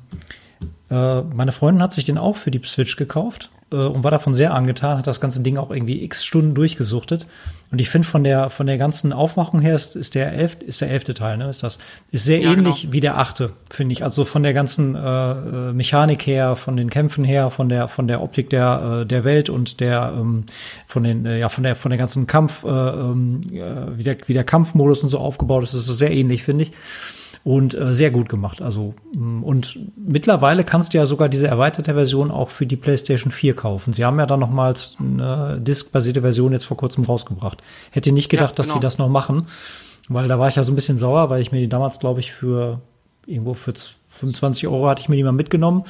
äh, 0.89 1.22
meine 1.22 1.51
Freundin 1.51 1.84
hat 1.84 1.93
sich 1.93 2.05
den 2.05 2.18
auch 2.18 2.36
für 2.36 2.51
die 2.51 2.62
Switch 2.66 2.95
gekauft 2.95 3.49
äh, 3.72 3.76
und 3.76 4.03
war 4.03 4.11
davon 4.11 4.34
sehr 4.34 4.53
angetan, 4.53 4.97
hat 4.97 5.07
das 5.07 5.22
ganze 5.22 5.41
Ding 5.41 5.57
auch 5.57 5.72
irgendwie 5.72 6.03
x 6.03 6.26
Stunden 6.26 6.53
durchgesuchtet. 6.55 7.28
Und 7.72 7.80
ich 7.80 7.89
finde 7.89 8.07
von 8.07 8.24
der 8.24 8.49
von 8.49 8.65
der 8.65 8.80
ganzen 8.80 9.13
Aufmachung 9.13 9.59
her 9.59 9.76
ist, 9.76 9.95
ist 9.95 10.15
der 10.15 10.34
elfte 10.34 10.65
ist 10.65 10.82
der 10.82 10.89
elfte 10.89 11.13
Teil, 11.13 11.38
ne? 11.38 11.49
Ist 11.49 11.61
das 11.61 11.78
ist 12.11 12.26
sehr 12.26 12.39
ja, 12.39 12.51
ähnlich 12.51 12.82
genau. 12.82 12.93
wie 12.93 12.99
der 12.99 13.20
achte, 13.20 13.51
finde 13.70 13.93
ich. 13.93 14.03
Also 14.03 14.26
von 14.26 14.41
der 14.41 14.53
ganzen 14.53 14.95
äh, 14.95 14.99
äh, 14.99 15.74
Mechanik 15.74 16.26
her, 16.26 16.55
von 16.55 16.78
den 16.78 16.89
Kämpfen 16.89 17.24
her, 17.24 17.51
von 17.51 17.70
der 17.70 17.88
von 17.88 18.07
der 18.07 18.22
Optik 18.24 18.49
der 18.49 19.01
äh, 19.01 19.05
der 19.05 19.24
Welt 19.24 19.49
und 19.49 19.80
der 19.80 20.13
ähm, 20.17 20.45
von 20.88 21.03
den 21.03 21.26
äh, 21.28 21.38
ja 21.38 21.49
von 21.49 21.63
der 21.63 21.76
von 21.76 21.91
der 21.91 21.99
ganzen 21.99 22.26
Kampf 22.26 22.63
äh, 22.63 22.67
äh, 22.70 23.97
wie 23.97 24.03
der 24.03 24.17
wie 24.26 24.34
der 24.34 24.43
Kampfmodus 24.43 25.03
und 25.03 25.09
so 25.09 25.20
aufgebaut 25.20 25.63
ist, 25.63 25.74
ist 25.74 25.86
sehr 25.86 26.11
ähnlich, 26.11 26.43
finde 26.43 26.63
ich 26.63 26.72
und 27.43 27.73
äh, 27.73 27.93
sehr 27.93 28.11
gut 28.11 28.29
gemacht. 28.29 28.61
Also 28.61 28.93
mm, 29.15 29.43
und 29.43 29.75
mittlerweile 29.95 30.63
kannst 30.63 30.93
du 30.93 30.97
ja 30.97 31.05
sogar 31.05 31.29
diese 31.29 31.47
erweiterte 31.47 31.93
Version 31.93 32.31
auch 32.31 32.49
für 32.49 32.65
die 32.65 32.75
PlayStation 32.75 33.31
4 33.31 33.55
kaufen. 33.55 33.93
Sie 33.93 34.05
haben 34.05 34.19
ja 34.19 34.25
dann 34.25 34.39
nochmals 34.39 34.95
eine 34.99 35.59
diskbasierte 35.59 36.21
Version 36.21 36.51
jetzt 36.51 36.65
vor 36.65 36.77
kurzem 36.77 37.03
rausgebracht. 37.03 37.61
Hätte 37.91 38.11
nicht 38.11 38.29
gedacht, 38.29 38.51
ja, 38.51 38.55
genau. 38.55 38.57
dass 38.57 38.67
sie 38.67 38.73
genau. 38.73 38.81
das 38.81 38.97
noch 38.97 39.09
machen, 39.09 39.47
weil 40.09 40.27
da 40.27 40.39
war 40.39 40.47
ich 40.47 40.55
ja 40.55 40.63
so 40.63 40.71
ein 40.71 40.75
bisschen 40.75 40.97
sauer, 40.97 41.29
weil 41.29 41.41
ich 41.41 41.51
mir 41.51 41.59
die 41.59 41.69
damals, 41.69 41.99
glaube 41.99 42.19
ich, 42.19 42.31
für 42.31 42.81
irgendwo 43.25 43.53
für 43.53 43.73
25 44.20 44.67
Euro 44.67 44.88
hatte 44.88 45.01
ich 45.01 45.09
mir 45.09 45.15
die 45.15 45.24
mal 45.24 45.32
mitgenommen 45.32 45.84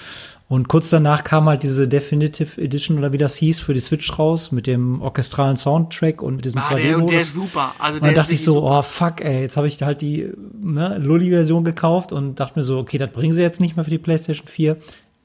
und 0.50 0.68
kurz 0.68 0.90
danach 0.90 1.24
kam 1.24 1.46
halt 1.46 1.62
diese 1.62 1.88
Definitive 1.88 2.60
Edition 2.60 2.98
oder 2.98 3.14
wie 3.14 3.20
das 3.20 3.36
hieß 3.36 3.60
für 3.60 3.76
die 3.76 3.80
Switch 3.80 4.18
raus 4.18 4.52
mit 4.52 4.66
dem 4.66 5.00
orchestralen 5.00 5.58
Soundtrack 5.58 6.24
und 6.24 6.38
mit 6.38 6.46
diesem 6.46 6.60
ah, 6.62 6.70
2D-Modus. 6.70 6.98
Der, 6.98 7.08
der 7.08 7.20
ist 7.20 7.34
super. 7.36 7.76
Also 7.78 8.00
und 8.00 8.06
dann 8.06 8.16
dachte 8.16 8.34
ich 8.34 8.44
so, 8.44 8.56
super. 8.56 8.80
oh 8.80 8.82
fuck, 8.82 9.22
ey, 9.22 9.42
jetzt 9.42 9.58
habe 9.58 9.68
ich 9.68 9.80
halt 9.84 10.02
die 10.02 10.28
ne, 10.60 10.98
Lully-Version 10.98 11.64
gekauft 11.64 12.12
und 12.12 12.40
dachte 12.40 12.58
mir 12.58 12.64
so, 12.64 12.80
okay, 12.80 12.98
das 12.98 13.12
bringen 13.12 13.32
sie 13.32 13.44
jetzt 13.44 13.60
nicht 13.60 13.76
mehr 13.76 13.86
für 13.86 13.92
die 13.92 14.00
PlayStation 14.00 14.48
4. 14.48 14.78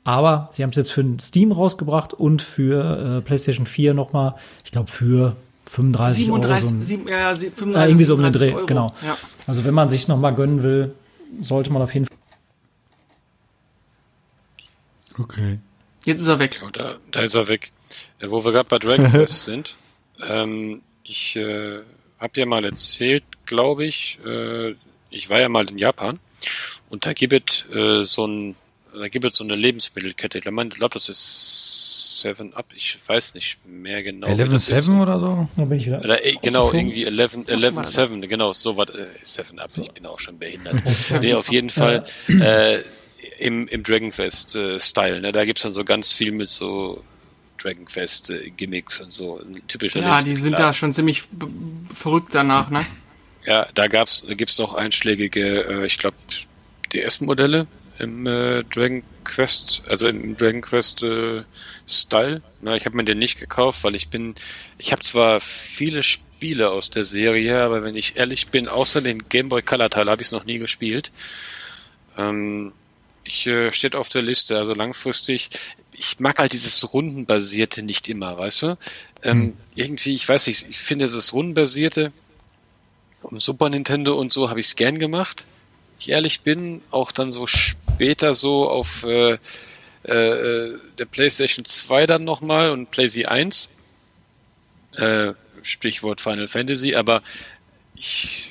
Aber 0.05 0.51
sie 0.53 0.63
haben 0.63 0.71
es 0.71 0.77
jetzt 0.77 0.93
für 0.93 1.03
Steam 1.23 1.53
rausgebracht 1.53 2.13
und 2.13 2.43
für 2.43 3.17
äh, 3.17 3.21
PlayStation 3.23 3.65
4 3.65 3.95
nochmal, 3.95 4.35
ich 4.63 4.73
glaube, 4.73 4.91
für 4.91 5.37
35 5.65 6.27
37, 6.27 6.31
Euro. 6.31 6.81
So 6.81 6.85
7, 6.85 7.09
ja, 7.09 7.35
35, 7.35 7.75
ja, 7.75 7.87
irgendwie 7.87 8.05
so 8.05 8.15
um 8.15 8.23
den 8.23 8.33
Dreh, 8.35 8.53
Euro. 8.53 8.67
genau. 8.67 8.93
Ja. 9.03 9.17
Also 9.47 9.65
wenn 9.65 9.73
man 9.73 9.89
sich 9.89 10.07
nochmal 10.07 10.35
gönnen 10.35 10.63
will, 10.63 10.93
sollte 11.41 11.73
man 11.73 11.81
auf 11.81 11.95
jeden 11.95 12.05
Fall 12.05 12.15
Okay. 15.19 15.59
Jetzt 16.05 16.21
ist 16.21 16.29
er 16.29 16.39
weg. 16.39 16.61
Ja, 16.63 16.71
da, 16.71 16.97
da 17.11 17.21
ist 17.21 17.35
er 17.35 17.49
weg. 17.49 17.73
Äh, 18.19 18.31
wo 18.31 18.45
wir 18.45 18.53
gerade 18.53 18.69
bei 18.69 18.79
Dragon 18.79 19.07
Quest 19.11 19.45
sind, 19.45 19.77
ähm, 20.27 20.83
ich 21.03 21.37
äh, 21.37 21.81
habe 22.19 22.41
ja 22.41 22.47
mal 22.47 22.65
erzählt, 22.65 23.25
glaube 23.47 23.85
ich, 23.85 24.19
äh, 24.25 24.75
ich 25.11 25.31
war 25.31 25.41
ja 25.41 25.49
mal 25.49 25.69
in 25.69 25.79
Japan 25.79 26.19
und 26.89 27.07
da 27.07 27.13
gibt 27.13 27.65
es 27.71 27.77
äh, 27.77 28.03
so 28.05 28.27
ein, 28.27 28.57
da 28.93 29.09
gibt 29.09 29.25
es 29.25 29.37
so 29.37 29.45
eine 29.45 29.57
Lebensmittelkette. 29.57 30.39
Ich 30.39 30.45
glaube, 30.45 30.95
das 30.95 31.09
ist 31.09 32.21
Seven 32.21 32.55
Up. 32.55 32.67
Ich 32.75 32.99
weiß 33.07 33.35
nicht 33.35 33.59
mehr 33.67 34.03
genau. 34.03 34.27
Eleven 34.27 34.59
Seven 34.59 35.01
oder 35.01 35.21
so? 35.21 35.49
Da 35.57 35.65
bin 35.65 35.79
ich 35.79 35.87
wieder. 35.87 36.01
Oder, 36.01 36.25
äh, 36.25 36.37
genau, 36.41 36.73
irgendwie 36.73 37.05
Eleven, 37.05 37.47
Eleven 37.49 37.85
Seven. 37.85 38.23
Genau, 38.23 38.53
so 38.53 38.77
was. 38.77 38.89
Äh, 38.91 39.07
Seven 39.23 39.59
Up. 39.59 39.71
So. 39.71 39.83
Ich 39.83 39.91
bin 39.91 40.07
auch 40.07 40.19
schon 40.19 40.39
behindert. 40.39 40.77
nee, 41.21 41.35
auf 41.35 41.51
jeden 41.51 41.71
Fall. 41.71 42.07
Äh, 42.29 42.79
im, 43.39 43.69
im 43.69 43.83
Dragon 43.83 44.11
Quest-Style. 44.11 45.17
Äh, 45.17 45.21
ne? 45.21 45.33
Da 45.33 45.45
gibt's 45.45 45.63
dann 45.63 45.73
so 45.73 45.85
ganz 45.85 46.13
viel 46.13 46.33
mit 46.33 46.49
so 46.49 47.03
Dragon 47.59 47.85
Quest-Gimmicks 47.85 49.01
und 49.01 49.13
so. 49.13 49.41
Typischer 49.69 50.01
ja, 50.01 50.23
die 50.23 50.37
sind 50.37 50.59
da 50.59 50.73
schon 50.73 50.95
ziemlich 50.95 51.25
verrückt 51.93 52.35
danach, 52.35 52.71
ne? 52.71 52.87
Ja, 53.47 53.67
da 53.75 53.89
gab's, 53.89 54.23
da 54.27 54.35
gibt's 54.35 54.59
noch 54.59 54.75
einschlägige, 54.75 55.65
äh, 55.65 55.87
ich 55.87 55.99
glaube, 55.99 56.17
DS-Modelle 56.93 57.67
im 57.99 58.27
äh, 58.27 58.65
Dragon 58.65 59.03
Quest, 59.25 59.83
also 59.87 60.09
im 60.09 60.37
Dragon 60.37 60.63
Quest 60.63 61.03
äh, 61.03 61.43
Style. 61.87 62.43
Na, 62.61 62.77
ich 62.77 62.87
habe 62.87 62.97
mir 62.97 63.05
den 63.05 63.19
nicht 63.19 63.39
gekauft, 63.39 63.85
weil 63.85 63.95
ich 63.95 64.09
bin, 64.09 64.35
ich 64.79 64.93
habe 64.93 65.03
zwar 65.03 65.41
viele 65.41 66.03
Spiele 66.03 66.71
aus 66.71 66.91
der 66.91 67.05
Serie, 67.05 67.63
aber 67.63 67.83
wenn 67.83 67.97
ich 67.97 68.17
ehrlich 68.17 68.49
bin, 68.49 68.69
außer 68.69 69.01
den 69.01 69.29
Game 69.29 69.49
Boy 69.49 69.63
Color 69.63 69.91
Teil 69.91 70.11
habe 70.11 70.23
ich 70.23 70.29
es 70.29 70.33
noch 70.33 70.45
nie 70.45 70.59
gespielt. 70.59 71.13
Ähm, 72.17 72.73
ich 73.25 73.47
äh, 73.47 73.73
steht 73.73 73.95
auf 73.95 74.09
der 74.09 74.23
Liste, 74.23 74.57
also 74.57 74.75
langfristig. 74.75 75.51
Ich 75.93 76.21
mag 76.21 76.39
halt 76.39 76.53
dieses 76.53 76.93
Rundenbasierte 76.93 77.83
nicht 77.83 78.09
immer, 78.09 78.37
weißt 78.37 78.63
du? 78.63 78.79
Ähm, 79.23 79.43
hm. 79.43 79.57
Irgendwie, 79.75 80.15
ich 80.15 80.29
weiß 80.29 80.47
nicht, 80.47 80.67
ich 80.69 80.79
finde 80.79 81.07
das 81.07 81.33
Rundenbasierte 81.33 82.13
um 83.23 83.41
Super 83.41 83.71
Nintendo 83.71 84.19
und 84.19 84.33
so 84.33 84.51
habe 84.51 84.61
ich 84.61 84.67
es 84.67 84.77
gern 84.77 84.99
gemacht. 84.99 85.47
Ich 85.99 86.11
ehrlich 86.11 86.43
bin, 86.43 86.83
auch 86.91 87.13
dann 87.13 87.33
so 87.33 87.47
später 87.47 88.35
so 88.35 88.69
auf 88.69 89.05
äh, 89.05 89.39
äh, 90.03 90.79
der 90.99 91.05
PlayStation 91.07 91.65
2 91.65 92.07
dann 92.07 92.25
nochmal 92.25 92.71
und 92.71 92.91
PlayStation 92.91 93.33
1. 93.33 93.71
Äh, 94.97 95.33
Stichwort 95.63 96.21
Final 96.21 96.49
Fantasy, 96.49 96.95
aber 96.95 97.23
ich 97.95 98.51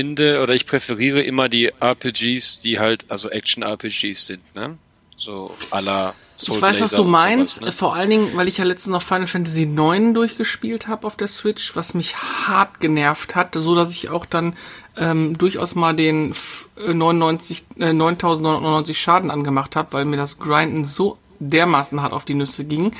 finde 0.00 0.42
oder 0.42 0.54
ich 0.54 0.66
präferiere 0.66 1.20
immer 1.20 1.48
die 1.48 1.72
RPGs, 1.80 2.58
die 2.60 2.78
halt 2.78 3.04
also 3.08 3.28
Action-RPGs 3.28 4.26
sind, 4.26 4.54
ne? 4.54 4.78
So 5.16 5.54
à 5.70 5.82
la 5.82 6.14
Soul 6.38 6.56
Ich 6.56 6.62
weiß, 6.62 6.80
was 6.80 6.90
du 6.92 7.04
meinst. 7.04 7.56
Sowas, 7.56 7.66
ne? 7.66 7.72
Vor 7.72 7.94
allen 7.94 8.08
Dingen, 8.08 8.30
weil 8.34 8.48
ich 8.48 8.56
ja 8.56 8.64
letztens 8.64 8.94
noch 8.94 9.02
Final 9.02 9.26
Fantasy 9.26 9.64
IX 9.64 10.14
durchgespielt 10.14 10.88
habe 10.88 11.06
auf 11.06 11.16
der 11.16 11.28
Switch, 11.28 11.76
was 11.76 11.92
mich 11.92 12.16
hart 12.16 12.80
genervt 12.80 13.36
hat, 13.36 13.54
so 13.54 13.74
dass 13.74 13.90
ich 13.90 14.08
auch 14.08 14.24
dann 14.24 14.56
ähm, 14.96 15.36
durchaus 15.36 15.74
mal 15.74 15.94
den 15.94 16.34
99, 16.76 17.64
äh, 17.78 17.92
9999 17.92 18.98
Schaden 18.98 19.30
angemacht 19.30 19.76
habe, 19.76 19.92
weil 19.92 20.06
mir 20.06 20.16
das 20.16 20.38
Grinden 20.38 20.86
so 20.86 21.18
dermaßen 21.40 22.00
hart 22.00 22.14
auf 22.14 22.24
die 22.24 22.34
Nüsse 22.34 22.64
ging. 22.64 22.92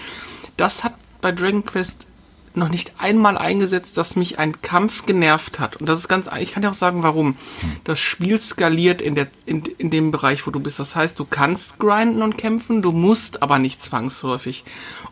Das 0.59 0.85
hat 0.85 0.93
bei 1.23 1.33
Dragon 1.33 1.65
Quest 1.65 2.07
noch 2.55 2.69
nicht 2.69 2.95
einmal 2.99 3.39
eingesetzt, 3.39 3.97
dass 3.97 4.17
mich 4.17 4.39
ein 4.39 4.61
Kampf 4.61 5.07
genervt 5.07 5.61
hat. 5.61 5.77
Und 5.77 5.89
das 5.89 6.01
ist 6.01 6.09
ganz, 6.09 6.29
ich 6.39 6.53
kann 6.53 6.63
dir 6.63 6.71
auch 6.71 6.75
sagen, 6.75 7.03
warum. 7.03 7.37
Das 7.85 8.01
Spiel 8.01 8.41
skaliert 8.41 9.01
in, 9.01 9.15
der, 9.15 9.29
in, 9.47 9.63
in 9.79 9.91
dem 9.91 10.11
Bereich, 10.11 10.47
wo 10.47 10.51
du 10.51 10.59
bist. 10.59 10.79
Das 10.79 10.97
heißt, 10.97 11.19
du 11.19 11.25
kannst 11.25 11.79
grinden 11.79 12.23
und 12.23 12.37
kämpfen, 12.37 12.83
du 12.83 12.93
musst 12.93 13.43
aber 13.43 13.59
nicht 13.59 13.81
zwangsläufig. 13.81 14.65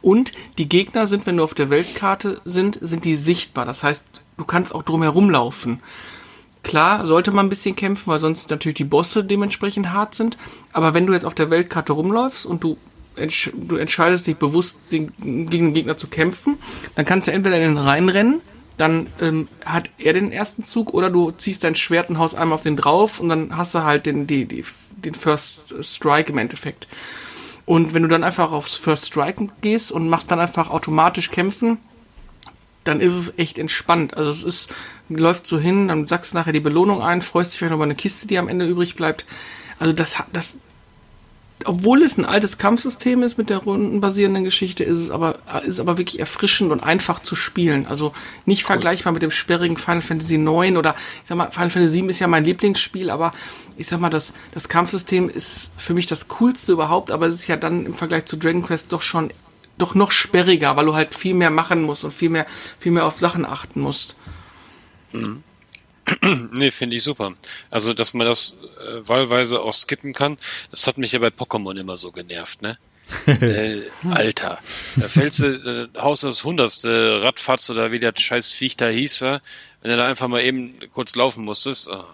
Und 0.02 0.32
die 0.58 0.68
Gegner 0.68 1.06
sind, 1.06 1.26
wenn 1.26 1.36
du 1.36 1.44
auf 1.44 1.54
der 1.54 1.70
Weltkarte 1.70 2.40
sind, 2.44 2.78
sind 2.80 3.04
die 3.04 3.16
sichtbar. 3.16 3.64
Das 3.64 3.82
heißt, 3.82 4.04
du 4.36 4.44
kannst 4.44 4.74
auch 4.74 4.82
drumherum 4.82 5.30
laufen. 5.30 5.80
Klar, 6.64 7.06
sollte 7.06 7.30
man 7.30 7.46
ein 7.46 7.50
bisschen 7.50 7.76
kämpfen, 7.76 8.10
weil 8.10 8.18
sonst 8.18 8.50
natürlich 8.50 8.76
die 8.76 8.84
Bosse 8.84 9.24
dementsprechend 9.24 9.92
hart 9.92 10.14
sind. 10.14 10.36
Aber 10.72 10.92
wenn 10.92 11.06
du 11.06 11.12
jetzt 11.12 11.24
auf 11.24 11.34
der 11.34 11.50
Weltkarte 11.50 11.92
rumläufst 11.92 12.44
und 12.44 12.64
du 12.64 12.76
entsch 13.18 13.50
du 13.54 13.76
entscheidest 13.76 14.26
dich 14.26 14.36
bewusst, 14.36 14.78
den, 14.90 15.12
gegen 15.18 15.66
den 15.66 15.74
Gegner 15.74 15.96
zu 15.96 16.08
kämpfen, 16.08 16.58
dann 16.94 17.04
kannst 17.04 17.28
du 17.28 17.32
entweder 17.32 17.56
in 17.56 17.74
den 17.74 17.78
reinrennen, 17.78 18.40
dann 18.76 19.08
ähm, 19.20 19.48
hat 19.64 19.90
er 19.98 20.12
den 20.12 20.32
ersten 20.32 20.62
Zug, 20.62 20.94
oder 20.94 21.10
du 21.10 21.32
ziehst 21.32 21.64
dein 21.64 21.74
Schwert 21.74 22.10
und 22.10 22.18
haust 22.18 22.34
einmal 22.34 22.54
auf 22.54 22.62
den 22.62 22.76
drauf 22.76 23.20
und 23.20 23.28
dann 23.28 23.56
hast 23.56 23.74
du 23.74 23.82
halt 23.82 24.06
den, 24.06 24.26
die, 24.26 24.46
die, 24.46 24.64
den 24.96 25.14
First 25.14 25.74
Strike 25.82 26.32
im 26.32 26.38
Endeffekt. 26.38 26.86
Und 27.66 27.92
wenn 27.92 28.02
du 28.02 28.08
dann 28.08 28.24
einfach 28.24 28.52
aufs 28.52 28.76
First 28.76 29.06
Strike 29.06 29.48
gehst 29.60 29.92
und 29.92 30.08
machst 30.08 30.30
dann 30.30 30.40
einfach 30.40 30.70
automatisch 30.70 31.30
kämpfen, 31.30 31.78
dann 32.84 33.00
ist 33.00 33.12
es 33.12 33.32
echt 33.36 33.58
entspannt. 33.58 34.16
Also 34.16 34.30
es 34.30 34.42
ist, 34.42 34.74
läuft 35.10 35.46
so 35.46 35.58
hin, 35.58 35.88
dann 35.88 36.06
sagst 36.06 36.32
du 36.32 36.38
nachher 36.38 36.54
die 36.54 36.60
Belohnung 36.60 37.02
ein, 37.02 37.20
freust 37.20 37.52
dich 37.52 37.58
vielleicht 37.58 37.74
über 37.74 37.84
eine 37.84 37.94
Kiste, 37.94 38.26
die 38.26 38.38
am 38.38 38.48
Ende 38.48 38.66
übrig 38.66 38.96
bleibt. 38.96 39.26
Also 39.78 39.92
das, 39.92 40.16
das, 40.32 40.58
obwohl 41.64 42.02
es 42.02 42.16
ein 42.16 42.24
altes 42.24 42.58
Kampfsystem 42.58 43.22
ist 43.22 43.36
mit 43.36 43.50
der 43.50 43.58
rundenbasierenden 43.58 44.44
Geschichte, 44.44 44.84
ist 44.84 44.98
es 44.98 45.10
aber, 45.10 45.38
ist 45.64 45.80
aber 45.80 45.98
wirklich 45.98 46.20
erfrischend 46.20 46.70
und 46.70 46.82
einfach 46.82 47.20
zu 47.20 47.34
spielen. 47.34 47.86
Also 47.86 48.12
nicht 48.46 48.62
cool. 48.62 48.66
vergleichbar 48.68 49.12
mit 49.12 49.22
dem 49.22 49.30
sperrigen 49.30 49.76
Final 49.76 50.02
Fantasy 50.02 50.36
IX 50.36 50.76
oder 50.76 50.94
ich 51.22 51.28
sag 51.28 51.36
mal, 51.36 51.50
Final 51.50 51.70
Fantasy 51.70 52.02
VII 52.02 52.10
ist 52.10 52.20
ja 52.20 52.28
mein 52.28 52.44
Lieblingsspiel, 52.44 53.10
aber 53.10 53.32
ich 53.76 53.88
sag 53.88 54.00
mal, 54.00 54.10
das, 54.10 54.32
das 54.52 54.68
Kampfsystem 54.68 55.28
ist 55.28 55.72
für 55.76 55.94
mich 55.94 56.06
das 56.06 56.28
coolste 56.28 56.72
überhaupt, 56.72 57.10
aber 57.10 57.26
es 57.26 57.40
ist 57.40 57.46
ja 57.48 57.56
dann 57.56 57.86
im 57.86 57.94
Vergleich 57.94 58.26
zu 58.26 58.36
Dragon 58.36 58.62
Quest 58.62 58.92
doch 58.92 59.02
schon 59.02 59.32
doch 59.78 59.94
noch 59.94 60.10
sperriger, 60.10 60.76
weil 60.76 60.86
du 60.86 60.94
halt 60.94 61.14
viel 61.14 61.34
mehr 61.34 61.50
machen 61.50 61.82
musst 61.82 62.04
und 62.04 62.12
viel 62.12 62.30
mehr, 62.30 62.46
viel 62.80 62.90
mehr 62.92 63.06
auf 63.06 63.18
Sachen 63.18 63.44
achten 63.44 63.80
musst. 63.80 64.16
Mhm. 65.12 65.44
nee, 66.52 66.70
finde 66.70 66.96
ich 66.96 67.02
super. 67.02 67.34
Also, 67.70 67.92
dass 67.92 68.14
man 68.14 68.26
das 68.26 68.54
äh, 68.80 69.08
wahlweise 69.08 69.60
auch 69.60 69.72
skippen 69.72 70.12
kann, 70.12 70.38
das 70.70 70.86
hat 70.86 70.98
mich 70.98 71.12
ja 71.12 71.18
bei 71.18 71.28
Pokémon 71.28 71.78
immer 71.78 71.96
so 71.96 72.12
genervt, 72.12 72.62
ne? 72.62 72.78
äh, 73.26 73.84
Alter, 74.10 74.58
da 74.96 75.08
fällst 75.08 75.40
du, 75.40 75.46
äh, 75.94 76.00
haust 76.00 76.24
das 76.24 76.44
hundertste 76.44 77.22
Radfatz 77.22 77.70
oder 77.70 77.90
wie 77.90 78.00
der 78.00 78.12
scheiß 78.14 78.52
Viech 78.52 78.76
da 78.76 78.88
hieß, 78.88 79.20
ja, 79.20 79.40
wenn 79.80 79.90
du 79.90 79.96
da 79.96 80.06
einfach 80.06 80.28
mal 80.28 80.42
eben 80.42 80.78
kurz 80.92 81.14
laufen 81.14 81.44
musstest. 81.44 81.88
Oh. 81.88 82.04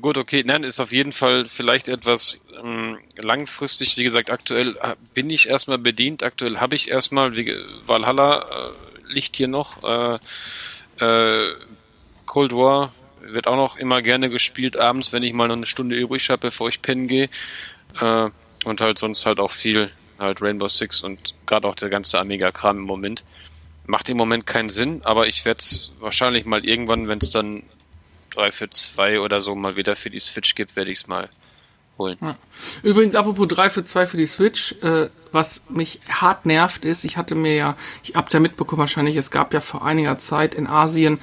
Gut, 0.00 0.18
okay, 0.18 0.44
nein, 0.44 0.62
ist 0.62 0.80
auf 0.80 0.92
jeden 0.92 1.12
Fall 1.12 1.46
vielleicht 1.46 1.88
etwas 1.88 2.38
ähm, 2.60 2.98
langfristig. 3.16 3.96
Wie 3.96 4.04
gesagt, 4.04 4.30
aktuell 4.30 4.76
äh, 4.76 4.94
bin 5.14 5.28
ich 5.30 5.48
erstmal 5.48 5.78
bedient. 5.78 6.22
Aktuell 6.22 6.58
habe 6.58 6.76
ich 6.76 6.88
erstmal, 6.88 7.36
wie, 7.36 7.56
Valhalla 7.84 8.42
äh, 8.68 9.12
liegt 9.12 9.36
hier 9.36 9.48
noch. 9.48 9.82
Äh, 9.82 10.18
äh, 11.04 11.54
Cold 12.26 12.52
War 12.52 12.92
wird 13.32 13.46
auch 13.46 13.56
noch 13.56 13.76
immer 13.76 14.02
gerne 14.02 14.30
gespielt 14.30 14.76
abends, 14.76 15.12
wenn 15.12 15.22
ich 15.22 15.32
mal 15.32 15.48
noch 15.48 15.56
eine 15.56 15.66
Stunde 15.66 15.96
übrig 15.96 16.28
habe, 16.30 16.40
bevor 16.40 16.68
ich 16.68 16.82
pennen 16.82 17.06
gehe. 17.06 17.28
Äh, 18.00 18.30
und 18.64 18.80
halt 18.80 18.98
sonst 18.98 19.24
halt 19.26 19.40
auch 19.40 19.50
viel 19.50 19.90
halt 20.18 20.42
Rainbow 20.42 20.68
Six 20.68 21.02
und 21.02 21.34
gerade 21.46 21.66
auch 21.68 21.76
der 21.76 21.88
ganze 21.88 22.18
Amiga-Kram 22.18 22.78
im 22.78 22.84
Moment. 22.84 23.24
Macht 23.86 24.08
im 24.08 24.16
Moment 24.16 24.46
keinen 24.46 24.68
Sinn, 24.68 25.00
aber 25.04 25.28
ich 25.28 25.44
werde 25.44 25.60
es 25.60 25.92
wahrscheinlich 26.00 26.44
mal 26.44 26.64
irgendwann, 26.64 27.08
wenn 27.08 27.18
es 27.18 27.30
dann 27.30 27.62
3 28.30 28.52
für 28.52 28.68
2 28.68 29.20
oder 29.20 29.40
so 29.40 29.54
mal 29.54 29.76
wieder 29.76 29.96
für 29.96 30.10
die 30.10 30.18
Switch 30.18 30.54
gibt, 30.54 30.76
werde 30.76 30.90
ich 30.90 30.98
es 30.98 31.06
mal 31.06 31.30
holen. 31.98 32.18
Ja. 32.20 32.36
Übrigens, 32.82 33.14
apropos 33.14 33.48
3 33.48 33.70
für 33.70 33.84
2 33.84 34.06
für 34.06 34.16
die 34.16 34.26
Switch, 34.26 34.72
äh, 34.82 35.08
was 35.32 35.64
mich 35.68 36.00
hart 36.08 36.46
nervt 36.46 36.84
ist, 36.84 37.04
ich 37.04 37.16
hatte 37.16 37.34
mir 37.34 37.54
ja, 37.54 37.76
ich 38.02 38.14
hab's 38.14 38.32
ja 38.32 38.40
mitbekommen 38.40 38.80
wahrscheinlich, 38.80 39.16
es 39.16 39.30
gab 39.30 39.52
ja 39.52 39.60
vor 39.60 39.84
einiger 39.84 40.18
Zeit 40.18 40.54
in 40.54 40.66
Asien 40.66 41.18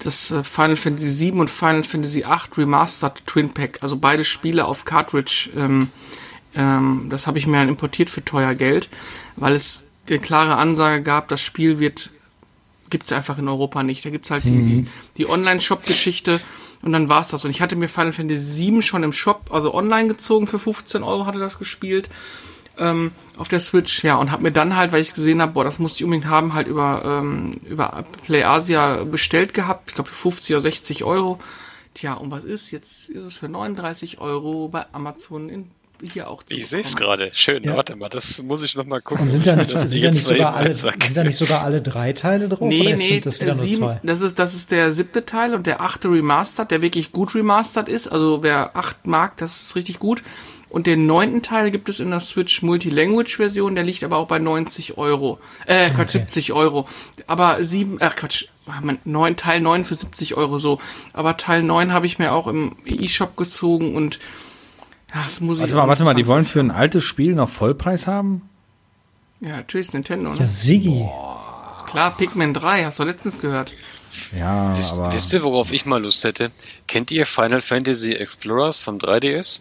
das 0.00 0.30
äh, 0.30 0.42
Final 0.42 0.76
Fantasy 0.76 1.08
7 1.08 1.40
und 1.40 1.50
Final 1.50 1.82
Fantasy 1.82 2.24
8 2.24 2.56
Remastered 2.58 3.26
Twin 3.26 3.50
Pack, 3.50 3.78
also 3.82 3.96
beide 3.96 4.24
Spiele 4.24 4.64
auf 4.64 4.84
Cartridge. 4.84 5.50
Ähm, 5.56 5.88
ähm, 6.54 7.08
das 7.10 7.26
habe 7.26 7.38
ich 7.38 7.46
mir 7.46 7.58
dann 7.58 7.68
importiert 7.68 8.10
für 8.10 8.24
teuer 8.24 8.54
Geld, 8.54 8.88
weil 9.36 9.54
es 9.54 9.84
eine 10.08 10.18
klare 10.18 10.56
Ansage 10.56 11.02
gab, 11.02 11.28
das 11.28 11.40
Spiel 11.40 11.78
wird 11.78 12.10
gibt 12.90 13.04
es 13.04 13.12
einfach 13.12 13.36
in 13.36 13.48
Europa 13.48 13.82
nicht. 13.82 14.04
Da 14.04 14.10
gibt 14.10 14.24
es 14.24 14.30
halt 14.30 14.46
mhm. 14.46 14.84
die, 14.84 14.90
die 15.18 15.28
Online-Shop-Geschichte 15.28 16.40
und 16.82 16.92
dann 16.92 17.08
war 17.08 17.20
es 17.20 17.28
das. 17.28 17.44
Und 17.44 17.50
ich 17.50 17.60
hatte 17.60 17.76
mir 17.76 17.88
Final 17.88 18.12
Fantasy 18.12 18.72
VII 18.72 18.82
schon 18.82 19.02
im 19.02 19.12
Shop, 19.12 19.50
also 19.52 19.74
online 19.74 20.08
gezogen 20.08 20.46
für 20.46 20.58
15 20.58 21.02
Euro, 21.02 21.26
hatte 21.26 21.38
das 21.38 21.58
gespielt 21.58 22.08
ähm, 22.78 23.12
auf 23.36 23.48
der 23.48 23.60
Switch, 23.60 24.04
ja, 24.04 24.16
und 24.16 24.30
habe 24.30 24.42
mir 24.42 24.52
dann 24.52 24.76
halt, 24.76 24.92
weil 24.92 25.00
ich 25.00 25.14
gesehen 25.14 25.42
habe, 25.42 25.52
boah, 25.52 25.64
das 25.64 25.78
musste 25.78 25.98
ich 25.98 26.04
unbedingt 26.04 26.26
haben, 26.30 26.54
halt 26.54 26.66
über, 26.66 27.02
ähm, 27.04 27.60
über 27.64 28.04
Play 28.24 28.44
Asia 28.44 29.04
bestellt 29.04 29.54
gehabt. 29.54 29.90
Ich 29.90 29.94
glaube, 29.94 30.10
für 30.10 30.16
50 30.16 30.54
oder 30.54 30.60
60 30.62 31.04
Euro. 31.04 31.38
Tja, 31.94 32.14
und 32.14 32.30
was 32.30 32.44
ist? 32.44 32.70
Jetzt 32.70 33.08
ist 33.08 33.24
es 33.24 33.34
für 33.34 33.48
39 33.48 34.20
Euro 34.20 34.68
bei 34.68 34.86
Amazon 34.92 35.48
in 35.48 35.70
hier 36.02 36.28
auch 36.28 36.42
zu 36.42 36.56
Ich 36.56 36.68
sehe 36.68 36.80
es 36.80 36.96
gerade. 36.96 37.30
Schön. 37.32 37.64
Ja. 37.64 37.76
Warte 37.76 37.96
mal, 37.96 38.08
das 38.08 38.42
muss 38.42 38.62
ich 38.62 38.76
noch 38.76 38.86
mal 38.86 39.00
gucken. 39.00 39.24
Und 39.24 39.30
sind 39.30 39.46
da 39.46 39.56
nicht, 39.56 39.70
sind 39.70 40.04
da 40.04 40.10
nicht, 40.10 40.24
sogar, 40.24 40.54
alle, 40.54 40.74
sind 40.74 41.16
da 41.16 41.24
nicht 41.24 41.36
sogar 41.36 41.62
alle 41.62 41.82
drei 41.82 42.12
Teile 42.12 42.48
drauf? 42.48 42.60
Nee, 42.68 42.94
nee, 42.96 43.20
das, 43.20 43.40
wieder 43.40 43.54
sieben, 43.54 43.80
nur 43.80 43.94
zwei? 43.94 44.00
Das, 44.02 44.20
ist, 44.20 44.38
das 44.38 44.54
ist 44.54 44.70
der 44.70 44.92
siebte 44.92 45.26
Teil 45.26 45.54
und 45.54 45.66
der 45.66 45.80
achte 45.80 46.08
Remastered, 46.08 46.70
der 46.70 46.82
wirklich 46.82 47.12
gut 47.12 47.34
remastered 47.34 47.88
ist. 47.88 48.08
Also 48.08 48.42
wer 48.42 48.76
acht 48.76 49.06
mag, 49.06 49.36
das 49.38 49.62
ist 49.62 49.76
richtig 49.76 49.98
gut. 49.98 50.22
Und 50.70 50.86
den 50.86 51.06
neunten 51.06 51.42
Teil 51.42 51.70
gibt 51.70 51.88
es 51.88 51.98
in 51.98 52.10
der 52.10 52.20
Switch 52.20 52.62
Multilanguage 52.62 53.36
Version, 53.36 53.74
der 53.74 53.84
liegt 53.84 54.04
aber 54.04 54.18
auch 54.18 54.28
bei 54.28 54.38
90 54.38 54.98
Euro. 54.98 55.38
Äh, 55.64 55.88
Quatsch, 55.90 56.14
okay. 56.14 56.18
70 56.18 56.52
Euro. 56.52 56.86
Aber 57.26 57.64
sieben, 57.64 57.98
äh, 58.00 58.10
Quatsch, 58.14 58.44
neun, 59.04 59.36
Teil 59.36 59.60
neun 59.60 59.84
für 59.84 59.94
70 59.94 60.34
Euro 60.34 60.58
so. 60.58 60.78
Aber 61.14 61.38
Teil 61.38 61.62
neun 61.62 61.92
habe 61.92 62.04
ich 62.04 62.18
mir 62.18 62.32
auch 62.32 62.46
im 62.46 62.76
E-Shop 62.84 63.36
gezogen 63.36 63.96
und 63.96 64.18
das 65.12 65.40
muss 65.40 65.58
warte 65.58 65.70
ich 65.70 65.76
mal, 65.76 65.88
warte 65.88 66.04
mal, 66.04 66.14
die 66.14 66.26
wollen 66.26 66.44
für 66.44 66.60
ein 66.60 66.70
altes 66.70 67.04
Spiel 67.04 67.34
noch 67.34 67.48
Vollpreis 67.48 68.06
haben? 68.06 68.48
Ja, 69.40 69.56
natürlich 69.56 69.92
Nintendo, 69.92 70.30
ne? 70.30 70.38
Ja, 70.38 70.46
Siggi. 70.46 71.08
Klar, 71.86 72.16
Pikmin 72.16 72.52
3, 72.52 72.84
hast 72.84 72.98
du 72.98 73.04
letztens 73.04 73.40
gehört. 73.40 73.72
Ja, 74.36 74.76
wisst, 74.76 74.94
aber... 74.94 75.12
Wisst 75.12 75.32
ihr, 75.32 75.42
worauf 75.42 75.72
ich 75.72 75.86
mal 75.86 76.02
Lust 76.02 76.24
hätte? 76.24 76.50
Kennt 76.86 77.10
ihr 77.10 77.24
Final 77.24 77.60
Fantasy 77.60 78.12
Explorers 78.12 78.80
vom 78.80 78.98
3DS? 78.98 79.60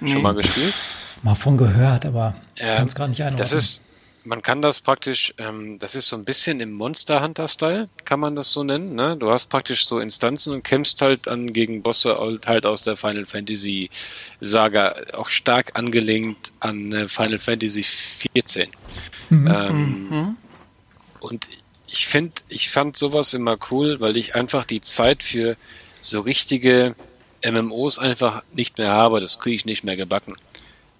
Nee. 0.00 0.12
Schon 0.12 0.22
mal 0.22 0.34
gespielt? 0.34 0.74
Mal 1.22 1.34
von 1.34 1.56
gehört, 1.56 2.06
aber 2.06 2.34
ich 2.54 2.62
ähm, 2.62 2.76
kann 2.76 2.86
es 2.86 2.94
gar 2.94 3.08
nicht 3.08 3.20
einordnen. 3.22 3.38
Das 3.38 3.52
ist, 3.52 3.82
man 4.24 4.42
kann 4.42 4.62
das 4.62 4.80
praktisch, 4.80 5.34
ähm, 5.38 5.78
das 5.78 5.94
ist 5.94 6.08
so 6.08 6.16
ein 6.16 6.24
bisschen 6.24 6.60
im 6.60 6.72
Monster 6.72 7.22
Hunter 7.22 7.46
Style, 7.46 7.88
kann 8.04 8.20
man 8.20 8.34
das 8.34 8.50
so 8.50 8.64
nennen. 8.64 8.94
Ne? 8.94 9.16
Du 9.18 9.30
hast 9.30 9.46
praktisch 9.46 9.86
so 9.86 10.00
Instanzen 10.00 10.52
und 10.52 10.64
kämpfst 10.64 11.02
halt 11.02 11.28
an 11.28 11.52
gegen 11.52 11.82
Bosse 11.82 12.16
halt 12.46 12.66
aus 12.66 12.82
der 12.82 12.96
Final 12.96 13.26
Fantasy 13.26 13.90
Saga, 14.40 14.96
auch 15.12 15.28
stark 15.28 15.78
angelehnt 15.78 16.52
an 16.60 16.92
äh, 16.92 17.08
Final 17.08 17.38
Fantasy 17.38 17.82
14. 17.82 18.70
Mhm. 19.28 19.46
Ähm, 19.46 20.08
mhm. 20.08 20.36
Und 21.20 21.46
ich 21.86 22.06
finde, 22.06 22.32
ich 22.48 22.70
fand 22.70 22.96
sowas 22.96 23.34
immer 23.34 23.58
cool, 23.70 24.00
weil 24.00 24.16
ich 24.16 24.34
einfach 24.34 24.64
die 24.64 24.80
Zeit 24.80 25.22
für 25.22 25.56
so 26.00 26.20
richtige 26.20 26.94
MMOs 27.44 27.98
einfach 27.98 28.42
nicht 28.52 28.78
mehr 28.78 28.90
habe. 28.90 29.20
Das 29.20 29.38
kriege 29.38 29.56
ich 29.56 29.64
nicht 29.64 29.84
mehr 29.84 29.96
gebacken. 29.96 30.34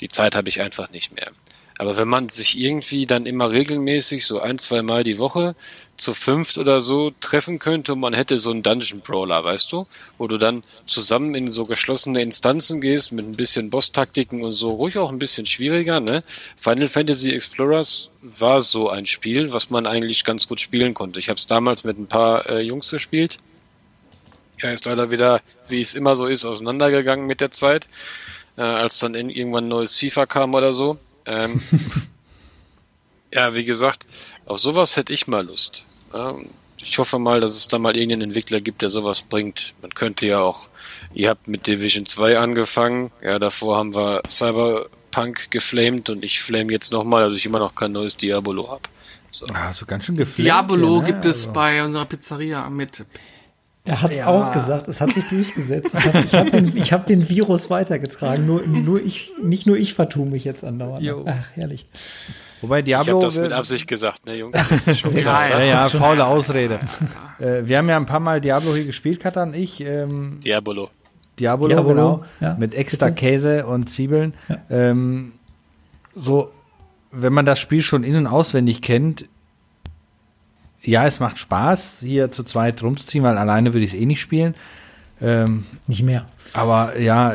Die 0.00 0.08
Zeit 0.08 0.34
habe 0.34 0.48
ich 0.48 0.60
einfach 0.60 0.90
nicht 0.90 1.14
mehr. 1.14 1.32
Aber 1.78 1.96
wenn 1.96 2.06
man 2.06 2.28
sich 2.28 2.58
irgendwie 2.58 3.04
dann 3.04 3.26
immer 3.26 3.50
regelmäßig 3.50 4.26
so 4.26 4.38
ein, 4.38 4.58
zwei 4.58 4.82
Mal 4.82 5.02
die 5.02 5.18
Woche 5.18 5.56
zu 5.96 6.14
fünft 6.14 6.58
oder 6.58 6.80
so 6.80 7.12
treffen 7.20 7.58
könnte 7.58 7.92
und 7.92 8.00
man 8.00 8.14
hätte 8.14 8.38
so 8.38 8.50
einen 8.50 8.62
Dungeon 8.62 9.00
Brawler, 9.00 9.42
weißt 9.42 9.72
du? 9.72 9.86
Wo 10.16 10.28
du 10.28 10.38
dann 10.38 10.62
zusammen 10.86 11.34
in 11.34 11.50
so 11.50 11.66
geschlossene 11.66 12.22
Instanzen 12.22 12.80
gehst 12.80 13.12
mit 13.12 13.26
ein 13.26 13.36
bisschen 13.36 13.70
Boss-Taktiken 13.70 14.42
und 14.42 14.52
so, 14.52 14.72
ruhig 14.72 14.98
auch 14.98 15.10
ein 15.10 15.18
bisschen 15.18 15.46
schwieriger, 15.46 15.98
ne? 15.98 16.22
Final 16.56 16.88
Fantasy 16.88 17.30
Explorers 17.30 18.10
war 18.22 18.60
so 18.60 18.88
ein 18.88 19.06
Spiel, 19.06 19.52
was 19.52 19.70
man 19.70 19.86
eigentlich 19.86 20.24
ganz 20.24 20.46
gut 20.46 20.60
spielen 20.60 20.94
konnte. 20.94 21.18
Ich 21.18 21.28
habe 21.28 21.38
es 21.38 21.46
damals 21.46 21.82
mit 21.82 21.98
ein 21.98 22.06
paar 22.06 22.48
äh, 22.48 22.60
Jungs 22.60 22.90
gespielt. 22.90 23.38
Er 24.60 24.74
ist 24.74 24.84
leider 24.84 25.10
wieder, 25.10 25.40
wie 25.68 25.80
es 25.80 25.94
immer 25.94 26.14
so 26.14 26.26
ist, 26.26 26.44
auseinandergegangen 26.44 27.26
mit 27.26 27.40
der 27.40 27.50
Zeit, 27.50 27.86
äh, 28.56 28.62
als 28.62 29.00
dann 29.00 29.14
irgendwann 29.14 29.64
ein 29.64 29.68
neues 29.68 29.98
FIFA 29.98 30.26
kam 30.26 30.54
oder 30.54 30.72
so. 30.72 30.98
Ähm, 31.26 31.62
ja, 33.32 33.54
wie 33.54 33.64
gesagt, 33.64 34.06
auf 34.46 34.58
sowas 34.58 34.96
hätte 34.96 35.12
ich 35.12 35.26
mal 35.26 35.44
Lust. 35.44 35.84
Ich 36.78 36.98
hoffe 36.98 37.18
mal, 37.18 37.40
dass 37.40 37.56
es 37.56 37.68
da 37.68 37.78
mal 37.78 37.96
irgendeinen 37.96 38.30
Entwickler 38.30 38.60
gibt, 38.60 38.82
der 38.82 38.90
sowas 38.90 39.22
bringt. 39.22 39.74
Man 39.82 39.92
könnte 39.94 40.26
ja 40.26 40.40
auch, 40.40 40.68
ihr 41.12 41.30
habt 41.30 41.48
mit 41.48 41.66
Division 41.66 42.06
2 42.06 42.38
angefangen, 42.38 43.10
ja, 43.22 43.38
davor 43.38 43.78
haben 43.78 43.94
wir 43.94 44.22
Cyberpunk 44.28 45.50
geflamed 45.50 46.10
und 46.10 46.24
ich 46.24 46.40
flame 46.40 46.72
jetzt 46.72 46.92
nochmal, 46.92 47.24
also 47.24 47.36
ich 47.36 47.46
immer 47.46 47.58
noch 47.58 47.74
kein 47.74 47.92
neues 47.92 48.16
Diabolo 48.16 48.70
habe. 48.70 48.82
So. 49.30 49.46
Ah, 49.52 49.72
so 49.72 49.84
ganz 49.86 50.04
schön 50.04 50.16
geflamed. 50.16 50.46
Diabolo 50.46 50.88
hier, 50.88 51.00
ne? 51.00 51.06
gibt 51.06 51.24
es 51.24 51.42
also. 51.42 51.52
bei 51.52 51.82
unserer 51.84 52.04
Pizzeria 52.04 52.70
mit 52.70 53.04
er 53.86 54.00
hat 54.00 54.12
es 54.12 54.18
ja. 54.18 54.26
auch 54.28 54.50
gesagt, 54.50 54.88
es 54.88 55.02
hat 55.02 55.12
sich 55.12 55.24
durchgesetzt. 55.28 55.94
Ich 56.24 56.32
habe 56.32 56.50
den, 56.50 56.72
hab 56.72 57.06
den 57.06 57.28
Virus 57.28 57.68
weitergetragen. 57.68 58.46
Nur, 58.46 58.66
nur 58.66 59.02
ich, 59.02 59.32
nicht 59.42 59.66
nur 59.66 59.76
ich 59.76 59.92
vertue 59.92 60.26
mich 60.26 60.44
jetzt 60.44 60.64
andauernd. 60.64 61.02
Jo. 61.02 61.24
Ach, 61.28 61.50
herrlich. 61.54 61.86
Wobei 62.62 62.80
Diablo. 62.80 63.18
Ich 63.18 63.24
habe 63.24 63.24
das 63.26 63.36
mit 63.36 63.52
Absicht 63.52 63.86
gesagt, 63.86 64.24
ne, 64.24 64.36
Jungs? 64.36 64.56
ja, 65.14 65.48
ja, 65.48 65.64
ja, 65.64 65.88
faule 65.90 66.24
Ausrede. 66.24 66.78
äh, 67.38 67.62
wir 67.66 67.76
haben 67.76 67.88
ja 67.90 67.96
ein 67.98 68.06
paar 68.06 68.20
Mal 68.20 68.40
Diablo 68.40 68.74
hier 68.74 68.86
gespielt, 68.86 69.20
Katar 69.20 69.46
und 69.46 69.54
ich. 69.54 69.82
Ähm, 69.82 70.40
Diabolo. 70.42 70.88
Diabolo, 71.38 71.68
Diabolo 71.68 71.94
genau. 71.94 72.24
Ja. 72.40 72.56
Mit 72.58 72.74
extra 72.74 73.10
Käse 73.10 73.66
und 73.66 73.90
Zwiebeln. 73.90 74.32
Ja. 74.48 74.58
Ähm, 74.70 75.32
so, 76.16 76.50
wenn 77.10 77.34
man 77.34 77.44
das 77.44 77.60
Spiel 77.60 77.82
schon 77.82 78.02
in- 78.02 78.16
und 78.16 78.26
auswendig 78.26 78.80
kennt, 78.80 79.26
ja, 80.84 81.06
es 81.06 81.20
macht 81.20 81.38
Spaß, 81.38 81.98
hier 82.00 82.30
zu 82.30 82.42
zweit 82.42 82.82
rumzuziehen, 82.82 83.24
weil 83.24 83.38
alleine 83.38 83.72
würde 83.72 83.84
ich 83.84 83.94
es 83.94 83.98
eh 83.98 84.06
nicht 84.06 84.20
spielen. 84.20 84.54
Ähm, 85.20 85.64
nicht 85.86 86.02
mehr. 86.02 86.26
Aber 86.52 86.98
ja, 86.98 87.34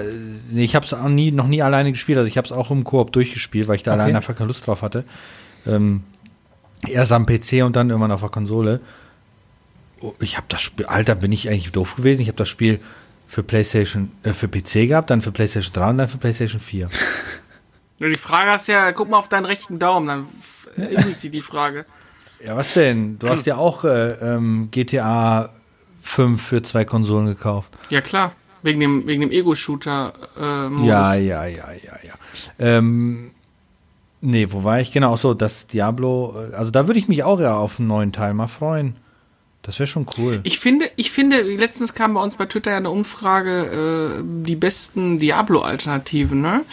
nee, 0.50 0.64
ich 0.64 0.76
habe 0.76 0.86
es 0.86 0.94
auch 0.94 1.10
nie, 1.10 1.32
noch 1.32 1.48
nie 1.48 1.62
alleine 1.62 1.92
gespielt. 1.92 2.18
Also 2.18 2.28
ich 2.28 2.38
habe 2.38 2.46
es 2.46 2.52
auch 2.52 2.72
im 2.72 2.84
Koop 2.84 3.12
durchgespielt, 3.12 3.68
weil 3.68 3.76
ich 3.76 3.84
da 3.84 3.94
okay. 3.94 4.02
alleine 4.02 4.18
einfach 4.18 4.36
keine 4.36 4.48
Lust 4.48 4.68
drauf 4.68 4.82
hatte. 4.82 5.04
Ähm, 5.66 6.04
erst 6.88 7.12
am 7.12 7.26
PC 7.26 7.64
und 7.64 7.76
dann 7.76 7.90
irgendwann 7.90 8.12
auf 8.12 8.22
der 8.22 8.30
Konsole. 8.30 8.82
Oh, 10.02 10.14
ich 10.20 10.38
habe 10.38 10.46
das 10.50 10.62
Spiel, 10.62 10.86
Alter, 10.86 11.16
bin 11.16 11.32
ich 11.32 11.50
eigentlich 11.50 11.72
doof 11.72 11.96
gewesen. 11.96 12.22
Ich 12.22 12.28
habe 12.28 12.38
das 12.38 12.48
Spiel 12.48 12.80
für 13.28 13.44
PlayStation, 13.44 14.12
äh, 14.24 14.34
für 14.34 14.48
PC 14.48 14.88
gehabt, 14.88 15.10
dann 15.10 15.22
für 15.22 15.32
PlayStation 15.32 15.74
3 15.74 15.90
und 15.90 15.98
dann 15.98 16.08
für 16.08 16.18
PlayStation 16.18 16.62
4. 16.62 16.90
Die 18.00 18.16
Frage 18.16 18.52
hast 18.52 18.68
ja, 18.68 18.94
guck 18.94 19.10
mal 19.10 19.18
auf 19.18 19.28
deinen 19.28 19.46
rechten 19.46 19.78
Daumen, 19.78 20.08
dann 20.08 20.28
ergibt 20.96 21.20
sie 21.20 21.30
die 21.30 21.42
Frage. 21.42 21.86
Ja, 22.46 22.56
was 22.56 22.74
denn? 22.74 23.20
Du 23.20 23.28
hast 23.28 23.46
ja 23.46 23.58
auch 23.58 23.84
äh, 23.84 24.12
ähm, 24.14 24.70
GTA 24.72 25.50
5 26.02 26.42
für 26.42 26.62
zwei 26.62 26.86
Konsolen 26.86 27.26
gekauft. 27.26 27.78
Ja, 27.90 28.02
klar. 28.02 28.34
Wegen 28.62 28.80
dem, 28.80 29.08
wegen 29.08 29.22
dem 29.22 29.32
Ego-Shooter. 29.32 30.14
Äh, 30.38 30.86
ja, 30.86 31.14
ja, 31.16 31.46
ja, 31.46 31.72
ja, 31.72 31.94
ja. 32.04 32.14
Ähm, 32.58 33.32
nee, 34.22 34.48
wo 34.50 34.64
war 34.64 34.82
ich? 34.82 34.92
Genau, 34.92 35.16
so, 35.16 35.34
das 35.34 35.68
Diablo. 35.68 36.36
Äh, 36.52 36.56
also 36.56 36.72
da 36.72 36.88
würde 36.88 37.00
ich 37.00 37.08
mich 37.08 37.24
auch 37.24 37.40
ja 37.40 37.56
auf 37.56 37.80
einen 37.80 37.88
neuen 37.88 38.12
Teil 38.12 38.34
mal 38.34 38.48
freuen. 38.48 38.96
Das 39.62 39.78
wäre 39.78 39.88
schon 39.88 40.08
cool. 40.18 40.40
Ich 40.44 40.60
finde, 40.60 40.90
ich 40.96 41.12
finde, 41.12 41.42
letztens 41.42 41.94
kam 41.94 42.14
bei 42.14 42.24
uns 42.24 42.36
bei 42.36 42.46
Twitter 42.46 42.72
ja 42.72 42.78
eine 42.78 42.90
Umfrage, 42.90 44.20
äh, 44.20 44.24
die 44.46 44.56
besten 44.56 45.20
Diablo-Alternativen, 45.20 46.42
ne? 46.42 46.64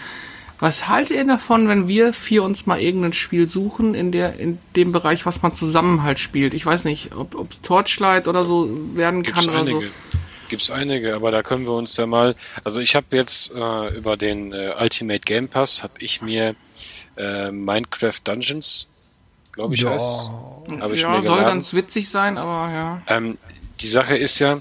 Was 0.58 0.88
haltet 0.88 1.16
ihr 1.16 1.26
davon, 1.26 1.68
wenn 1.68 1.86
wir 1.86 2.12
vier 2.12 2.42
uns 2.42 2.64
mal 2.64 2.80
irgendein 2.80 3.12
Spiel 3.12 3.48
suchen 3.48 3.94
in 3.94 4.10
der 4.10 4.38
in 4.38 4.58
dem 4.74 4.90
Bereich, 4.90 5.26
was 5.26 5.42
man 5.42 5.54
zusammen 5.54 6.02
halt 6.02 6.18
spielt? 6.18 6.54
Ich 6.54 6.64
weiß 6.64 6.84
nicht, 6.84 7.14
ob 7.14 7.52
es 7.52 7.60
Torchlight 7.60 8.26
oder 8.26 8.44
so 8.44 8.70
werden 8.96 9.22
Gibt's 9.22 9.40
kann 9.40 9.50
oder 9.50 9.64
so. 9.66 9.76
einige. 9.76 9.92
Gibt's 10.48 10.70
einige, 10.70 11.14
aber 11.14 11.30
da 11.30 11.42
können 11.42 11.66
wir 11.66 11.72
uns 11.72 11.96
ja 11.96 12.06
mal. 12.06 12.36
Also 12.64 12.80
ich 12.80 12.94
habe 12.94 13.06
jetzt 13.10 13.52
äh, 13.52 13.96
über 13.96 14.16
den 14.16 14.52
äh, 14.52 14.72
Ultimate 14.80 15.20
Game 15.20 15.48
Pass 15.48 15.82
habe 15.82 15.94
ich 15.98 16.22
mir 16.22 16.54
äh, 17.16 17.50
Minecraft 17.50 18.20
Dungeons, 18.24 18.86
glaube 19.52 19.74
ich, 19.74 19.84
heißt. 19.84 20.30
Habe 20.80 20.94
ich 20.94 21.02
ja, 21.02 21.10
mir 21.10 21.22
soll 21.22 21.36
geladen. 21.36 21.58
ganz 21.58 21.74
witzig 21.74 22.08
sein, 22.08 22.38
aber 22.38 22.72
ja. 22.72 23.02
Ähm, 23.08 23.36
die 23.80 23.88
Sache 23.88 24.16
ist 24.16 24.38
ja, 24.38 24.60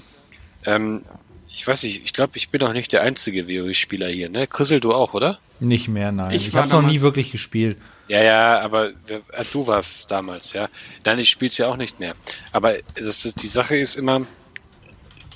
ähm, 0.64 1.02
ich 1.48 1.66
weiß 1.66 1.84
nicht, 1.84 2.04
ich 2.04 2.12
glaube, 2.12 2.32
ich 2.36 2.50
bin 2.50 2.62
auch 2.62 2.72
nicht 2.72 2.92
der 2.92 3.02
einzige 3.02 3.48
WoW-Spieler 3.48 4.08
hier, 4.08 4.28
ne? 4.28 4.46
Chrisel, 4.46 4.80
du 4.80 4.92
auch, 4.92 5.14
oder? 5.14 5.38
Nicht 5.60 5.88
mehr, 5.88 6.12
nein. 6.12 6.32
Ich 6.32 6.48
Ich, 6.48 6.54
habe 6.54 6.68
noch 6.68 6.82
nie 6.82 7.00
wirklich 7.00 7.32
gespielt. 7.32 7.78
Ja, 8.08 8.22
ja, 8.22 8.60
aber 8.60 8.90
äh, 9.08 9.20
du 9.52 9.66
warst 9.66 9.96
es 9.96 10.06
damals, 10.06 10.52
ja. 10.52 10.68
Nein, 11.04 11.18
ich 11.18 11.30
spiel's 11.30 11.58
ja 11.58 11.68
auch 11.68 11.76
nicht 11.76 11.98
mehr. 11.98 12.14
Aber 12.52 12.74
das 12.94 13.24
ist, 13.24 13.42
die 13.42 13.48
Sache 13.48 13.76
ist 13.76 13.96
immer, 13.96 14.26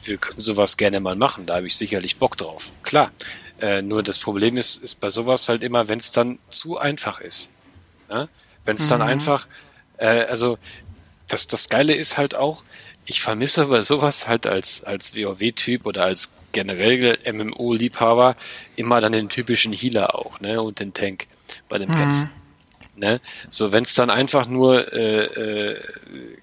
wir 0.05 0.17
können 0.19 0.41
sowas 0.41 0.77
gerne 0.77 1.01
mal 1.01 1.17
machen, 1.17 1.47
da 1.47 1.57
habe 1.57 1.67
ich 1.67 1.77
sicherlich 1.77 2.17
Bock 2.17 2.37
drauf. 2.37 2.71
Klar. 2.83 3.11
Äh, 3.61 3.83
nur 3.83 4.03
das 4.03 4.19
Problem 4.19 4.57
ist, 4.57 4.83
ist 4.83 5.01
bei 5.01 5.11
sowas 5.11 5.49
halt 5.49 5.63
immer, 5.63 5.89
wenn 5.89 5.99
es 5.99 6.13
dann 6.13 6.39
zu 6.49 6.79
einfach 6.79 7.21
ist. 7.21 7.51
Ne? 8.09 8.29
Wenn 8.65 8.77
es 8.77 8.89
dann 8.89 9.03
einfach, 9.03 9.47
äh, 9.99 10.07
also 10.25 10.59
das, 11.29 11.47
das 11.47 11.69
Geile 11.69 11.95
ist 11.95 12.17
halt 12.17 12.35
auch, 12.35 12.65
ich 13.05 13.21
vermisse 13.21 13.67
bei 13.67 13.83
sowas 13.83 14.29
halt 14.29 14.47
als, 14.47 14.83
als 14.85 15.15
WoW-Typ 15.15 15.85
oder 15.85 16.05
als 16.05 16.31
generell 16.53 17.19
MMO-Liebhaber 17.33 18.37
immer 18.77 19.01
dann 19.01 19.13
den 19.13 19.29
typischen 19.29 19.73
Healer 19.73 20.15
auch, 20.15 20.41
ne? 20.41 20.61
Und 20.63 20.81
den 20.81 20.93
Tank 20.93 21.27
bei 21.69 21.79
den 21.79 21.91
Plätzen. 21.91 22.31
Ne? 22.97 23.21
So, 23.49 23.73
wenn 23.73 23.85
es 23.85 23.95
dann 23.95 24.11
einfach 24.11 24.47
nur 24.47 24.93
äh, 24.93 25.25
äh, 25.25 25.77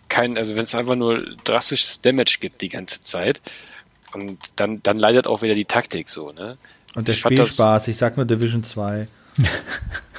kein, 0.10 0.38
also 0.38 0.56
wenn 0.56 0.64
es 0.64 0.74
einfach 0.74 0.96
nur 0.96 1.24
drastisches 1.44 2.02
Damage 2.02 2.38
gibt 2.40 2.62
die 2.62 2.70
ganze 2.70 3.00
Zeit, 3.02 3.42
und 4.14 4.40
dann, 4.56 4.82
dann 4.84 4.98
leidet 4.98 5.28
auch 5.28 5.42
wieder 5.42 5.54
die 5.54 5.66
Taktik 5.66 6.10
so, 6.10 6.32
ne? 6.32 6.58
Und 6.96 7.08
der 7.08 7.16
Ich 7.16 7.22
fand 7.22 7.38
das- 7.38 7.50
Spielspaß, 7.50 7.88
ich 7.90 7.98
sag 7.98 8.16
nur 8.18 8.26
Division 8.26 8.64
2. 8.64 9.08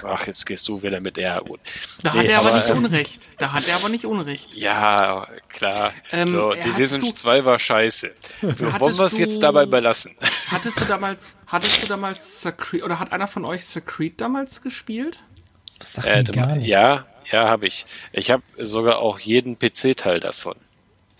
Ach, 0.04 0.26
jetzt 0.26 0.46
gehst 0.46 0.68
du 0.68 0.80
wieder 0.82 1.00
mit 1.00 1.18
R 1.18 1.40
gut. 1.42 1.58
Da 2.02 2.12
Nee, 2.12 2.20
hat 2.20 2.26
er 2.28 2.38
aber, 2.38 2.54
nicht 2.54 2.70
ähm, 2.70 2.78
Unrecht. 2.84 3.28
Da 3.38 3.52
hat 3.52 3.66
er 3.66 3.76
aber 3.76 3.88
nicht 3.88 4.04
Unrecht. 4.04 4.54
Ja, 4.54 5.26
klar. 5.48 5.92
Ähm, 6.12 6.28
so, 6.28 6.52
die 6.52 6.60
Division 6.60 7.00
du- 7.00 7.12
2 7.12 7.44
war 7.44 7.58
scheiße. 7.58 8.14
Wollen 8.42 8.72
Hattest 8.72 8.98
wir 9.00 9.06
es 9.06 9.18
jetzt 9.18 9.42
dabei 9.42 9.66
belassen? 9.66 10.14
Hattest 10.50 10.80
du 10.80 10.84
damals, 10.84 11.36
hattest 11.46 11.82
du 11.82 11.86
damals 11.88 12.42
Secret, 12.42 12.82
oder 12.84 12.98
hat 13.00 13.12
einer 13.12 13.26
von 13.26 13.44
euch 13.44 13.64
Secret 13.64 14.20
damals 14.20 14.62
gespielt? 14.62 15.18
Das 15.78 15.92
sagt 15.94 16.06
Äh, 16.08 16.24
gar 16.24 16.56
ja, 16.56 17.06
ja, 17.30 17.48
habe 17.48 17.66
ich. 17.66 17.84
Ich 18.12 18.30
habe 18.30 18.42
sogar 18.56 18.98
auch 18.98 19.18
jeden 19.18 19.58
PC-Teil 19.58 20.20
davon. 20.20 20.56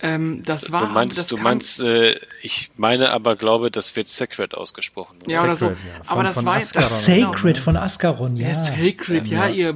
Ähm, 0.01 0.43
das 0.45 0.71
war, 0.71 0.87
du 0.87 0.93
meinst, 0.93 1.17
das 1.17 1.27
du 1.27 1.37
meinst, 1.37 1.81
äh, 1.81 2.15
ich 2.41 2.71
meine 2.77 3.11
aber 3.11 3.35
glaube, 3.35 3.69
das 3.69 3.95
wird 3.97 4.07
Sacred 4.07 4.55
ausgesprochen. 4.55 5.17
oder? 5.23 5.31
ja 5.31 5.43
oder 5.43 5.55
so. 5.57 5.65
Ja. 5.67 5.75
Aber 6.07 6.15
Von- 6.15 6.23
das 6.25 6.33
von 6.35 6.45
war 6.45 6.55
Ascaron. 6.55 6.85
Ach, 6.89 7.05
genau. 7.05 7.31
Sacred 7.33 7.57
von 7.57 7.77
Ascaron, 7.77 8.35
ja. 8.37 8.47
Ja, 8.49 8.55
Sacred, 8.55 9.27
ja, 9.27 9.47
ihr, 9.49 9.75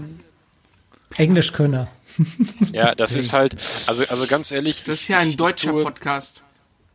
Englischkönner. 1.17 1.87
Ja, 2.71 2.93
das 2.93 3.15
ist 3.15 3.33
halt, 3.33 3.55
also, 3.87 4.03
also 4.05 4.27
ganz 4.27 4.51
ehrlich. 4.51 4.83
das 4.83 4.95
ist 4.95 5.01
ich- 5.03 5.09
ja 5.09 5.17
ein 5.19 5.29
ich- 5.29 5.35
deutscher 5.37 5.69
ich 5.69 5.73
tue, 5.73 5.83
Podcast. 5.83 6.43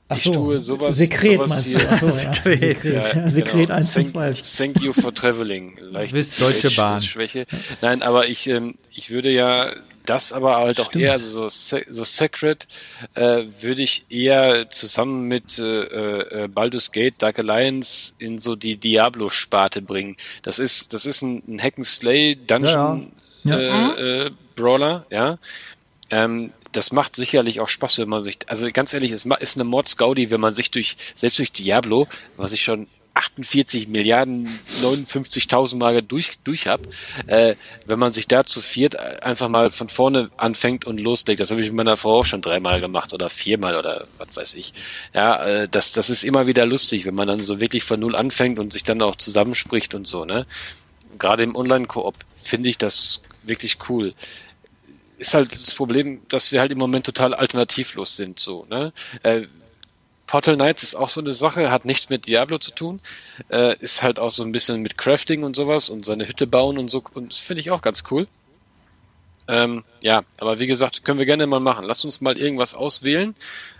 Ach 0.09 0.17
Ich 0.17 0.23
so. 0.23 0.33
tue 0.33 0.61
sowas- 0.61 0.97
Sekret 0.97 1.35
sowas 1.37 1.51
meinst 1.51 1.67
hier- 1.67 1.79
du? 1.81 1.97
So, 1.99 2.07
ja. 2.25 2.33
Sekret. 2.57 2.85
Ja, 3.15 3.29
Sekret 3.29 3.67
genau. 3.67 3.75
1 3.75 3.97
und 3.97 4.13
thank, 4.15 4.37
2. 4.37 4.57
thank 4.57 4.81
you 4.83 4.93
for 4.93 5.13
traveling. 5.13 5.77
Leicht 5.81 6.15
Wisst, 6.15 6.41
Deutsche 6.41 6.71
Bahn. 6.71 7.03
Schwäche. 7.03 7.47
Nein, 7.83 8.03
aber 8.03 8.29
ich, 8.29 8.47
ähm, 8.49 8.77
ich 8.93 9.11
würde 9.11 9.31
ja 9.31 9.73
das 10.09 10.33
aber 10.33 10.57
halt 10.57 10.81
auch 10.81 10.87
Stimmt. 10.87 11.05
eher, 11.05 11.13
also 11.13 11.49
so, 11.49 11.79
so 11.89 12.05
Sacred, 12.05 12.67
äh, 13.15 13.45
würde 13.61 13.83
ich 13.83 14.07
eher 14.11 14.71
zusammen 14.71 15.29
mit 15.29 15.59
äh, 15.59 16.45
äh, 16.45 16.49
Baldur's 16.49 16.93
Gate, 16.93 17.15
Dark 17.19 17.39
Alliance 17.39 18.15
in 18.19 18.39
so 18.39 18.57
die 18.57 18.77
Diablo-Sparte 18.77 19.83
bringen. 19.83 20.17
Das 20.43 20.59
ist, 20.59 20.93
das 20.93 21.07
ist 21.07 21.23
ein, 21.23 21.43
ein 21.47 21.63
Hack-and-Slay 21.63 22.37
Dungeon 22.37 23.13
Ja, 23.45 23.59
Äh, 23.59 24.27
äh, 24.27 24.31
Brawler, 24.57 25.07
ja. 25.11 25.39
Ähm, 26.11 26.53
das 26.73 26.93
macht 26.93 27.15
sicherlich 27.17 27.61
auch 27.61 27.69
Spaß, 27.69 27.99
wenn 27.99 28.09
man 28.09 28.23
sich, 28.23 28.39
also 28.47 28.69
ganz 28.73 28.93
ehrlich, 28.93 29.13
es 29.13 29.25
ist 29.25 29.57
eine 29.57 29.65
Mordsgaudi, 29.65 30.31
wenn 30.31 30.41
man 30.41 30.53
sich 30.53 30.71
durch, 30.71 30.97
selbst 31.17 31.39
durch 31.39 31.53
Diablo, 31.53 32.07
was 32.37 32.53
ich 32.53 32.63
schon 32.63 32.89
48 33.19 33.89
Milliarden 33.89 34.49
59.000 34.81 35.77
Mal 35.77 36.03
durch, 36.03 36.39
durch 36.45 36.69
hab, 36.69 36.81
äh, 37.27 37.57
wenn 37.87 37.99
man 37.99 38.13
sich 38.13 38.29
da 38.29 38.45
zu 38.45 38.61
viert 38.61 38.97
einfach 38.97 39.49
mal 39.49 39.71
von 39.73 39.89
vorne 39.89 40.31
anfängt 40.37 40.87
und 40.87 40.99
loslegt. 40.99 41.41
Das 41.41 41.51
habe 41.51 41.61
ich 41.61 41.69
mit 41.69 41.77
meiner 41.77 41.97
Frau 41.97 42.21
auch 42.21 42.25
schon 42.25 42.43
dreimal 42.43 42.81
gemacht 42.81 43.13
oder 43.13 43.29
viermal 43.29 43.77
oder 43.77 44.07
was 44.19 44.37
weiß 44.37 44.55
ich. 44.55 44.73
Ja, 45.15 45.45
äh, 45.45 45.69
das, 45.69 45.93
das 45.93 46.11
ist 46.11 46.23
immer 46.23 46.47
wieder 46.47 46.65
lustig, 46.65 47.07
wenn 47.07 47.15
man 47.15 47.27
dann 47.27 47.43
so 47.43 47.61
wirklich 47.61 47.83
von 47.83 47.99
null 47.99 48.15
anfängt 48.15 48.59
und 48.59 48.73
sich 48.73 48.85
dann 48.85 49.03
auch 49.03 49.17
zusammenspricht 49.17 49.95
und 49.95 50.07
so, 50.07 50.25
ne? 50.25 50.47
Gerade 51.19 51.43
im 51.43 51.57
Online-Koop 51.57 52.15
finde 52.37 52.69
ich 52.69 52.79
das 52.79 53.23
wirklich 53.43 53.79
cool 53.89 54.15
ist 55.19 55.35
halt 55.35 55.53
das 55.53 55.75
Problem, 55.75 56.21
dass 56.29 56.53
wir 56.53 56.61
halt 56.61 56.71
im 56.71 56.79
Moment 56.79 57.05
total 57.05 57.35
alternativlos 57.35 58.17
sind, 58.17 58.39
so, 58.39 58.65
ne? 58.71 58.93
Äh, 59.25 59.47
Portal 60.29 60.57
Knights 60.57 60.85
ist 60.85 60.95
auch 60.95 61.09
so 61.09 61.21
eine 61.21 61.33
Sache, 61.33 61.71
hat 61.71 61.85
nichts 61.85 62.11
mit 62.11 62.27
Diablo 62.27 62.59
zu 62.59 62.71
tun, 62.71 63.01
äh, 63.51 63.77
ist 63.79 64.03
halt 64.03 64.21
auch 64.21 64.31
so 64.31 64.45
ein 64.45 64.53
bisschen 64.53 64.81
mit 64.83 64.97
Crafting 64.97 65.43
und 65.43 65.57
sowas 65.57 65.91
und 65.91 66.05
seine 66.05 66.29
Hütte 66.29 66.47
bauen 66.47 66.79
und 66.79 66.91
so, 66.91 67.03
und 67.15 67.33
das 67.33 67.39
finde 67.39 67.63
ich 67.63 67.71
auch 67.73 67.83
ganz 67.83 68.05
cool. 68.11 68.29
Ähm, 69.49 69.85
ja, 70.03 70.23
aber 70.39 70.61
wie 70.61 70.67
gesagt, 70.67 71.05
können 71.05 71.19
wir 71.19 71.27
gerne 71.27 71.47
mal 71.47 71.61
machen. 71.61 71.87
Lass 71.87 72.05
uns 72.05 72.21
mal 72.21 72.37
irgendwas 72.37 72.75
auswählen 72.75 73.35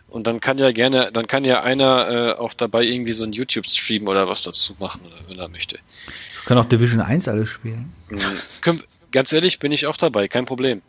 und 0.09 0.27
dann 0.27 0.41
kann 0.41 0.57
ja 0.57 0.73
gerne, 0.73 1.11
dann 1.13 1.27
kann 1.27 1.45
ja 1.45 1.63
einer 1.63 2.09
äh, 2.09 2.33
auch 2.33 2.55
dabei 2.55 2.83
irgendwie 2.83 3.13
so 3.13 3.25
ein 3.25 3.33
YouTube-Stream 3.33 4.09
oder 4.09 4.27
was 4.27 4.43
dazu 4.43 4.75
machen, 4.79 5.03
wenn 5.29 5.39
er 5.39 5.49
möchte. 5.49 5.77
Wir 5.77 6.45
können 6.47 6.61
auch 6.61 6.69
Division 6.69 7.03
1 7.03 7.29
alles 7.29 7.51
spielen. 7.51 7.93
Mhm. 8.09 8.81
Ganz 9.13 9.33
ehrlich, 9.33 9.59
bin 9.59 9.73
ich 9.73 9.87
auch 9.87 9.99
dabei, 9.99 10.29
kein 10.29 10.47
Problem. 10.47 10.81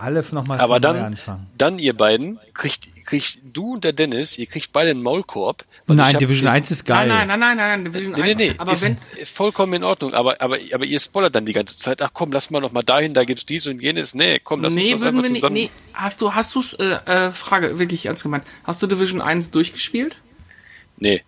Alle 0.00 0.24
nochmal 0.30 0.60
Aber 0.60 0.78
dann, 0.78 0.96
anfangen. 0.96 1.46
dann 1.58 1.80
ihr 1.80 1.92
beiden, 1.96 2.38
kriegt, 2.54 3.04
kriegt 3.04 3.40
du 3.52 3.74
und 3.74 3.82
der 3.82 3.92
Dennis, 3.92 4.38
ihr 4.38 4.46
kriegt 4.46 4.72
beide 4.72 4.90
einen 4.90 5.02
Maulkorb. 5.02 5.64
Nein, 5.88 6.16
Division 6.18 6.46
den- 6.46 6.54
1 6.54 6.70
ist 6.70 6.84
geil. 6.84 7.08
Nein, 7.08 7.26
nein, 7.26 7.40
nein, 7.40 7.56
nein, 7.56 7.82
nein, 7.82 7.84
Division 7.92 8.12
Nee, 8.12 8.22
nee, 8.22 8.34
nee, 8.34 8.48
1. 8.50 8.60
Aber 8.60 8.72
ist 8.74 8.82
wenn, 8.82 9.26
vollkommen 9.26 9.72
in 9.72 9.82
Ordnung, 9.82 10.14
aber, 10.14 10.40
aber, 10.40 10.58
aber 10.72 10.84
ihr 10.84 11.00
spoilert 11.00 11.34
dann 11.34 11.46
die 11.46 11.52
ganze 11.52 11.76
Zeit, 11.78 12.00
ach 12.00 12.10
komm, 12.12 12.30
lass 12.30 12.50
mal 12.50 12.60
noch 12.60 12.70
mal 12.70 12.82
dahin, 12.82 13.12
da 13.12 13.24
gibt's 13.24 13.44
dies 13.44 13.66
und 13.66 13.82
jenes. 13.82 14.14
Nee, 14.14 14.38
komm, 14.42 14.62
lass 14.62 14.74
nee, 14.74 14.92
uns 14.92 15.00
das 15.00 15.08
einfach 15.08 15.22
wir 15.24 15.30
nicht, 15.30 15.40
zusammen. 15.40 15.54
nee, 15.54 15.70
hast 15.94 16.20
du, 16.20 16.32
hast 16.32 16.54
du's, 16.54 16.74
äh, 16.74 16.84
äh, 17.06 17.30
Frage, 17.32 17.78
wirklich 17.80 18.06
ernst 18.06 18.22
gemeint, 18.22 18.44
hast 18.62 18.80
du 18.80 18.86
Division 18.86 19.20
1 19.20 19.50
durchgespielt? 19.50 20.18
Nee, 21.00 21.22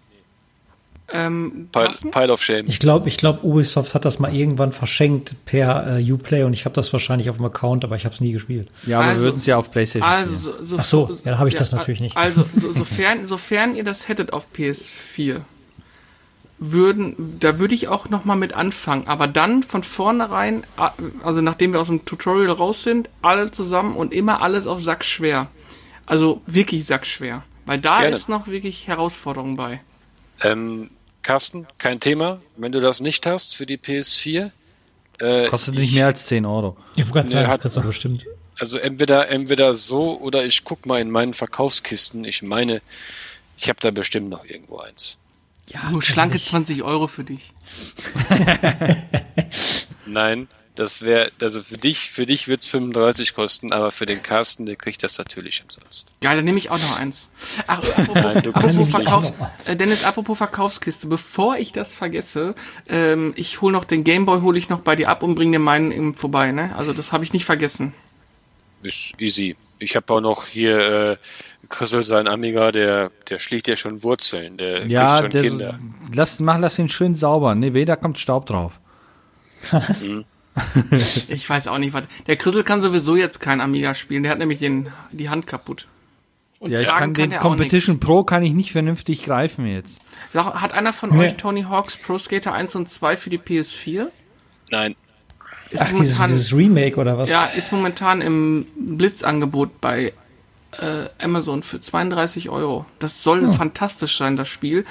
Ähm, 1.13 1.69
Pile, 1.73 2.33
of 2.33 2.43
Shame. 2.43 2.67
Ich 2.69 2.79
glaube, 2.79 3.09
ich 3.09 3.17
glaube, 3.17 3.45
Ubisoft 3.45 3.95
hat 3.95 4.05
das 4.05 4.19
mal 4.19 4.35
irgendwann 4.35 4.73
verschenkt 4.73 5.35
per 5.45 5.99
äh, 5.99 6.13
Uplay 6.13 6.45
und 6.45 6.53
ich 6.53 6.65
habe 6.65 6.75
das 6.75 6.93
wahrscheinlich 6.93 7.29
auf 7.31 7.37
dem 7.37 7.45
Account, 7.47 7.85
aber 7.85 7.97
ich 7.97 8.05
habe 8.05 8.15
es 8.15 8.21
nie 8.21 8.33
gespielt. 8.33 8.69
Ja, 8.87 8.99
aber 9.01 9.09
Also- 9.09 9.21
wir 9.21 9.25
würden 9.27 9.37
es 9.39 9.47
ja 9.47 9.57
auf 9.57 9.71
PlayStation 9.71 10.09
Also, 10.11 10.37
spielen. 10.37 10.55
so, 10.61 10.65
so, 10.67 10.77
Ach 10.79 10.85
so, 10.85 11.19
ja, 11.25 11.33
da 11.33 11.39
habe 11.39 11.49
ich 11.49 11.55
das 11.57 11.73
natürlich 11.73 12.01
nicht. 12.01 12.17
Also, 12.17 12.45
so, 12.57 12.73
sofern, 12.75 13.27
sofern 13.27 13.75
ihr 13.75 13.85
das 13.85 14.09
hättet 14.09 14.33
auf 14.33 14.49
PS4, 14.57 15.41
würden, 16.59 17.39
da 17.41 17.59
würde 17.59 17.75
ich 17.75 17.89
auch 17.89 18.11
noch 18.11 18.25
mal 18.27 18.37
mit 18.37 18.53
anfangen, 18.53 19.07
aber 19.07 19.27
dann 19.27 19.63
von 19.63 19.83
vornherein, 19.83 20.65
also 21.25 21.41
nachdem 21.41 21.73
wir 21.73 21.81
aus 21.81 21.87
dem 21.87 22.05
Tutorial 22.05 22.51
raus 22.53 22.85
sind, 22.85 23.09
alle 23.23 23.51
zusammen 23.51 23.97
und 23.97 24.13
immer 24.13 24.43
alles 24.43 24.67
auf 24.67 24.83
Sack 24.83 25.05
schwer. 25.05 25.49
Also 26.05 26.43
wirklich 26.47 26.85
sackschwer, 26.85 27.45
weil 27.67 27.81
da 27.81 28.01
Gerne. 28.01 28.15
ist 28.15 28.29
noch 28.29 28.47
wirklich 28.47 28.89
Herausforderung 28.89 29.57
bei. 29.57 29.81
Ähm, 30.43 30.89
Carsten, 31.23 31.67
kein 31.79 32.01
Thema. 32.01 32.41
Wenn 32.57 32.73
du 32.73 32.81
das 32.81 33.01
nicht 33.01 33.27
hast 33.27 33.57
für 33.57 33.67
die 33.67 33.77
PS4, 33.79 34.51
äh, 35.21 35.47
Kostet 35.49 35.75
nicht 35.75 35.93
mehr 35.95 36.07
als 36.07 36.27
10 36.27 36.47
Euro. 36.47 36.77
Ich 36.97 37.05
wollte 37.05 37.13
gerade 37.13 37.29
Nee, 37.29 37.35
sagen, 37.47 37.61
das 37.63 37.77
hat- 37.77 37.83
du 37.85 37.87
bestimmt. 37.89 38.25
Also 38.59 38.79
entweder 38.79 39.29
entweder 39.29 39.73
so 39.75 40.19
oder 40.21 40.45
ich 40.45 40.65
guck 40.65 40.85
mal 40.87 41.01
in 41.01 41.11
meinen 41.11 41.33
Verkaufskisten. 41.35 42.25
Ich 42.27 42.43
meine, 42.43 42.83
ich 43.57 43.69
habe 43.71 43.79
da 43.81 43.91
bestimmt 43.91 44.29
noch 44.29 44.45
irgendwo 44.45 44.79
eins. 44.81 45.17
Ja, 45.69 45.91
Nur 45.91 46.03
schlanke 46.03 46.39
20 46.39 46.83
Euro 46.83 47.07
für 47.07 47.25
dich. 47.25 47.53
Nein, 50.07 50.49
das 50.81 51.03
wäre 51.03 51.31
also 51.41 51.63
für 51.63 51.77
dich 51.77 52.11
für 52.11 52.25
dich 52.27 52.49
wird's 52.49 52.67
35 52.67 53.35
kosten, 53.35 53.73
aber 53.73 53.91
für 53.91 54.07
den 54.07 54.23
Carsten, 54.23 54.65
der 54.67 54.77
kriegt 54.77 55.03
das 55.03 55.19
natürlich 55.19 55.63
umsonst. 55.63 56.09
Geil, 56.21 56.37
dann 56.37 56.45
nehme 56.45 56.59
ich 56.59 56.71
auch 56.71 56.79
noch 56.79 56.99
eins. 56.99 57.31
Ach, 57.67 57.79
apropos, 57.97 58.15
Nein, 58.15 58.43
du 58.43 58.51
apropos. 58.53 58.89
Verkaufs 58.89 59.27
Auch 59.33 59.39
noch 59.39 59.51
eins. 59.59 59.69
äh, 59.69 59.77
Dennis, 59.77 60.05
apropos 60.05 60.39
Verkaufskiste, 60.39 61.07
bevor 61.07 61.57
ich 61.59 61.73
das 61.73 61.95
vergesse, 61.95 62.55
ähm, 62.89 63.33
ich 63.37 63.61
hole 63.61 63.73
noch 63.73 63.85
den 63.85 64.05
Gameboy, 64.05 64.41
hole 64.41 64.59
ich 64.59 64.69
noch 64.71 64.81
bei 64.81 64.97
dir 64.97 65.09
ab 65.11 65.23
und 65.23 65.35
bringe 65.35 65.53
dir 65.59 65.63
meinen 65.63 65.93
eben 65.93 66.15
vorbei, 66.15 66.51
ne? 66.53 66.75
Also 66.77 66.93
das 66.95 67.13
habe 67.13 67.25
ich 67.25 67.33
nicht 67.33 67.45
vergessen. 67.45 67.93
Ist 68.83 69.13
easy. 69.21 69.57
Ich 69.79 69.97
habe 69.97 70.13
auch 70.15 70.21
noch 70.21 70.47
hier 70.47 70.79
äh, 70.79 71.17
Chrisel 71.69 72.03
sein 72.03 72.27
Amiga, 72.29 72.73
der 72.73 73.11
der 73.29 73.39
schlägt 73.39 73.69
ja 73.69 73.77
schon 73.77 74.03
Wurzeln, 74.03 74.57
der 74.57 74.87
Ja, 74.87 75.19
kriegt 75.19 75.21
schon 75.21 75.31
der, 75.33 75.43
Kinder. 75.43 75.79
lass, 76.15 76.41
mach, 76.41 76.59
lass 76.59 76.79
ihn 76.79 76.89
schön 76.89 77.15
sauber. 77.15 77.55
Nee, 77.55 77.75
weh, 77.75 77.85
da 77.85 77.97
kommt 77.97 78.19
Staub 78.19 78.47
drauf. 78.47 78.81
Was? 79.71 80.09
Ich 81.29 81.49
weiß 81.49 81.69
auch 81.69 81.79
nicht, 81.79 81.93
was. 81.93 82.05
Der 82.27 82.37
Chrisel 82.37 82.65
kann 82.65 82.81
sowieso 82.81 83.17
jetzt 83.17 83.41
kein 83.41 83.61
Amiga 83.61 83.95
spielen. 83.95 84.23
Der 84.23 84.33
hat 84.33 84.39
nämlich 84.39 84.59
den, 84.59 84.89
die 85.13 85.29
Hand 85.29 85.47
kaputt. 85.47 85.87
Und 86.59 86.73
Ja, 86.73 86.81
ich 86.81 86.87
tragen 86.87 87.01
kann 87.01 87.15
den 87.15 87.33
er 87.33 87.39
Competition. 87.39 88.01
Pro 88.01 88.25
kann 88.25 88.43
ich 88.43 88.53
nicht 88.53 88.73
vernünftig 88.73 89.25
greifen 89.25 89.67
jetzt. 89.67 90.01
Hat 90.35 90.73
einer 90.73 90.93
von 90.93 91.11
Nee. 91.11 91.25
euch 91.27 91.37
Tony 91.37 91.63
Hawk's 91.63 91.97
Pro 91.97 92.19
Skater 92.19 92.53
1 92.53 92.75
und 92.77 92.89
2 92.89 93.17
für 93.17 93.31
die 93.31 93.39
PS4? 93.39 94.09
Nein. 94.71 94.95
Ist 95.71 95.83
Ach, 95.83 95.89
dieses, 95.89 96.19
dieses 96.19 96.55
Remake 96.57 96.97
oder 97.01 97.17
was? 97.17 97.31
ja, 97.31 97.47
ist 97.47 97.73
momentan 97.73 98.21
im 98.21 98.67
Blitzangebot 98.77 99.81
bei 99.81 100.13
äh, 100.73 101.07
Amazon 101.19 101.63
für 101.63 101.81
32 101.81 102.51
Euro. 102.51 102.87
Das 102.99 103.23
soll 103.23 103.51
fantastisch 103.53 104.19
sein, 104.19 104.37
das 104.37 104.49
Spiel. 104.49 104.85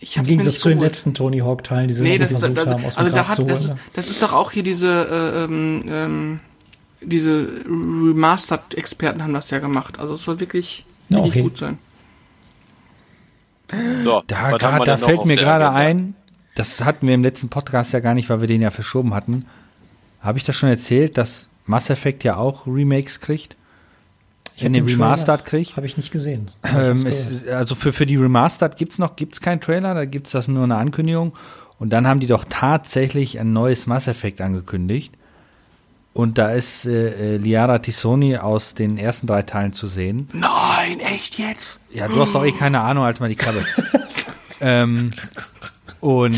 Ich 0.00 0.16
Im 0.16 0.22
Gegensatz 0.22 0.60
zu 0.60 0.68
den 0.68 0.78
letzten 0.78 1.12
Tony 1.14 1.38
Hawk-Teilen, 1.38 1.88
die 1.88 1.94
sie 1.94 2.02
Nee, 2.02 2.18
noch 2.18 2.28
das, 2.28 2.32
das, 2.32 2.40
versucht 2.40 2.58
das, 2.58 2.74
haben, 2.74 2.84
aus 2.84 2.94
dem 2.94 2.98
also 3.04 3.16
da 3.16 3.22
Grab 3.22 3.28
hat, 3.28 3.36
zu 3.36 3.44
das, 3.44 3.64
ist, 3.64 3.74
das 3.94 4.10
ist 4.10 4.22
doch 4.22 4.32
auch 4.32 4.52
hier 4.52 4.62
diese, 4.62 4.88
äh, 4.88 5.44
ähm, 5.44 5.84
ähm, 5.88 6.40
diese 7.00 7.64
Remastered-Experten 7.66 9.22
haben 9.22 9.32
das 9.32 9.50
ja 9.50 9.58
gemacht. 9.58 9.98
Also 9.98 10.14
es 10.14 10.22
soll 10.22 10.38
wirklich, 10.40 10.84
Ja, 11.08 11.18
wirklich 11.18 11.34
okay. 11.34 11.42
gut 11.42 11.58
sein. 11.58 11.78
So, 14.02 14.22
Da, 14.26 14.56
grad, 14.56 14.86
da 14.86 14.96
fällt 14.96 15.24
mir 15.26 15.36
gerade 15.36 15.70
ein, 15.70 16.14
das 16.54 16.84
hatten 16.84 17.06
wir 17.06 17.14
im 17.14 17.22
letzten 17.22 17.48
Podcast 17.48 17.92
ja 17.92 18.00
gar 18.00 18.14
nicht, 18.14 18.30
weil 18.30 18.40
wir 18.40 18.48
den 18.48 18.62
ja 18.62 18.70
verschoben 18.70 19.14
hatten. 19.14 19.46
Habe 20.20 20.38
ich 20.38 20.44
das 20.44 20.56
schon 20.56 20.68
erzählt, 20.68 21.18
dass 21.18 21.48
Mass 21.66 21.90
Effect 21.90 22.24
ja 22.24 22.36
auch 22.36 22.66
Remakes 22.66 23.20
kriegt? 23.20 23.56
Ich 24.58 24.64
Wenn 24.64 24.72
hab 24.74 24.80
den 24.80 24.86
den 24.88 25.00
Remastered 25.00 25.44
kriegt? 25.44 25.76
Habe 25.76 25.86
ich 25.86 25.96
nicht 25.96 26.10
gesehen. 26.10 26.50
Ähm, 26.64 27.06
es, 27.06 27.46
also 27.46 27.76
für, 27.76 27.92
für 27.92 28.06
die 28.06 28.16
Remastered 28.16 28.76
gibt's 28.76 28.98
noch 28.98 29.14
gibt's 29.14 29.40
keinen 29.40 29.60
Trailer, 29.60 29.94
da 29.94 30.04
gibt's 30.04 30.32
das 30.32 30.48
nur 30.48 30.64
eine 30.64 30.74
Ankündigung. 30.74 31.32
Und 31.78 31.90
dann 31.90 32.08
haben 32.08 32.18
die 32.18 32.26
doch 32.26 32.44
tatsächlich 32.48 33.38
ein 33.38 33.52
neues 33.52 33.86
Mass 33.86 34.08
Effect 34.08 34.40
angekündigt. 34.40 35.14
Und 36.12 36.38
da 36.38 36.50
ist 36.50 36.86
äh, 36.86 37.34
äh, 37.34 37.36
Liara 37.36 37.78
Tisoni 37.78 38.36
aus 38.36 38.74
den 38.74 38.98
ersten 38.98 39.28
drei 39.28 39.42
Teilen 39.42 39.74
zu 39.74 39.86
sehen. 39.86 40.28
Nein, 40.32 40.98
echt 40.98 41.38
jetzt? 41.38 41.78
Ja, 41.92 42.08
du 42.08 42.20
hast 42.20 42.34
doch 42.34 42.44
eh 42.44 42.50
keine 42.50 42.80
Ahnung, 42.80 43.04
halt 43.04 43.20
mal 43.20 43.28
die 43.28 43.36
Klappe. 43.36 43.64
ähm, 44.60 45.12
und 46.00 46.36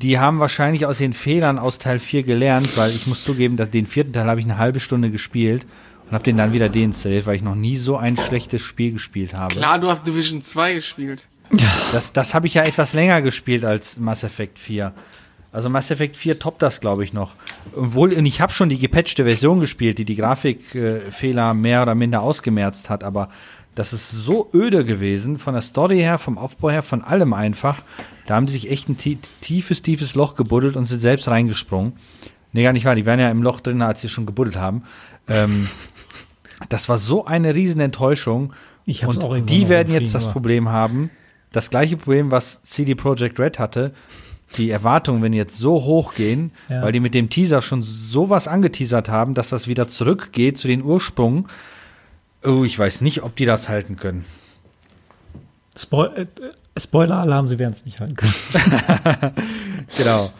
die 0.00 0.20
haben 0.20 0.38
wahrscheinlich 0.38 0.86
aus 0.86 0.98
den 0.98 1.12
Fehlern 1.12 1.58
aus 1.58 1.80
Teil 1.80 1.98
4 1.98 2.22
gelernt, 2.22 2.76
weil 2.76 2.92
ich 2.92 3.08
muss 3.08 3.24
zugeben, 3.24 3.56
dass 3.56 3.70
den 3.70 3.88
vierten 3.88 4.12
Teil 4.12 4.28
habe 4.28 4.38
ich 4.38 4.46
eine 4.46 4.58
halbe 4.58 4.78
Stunde 4.78 5.10
gespielt 5.10 5.66
habe 6.14 6.24
den 6.24 6.36
dann 6.36 6.52
wieder 6.52 6.68
deinstalliert, 6.68 7.26
weil 7.26 7.36
ich 7.36 7.42
noch 7.42 7.54
nie 7.54 7.76
so 7.76 7.96
ein 7.96 8.16
schlechtes 8.16 8.62
Spiel 8.62 8.92
gespielt 8.92 9.34
habe. 9.34 9.54
Klar, 9.54 9.78
du 9.78 9.88
hast 9.90 10.06
Division 10.06 10.42
2 10.42 10.74
gespielt. 10.74 11.28
Das, 11.92 12.12
das 12.12 12.34
habe 12.34 12.46
ich 12.46 12.54
ja 12.54 12.62
etwas 12.62 12.94
länger 12.94 13.20
gespielt 13.22 13.64
als 13.64 13.98
Mass 13.98 14.22
Effect 14.24 14.58
4. 14.58 14.92
Also 15.52 15.68
Mass 15.70 15.90
Effect 15.90 16.16
4 16.16 16.38
toppt 16.38 16.62
das, 16.62 16.80
glaube 16.80 17.04
ich, 17.04 17.12
noch. 17.12 17.34
Obwohl, 17.76 18.12
und 18.12 18.26
ich 18.26 18.40
habe 18.40 18.52
schon 18.52 18.68
die 18.68 18.78
gepatchte 18.78 19.24
Version 19.24 19.60
gespielt, 19.60 19.98
die 19.98 20.04
die 20.04 20.16
Grafikfehler 20.16 21.54
mehr 21.54 21.82
oder 21.82 21.94
minder 21.94 22.22
ausgemerzt 22.22 22.90
hat, 22.90 23.04
aber 23.04 23.28
das 23.74 23.92
ist 23.92 24.10
so 24.10 24.50
öde 24.54 24.84
gewesen, 24.84 25.38
von 25.38 25.54
der 25.54 25.62
Story 25.62 25.98
her, 25.98 26.18
vom 26.18 26.38
Aufbau 26.38 26.70
her, 26.70 26.82
von 26.82 27.02
allem 27.02 27.32
einfach. 27.34 27.82
Da 28.26 28.34
haben 28.36 28.46
die 28.46 28.52
sich 28.52 28.70
echt 28.70 28.88
ein 28.88 28.96
tie- 28.96 29.18
tiefes, 29.40 29.82
tiefes 29.82 30.14
Loch 30.14 30.36
gebuddelt 30.36 30.76
und 30.76 30.86
sind 30.86 31.00
selbst 31.00 31.28
reingesprungen. 31.28 31.92
Nee, 32.52 32.62
gar 32.62 32.72
nicht 32.72 32.84
wahr, 32.86 32.94
die 32.94 33.04
wären 33.04 33.18
ja 33.20 33.30
im 33.30 33.42
Loch 33.42 33.60
drin, 33.60 33.82
als 33.82 34.00
sie 34.00 34.08
schon 34.08 34.26
gebuddelt 34.26 34.56
haben. 34.56 34.84
Ähm, 35.28 35.68
das 36.68 36.88
war 36.88 36.98
so 36.98 37.24
eine 37.24 37.54
riesen 37.54 37.80
Enttäuschung. 37.80 38.52
Ich 38.86 39.04
hab's 39.04 39.16
und 39.16 39.24
auch 39.24 39.38
die 39.38 39.68
werden 39.68 39.92
jetzt 39.92 40.14
das 40.14 40.30
Problem 40.30 40.68
haben, 40.68 41.10
das 41.52 41.70
gleiche 41.70 41.96
Problem, 41.96 42.30
was 42.30 42.62
CD 42.62 42.94
Projekt 42.94 43.38
Red 43.40 43.58
hatte. 43.58 43.92
Die 44.56 44.70
Erwartungen, 44.70 45.22
wenn 45.22 45.32
jetzt 45.32 45.56
so 45.58 45.82
hoch 45.84 46.14
gehen, 46.14 46.52
Ja. 46.68 46.82
weil 46.82 46.92
die 46.92 47.00
mit 47.00 47.14
dem 47.14 47.28
Teaser 47.28 47.60
schon 47.62 47.82
sowas 47.82 48.46
angeteasert 48.46 49.08
haben, 49.08 49.34
dass 49.34 49.48
das 49.48 49.66
wieder 49.66 49.88
zurückgeht 49.88 50.58
zu 50.58 50.68
den 50.68 50.82
Ursprüngen. 50.82 51.46
Oh, 52.44 52.62
ich 52.62 52.78
weiß 52.78 53.00
nicht, 53.00 53.22
ob 53.22 53.34
die 53.34 53.46
das 53.46 53.68
halten 53.68 53.96
können. 53.96 54.24
Spoil 55.76 56.12
äh, 56.16 56.26
Spoiler-Alarm, 56.78 57.48
sie 57.48 57.58
werden 57.58 57.72
es 57.72 57.84
nicht 57.84 58.00
halten 58.00 58.14
können. 58.14 58.34
Genau. 59.96 60.32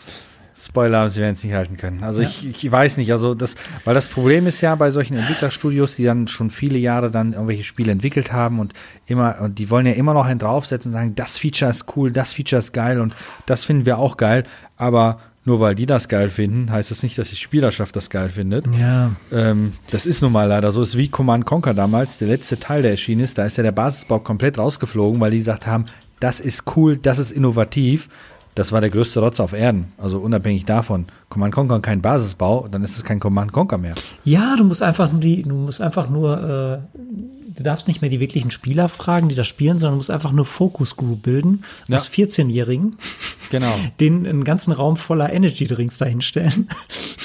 Spoiler, 0.67 1.09
sie 1.09 1.21
werden 1.21 1.35
es 1.35 1.45
nicht 1.45 1.55
halten 1.55 1.77
können. 1.77 2.03
Also 2.03 2.23
Ja. 2.23 2.29
ich, 2.29 2.65
ich 2.65 2.71
weiß 2.73 2.97
nicht, 2.97 3.13
also 3.13 3.35
das, 3.35 3.55
weil 3.85 3.95
das 3.95 4.09
Problem 4.09 4.47
ist 4.47 4.61
ja 4.61 4.75
bei 4.75 4.91
solchen 4.91 5.17
Entwicklerstudios, 5.17 5.97
die 5.97 6.05
dann 6.05 6.29
schon 6.29 6.51
viele 6.51 6.79
Jahre 6.79 7.11
dann 7.11 7.33
irgendwelche 7.33 7.65
Spiele 7.65 7.93
entwickelt 7.93 8.33
haben 8.33 8.59
und 8.61 8.73
immer, 9.07 9.41
und 9.41 9.59
die 9.59 9.71
wollen 9.71 9.87
ja 9.87 9.93
immer 9.93 10.15
noch 10.15 10.27
einen 10.27 10.39
draufsetzen 10.39 10.91
und 10.91 10.95
sagen, 10.95 11.15
das 11.15 11.37
Feature 11.39 11.71
ist 11.71 11.97
cool, 11.97 12.11
das 12.11 12.33
Feature 12.33 12.59
ist 12.61 12.73
geil 12.73 13.01
und 13.01 13.15
das 13.47 13.65
finden 13.65 13.87
wir 13.87 13.99
auch 13.99 14.17
geil, 14.17 14.45
aber 14.77 15.19
nur 15.47 15.61
weil 15.61 15.75
die 15.75 15.85
das 15.85 16.09
geil 16.09 16.31
finden, 16.31 16.73
heißt 16.73 16.91
das 16.91 17.03
nicht, 17.03 17.19
dass 17.19 17.29
die 17.29 17.37
Spielerschaft 17.37 17.95
das 17.97 18.09
geil 18.09 18.31
findet. 18.31 18.65
Ja. 18.81 19.11
Ähm, 19.31 19.75
das 19.91 20.07
ist 20.07 20.23
nun 20.23 20.33
mal 20.33 20.49
leider 20.49 20.73
so. 20.73 20.81
Es 20.81 20.91
ist 20.91 20.97
wie 20.97 21.09
Command 21.09 21.45
Conquer 21.45 21.75
damals, 21.75 22.17
der 22.17 22.29
letzte 22.29 22.59
Teil, 22.59 22.81
der 22.81 22.93
erschienen 22.93 23.23
ist. 23.23 23.37
Da 23.37 23.45
ist 23.45 23.59
ja 23.59 23.63
der 23.63 23.73
Basisbau 23.73 24.21
komplett 24.21 24.57
rausgeflogen, 24.57 25.21
weil 25.21 25.33
die 25.33 25.39
gesagt 25.39 25.67
haben, 25.67 25.85
das 26.19 26.41
ist 26.41 26.75
cool, 26.77 26.97
das 26.97 27.19
ist 27.19 27.31
innovativ. 27.31 28.09
Das 28.55 28.71
war 28.71 28.81
der 28.81 28.91
größte 28.91 29.19
Rotz 29.21 29.41
auf 29.41 29.53
Erden. 29.53 29.93
Also 29.99 30.19
unabhängig 30.19 30.65
davon. 30.65 31.07
Command 31.29 31.53
Conquer 31.55 31.81
kein 31.81 32.01
Basisbau, 32.03 32.69
dann 32.71 32.85
ist 32.85 32.97
es 32.97 33.03
kein 33.03 33.19
Command 33.19 33.53
Conquer 33.53 33.79
mehr. 33.79 33.95
Ja, 34.25 34.55
du 34.57 34.65
musst 34.65 34.83
einfach 34.83 35.11
nur 35.11 35.21
die, 35.21 35.43
du 35.43 35.55
musst 35.55 35.81
einfach 35.81 36.09
nur, 36.09 36.39
äh, 36.39 36.99
du 37.57 37.63
darfst 37.65 37.89
nicht 37.89 38.01
mehr 38.01 38.11
die 38.11 38.21
wirklichen 38.21 38.53
Spieler 38.53 38.89
fragen, 38.89 39.29
die 39.29 39.35
das 39.35 39.49
spielen, 39.49 39.79
sondern 39.79 39.95
du 39.95 39.97
musst 39.99 40.11
einfach 40.11 40.31
nur 40.31 40.45
Focus 40.45 40.97
Group 40.97 41.23
bilden 41.23 41.65
Ja. 41.89 41.97
aus 41.97 42.09
14-Jährigen, 42.09 42.97
Genau. 43.51 43.73
den 44.01 44.25
einen 44.27 44.45
ganzen 44.45 44.73
Raum 44.73 44.97
voller 44.97 45.33
Energy 45.33 45.67
Drinks 45.67 45.99
dahinstellen. 45.99 46.69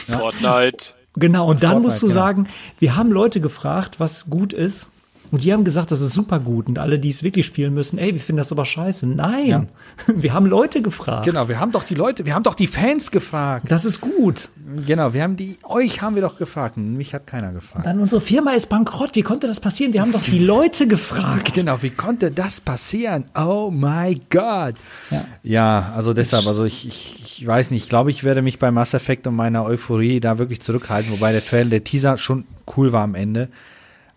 Fortnite. 0.07 0.93
Genau, 1.15 1.49
und 1.49 1.61
dann 1.63 1.71
Fortnite, 1.71 1.87
musst 1.87 2.01
du 2.01 2.07
genau. 2.07 2.19
sagen, 2.19 2.47
wir 2.79 2.95
haben 2.95 3.11
Leute 3.11 3.39
gefragt, 3.41 3.99
was 3.99 4.29
gut 4.29 4.53
ist. 4.53 4.89
Und 5.31 5.43
die 5.43 5.53
haben 5.53 5.63
gesagt, 5.63 5.91
das 5.91 6.01
ist 6.01 6.13
super 6.13 6.39
gut. 6.39 6.67
Und 6.67 6.79
alle, 6.79 6.99
die 6.99 7.09
es 7.09 7.23
wirklich 7.23 7.45
spielen 7.45 7.73
müssen, 7.73 7.97
ey, 7.99 8.13
wir 8.13 8.19
finden 8.19 8.37
das 8.37 8.51
aber 8.51 8.65
scheiße. 8.65 9.05
Nein, 9.07 9.67
wir 10.07 10.33
haben 10.33 10.45
Leute 10.45 10.81
gefragt. 10.81 11.25
Genau, 11.25 11.47
wir 11.47 11.59
haben 11.59 11.71
doch 11.71 11.83
die 11.83 11.95
Leute, 11.95 12.25
wir 12.25 12.33
haben 12.33 12.43
doch 12.43 12.55
die 12.55 12.67
Fans 12.67 13.11
gefragt. 13.11 13.65
Das 13.69 13.85
ist 13.85 14.01
gut. 14.01 14.49
Genau, 14.85 15.13
wir 15.13 15.23
haben 15.23 15.35
die, 15.35 15.57
euch 15.63 16.01
haben 16.01 16.15
wir 16.15 16.21
doch 16.21 16.37
gefragt. 16.37 16.77
Mich 16.77 17.13
hat 17.13 17.27
keiner 17.27 17.51
gefragt. 17.51 17.85
Dann 17.85 17.99
unsere 17.99 18.21
Firma 18.21 18.51
ist 18.51 18.67
bankrott. 18.67 19.15
Wie 19.15 19.21
konnte 19.21 19.47
das 19.47 19.59
passieren? 19.59 19.93
Wir 19.93 20.01
haben 20.01 20.11
doch 20.11 20.23
die 20.23 20.39
Leute 20.39 20.87
gefragt. 20.87 21.53
Genau, 21.53 21.81
wie 21.81 21.89
konnte 21.89 22.31
das 22.31 22.61
passieren? 22.61 23.25
Oh 23.35 23.71
my 23.71 24.19
God. 24.29 24.75
Ja. 25.09 25.25
Ja, 25.43 25.93
also 25.95 26.13
deshalb, 26.13 26.45
also 26.47 26.65
ich, 26.65 26.87
ich, 26.87 27.39
ich 27.39 27.47
weiß 27.47 27.71
nicht, 27.71 27.83
ich 27.83 27.89
glaube, 27.89 28.11
ich 28.11 28.23
werde 28.23 28.41
mich 28.41 28.59
bei 28.59 28.71
Mass 28.71 28.93
Effect 28.93 29.27
und 29.27 29.35
meiner 29.35 29.63
Euphorie 29.63 30.19
da 30.19 30.37
wirklich 30.37 30.61
zurückhalten, 30.61 31.11
wobei 31.11 31.31
der 31.31 31.43
Trailer, 31.43 31.69
der 31.69 31.83
Teaser 31.83 32.17
schon 32.17 32.45
cool 32.77 32.91
war 32.91 33.03
am 33.03 33.15
Ende. 33.15 33.49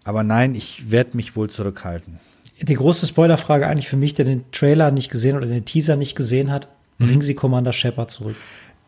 Aber 0.04 0.22
nein, 0.22 0.54
ich 0.54 0.90
werde 0.90 1.16
mich 1.16 1.36
wohl 1.36 1.48
zurückhalten. 1.50 2.18
Die 2.60 2.74
große 2.74 3.06
Spoilerfrage 3.06 3.66
eigentlich 3.66 3.88
für 3.88 3.96
mich, 3.96 4.14
der 4.14 4.24
den 4.24 4.44
Trailer 4.52 4.90
nicht 4.90 5.10
gesehen 5.10 5.36
oder 5.36 5.46
den 5.46 5.64
Teaser 5.64 5.96
nicht 5.96 6.14
gesehen 6.14 6.50
hat, 6.50 6.68
bringen 6.98 7.22
Sie 7.22 7.34
Commander 7.34 7.72
Shepard 7.72 8.10
zurück. 8.10 8.36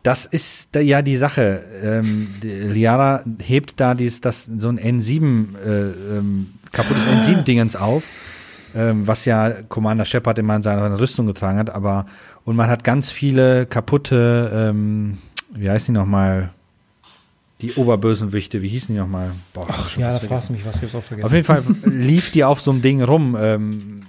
Das 0.03 0.25
ist 0.25 0.75
ja 0.75 1.01
die 1.01 1.17
Sache. 1.17 1.63
Ähm, 1.83 2.27
Liara 2.41 3.23
hebt 3.39 3.79
da 3.79 3.95
dies, 3.95 4.21
das, 4.21 4.45
so 4.45 4.69
ein 4.69 4.79
N7, 4.79 5.57
äh, 5.57 6.17
ähm, 6.17 6.53
kaputtes 6.71 7.03
N7-Dingens 7.07 7.75
auf, 7.75 8.03
ähm, 8.75 9.07
was 9.07 9.25
ja 9.25 9.51
Commander 9.67 10.05
Shepard 10.05 10.37
immer 10.37 10.55
in 10.55 10.61
seiner 10.61 10.99
Rüstung 10.99 11.25
getragen 11.25 11.57
hat, 11.57 11.71
aber 11.71 12.05
und 12.43 12.55
man 12.55 12.69
hat 12.69 12.83
ganz 12.83 13.09
viele 13.09 13.65
kaputte, 13.65 14.51
ähm, 14.53 15.17
wie 15.51 15.69
heißt 15.69 15.87
die 15.87 15.91
nochmal? 15.91 16.51
Die 17.65 17.73
Oberbösenwichte, 17.73 18.61
wie 18.61 18.69
hießen 18.69 18.93
die 18.93 18.99
nochmal? 18.99 19.31
Boah, 19.53 19.67
schon 19.89 20.01
Ja, 20.01 20.11
da 20.11 20.19
fragst 20.19 20.49
du 20.49 20.53
mich, 20.53 20.65
was 20.65 20.79
gibt's 20.79 20.95
auch 20.95 21.03
vergessen. 21.03 21.25
auf 21.25 21.33
jeden 21.33 21.45
Fall 21.45 21.63
lief 21.83 22.31
die 22.31 22.43
auf 22.43 22.61
so 22.61 22.71
einem 22.71 22.81
Ding 22.81 23.01
rum. 23.01 23.35
Ähm, 23.39 24.03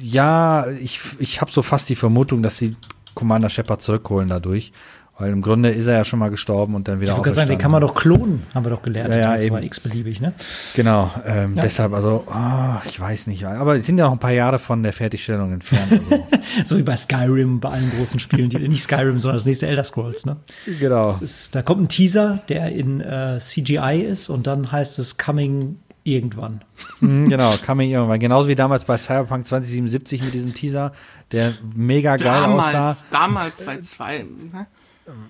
ja, 0.00 0.66
ich, 0.80 1.00
ich 1.18 1.40
habe 1.40 1.50
so 1.50 1.62
fast 1.62 1.88
die 1.88 1.96
Vermutung, 1.96 2.42
dass 2.42 2.56
sie 2.58 2.76
Commander 3.14 3.48
Shepard 3.50 3.80
zurückholen 3.82 4.28
dadurch. 4.28 4.72
Weil 5.18 5.32
im 5.32 5.40
Grunde 5.40 5.70
ist 5.70 5.86
er 5.86 5.94
ja 5.94 6.04
schon 6.04 6.18
mal 6.18 6.28
gestorben 6.28 6.74
und 6.74 6.88
dann 6.88 7.00
wieder 7.00 7.12
ich 7.12 7.16
wollte 7.16 7.24
gerade 7.30 7.34
sagen, 7.36 7.48
den 7.48 7.58
kann 7.58 7.70
man 7.70 7.80
doch 7.80 7.94
klonen, 7.94 8.42
haben 8.54 8.66
wir 8.66 8.70
doch 8.70 8.82
gelernt. 8.82 9.14
Ja, 9.14 9.36
ja, 9.36 9.42
eben. 9.42 9.62
x-beliebig, 9.62 10.20
ne? 10.20 10.34
Genau, 10.74 11.10
ähm, 11.24 11.54
Ja. 11.54 11.62
deshalb, 11.62 11.94
also, 11.94 12.24
ah, 12.30 12.82
ich 12.84 13.00
weiß 13.00 13.26
nicht. 13.26 13.46
Aber 13.46 13.76
es 13.76 13.86
sind 13.86 13.96
ja 13.96 14.04
noch 14.04 14.12
ein 14.12 14.18
paar 14.18 14.32
Jahre 14.32 14.58
von 14.58 14.82
der 14.82 14.92
Fertigstellung 14.92 15.52
entfernt. 15.52 15.92
Also. 16.10 16.26
So 16.64 16.78
wie 16.78 16.82
bei 16.82 16.96
Skyrim, 16.96 17.60
bei 17.60 17.70
allen 17.70 17.90
großen 17.98 18.20
Spielen, 18.20 18.48
die 18.50 18.58
nicht 18.68 18.82
Skyrim, 18.82 19.18
sondern 19.18 19.36
das 19.38 19.46
nächste 19.46 19.66
Elder 19.66 19.84
Scrolls, 19.84 20.24
ne? 20.26 20.36
genau. 20.78 21.06
Das 21.06 21.20
ist, 21.20 21.54
da 21.54 21.62
kommt 21.62 21.82
ein 21.82 21.88
Teaser, 21.88 22.40
der 22.48 22.72
in 22.72 23.00
äh, 23.00 23.38
CGI 23.40 24.06
ist 24.08 24.28
und 24.28 24.46
dann 24.46 24.70
heißt 24.70 24.98
es 24.98 25.18
Coming 25.18 25.76
irgendwann. 26.06 26.62
Mhm, 27.00 27.28
genau, 27.28 27.52
mir 27.74 27.84
irgendwann. 27.84 28.20
Genauso 28.20 28.48
wie 28.48 28.54
damals 28.54 28.84
bei 28.84 28.96
Cyberpunk 28.96 29.46
2077 29.46 30.22
mit 30.22 30.34
diesem 30.34 30.54
Teaser, 30.54 30.92
der 31.32 31.52
mega 31.74 32.16
geil 32.16 32.44
aussah. 32.44 32.72
Damals, 32.72 33.04
damals 33.10 33.60
bei 33.64 33.80
zwei. 33.80 34.18
ne? 34.18 34.66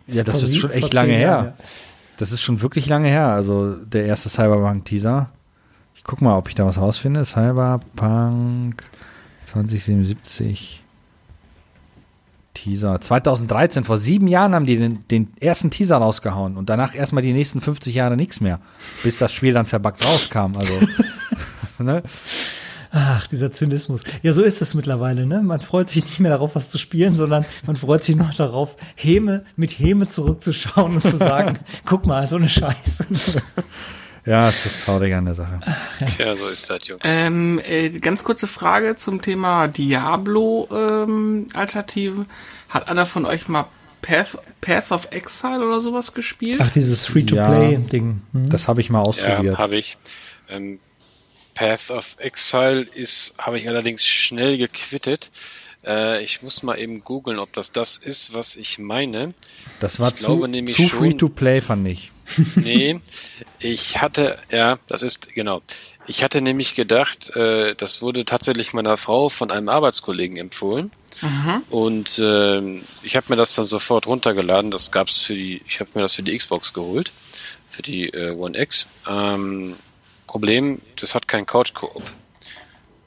Ja, 0.07 0.25
das 0.25 0.43
ist 0.43 0.57
schon 0.57 0.71
echt 0.71 0.93
lange 0.93 1.13
her. 1.13 1.21
Jahren, 1.21 1.45
ja. 1.47 1.65
Das 2.17 2.33
ist 2.33 2.43
schon 2.43 2.63
wirklich 2.63 2.89
lange 2.89 3.09
her, 3.09 3.29
also 3.29 3.75
der 3.75 4.07
erste 4.07 4.29
Cyberpunk-Teaser. 4.29 5.31
Ich 5.95 6.05
guck 6.05 6.23
mal, 6.23 6.37
ob 6.37 6.49
ich 6.49 6.55
da 6.55 6.65
was 6.65 6.79
rausfinde. 6.79 7.25
Cyberpunk 7.25 8.83
2077. 9.45 10.83
Teaser. 12.57 13.01
2013, 13.01 13.85
vor 13.85 13.99
sieben 13.99 14.29
Jahren 14.29 14.55
haben 14.55 14.67
die 14.67 14.77
den, 14.77 15.07
den 15.09 15.33
ersten 15.39 15.71
Teaser 15.71 15.99
rausgehauen 15.99 16.57
und 16.57 16.69
danach 16.71 16.95
erstmal 16.95 17.23
die 17.23 17.33
nächsten 17.33 17.61
50 17.61 17.95
Jahre 17.95 18.17
nichts 18.17 18.41
mehr, 18.41 18.61
bis 19.03 19.19
das 19.19 19.33
Spiel 19.33 19.53
dann 19.53 19.67
verbuggt 19.67 20.05
rauskam. 20.05 20.57
Also, 20.57 20.73
ne? 21.79 22.03
Ach, 22.91 23.27
dieser 23.27 23.51
Zynismus. 23.53 24.03
Ja, 24.23 24.33
so 24.33 24.43
ist 24.43 24.63
es 24.63 24.75
mittlerweile, 24.75 25.27
ne? 25.27 25.43
Man 25.43 25.61
freut 25.61 25.89
sich 25.89 26.05
nicht 26.05 26.21
mehr 26.21 26.33
darauf, 26.33 26.55
was 26.55 26.71
zu 26.71 26.79
spielen, 26.79 27.15
sondern 27.15 27.45
man 27.67 27.77
freut 27.77 28.05
sich 28.05 28.17
noch 28.17 28.35
darauf, 28.35 28.77
Häme 28.95 29.45
mit 29.57 29.79
Häme 29.79 30.09
zurückzuschauen 30.09 30.97
und 30.97 31.07
zu 31.07 31.17
sagen, 31.17 31.59
guck 31.85 32.07
mal, 32.07 32.29
so 32.29 32.37
eine 32.37 32.49
Scheiße. 32.49 33.07
Ja, 34.25 34.49
es 34.49 34.67
ist 34.67 34.85
traurig 34.85 35.15
an 35.15 35.27
der 35.27 35.35
Sache. 35.37 35.61
Tja, 36.17 36.35
so 36.35 36.49
ist 36.49 36.69
das, 36.69 36.85
Jungs. 36.89 37.03
Ähm, 37.05 37.61
äh, 37.65 37.91
ganz 37.91 38.25
kurze 38.25 38.49
Frage 38.49 38.97
zum 38.97 39.23
Thema 39.23 39.69
Diablo-Alternative. 39.69 42.27
Hat 42.69 42.89
einer 42.89 43.07
von 43.07 43.25
euch 43.27 43.47
mal 43.49 43.67
Path, 44.03 44.39
Path 44.61 44.91
of 44.93 45.09
Exile 45.11 45.67
oder 45.67 45.81
sowas 45.81 46.15
gespielt? 46.15 46.61
Ach, 46.63 46.69
dieses 46.71 47.07
Free-to-Play-Ding. 47.07 48.21
Hm? 48.33 48.49
Das 48.49 48.69
habe 48.69 48.81
ich 48.81 48.91
mal 48.91 48.99
Ja, 48.99 49.05
ausprobiert. 49.05 49.59
habe 49.59 49.77
ich. 49.77 49.99
Ähm, 50.49 50.79
Path 51.57 51.91
of 51.91 52.17
Exile 52.21 52.83
ist, 52.95 53.35
habe 53.39 53.59
ich 53.59 53.69
allerdings 53.69 54.07
schnell 54.07 54.57
gequittet. 54.59 55.31
Äh, 55.85 56.23
ich 56.23 56.43
muss 56.43 56.63
mal 56.63 56.79
eben 56.79 57.03
googeln, 57.03 57.39
ob 57.39 57.53
das 57.53 57.73
das 57.73 57.97
ist, 57.97 58.35
was 58.35 58.55
ich 58.57 58.79
meine. 58.79 59.35
das 59.81 59.99
war 59.99 60.11
ich 60.11 60.17
glaube 60.17 60.43
zu, 60.43 60.47
nämlich 60.47 60.77
zu 60.77 60.87
schon- 60.89 60.99
free 61.01 61.15
to 61.15 61.29
play, 61.29 61.61
fand 61.61 61.89
ich. 61.89 62.13
Nee, 62.57 63.01
ich 63.61 63.99
hatte, 64.03 64.37
ja, 64.51 64.79
das 64.89 65.03
ist, 65.03 65.33
genau. 65.33 65.63
Ich 66.09 66.23
hatte 66.25 66.41
nämlich 66.41 66.75
gedacht, 66.75 67.35
äh, 67.37 67.75
das 67.77 68.03
wurde 68.03 68.25
tatsächlich 68.25 68.73
meiner 68.73 68.97
Frau 68.97 69.29
von 69.29 69.51
einem 69.51 69.69
Arbeitskollegen 69.69 70.37
empfohlen. 70.37 70.91
Und 71.71 72.21
ähm, 72.23 72.83
ich 73.03 73.17
habe 73.17 73.27
mir 73.31 73.37
das 73.37 73.55
dann 73.55 73.65
sofort 73.65 74.07
runtergeladen. 74.07 74.71
Das 74.71 74.91
gab's 74.93 75.19
für 75.21 75.33
die, 75.35 75.63
ich 75.67 75.81
habe 75.81 75.89
mir 75.95 76.03
das 76.03 76.13
für 76.13 76.23
die 76.23 76.37
Xbox 76.37 76.75
geholt, 76.75 77.11
für 77.71 77.81
die 77.83 78.09
äh, 78.11 78.33
One 78.33 78.59
X. 78.61 78.87
Ähm, 79.09 79.77
Problem, 80.27 80.81
das 81.01 81.15
hat 81.15 81.29
kein 81.29 81.47
Couch-Koop. 81.47 82.03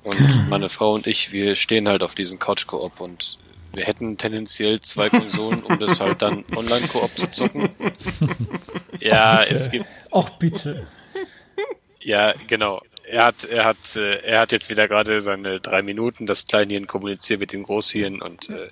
Und 0.04 0.50
meine 0.50 0.70
Frau 0.70 0.94
und 0.94 1.08
ich, 1.08 1.32
wir 1.34 1.56
stehen 1.56 1.88
halt 1.88 2.04
auf 2.04 2.16
diesen 2.16 2.40
Couch-Koop 2.40 3.00
und 3.02 3.38
wir 3.74 3.84
hätten 3.84 4.18
tendenziell 4.18 4.80
zwei 4.82 5.10
Konsolen, 5.10 5.64
um 5.64 5.78
das 5.80 6.00
halt 6.00 6.22
dann 6.22 6.44
Online-Koop 6.56 7.18
zu 7.18 7.28
zocken. 7.28 7.70
Ja, 9.02 9.42
es 9.44 9.70
gibt 9.70 9.86
Ach, 10.12 10.30
bitte. 10.32 10.86
ja, 12.02 12.34
genau. 12.48 12.82
Er 13.06 13.28
hat, 13.28 13.46
er 13.46 13.64
hat, 13.64 13.96
äh, 13.96 14.18
er 14.24 14.42
hat 14.42 14.52
jetzt 14.52 14.70
wieder 14.70 14.90
gerade 14.90 15.22
seine 15.22 15.62
drei 15.62 15.82
Minuten, 15.82 16.26
das 16.26 16.48
Kleinhirn 16.48 16.86
kommuniziert 16.86 17.40
mit 17.40 17.54
dem 17.54 17.64
Großhirn 17.64 18.22
und 18.22 18.50
äh, 18.50 18.68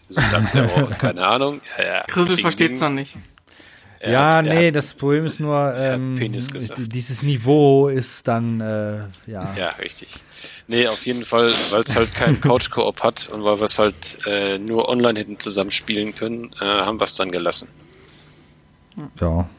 und 0.76 1.00
keine 1.00 1.26
Ahnung. 1.26 1.62
Ja, 1.78 1.86
ja. 1.86 2.26
Ding, 2.26 2.38
versteht's 2.40 2.82
noch 2.82 2.90
nicht. 2.90 3.16
Er 4.00 4.12
ja, 4.12 4.36
hat, 4.38 4.46
nee, 4.46 4.68
Hat, 4.68 4.76
das 4.76 4.94
Problem 4.94 5.26
ist 5.26 5.40
nur, 5.40 5.74
ähm, 5.76 6.16
dieses 6.18 7.24
Niveau 7.24 7.88
ist 7.88 8.28
dann, 8.28 8.62
äh, 8.62 9.00
ja. 9.26 9.56
ja, 9.58 9.70
richtig. 9.82 10.14
Nee, 10.68 10.88
auf 10.88 11.06
jeden 11.06 11.24
Fall, 11.24 11.52
weil 11.72 11.82
es 11.82 11.96
halt 11.96 12.14
keinen 12.14 12.40
Couch-Koop 12.42 13.02
hat 13.02 13.28
und 13.30 13.44
weil 13.44 13.58
wir 13.60 13.64
es 13.66 13.80
halt 13.80 14.18
äh, 14.28 14.60
nur 14.60 14.88
online 14.90 15.18
hätten 15.20 15.40
zusammen 15.40 15.72
spielen 15.72 16.16
können, 16.16 16.52
äh, 16.62 16.66
haben 16.66 17.00
wir 17.00 17.06
es 17.06 17.14
dann 17.14 17.32
gelassen. 17.32 17.70
ja. 19.20 19.50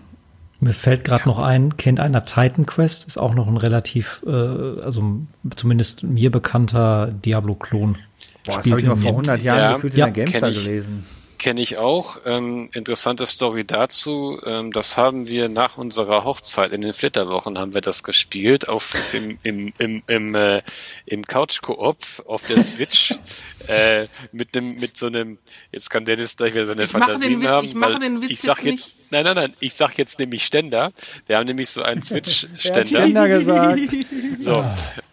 Mir 0.60 0.72
fällt 0.72 1.04
gerade 1.04 1.28
noch 1.28 1.38
ein, 1.38 1.76
kennt 1.76 2.00
einer 2.00 2.24
Titan 2.24 2.66
Quest? 2.66 3.06
Ist 3.06 3.16
auch 3.16 3.32
noch 3.32 3.46
ein 3.46 3.56
relativ, 3.56 4.24
äh, 4.26 4.30
also 4.30 5.20
zumindest 5.54 6.02
mir 6.02 6.32
bekannter 6.32 7.12
Diablo-Klon. 7.24 7.96
Boah, 8.44 8.56
das 8.56 8.68
habe 8.70 8.80
ich 8.80 8.86
mal 8.86 8.94
in- 8.94 9.00
vor 9.00 9.10
100 9.12 9.40
Jahren 9.42 9.58
Ja, 9.58 9.72
gefühlt 9.74 9.94
ja, 9.94 10.06
in 10.06 10.14
der 10.14 10.24
GameStar 10.24 10.50
gelesen. 10.50 11.06
Kenne 11.38 11.60
ich 11.60 11.78
auch. 11.78 12.18
Ähm, 12.26 12.68
interessante 12.74 13.24
Story 13.24 13.64
dazu. 13.64 14.40
Ähm, 14.44 14.72
das 14.72 14.96
haben 14.96 15.28
wir 15.28 15.48
nach 15.48 15.78
unserer 15.78 16.24
Hochzeit 16.24 16.72
in 16.72 16.80
den 16.80 16.92
Flitterwochen 16.92 17.58
haben 17.58 17.74
wir 17.74 17.80
das 17.80 18.02
gespielt 18.02 18.68
auf 18.68 18.94
im 19.12 19.38
im 19.44 19.72
im 19.78 20.02
im, 20.08 20.34
äh, 20.34 20.62
im 21.06 21.24
Couch 21.24 21.62
Koop 21.62 21.98
auf 22.26 22.44
der 22.46 22.62
Switch 22.64 23.14
äh, 23.68 24.08
mit 24.32 24.56
einem 24.56 24.74
mit 24.80 24.96
so 24.96 25.06
einem. 25.06 25.38
Jetzt 25.70 25.90
kann 25.90 26.04
Dennis 26.04 26.36
gleich 26.36 26.54
wieder 26.54 26.66
seine 26.66 26.82
Ich 26.82 26.90
Fantasien 26.90 27.20
den 27.20 27.40
Witz- 27.42 27.46
haben. 27.48 27.66
ich 27.66 27.74
mache 27.74 27.98
den 28.00 28.20
Witz 28.22 28.30
ich 28.32 28.40
sag 28.40 28.64
jetzt 28.64 28.88
jetzt 28.88 28.94
nein 29.10 29.24
nein 29.24 29.36
nein. 29.36 29.52
Ich 29.60 29.74
sag 29.74 29.96
jetzt 29.96 30.18
nämlich 30.18 30.44
Ständer. 30.44 30.92
Wir 31.28 31.36
haben 31.36 31.46
nämlich 31.46 31.70
so 31.70 31.82
einen 31.82 32.02
Switch 32.04 32.48
Ständer. 32.58 32.86
Ständer 32.86 33.28
gesagt. 33.28 33.78
So, 34.38 34.64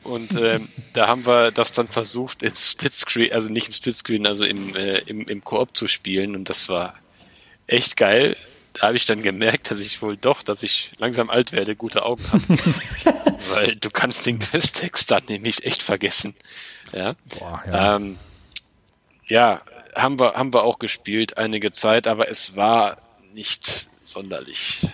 und 0.06 0.34
ähm, 0.40 0.70
da 0.94 1.08
haben 1.08 1.26
wir 1.26 1.52
das 1.52 1.72
dann 1.72 1.88
versucht 1.88 2.44
im 2.44 2.56
Splitscreen, 2.56 3.32
also 3.34 3.50
nicht 3.50 3.68
im 3.68 3.74
Splitscreen, 3.74 4.26
also 4.28 4.46
im, 4.46 4.76
äh, 4.76 5.00
im, 5.00 5.28
im 5.28 5.44
Koop 5.44 5.76
zu 5.76 5.88
spielen 5.88 6.36
und 6.36 6.50
das 6.50 6.70
war 6.70 7.00
echt 7.68 7.98
geil. 7.98 8.38
Da 8.74 8.88
habe 8.88 8.98
ich 8.98 9.06
dann 9.06 9.22
gemerkt, 9.22 9.72
dass 9.72 9.80
ich 9.80 10.02
wohl 10.02 10.18
doch, 10.18 10.44
dass 10.44 10.62
ich 10.62 10.92
langsam 10.98 11.30
alt 11.30 11.54
werde, 11.54 11.76
gute 11.76 12.04
Augen 12.04 12.24
habe. 12.32 12.44
Weil 13.54 13.76
du 13.76 13.90
kannst 13.90 14.26
den 14.26 14.40
Questtext 14.40 15.10
dann 15.12 15.24
nämlich 15.28 15.66
echt 15.66 15.82
vergessen. 15.82 16.36
Ja. 16.94 17.14
Boah, 17.40 17.64
ja. 17.66 17.96
Ähm, 17.96 18.18
ja, 19.28 19.62
haben 19.96 20.20
wir, 20.20 20.34
haben 20.34 20.54
wir 20.54 20.64
auch 20.64 20.78
gespielt 20.78 21.38
einige 21.38 21.72
Zeit, 21.72 22.06
aber 22.06 22.30
es 22.30 22.56
war 22.56 22.98
nicht 23.34 23.88
sonderlich. 24.04 24.88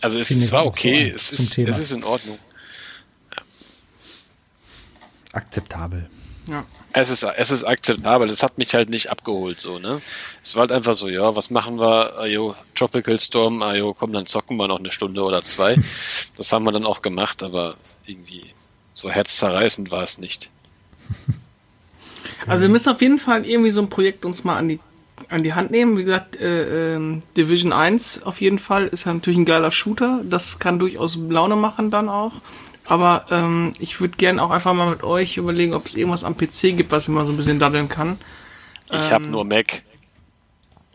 Also 0.00 0.18
es, 0.18 0.30
es 0.30 0.52
war 0.52 0.66
okay, 0.66 1.10
es 1.14 1.32
ist, 1.32 1.58
es 1.58 1.78
ist 1.78 1.92
in 1.92 2.04
Ordnung. 2.04 2.38
Akzeptabel. 5.32 6.08
Ja. 6.48 6.64
Es 6.92 7.08
ist, 7.08 7.22
es 7.22 7.50
ist 7.50 7.64
akzeptabel, 7.64 8.28
es 8.28 8.42
hat 8.42 8.58
mich 8.58 8.74
halt 8.74 8.90
nicht 8.90 9.10
abgeholt, 9.10 9.60
so, 9.60 9.78
ne? 9.78 10.02
Es 10.42 10.56
war 10.56 10.62
halt 10.62 10.72
einfach 10.72 10.94
so, 10.94 11.08
ja, 11.08 11.36
was 11.36 11.50
machen 11.50 11.78
wir? 11.78 12.18
Ajo, 12.18 12.56
Tropical 12.74 13.18
Storm, 13.18 13.62
ajo, 13.62 13.94
komm, 13.94 14.12
dann 14.12 14.26
zocken 14.26 14.56
wir 14.56 14.66
noch 14.66 14.80
eine 14.80 14.90
Stunde 14.90 15.22
oder 15.22 15.42
zwei. 15.42 15.76
Das 16.36 16.52
haben 16.52 16.64
wir 16.64 16.72
dann 16.72 16.86
auch 16.86 17.02
gemacht, 17.02 17.42
aber 17.42 17.76
irgendwie 18.06 18.52
so 18.92 19.10
herzzerreißend 19.10 19.90
war 19.90 20.02
es 20.02 20.18
nicht. 20.18 20.50
Also 22.46 22.62
wir 22.62 22.68
müssen 22.68 22.88
auf 22.88 23.00
jeden 23.00 23.18
Fall 23.18 23.46
irgendwie 23.46 23.70
so 23.70 23.80
ein 23.80 23.88
Projekt 23.88 24.24
uns 24.24 24.42
mal 24.44 24.56
an 24.56 24.68
die 24.68 24.80
an 25.28 25.42
die 25.42 25.54
Hand 25.54 25.70
nehmen. 25.70 25.96
Wie 25.96 26.04
gesagt, 26.04 26.36
äh, 26.36 26.94
ähm, 26.94 27.20
Division 27.36 27.72
1 27.72 28.22
auf 28.24 28.40
jeden 28.40 28.58
Fall 28.58 28.88
ist 28.88 29.04
ja 29.04 29.12
natürlich 29.12 29.38
ein 29.38 29.44
geiler 29.44 29.70
Shooter. 29.70 30.20
Das 30.24 30.58
kann 30.58 30.78
durchaus 30.78 31.16
Laune 31.16 31.56
machen 31.56 31.90
dann 31.90 32.08
auch. 32.08 32.32
Aber 32.84 33.26
ähm, 33.30 33.72
ich 33.78 34.00
würde 34.00 34.16
gerne 34.16 34.42
auch 34.42 34.50
einfach 34.50 34.74
mal 34.74 34.90
mit 34.90 35.02
euch 35.04 35.36
überlegen, 35.36 35.72
ob 35.74 35.86
es 35.86 35.94
irgendwas 35.94 36.24
am 36.24 36.36
PC 36.36 36.76
gibt, 36.76 36.90
was 36.90 37.06
man 37.08 37.24
so 37.26 37.32
ein 37.32 37.36
bisschen 37.36 37.58
daddeln 37.58 37.88
kann. 37.88 38.18
Ich 38.90 39.12
habe 39.12 39.24
Ähm, 39.24 39.30
nur 39.30 39.44
Mac. 39.44 39.82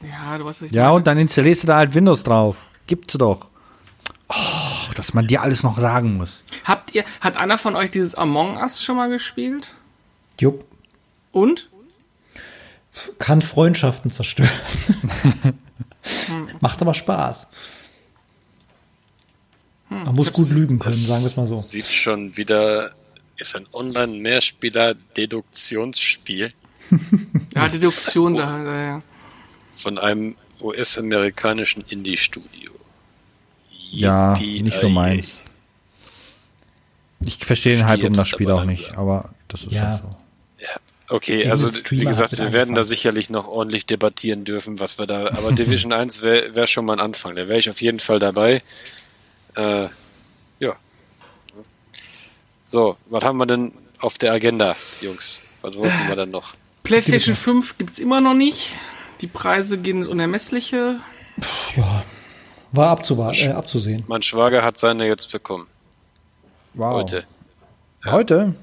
Ja, 0.04 0.38
du 0.38 0.46
weißt, 0.46 0.62
was 0.62 0.68
ich 0.68 0.72
Ja, 0.74 0.84
meine. 0.84 0.96
und 0.96 1.08
dann 1.08 1.18
installierst 1.18 1.64
du 1.64 1.68
da 1.68 1.78
halt 1.78 1.94
Windows 1.96 2.24
drauf. 2.24 2.58
Gibt's 2.88 3.14
doch. 3.18 3.48
Oh, 4.30 4.94
dass 4.96 5.14
man 5.14 5.26
dir 5.28 5.42
alles 5.42 5.64
noch 5.64 5.80
sagen 5.80 6.18
muss. 6.18 6.44
Habt 6.66 6.94
ihr, 6.94 7.06
hat 7.22 7.40
einer 7.40 7.58
von 7.58 7.76
euch 7.76 7.90
dieses 7.92 8.14
Among 8.16 8.58
Us 8.58 8.84
schon 8.84 8.98
mal 8.98 9.10
gespielt? 9.10 9.74
Jupp. 10.40 10.66
Und? 11.32 11.70
Kann 13.20 13.42
Freundschaften 13.42 14.12
zerstören. 14.12 14.50
Macht 16.62 16.82
aber 16.82 16.94
Spaß. 16.94 17.48
Man 19.90 20.16
muss 20.16 20.32
gut 20.34 20.50
lügen 20.50 20.80
können, 20.80 20.94
sagen 20.94 21.24
wir 21.24 21.28
es 21.28 21.38
mal 21.38 21.48
so. 21.48 21.58
Sieht 21.60 21.86
schon 21.86 22.36
wieder, 22.38 22.92
ist 23.38 23.56
ein 23.56 23.66
Online-Mehrspieler-Deduktionsspiel 23.72 26.52
Ja, 27.56 27.70
Deduktion 27.70 28.36
da, 28.36 28.64
da 28.64 28.86
ja. 28.86 29.00
von 29.76 29.98
einem 29.98 30.36
US-amerikanischen 30.62 31.84
Indie-Studio. 31.90 32.72
Ja, 33.92 34.38
nicht 34.38 34.78
so 34.80 34.90
meins. 34.90 35.38
Ich 37.26 37.38
verstehe 37.46 37.78
den 37.78 37.86
Hype 37.88 38.04
um 38.04 38.14
das 38.14 38.28
Spiel 38.28 38.52
auch 38.52 38.66
nicht, 38.66 38.84
langsam. 38.88 39.00
aber 39.00 39.30
das 39.48 39.64
ist 39.64 39.72
Ja. 39.74 39.84
halt 39.92 39.98
so. 40.00 40.10
Okay, 41.10 41.44
Irgendein 41.44 41.52
also 41.52 41.70
wie 41.92 42.04
gesagt, 42.04 42.38
wir 42.38 42.52
werden 42.52 42.76
da 42.76 42.84
sicherlich 42.84 43.30
noch 43.30 43.48
ordentlich 43.48 43.86
debattieren 43.86 44.44
dürfen, 44.44 44.82
was 44.82 45.00
wir 45.00 45.08
da. 45.08 45.28
Aber 45.30 45.52
Division 45.54 45.94
1 45.94 46.22
wäre 46.22 46.54
wär 46.54 46.68
schon 46.68 46.84
mal 46.84 46.92
ein 46.94 47.00
Anfang. 47.00 47.34
Da 47.38 47.48
wäre 47.48 47.60
ich 47.60 47.70
auf 47.70 47.82
jeden 47.82 48.02
Fall 48.02 48.20
dabei. 48.20 48.62
Äh, 49.58 49.90
ja. 50.60 50.76
So, 52.64 52.96
was 53.08 53.24
haben 53.24 53.38
wir 53.38 53.46
denn 53.46 53.74
auf 54.00 54.18
der 54.18 54.32
Agenda, 54.32 54.76
Jungs? 55.02 55.42
Was 55.62 55.76
wollten 55.76 56.08
wir 56.08 56.16
dann 56.16 56.32
noch? 56.32 56.54
PlayStation 56.84 57.36
5 57.36 57.78
gibt's 57.78 58.00
immer 58.00 58.22
noch 58.22 58.34
nicht. 58.36 58.76
Die 59.22 59.28
Preise 59.28 59.78
gehen 59.78 60.00
ins 60.00 60.08
Unermessliche. 60.08 61.00
Ja. 61.76 62.04
War 62.72 62.90
abzuwarten, 62.90 63.50
äh, 63.50 63.54
abzusehen. 63.54 64.04
Mein 64.08 64.22
Schwager 64.22 64.64
hat 64.64 64.78
seine 64.78 65.08
jetzt 65.08 65.32
bekommen. 65.32 65.68
Wow. 66.74 66.94
Heute. 67.02 67.26
Heute? 68.06 68.54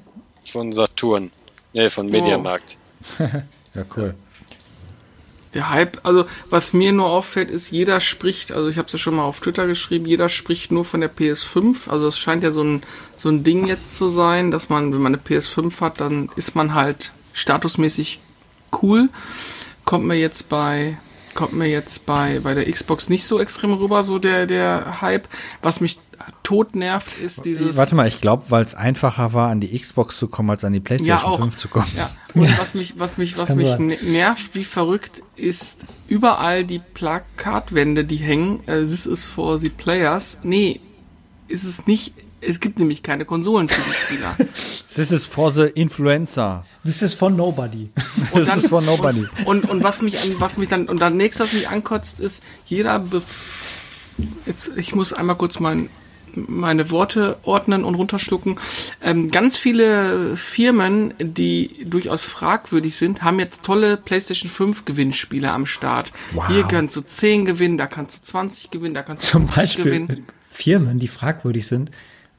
Von 0.42 0.72
Saturn. 0.72 1.32
Nee, 1.72 1.90
von 1.90 2.08
Mediamarkt. 2.08 2.76
Ja, 3.74 3.84
cool. 3.96 4.14
Der 5.54 5.70
Hype, 5.70 6.00
also 6.02 6.26
was 6.50 6.72
mir 6.72 6.92
nur 6.92 7.06
auffällt, 7.06 7.50
ist, 7.50 7.70
jeder 7.70 8.00
spricht, 8.00 8.52
also 8.52 8.68
ich 8.68 8.76
habe 8.76 8.86
es 8.86 8.92
ja 8.92 8.98
schon 8.98 9.14
mal 9.14 9.22
auf 9.22 9.40
Twitter 9.40 9.66
geschrieben, 9.66 10.06
jeder 10.06 10.28
spricht 10.28 10.72
nur 10.72 10.84
von 10.84 11.00
der 11.00 11.14
PS5. 11.14 11.88
Also 11.88 12.08
es 12.08 12.18
scheint 12.18 12.42
ja 12.42 12.50
so 12.50 12.62
ein, 12.62 12.82
so 13.16 13.28
ein 13.28 13.44
Ding 13.44 13.66
jetzt 13.66 13.96
zu 13.96 14.08
sein, 14.08 14.50
dass 14.50 14.68
man, 14.68 14.92
wenn 14.92 15.00
man 15.00 15.14
eine 15.14 15.22
PS5 15.22 15.80
hat, 15.80 16.00
dann 16.00 16.28
ist 16.36 16.56
man 16.56 16.74
halt 16.74 17.12
statusmäßig 17.32 18.20
cool. 18.82 19.08
kommt 19.84 20.06
mir 20.06 20.16
jetzt 20.16 20.48
bei 20.48 20.98
kommt 21.34 21.52
mir 21.54 21.66
jetzt 21.68 22.06
bei 22.06 22.40
bei 22.40 22.54
der 22.54 22.70
Xbox 22.70 23.08
nicht 23.08 23.26
so 23.26 23.40
extrem 23.40 23.72
rüber, 23.74 24.02
so 24.02 24.18
der 24.18 24.46
der 24.46 25.00
Hype. 25.00 25.28
Was 25.62 25.80
mich 25.80 25.98
tot 26.42 26.74
nervt, 26.76 27.18
ist 27.20 27.44
dieses. 27.44 27.76
Warte 27.76 27.94
mal, 27.94 28.06
ich 28.08 28.20
glaube, 28.20 28.44
weil 28.48 28.62
es 28.62 28.74
einfacher 28.74 29.32
war, 29.32 29.50
an 29.50 29.60
die 29.60 29.76
Xbox 29.78 30.16
zu 30.18 30.28
kommen, 30.28 30.50
als 30.50 30.64
an 30.64 30.72
die 30.72 30.80
PlayStation 30.80 31.18
Ja, 31.18 31.24
auch. 31.24 31.38
5 31.40 31.56
zu 31.56 31.68
kommen. 31.68 31.86
Ja, 31.96 32.10
und 32.34 32.58
was 32.58 32.74
mich, 32.74 32.94
was 32.98 33.16
mich, 33.18 33.36
was 33.38 33.54
mich 33.54 33.66
sein. 33.68 33.86
ne- 33.88 33.98
nervt 34.02 34.54
wie 34.54 34.64
verrückt, 34.64 35.22
ist 35.36 35.84
überall 36.08 36.64
die 36.64 36.78
Plakatwände, 36.78 38.04
die 38.04 38.16
hängen. 38.16 38.60
Äh, 38.66 38.84
This 38.84 39.06
is 39.06 39.24
for 39.24 39.58
the 39.58 39.68
players. 39.70 40.38
Nee, 40.42 40.80
ist 41.48 41.64
es 41.64 41.86
nicht. 41.86 42.14
Es 42.46 42.60
gibt 42.60 42.78
nämlich 42.78 43.02
keine 43.02 43.24
Konsolen 43.24 43.68
für 43.68 43.80
die 43.82 43.94
Spieler. 43.94 44.36
This 44.94 45.10
is 45.10 45.24
for 45.24 45.50
the 45.50 45.62
influencer. 45.64 46.64
Das 46.84 47.02
ist 47.02 47.14
von 47.14 47.36
Nobody. 47.36 47.90
This 48.34 48.46
dann- 48.48 48.58
is 48.60 48.66
for 48.68 48.80
nobody. 48.82 49.26
Und, 49.44 49.68
und 49.68 49.82
was 49.82 50.00
mich 50.02 50.20
an, 50.22 50.36
was 50.38 50.56
mich 50.56 50.68
dann, 50.68 50.88
und 50.88 51.00
dann 51.00 51.16
nächstes, 51.16 51.46
was 51.48 51.52
mich 51.52 51.68
ankotzt, 51.68 52.20
ist, 52.20 52.42
jeder 52.66 52.98
Bef 53.00 53.24
jetzt, 54.46 54.70
ich 54.76 54.94
muss 54.94 55.12
einmal 55.12 55.36
kurz 55.36 55.58
mein, 55.58 55.88
meine 56.36 56.90
Worte 56.90 57.38
ordnen 57.42 57.84
und 57.84 57.94
runterschlucken. 57.96 58.58
Ähm, 59.02 59.30
ganz 59.30 59.56
viele 59.58 60.36
Firmen, 60.36 61.14
die 61.18 61.84
durchaus 61.84 62.24
fragwürdig 62.24 62.96
sind, 62.96 63.22
haben 63.22 63.38
jetzt 63.40 63.62
tolle 63.64 63.96
PlayStation 63.96 64.50
5 64.50 64.84
Gewinnspiele 64.84 65.50
am 65.50 65.66
Start. 65.66 66.12
Wow. 66.32 66.46
Hier 66.48 66.62
kannst 66.64 66.94
du 66.96 67.00
10 67.00 67.44
gewinnen, 67.44 67.78
da 67.78 67.86
kannst 67.86 68.18
du 68.18 68.22
20 68.22 68.70
gewinnen, 68.70 68.94
da 68.94 69.02
kannst 69.02 69.26
du 69.26 69.32
Zum 69.32 69.48
50 69.48 69.56
Beispiel 69.56 69.84
gewinnen. 69.84 70.26
Firmen, 70.50 70.98
die 71.00 71.08
fragwürdig 71.08 71.66
sind. 71.66 71.90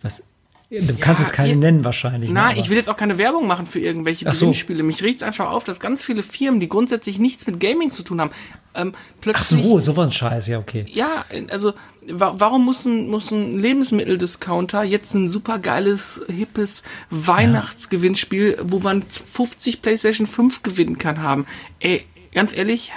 Was, 0.06 0.24
du 0.70 0.96
kannst 1.00 1.22
jetzt 1.22 1.34
keine 1.34 1.50
ihr- 1.50 1.56
nennen 1.56 1.84
wahrscheinlich. 1.84 2.30
ne, 2.30 2.36
Nein, 2.36 2.58
ich 2.58 2.70
will 2.70 2.78
jetzt 2.78 2.90
auch 2.90 2.98
keine 2.98 3.18
Werbung 3.18 3.48
machen 3.48 3.66
für 3.66 3.80
irgendwelche 3.80 4.28
Ach 4.28 4.34
so. 4.34 4.46
Gewinnspiele. 4.46 4.84
Mich 4.84 5.02
riecht's 5.04 5.24
einfach 5.24 5.50
auf, 5.50 5.64
dass 5.64 5.80
ganz 5.80 6.04
viele 6.04 6.22
Firmen, 6.22 6.60
die 6.60 6.68
grundsätzlich 6.70 7.20
nichts 7.20 7.46
mit 7.48 7.60
Gaming 7.60 7.92
zu 7.92 8.04
tun 8.04 8.20
haben, 8.22 8.32
ähm, 8.74 8.94
Ach 8.96 9.00
plötzlich 9.22 9.64
so, 9.64 9.80
so 9.80 9.96
was 9.98 10.06
ein 10.08 10.12
Scheiß, 10.12 10.48
ja, 10.48 10.60
okay. 10.60 10.86
Ja, 10.90 11.26
also 11.50 11.74
wa 12.08 12.36
warum 12.38 12.66
muss 12.66 12.86
ein, 12.86 13.10
muss 13.10 13.32
ein 13.32 13.60
Lebensmitteldiscounter 13.60 14.84
jetzt 14.84 15.14
ein 15.14 15.30
super 15.30 15.60
geiles, 15.60 16.22
hippes 16.28 16.84
Weihnachtsgewinnspiel, 17.10 18.58
wo 18.64 18.80
man 18.80 19.04
50 19.04 19.82
PlayStation 19.82 20.28
5 20.28 20.62
gewinnen 20.64 20.98
kann, 20.98 21.22
haben? 21.22 21.46
Ey, 21.80 22.06
ganz 22.34 22.56
ehrlich, 22.56 22.92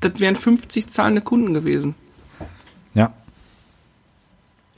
das 0.00 0.20
wären 0.20 0.36
50 0.36 0.88
zahlende 0.88 1.22
Kunden 1.22 1.54
gewesen. 1.54 1.94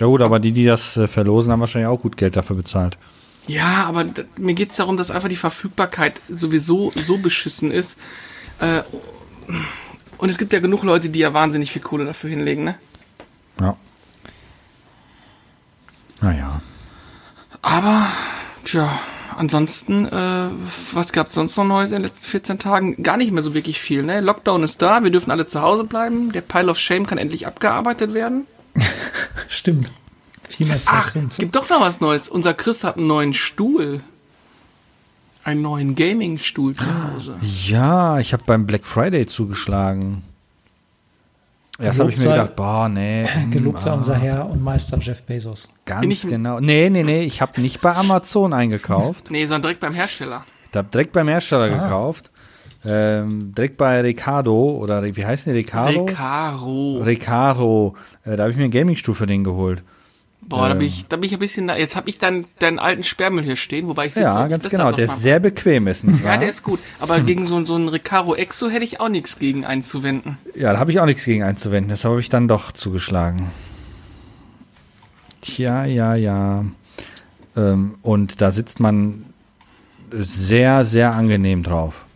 Ja. 0.01 0.07
Gut, 0.07 0.23
aber 0.23 0.41
die, 0.41 0.53
die 0.53 0.65
das 0.65 0.97
äh, 0.97 1.07
verlosen, 1.07 1.53
haben 1.53 1.61
wahrscheinlich 1.61 1.89
auch 1.89 2.01
gut 2.01 2.17
Geld 2.17 2.35
dafür 2.35 2.57
bezahlt. 2.57 2.97
Ja, 3.47 3.85
aber 3.87 4.07
mir 4.37 4.55
geht's 4.55 4.77
darum, 4.77 4.97
dass 4.97 5.11
einfach 5.11 5.29
die 5.29 5.37
Verfügbarkeit 5.37 6.21
sowieso 6.29 6.91
so 7.07 7.19
beschissen 7.19 7.71
ist. 7.71 7.99
Äh, 8.61 8.83
und 10.19 10.29
es 10.29 10.39
gibt 10.39 10.53
ja 10.53 10.61
genug 10.61 10.83
Leute, 10.85 11.11
die 11.11 11.21
ja 11.21 11.35
wahnsinnig 11.35 11.71
viel 11.71 11.83
Kohle 11.83 12.05
dafür 12.05 12.31
hinlegen, 12.31 12.65
ne? 12.65 12.75
Ja. 13.61 13.77
Naja. 16.21 16.63
Aber, 17.63 18.07
tja, 18.65 18.91
ansonsten, 19.37 20.07
äh, 20.07 20.49
was 20.93 21.13
gab's 21.13 21.35
sonst 21.35 21.57
noch 21.57 21.65
Neues 21.65 21.91
in 21.91 22.03
den 22.03 22.05
letzten 22.05 22.27
14 22.27 22.59
Tagen? 22.59 23.03
Gar 23.03 23.17
nicht 23.17 23.33
mehr 23.33 23.43
so 23.43 23.55
wirklich 23.55 23.81
viel, 23.81 24.03
ne? 24.03 24.21
Lockdown 24.21 24.63
ist 24.63 24.81
da, 24.81 25.03
wir 25.03 25.11
dürfen 25.11 25.31
alle 25.31 25.47
zu 25.47 25.61
Hause 25.61 25.85
bleiben, 25.85 26.33
der 26.33 26.43
Pile 26.43 26.71
of 26.71 26.79
Shame 26.79 27.07
kann 27.07 27.19
endlich 27.19 27.47
abgearbeitet 27.47 28.15
werden. 28.15 28.47
Stimmt. 29.48 29.93
Viel 30.48 30.66
mehr 30.66 30.82
Zeit 30.82 30.94
Ach, 31.15 31.39
gibt 31.39 31.55
doch 31.55 31.69
noch 31.69 31.81
was 31.81 32.01
Neues. 32.01 32.28
Unser 32.28 32.55
Chris 32.55 32.82
hat 32.85 32.97
einen 32.97 33.07
neuen 33.07 33.35
Stuhl. 33.35 34.01
Einen 35.44 35.62
neuen 35.62 35.94
Gaming-Stuhl 35.94 36.74
zu 36.74 36.85
Hause. 37.15 37.36
Ja, 37.66 38.19
ich 38.19 38.32
habe 38.32 38.43
beim 38.47 38.66
Black 38.66 38.85
Friday 38.85 39.27
zugeschlagen. 39.27 40.23
Erst 41.78 41.98
habe 41.98 42.11
ich 42.11 42.19
mir 42.19 42.24
gedacht, 42.24 42.57
boah, 42.57 42.90
nee. 42.90 43.27
hm, 43.27 43.51
Gelobt 43.51 43.81
sei 43.81 43.90
ah, 43.90 43.94
unser 43.94 44.15
Herr 44.16 44.47
und 44.51 44.62
Meister 44.62 44.98
Jeff 44.98 45.23
Bezos. 45.23 45.69
Ganz 45.86 46.02
Bin 46.02 46.11
ich- 46.11 46.23
genau. 46.23 46.61
Nee, 46.61 46.90
nee, 46.90 47.02
nee, 47.05 47.23
ich 47.23 47.40
habe 47.40 47.59
nicht 47.61 47.81
bei 47.81 47.94
Amazon 47.97 48.52
eingekauft. 48.52 49.31
Nee, 49.31 49.47
sondern 49.47 49.62
direkt 49.62 49.81
beim 49.81 49.94
Hersteller. 49.94 50.44
Ich 50.70 50.77
habe 50.77 50.89
direkt 50.93 51.12
beim 51.12 51.27
Hersteller 51.28 51.73
Ah. 51.74 51.85
gekauft. 51.85 52.31
Ähm, 52.85 53.52
direkt 53.55 53.77
bei 53.77 54.01
Ricardo 54.01 54.70
oder 54.77 55.02
wie 55.05 55.27
heißen 55.27 55.52
die 55.52 55.59
Ricardo? 55.59 56.05
Recaro. 56.05 57.02
Recaro. 57.02 57.94
Äh, 58.24 58.36
da 58.36 58.44
habe 58.44 58.52
ich 58.52 58.57
mir 58.57 58.65
einen 58.65 58.73
Gaming-Stuhl 58.73 59.15
für 59.15 59.27
den 59.27 59.44
geholt. 59.44 59.82
Boah, 60.43 60.69
da 60.69 60.74
bin 60.74 60.82
Ähm. 60.82 60.89
ich, 60.89 61.07
da 61.07 61.16
bin 61.16 61.24
ich 61.27 61.35
ein 61.35 61.39
bisschen, 61.39 61.69
jetzt 61.69 61.94
habe 61.94 62.09
ich 62.09 62.19
dann 62.19 62.47
deinen 62.59 62.78
alten 62.78 63.02
Sperrmüll 63.02 63.44
hier 63.44 63.57
stehen, 63.57 63.86
wobei 63.89 64.07
ich 64.07 64.15
sitze 64.15 64.24
Ja, 64.27 64.48
ganz 64.48 64.66
genau. 64.69 64.90
Der 64.90 65.05
ist 65.05 65.20
sehr 65.20 65.39
bequem 65.39 65.86
ist, 65.86 66.05
nicht 66.05 66.24
wahr? 66.24 66.32
Ja, 66.32 66.39
der 66.39 66.48
ist 66.51 66.62
gut. 66.62 66.81
Aber 66.98 67.20
gegen 67.20 67.44
so, 67.44 67.62
so 67.66 67.74
einen 67.74 67.89
Recaro 67.89 68.35
Exo 68.35 68.70
hätte 68.70 68.85
ich 68.85 68.98
auch 68.98 69.11
nichts 69.11 69.39
gegen 69.39 69.66
einzuwenden. 69.66 70.39
Ja, 70.57 70.73
da 70.73 70.78
habe 70.78 70.90
ich 70.90 70.98
auch 70.98 71.05
nichts 71.07 71.24
gegen 71.27 71.43
einzuwenden. 71.43 71.90
Deshalb 71.90 72.12
habe 72.12 72.20
ich 72.20 72.31
dann 72.31 72.48
doch 72.48 72.73
zugeschlagen. 72.73 73.51
Tja, 75.43 75.85
ja, 75.85 76.15
ja. 76.15 76.65
Ähm, 77.57 77.94
und 78.02 78.40
da 78.40 78.51
sitzt 78.51 78.81
man 78.81 79.27
sehr, 80.12 80.85
sehr 80.85 81.12
angenehm 81.12 81.62
drauf. 81.62 82.07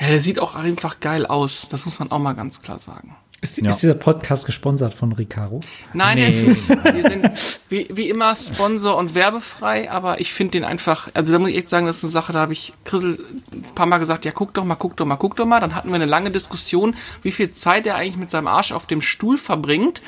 Ja, 0.00 0.08
der 0.08 0.20
sieht 0.20 0.38
auch 0.38 0.54
einfach 0.54 1.00
geil 1.00 1.26
aus. 1.26 1.68
Das 1.70 1.84
muss 1.84 1.98
man 1.98 2.10
auch 2.10 2.18
mal 2.18 2.34
ganz 2.34 2.62
klar 2.62 2.78
sagen. 2.78 3.16
Ist, 3.40 3.58
Ja. 3.60 3.68
ist 3.68 3.82
dieser 3.82 3.92
Podcast 3.94 4.46
gesponsert 4.46 4.94
von 4.94 5.12
Recaro? 5.12 5.60
Nein, 5.92 6.16
Nee. 6.16 6.28
nicht. 6.30 6.68
Wir 6.94 7.02
sind 7.02 7.30
wie, 7.68 7.86
wie 7.92 8.08
immer 8.08 8.34
Sponsor 8.36 8.96
und 8.96 9.14
werbefrei, 9.14 9.90
aber 9.90 10.18
ich 10.18 10.32
finde 10.32 10.52
den 10.52 10.64
einfach, 10.64 11.08
also 11.12 11.30
da 11.30 11.38
muss 11.38 11.50
ich 11.50 11.58
echt 11.58 11.68
sagen, 11.68 11.84
das 11.84 11.98
ist 11.98 12.04
eine 12.04 12.10
Sache, 12.10 12.32
da 12.32 12.38
habe 12.40 12.54
ich 12.54 12.72
Chrisel 12.84 13.18
ein 13.52 13.62
paar 13.74 13.84
Mal 13.84 13.98
gesagt, 13.98 14.24
ja 14.24 14.30
guck 14.32 14.54
doch 14.54 14.64
mal, 14.64 14.76
guck 14.76 14.96
doch 14.96 15.04
mal, 15.04 15.16
guck 15.16 15.36
doch 15.36 15.44
mal. 15.44 15.60
Dann 15.60 15.74
hatten 15.74 15.88
wir 15.90 15.96
eine 15.96 16.06
lange 16.06 16.30
Diskussion, 16.30 16.96
wie 17.22 17.32
viel 17.32 17.52
Zeit 17.52 17.86
er 17.86 17.96
eigentlich 17.96 18.16
mit 18.16 18.30
seinem 18.30 18.46
Arsch 18.46 18.72
auf 18.72 18.86
dem 18.86 19.02
Stuhl 19.02 19.36
verbringt. 19.36 20.00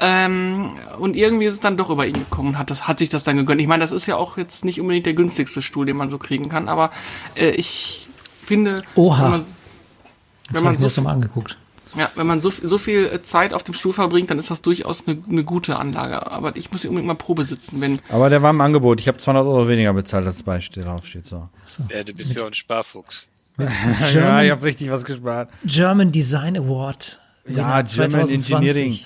Ähm, 0.00 0.72
und 0.98 1.14
irgendwie 1.14 1.44
ist 1.46 1.54
es 1.54 1.60
dann 1.60 1.76
doch 1.76 1.90
über 1.90 2.06
ihn 2.06 2.14
gekommen 2.14 2.50
und 2.50 2.58
hat, 2.58 2.70
das, 2.70 2.88
hat 2.88 2.98
sich 2.98 3.08
das 3.08 3.22
dann 3.22 3.36
gegönnt. 3.36 3.60
Ich 3.60 3.68
meine, 3.68 3.82
das 3.84 3.92
ist 3.92 4.06
ja 4.06 4.16
auch 4.16 4.36
jetzt 4.36 4.64
nicht 4.64 4.80
unbedingt 4.80 5.06
der 5.06 5.14
günstigste 5.14 5.62
Stuhl, 5.62 5.86
den 5.86 5.96
man 5.96 6.08
so 6.08 6.18
kriegen 6.18 6.48
kann, 6.48 6.68
aber 6.68 6.90
äh, 7.36 7.50
ich 7.50 7.99
finde, 8.50 8.82
Oha. 8.96 9.22
wenn 9.24 9.30
man, 9.30 9.40
Das 9.40 9.48
wenn 10.56 10.64
man 10.64 10.74
ich 10.74 10.80
so 10.80 10.86
das 10.86 11.00
mal 11.00 11.12
angeguckt. 11.12 11.56
ja, 11.96 12.10
wenn 12.16 12.26
man 12.26 12.40
so, 12.40 12.50
so 12.50 12.76
viel 12.78 13.06
äh, 13.06 13.22
Zeit 13.22 13.54
auf 13.54 13.62
dem 13.62 13.74
Stuhl 13.74 13.92
verbringt, 13.92 14.30
dann 14.30 14.38
ist 14.38 14.50
das 14.50 14.60
durchaus 14.62 15.06
eine, 15.06 15.18
eine 15.28 15.44
gute 15.44 15.76
Anlage. 15.78 16.30
Aber 16.30 16.56
ich 16.56 16.70
muss 16.72 16.82
hier 16.82 16.90
unbedingt 16.90 17.06
mal 17.08 17.14
Probe 17.14 17.44
sitzen, 17.44 17.80
wenn. 17.80 18.00
Aber 18.10 18.28
der 18.30 18.42
war 18.42 18.50
im 18.50 18.60
Angebot. 18.60 19.00
Ich 19.00 19.08
habe 19.08 19.18
200 19.18 19.44
Euro 19.46 19.68
weniger 19.68 19.92
bezahlt, 19.92 20.26
als 20.26 20.42
bei 20.42 20.60
steht- 20.60 20.84
drauf 20.84 21.06
steht. 21.06 21.26
So. 21.26 21.48
Ja, 21.88 22.02
du 22.04 22.12
bist 22.12 22.34
ja 22.34 22.42
auch 22.42 22.46
ein 22.48 22.54
Sparfuchs. 22.54 23.28
Ja, 24.14 24.42
ich 24.42 24.50
habe 24.50 24.62
richtig 24.64 24.90
was 24.90 25.04
gespart. 25.04 25.50
German 25.64 26.10
Design 26.12 26.56
Award. 26.56 27.20
Ja, 27.48 27.82
German 27.82 28.28
Engineering. 28.28 28.98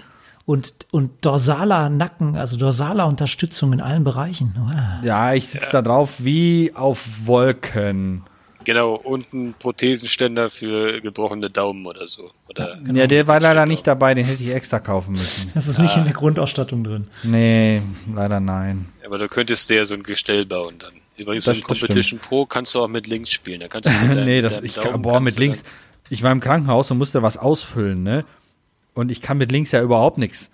Und, 0.47 0.75
und 0.91 1.11
dorsaler 1.25 1.89
Nacken, 1.89 2.37
also 2.37 2.57
dorsaler 2.59 3.07
Unterstützung 3.07 3.73
in 3.73 3.81
allen 3.81 4.05
Bereichen. 4.05 4.55
Wow. 4.59 5.03
Ja, 5.05 5.33
ich 5.33 5.49
sitze 5.49 5.71
da 5.73 5.81
drauf 5.83 6.16
wie 6.19 6.73
auf 6.75 7.27
Wolken. 7.27 8.25
Genau, 8.65 8.95
und 8.95 9.32
ein 9.32 9.55
Prothesenständer 9.59 10.49
für 10.51 11.01
gebrochene 11.01 11.51
Daumen 11.51 11.86
oder 11.86 12.09
so. 12.09 12.31
Oder 12.49 12.78
Ja, 12.93 13.07
der 13.07 13.28
war 13.28 13.41
leider 13.41 13.66
nicht 13.66 13.86
dabei, 13.86 14.15
den 14.15 14.24
hätte 14.24 14.43
ich 14.43 14.55
extra 14.55 14.78
kaufen 14.81 15.12
müssen. 15.12 15.51
Das 15.55 15.69
ist 15.69 15.78
nicht 15.78 15.97
in 15.97 16.05
der 16.05 16.12
Grundausstattung 16.15 16.82
drin. 16.82 17.09
Nee, 17.23 17.82
leider 18.15 18.41
nein. 18.41 18.86
Aber 19.05 19.19
du 19.19 19.28
könntest 19.28 19.69
dir 19.70 19.85
so 19.85 19.95
ein 19.95 20.03
Gestell 20.03 20.47
bauen 20.47 20.78
dann. 20.78 20.93
Übrigens, 21.16 21.45
Das- 21.45 21.59
mit 21.59 21.70
das 21.70 21.81
Competition 21.81 22.19
Pro 22.19 22.47
kannst 22.47 22.74
du 22.74 22.81
auch 22.82 22.89
mit 22.89 23.07
links 23.07 23.31
spielen. 23.31 23.61
Da 23.61 23.69
kannst 23.69 23.89
du 23.91 23.95
mit 24.09 24.16
deinem, 24.16 24.24
nee, 24.24 24.41
das, 24.43 24.61
ich 24.62 24.74
Daumen 24.74 24.91
kann, 24.91 25.03
boah, 25.03 25.20
mit 25.20 25.39
links. 25.39 25.62
Ich 26.11 26.23
war 26.23 26.32
im 26.32 26.41
Krankenhaus 26.41 26.91
und 26.91 26.99
musste 26.99 27.23
was 27.23 27.36
ausfüllen, 27.36 28.03
ne? 28.03 28.24
Und 28.95 29.11
ich 29.11 29.20
kann 29.20 29.39
mit 29.39 29.51
links 29.53 29.73
ja 29.73 29.82
überhaupt 29.82 30.19
nichts. 30.19 30.51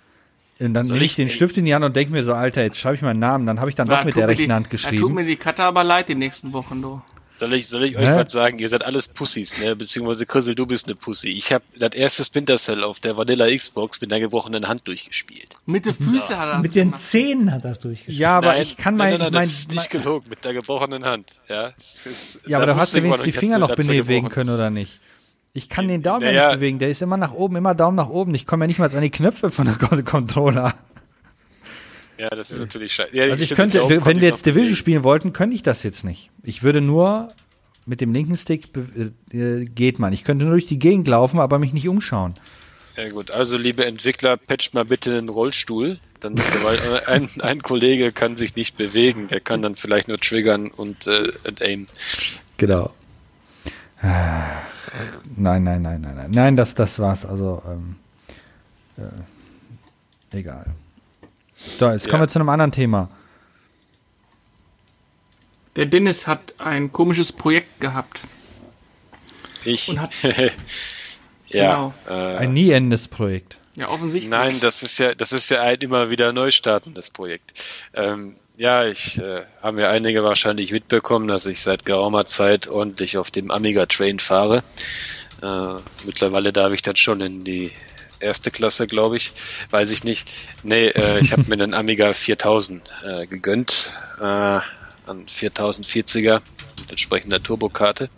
Und 0.59 0.73
dann 0.75 0.83
Soll 0.85 0.95
nehme 0.95 1.05
ich 1.05 1.11
ich- 1.11 1.15
den 1.15 1.29
Stift 1.29 1.57
in 1.57 1.65
die 1.65 1.73
Hand 1.73 1.83
und 1.85 1.95
denke 1.95 2.11
mir 2.13 2.23
so, 2.23 2.33
Alter, 2.33 2.61
jetzt 2.61 2.77
schreibe 2.77 2.95
ich 2.95 3.01
meinen 3.01 3.19
Namen. 3.19 3.45
Dann 3.47 3.59
habe 3.59 3.69
ich 3.69 3.75
dann 3.75 3.87
Ja, 3.87 3.97
doch 3.97 4.05
mit 4.05 4.15
der 4.15 4.27
mir 4.27 4.35
die- 4.35 4.41
rechten 4.43 4.53
Hand 4.53 4.67
Ja, 4.67 4.69
tut 4.71 4.71
geschrieben. 4.91 5.13
mir 5.15 5.25
die 5.25 5.35
Karte 5.37 5.63
aber 5.63 5.83
leid 5.83 6.09
die 6.09 6.15
nächsten 6.15 6.53
Wochen, 6.53 6.81
du. 6.81 7.01
Soll 7.33 7.53
ich, 7.53 7.67
soll 7.69 7.85
ich 7.85 7.95
euch 7.97 8.05
Hä? 8.07 8.15
was 8.23 8.31
sagen? 8.31 8.59
Ihr 8.59 8.67
seid 8.69 8.83
alles 8.83 9.07
Pussys, 9.07 9.57
ne? 9.59 9.75
Beziehungsweise 9.75 10.25
Chrisel, 10.25 10.53
du 10.53 10.65
bist 10.65 10.87
eine 10.87 10.95
Pussy. 10.95 11.29
Ich 11.29 11.53
habe 11.53 11.63
das 11.77 11.95
erste 11.95 12.25
Splinter 12.25 12.57
Cell 12.57 12.83
auf 12.83 12.99
der 12.99 13.15
Vanilla 13.17 13.47
Xbox 13.55 14.01
mit 14.01 14.11
einer 14.11 14.19
gebrochenen 14.19 14.67
Hand 14.67 14.87
durchgespielt. 14.87 15.47
Mit 15.65 15.85
den 15.85 15.93
Füßen 15.93 16.37
hat 16.37 16.47
er 16.47 16.53
das 16.55 16.61
Mit 16.61 16.75
den 16.75 16.89
gemacht. 16.89 17.01
Zähnen 17.03 17.51
hat 17.51 17.63
das 17.65 17.79
durchgeschrieben. 17.79 18.19
Ja, 18.19 18.37
aber 18.37 18.47
Nein, 18.47 18.61
ich 18.63 18.75
kann 18.77 18.95
nein, 18.95 19.11
mein, 19.13 19.19
nein, 19.19 19.31
nein, 19.31 19.33
mein, 19.33 19.47
das 19.49 19.59
ist 19.59 19.71
nicht 19.71 19.89
gelogen, 19.89 20.25
mit 20.29 20.43
der 20.43 20.53
gebrochenen 20.53 21.05
Hand. 21.05 21.29
Ja, 21.47 21.71
Es 21.79 22.05
ist- 22.05 22.39
ja, 22.45 22.57
aber 22.57 22.65
da 22.67 22.73
du 22.73 22.79
hast 22.79 22.93
ja 22.93 23.01
wenigstens 23.01 23.23
die 23.25 23.31
Finger 23.31 23.57
noch 23.59 23.73
bewegen 23.75 24.29
können, 24.29 24.49
oder 24.49 24.69
nicht? 24.69 24.99
Ich 25.53 25.67
kann 25.67 25.87
den 25.87 26.01
Daumen 26.01 26.21
ja 26.21 26.27
Naja. 26.31 26.47
nicht 26.49 26.55
bewegen. 26.57 26.79
Der 26.79 26.89
ist 26.89 27.01
immer 27.01 27.17
nach 27.17 27.33
oben, 27.33 27.55
immer 27.57 27.75
Daumen 27.75 27.95
nach 27.97 28.09
oben. 28.09 28.33
Ich 28.35 28.45
komme 28.45 28.63
ja 28.63 28.67
nicht 28.67 28.79
mal 28.79 28.93
an 28.95 29.01
die 29.01 29.09
Knöpfe 29.09 29.51
von 29.51 29.65
der 29.65 29.75
Con- 29.75 30.03
Controller. 30.05 30.73
Ja, 32.21 32.29
das 32.29 32.51
ist 32.51 32.59
natürlich 32.59 32.93
scheiße. 32.93 33.15
Ja, 33.15 33.23
Also 33.23 33.43
ich 33.43 33.49
könnte, 33.49 33.79
Daumen 33.79 34.05
wenn 34.05 34.05
wir 34.05 34.27
ich 34.27 34.29
jetzt 34.29 34.45
Division 34.45 34.75
spielen 34.75 35.03
wollten, 35.03 35.33
könnte 35.33 35.55
ich 35.55 35.63
das 35.63 35.81
jetzt 35.81 36.03
nicht. 36.03 36.29
Ich 36.43 36.61
würde 36.61 36.79
nur 36.79 37.33
mit 37.87 37.99
dem 37.99 38.13
linken 38.13 38.37
Stick 38.37 38.71
be- 38.71 39.11
äh, 39.33 39.65
geht 39.65 39.97
man. 39.97 40.13
Ich 40.13 40.23
könnte 40.23 40.45
nur 40.45 40.53
durch 40.53 40.67
die 40.67 40.77
Gegend 40.77 41.07
laufen, 41.07 41.39
aber 41.39 41.57
mich 41.57 41.73
nicht 41.73 41.87
umschauen. 41.87 42.35
Ja 42.95 43.09
gut, 43.09 43.31
also 43.31 43.57
liebe 43.57 43.85
Entwickler, 43.85 44.37
patcht 44.37 44.75
mal 44.75 44.85
bitte 44.85 45.17
einen 45.17 45.29
Rollstuhl. 45.29 45.99
Dann, 46.19 46.37
weil 46.37 46.75
äh, 46.77 47.05
ein, 47.07 47.29
ein 47.41 47.63
Kollege 47.63 48.11
kann 48.11 48.37
sich 48.37 48.55
nicht 48.55 48.77
bewegen, 48.77 49.27
der 49.29 49.39
kann 49.39 49.63
dann 49.63 49.75
vielleicht 49.75 50.07
nur 50.07 50.19
triggern 50.19 50.67
und, 50.69 51.07
äh, 51.07 51.31
und 51.47 51.59
aim. 51.63 51.87
Genau. 52.57 52.93
Nein, 54.03 55.63
nein, 55.63 55.81
nein, 55.81 56.01
nein, 56.01 56.15
nein. 56.15 56.31
Nein, 56.31 56.55
das, 56.55 56.75
das 56.75 56.99
war's. 56.99 57.25
Also, 57.25 57.63
ähm, 57.67 57.95
äh, 58.97 60.37
egal. 60.37 60.65
So, 61.79 61.89
jetzt 61.89 62.05
kommen 62.09 62.21
Ja. 62.21 62.27
wir 62.27 62.27
zu 62.29 62.39
einem 62.39 62.49
anderen 62.49 62.71
Thema. 62.71 63.09
Der 65.75 65.85
Dennis 65.85 66.27
hat 66.27 66.53
ein 66.57 66.91
komisches 66.91 67.31
Projekt 67.31 67.79
gehabt. 67.79 68.21
Ich. 69.63 69.87
Und 69.89 70.01
hat- 70.01 70.11
ja. 71.47 71.75
Genau. 71.75 71.93
Äh, 72.07 72.37
Ein 72.37 72.53
nie 72.53 72.71
endendes 72.71 73.07
Projekt. 73.07 73.57
Ja, 73.75 73.87
offensichtlich. 73.89 74.29
Nein, 74.29 74.59
das 74.59 74.83
ist 74.83 74.97
ja, 74.99 75.15
das 75.15 75.31
ist 75.31 75.49
ja 75.49 75.61
ein 75.61 75.77
immer 75.79 76.09
wieder 76.09 76.33
neu 76.33 76.51
startendes 76.51 77.09
Projekt. 77.09 77.53
Ähm, 77.93 78.35
ja, 78.57 78.85
ich 78.85 79.17
äh, 79.17 79.43
haben 79.61 79.79
ja 79.79 79.89
einige 79.89 80.23
wahrscheinlich 80.23 80.71
mitbekommen, 80.73 81.27
dass 81.29 81.45
ich 81.45 81.61
seit 81.61 81.85
geraumer 81.85 82.25
Zeit 82.25 82.67
ordentlich 82.67 83.17
auf 83.17 83.31
dem 83.31 83.49
Amiga 83.49 83.85
Train 83.85 84.19
fahre. 84.19 84.63
Äh, 85.41 85.75
mittlerweile 86.05 86.51
darf 86.51 86.73
ich 86.73 86.81
dann 86.81 86.97
schon 86.97 87.21
in 87.21 87.45
die 87.45 87.71
erste 88.21 88.51
Klasse, 88.51 88.87
glaube 88.87 89.17
ich. 89.17 89.33
Weiß 89.69 89.91
ich 89.91 90.03
nicht. 90.03 90.29
Nee, 90.63 90.87
äh, 90.87 91.19
ich 91.19 91.31
habe 91.31 91.43
mir 91.47 91.53
einen 91.55 91.73
Amiga 91.73 92.13
4000 92.13 92.93
äh, 93.03 93.27
gegönnt. 93.27 93.93
Äh, 94.19 94.59
an 95.11 95.25
4040er 95.25 96.41
mit 96.79 96.89
entsprechender 96.89 97.41
Turbokarte. 97.41 98.09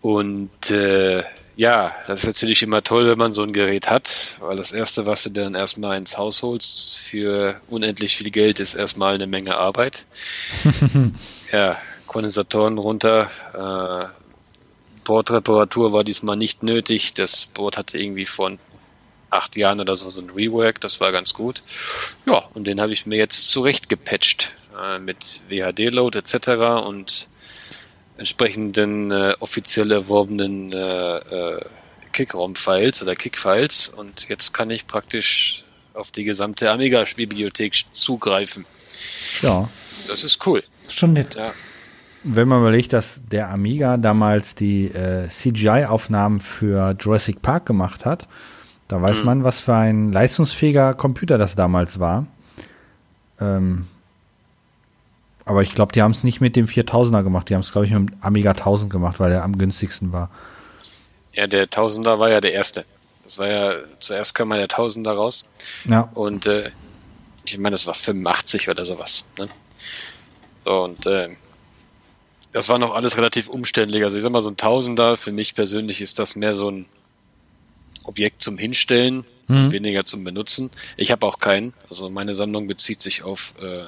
Und 0.00 0.70
äh, 0.70 1.22
ja, 1.56 1.94
das 2.06 2.20
ist 2.20 2.26
natürlich 2.26 2.62
immer 2.62 2.82
toll, 2.82 3.06
wenn 3.08 3.18
man 3.18 3.32
so 3.32 3.42
ein 3.42 3.52
Gerät 3.52 3.88
hat, 3.88 4.36
weil 4.40 4.56
das 4.56 4.72
Erste, 4.72 5.06
was 5.06 5.22
du 5.22 5.30
dann 5.30 5.54
erstmal 5.54 5.96
ins 5.96 6.18
Haus 6.18 6.42
holst 6.42 6.98
für 6.98 7.60
unendlich 7.68 8.16
viel 8.16 8.30
Geld, 8.30 8.58
ist 8.58 8.74
erstmal 8.74 9.14
eine 9.14 9.28
Menge 9.28 9.56
Arbeit. 9.56 10.06
ja, 11.52 11.78
Kondensatoren 12.06 12.78
runter, 12.78 13.30
äh, 13.54 14.08
Bordreparatur 15.04 15.92
war 15.92 16.02
diesmal 16.02 16.36
nicht 16.36 16.62
nötig. 16.62 17.14
Das 17.14 17.46
Board 17.46 17.76
hatte 17.76 17.98
irgendwie 17.98 18.26
von 18.26 18.58
acht 19.34 19.56
Jahren 19.56 19.80
oder 19.80 19.96
so 19.96 20.10
so 20.10 20.20
ein 20.20 20.30
Rework, 20.30 20.80
das 20.80 21.00
war 21.00 21.12
ganz 21.12 21.34
gut. 21.34 21.62
Ja, 22.26 22.44
und 22.54 22.66
den 22.66 22.80
habe 22.80 22.92
ich 22.92 23.06
mir 23.06 23.16
jetzt 23.16 23.50
zurecht 23.50 23.88
gepatcht 23.88 24.52
äh, 24.80 24.98
mit 24.98 25.40
WHD-Load 25.48 26.18
etc. 26.18 26.86
und 26.86 27.28
entsprechenden 28.16 29.10
äh, 29.10 29.34
offiziell 29.40 29.90
erworbenen 29.90 30.72
äh, 30.72 31.16
äh, 31.16 31.60
Kick-ROM-Files 32.12 33.02
oder 33.02 33.14
Kick-Files 33.16 33.88
und 33.88 34.28
jetzt 34.28 34.54
kann 34.54 34.70
ich 34.70 34.86
praktisch 34.86 35.64
auf 35.94 36.10
die 36.10 36.24
gesamte 36.24 36.70
Amiga-Bibliothek 36.70 37.84
zugreifen. 37.90 38.66
Ja. 39.42 39.68
Das 40.06 40.22
ist 40.22 40.44
cool. 40.46 40.62
Schon 40.88 41.14
nett. 41.14 41.34
Ja. 41.34 41.52
Wenn 42.22 42.48
man 42.48 42.60
überlegt, 42.60 42.92
dass 42.92 43.20
der 43.30 43.50
Amiga 43.50 43.96
damals 43.96 44.54
die 44.54 44.86
äh, 44.86 45.28
CGI-Aufnahmen 45.28 46.40
für 46.40 46.96
Jurassic 46.98 47.42
Park 47.42 47.66
gemacht 47.66 48.04
hat, 48.04 48.26
da 48.88 49.00
weiß 49.00 49.20
Mhm. 49.20 49.24
man, 49.24 49.44
was 49.44 49.60
für 49.60 49.74
ein 49.74 50.12
leistungsfähiger 50.12 50.94
Computer 50.94 51.38
das 51.38 51.54
damals 51.54 51.98
war. 52.00 52.26
Ähm, 53.40 53.86
aber 55.44 55.62
ich 55.62 55.74
glaube, 55.74 55.92
die 55.92 56.02
haben 56.02 56.12
es 56.12 56.24
nicht 56.24 56.40
mit 56.40 56.56
dem 56.56 56.66
4000er 56.66 57.22
gemacht. 57.22 57.48
Die 57.50 57.54
haben 57.54 57.60
es, 57.60 57.72
glaube 57.72 57.86
ich, 57.86 57.92
mit 57.92 58.10
dem 58.10 58.16
Amiga 58.22 58.52
1000 58.54 58.90
gemacht, 58.90 59.20
weil 59.20 59.32
er 59.32 59.42
am 59.44 59.58
günstigsten 59.58 60.12
war. 60.12 60.30
ja, 61.32 61.46
der 61.48 61.68
Tausender 61.68 62.18
war 62.18 62.30
ja 62.30 62.40
der 62.40 62.52
erste. 62.52 62.84
Das 63.24 63.38
war 63.38 63.48
ja, 63.48 63.72
zuerst 63.98 64.34
kam 64.34 64.48
mal 64.48 64.58
der 64.58 64.68
Tausender 64.68 65.12
raus 65.14 65.48
Ja. 65.84 66.08
und 66.14 66.46
äh, 66.46 66.70
ich 67.44 67.58
meine, 67.58 67.72
das 67.74 67.86
war 67.86 67.94
85 67.94 68.68
oder 68.68 68.84
sowas. 68.84 69.24
Ne? 69.38 69.48
So, 70.64 70.84
und 70.84 71.04
äh, 71.06 71.28
das 72.52 72.68
war 72.68 72.78
noch 72.78 72.94
alles 72.94 73.16
relativ 73.16 73.48
umständlich. 73.48 74.04
Also 74.04 74.16
ich 74.16 74.22
sag 74.22 74.30
mal, 74.30 74.42
so 74.42 74.50
ein 74.50 74.56
Tausender, 74.56 75.16
für 75.16 75.32
mich 75.32 75.54
persönlich 75.54 76.00
ist 76.00 76.18
das 76.18 76.36
mehr 76.36 76.54
so 76.54 76.70
ein 76.70 76.86
Objekt 78.04 78.42
zum 78.42 78.58
Hinstellen, 78.58 79.24
Mhm. 79.46 79.72
weniger 79.72 80.04
zum 80.06 80.24
Benutzen. 80.24 80.70
Ich 80.96 81.10
habe 81.10 81.26
auch 81.26 81.38
keinen. 81.38 81.74
Also 81.90 82.08
meine 82.08 82.32
Sammlung 82.34 82.66
bezieht 82.66 83.00
sich 83.02 83.22
auf 83.24 83.52
äh, 83.60 83.82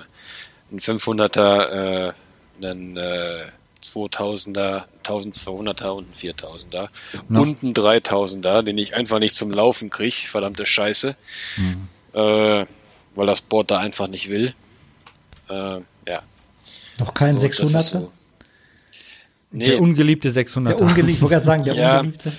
einen 0.70 0.80
500er, 0.80 2.10
äh, 2.10 2.12
einen 2.62 2.96
äh, 2.98 3.44
2000er, 3.82 4.84
1200er 5.04 5.88
und 5.94 6.04
einen 6.06 6.14
4000er 6.14 6.88
Ja. 7.12 7.40
und 7.40 7.62
einen 7.62 7.72
3000er, 7.74 8.62
den 8.62 8.76
ich 8.76 8.94
einfach 8.94 9.18
nicht 9.18 9.34
zum 9.34 9.50
Laufen 9.50 9.88
kriege. 9.88 10.14
Verdammte 10.28 10.66
Scheiße. 10.66 11.16
Äh, 12.12 12.66
weil 13.14 13.26
das 13.26 13.40
Board 13.40 13.70
da 13.70 13.78
einfach 13.78 14.08
nicht 14.08 14.28
will. 14.28 14.54
Äh, 15.48 15.80
ja. 16.06 16.22
Noch 16.98 17.14
kein 17.14 17.38
So, 17.38 17.46
das 17.48 17.58
ist 17.60 17.74
600er? 17.74 17.82
so. 17.82 18.12
Der 19.52 19.68
Nee, 19.68 19.74
ungeliebte 19.76 20.30
600er. 20.30 20.68
Der 20.68 20.80
ungeliebte, 20.80 21.12
ich 21.12 21.20
wollte 21.22 21.34
gerade 21.34 21.44
sagen, 21.46 21.64
der 21.64 21.74
Ja. 21.76 22.00
ungeliebte. 22.00 22.32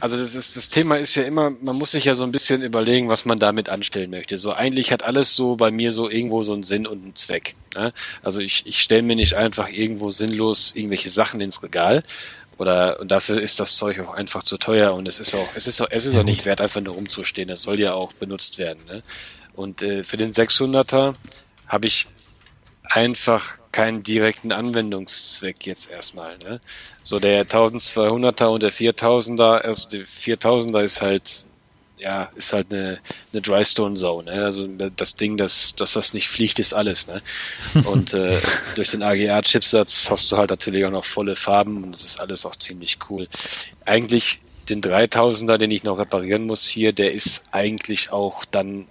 Also 0.00 0.16
das 0.16 0.34
ist 0.34 0.56
das 0.56 0.68
Thema 0.70 0.96
ist 0.96 1.14
ja 1.14 1.24
immer, 1.24 1.50
man 1.50 1.76
muss 1.76 1.90
sich 1.90 2.06
ja 2.06 2.14
so 2.14 2.24
ein 2.24 2.32
bisschen 2.32 2.62
überlegen, 2.62 3.08
was 3.08 3.26
man 3.26 3.38
damit 3.38 3.68
anstellen 3.68 4.10
möchte. 4.10 4.38
So 4.38 4.52
eigentlich 4.52 4.92
hat 4.92 5.02
alles 5.02 5.36
so 5.36 5.56
bei 5.56 5.70
mir 5.70 5.92
so 5.92 6.08
irgendwo 6.08 6.42
so 6.42 6.54
einen 6.54 6.62
Sinn 6.62 6.86
und 6.86 7.02
einen 7.02 7.16
Zweck. 7.16 7.54
Ne? 7.74 7.92
Also 8.22 8.40
ich, 8.40 8.66
ich 8.66 8.80
stelle 8.80 9.02
mir 9.02 9.16
nicht 9.16 9.34
einfach 9.34 9.68
irgendwo 9.68 10.10
sinnlos 10.10 10.74
irgendwelche 10.74 11.10
Sachen 11.10 11.40
ins 11.40 11.62
Regal. 11.62 12.02
Oder 12.56 13.00
und 13.00 13.10
dafür 13.10 13.40
ist 13.40 13.58
das 13.58 13.76
Zeug 13.76 14.00
auch 14.00 14.12
einfach 14.14 14.42
zu 14.42 14.58
teuer 14.58 14.94
und 14.94 15.06
es 15.06 15.18
ist 15.18 15.34
auch, 15.34 15.48
es 15.54 15.66
ist 15.66 15.80
auch, 15.80 15.88
es 15.90 16.04
ist 16.04 16.14
auch 16.16 16.22
nicht 16.22 16.44
wert, 16.44 16.60
einfach 16.60 16.82
nur 16.82 16.94
rumzustehen. 16.94 17.48
Es 17.48 17.62
soll 17.62 17.80
ja 17.80 17.94
auch 17.94 18.12
benutzt 18.12 18.58
werden. 18.58 18.84
Ne? 18.86 19.02
Und 19.54 19.82
äh, 19.82 20.02
für 20.02 20.18
den 20.18 20.32
600er 20.32 21.14
habe 21.66 21.86
ich 21.86 22.06
einfach 22.90 23.58
keinen 23.72 24.02
direkten 24.02 24.52
Anwendungszweck 24.52 25.64
jetzt 25.64 25.90
erstmal. 25.90 26.36
Ne? 26.38 26.60
So 27.02 27.20
der 27.20 27.46
1200er 27.46 28.46
und 28.46 28.62
der 28.62 28.72
4000er, 28.72 29.58
also 29.58 29.88
der 29.88 30.06
4000er 30.06 30.82
ist 30.82 31.00
halt 31.00 31.46
ja, 32.00 32.30
ist 32.34 32.54
halt 32.54 32.72
eine, 32.72 32.98
eine 33.32 33.42
Drystone 33.42 33.94
Zone. 33.94 34.34
Ne? 34.34 34.42
Also 34.42 34.66
das 34.66 35.16
Ding, 35.16 35.36
das, 35.36 35.74
dass 35.76 35.92
das 35.92 36.14
nicht 36.14 36.28
fliegt, 36.28 36.58
ist 36.58 36.72
alles. 36.72 37.06
Ne? 37.06 37.20
Und 37.84 38.14
äh, 38.14 38.40
durch 38.74 38.90
den 38.90 39.02
AGA-Chipsatz 39.02 40.10
hast 40.10 40.32
du 40.32 40.38
halt 40.38 40.48
natürlich 40.48 40.84
auch 40.86 40.90
noch 40.90 41.04
volle 41.04 41.36
Farben 41.36 41.84
und 41.84 41.92
das 41.92 42.04
ist 42.04 42.18
alles 42.18 42.46
auch 42.46 42.56
ziemlich 42.56 42.98
cool. 43.10 43.28
Eigentlich 43.84 44.40
den 44.70 44.80
3000er, 44.80 45.58
den 45.58 45.70
ich 45.70 45.84
noch 45.84 45.98
reparieren 45.98 46.46
muss 46.46 46.66
hier, 46.66 46.94
der 46.94 47.12
ist 47.12 47.42
eigentlich 47.50 48.12
auch 48.12 48.46
dann 48.46 48.86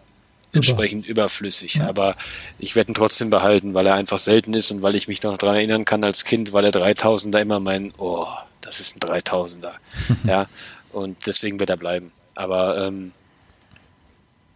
entsprechend 0.54 1.08
überflüssig. 1.08 1.82
Aber 1.82 2.16
ich 2.58 2.76
werde 2.76 2.92
ihn 2.92 2.96
trotzdem 2.96 3.30
behalten, 3.30 3.74
weil 3.74 3.88
er 3.88 3.96
einfach 3.96 4.18
selten 4.20 4.54
ist 4.54 4.72
und 4.72 4.82
weil 4.82 4.96
ich 4.96 5.08
mich 5.08 5.22
noch 5.24 5.38
daran 5.38 5.56
erinnern 5.56 5.86
kann 5.86 6.04
als 6.04 6.26
Kind, 6.26 6.54
war 6.54 6.62
der 6.62 6.72
3000er 6.74 7.40
immer 7.40 7.60
mein, 7.60 7.94
oh, 7.98 8.28
das 8.62 8.80
ist 8.80 8.96
ein 8.96 9.00
3000er. 9.00 9.74
ja, 10.26 10.48
und 10.92 11.18
deswegen 11.28 11.60
wird 11.60 11.70
er 11.70 11.78
bleiben. 11.78 12.12
Aber 12.36 12.86
ähm, 12.88 13.12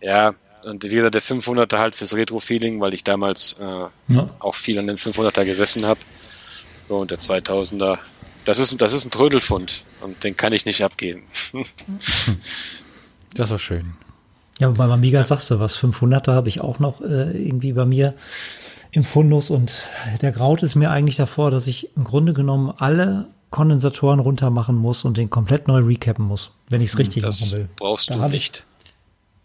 ja, 0.02 0.34
und 0.66 0.84
wie 0.84 0.96
gesagt, 0.96 1.14
der 1.16 1.22
500er 1.22 1.78
halt 1.78 1.94
fürs 1.96 2.14
Retro-Feeling, 2.16 2.80
weil 2.80 2.94
ich 2.94 3.04
damals 3.04 3.58
äh, 3.60 4.14
Ja. 4.14 4.30
auch 4.40 4.56
viel 4.56 4.80
an 4.80 4.88
dem 4.88 4.96
500er 4.98 5.44
gesessen 5.46 5.86
habe. 5.86 6.00
So, 6.88 6.98
und 6.98 7.12
der 7.12 7.20
2000er, 7.20 8.00
das 8.46 8.60
ist, 8.60 8.80
das 8.82 8.94
ist 8.94 9.06
ein 9.06 9.12
Trödelfund 9.12 9.84
und 10.02 10.24
den 10.24 10.36
kann 10.36 10.54
ich 10.54 10.66
nicht 10.66 10.82
abgeben. 10.84 11.24
Das 13.36 13.50
war 13.50 13.58
schön. 13.58 13.96
Ja, 14.64 14.70
beim 14.70 14.92
Amiga 14.92 15.24
sagst 15.24 15.52
du 15.52 15.60
was, 15.60 15.78
500er 15.78 16.34
habe 16.34 16.48
ich 16.48 16.62
auch 16.62 16.80
noch 16.80 17.02
äh, 17.02 17.32
irgendwie 17.38 17.74
bei 17.74 17.84
mir 17.86 18.14
im 18.92 19.04
Fundus 19.04 19.50
und 19.50 19.84
der 20.22 20.32
Graut 20.32 20.64
ist 20.64 20.76
mir 20.76 20.90
eigentlich 20.90 21.18
davor, 21.18 21.52
dass 21.52 21.68
ich 21.68 21.90
im 21.98 22.06
Grunde 22.06 22.32
genommen 22.32 22.72
alle 22.78 23.26
Kondensatoren 23.50 24.20
runter 24.22 24.50
machen 24.52 24.76
muss 24.78 25.04
und 25.04 25.18
den 25.18 25.30
komplett 25.30 25.68
neu 25.68 25.80
recappen 25.80 26.24
muss, 26.26 26.52
wenn 26.70 26.80
ich 26.80 26.92
es 26.92 26.98
richtig 26.98 27.24
machen 27.24 27.36
Das 27.40 27.52
will. 27.52 27.68
brauchst 27.76 28.10
Da 28.10 28.16
du 28.16 28.28
nicht. 28.30 28.64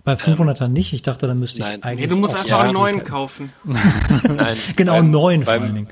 Bei 0.04 0.14
500er 0.14 0.68
nicht. 0.68 0.92
Ich 0.92 1.02
dachte, 1.02 1.26
da 1.26 1.34
müsste 1.34 1.58
ich 1.60 1.66
Nein. 1.66 1.82
eigentlich. 1.82 2.08
Nee, 2.08 2.14
du 2.14 2.16
musst 2.20 2.34
auch- 2.36 2.40
einfach 2.40 2.60
einen 2.60 2.74
neuen 2.74 3.02
kaufen. 3.02 3.52
Nein, 3.64 4.56
Genau, 4.76 4.92
einen 4.94 5.10
neuen 5.10 5.42
vor 5.42 5.52
allen 5.54 5.74
Dingen. 5.74 5.88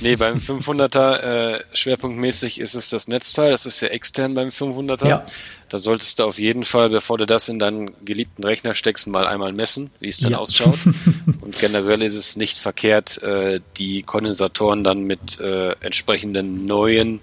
Nee, 0.00 0.16
beim 0.16 0.38
500er 0.38 1.16
äh, 1.56 1.60
schwerpunktmäßig 1.72 2.60
ist 2.60 2.74
es 2.74 2.90
das 2.90 3.08
Netzteil, 3.08 3.50
das 3.50 3.66
ist 3.66 3.80
ja 3.80 3.88
extern 3.88 4.34
beim 4.34 4.48
500er. 4.48 5.08
Ja. 5.08 5.22
Da 5.68 5.78
solltest 5.78 6.18
du 6.18 6.24
auf 6.24 6.38
jeden 6.38 6.64
Fall, 6.64 6.90
bevor 6.90 7.18
du 7.18 7.26
das 7.26 7.48
in 7.48 7.58
deinen 7.58 7.90
geliebten 8.04 8.44
Rechner 8.44 8.74
steckst, 8.74 9.06
mal 9.06 9.26
einmal 9.26 9.52
messen, 9.52 9.90
wie 10.00 10.08
es 10.08 10.18
dann 10.18 10.32
Ja. 10.32 10.38
ausschaut. 10.38 10.78
Und 11.40 11.58
generell 11.58 12.02
ist 12.02 12.14
es 12.16 12.36
nicht 12.36 12.58
verkehrt, 12.58 13.22
äh, 13.22 13.60
die 13.78 14.02
Kondensatoren 14.02 14.84
dann 14.84 15.04
mit 15.04 15.40
äh, 15.40 15.72
entsprechenden 15.80 16.66
neuen 16.66 17.20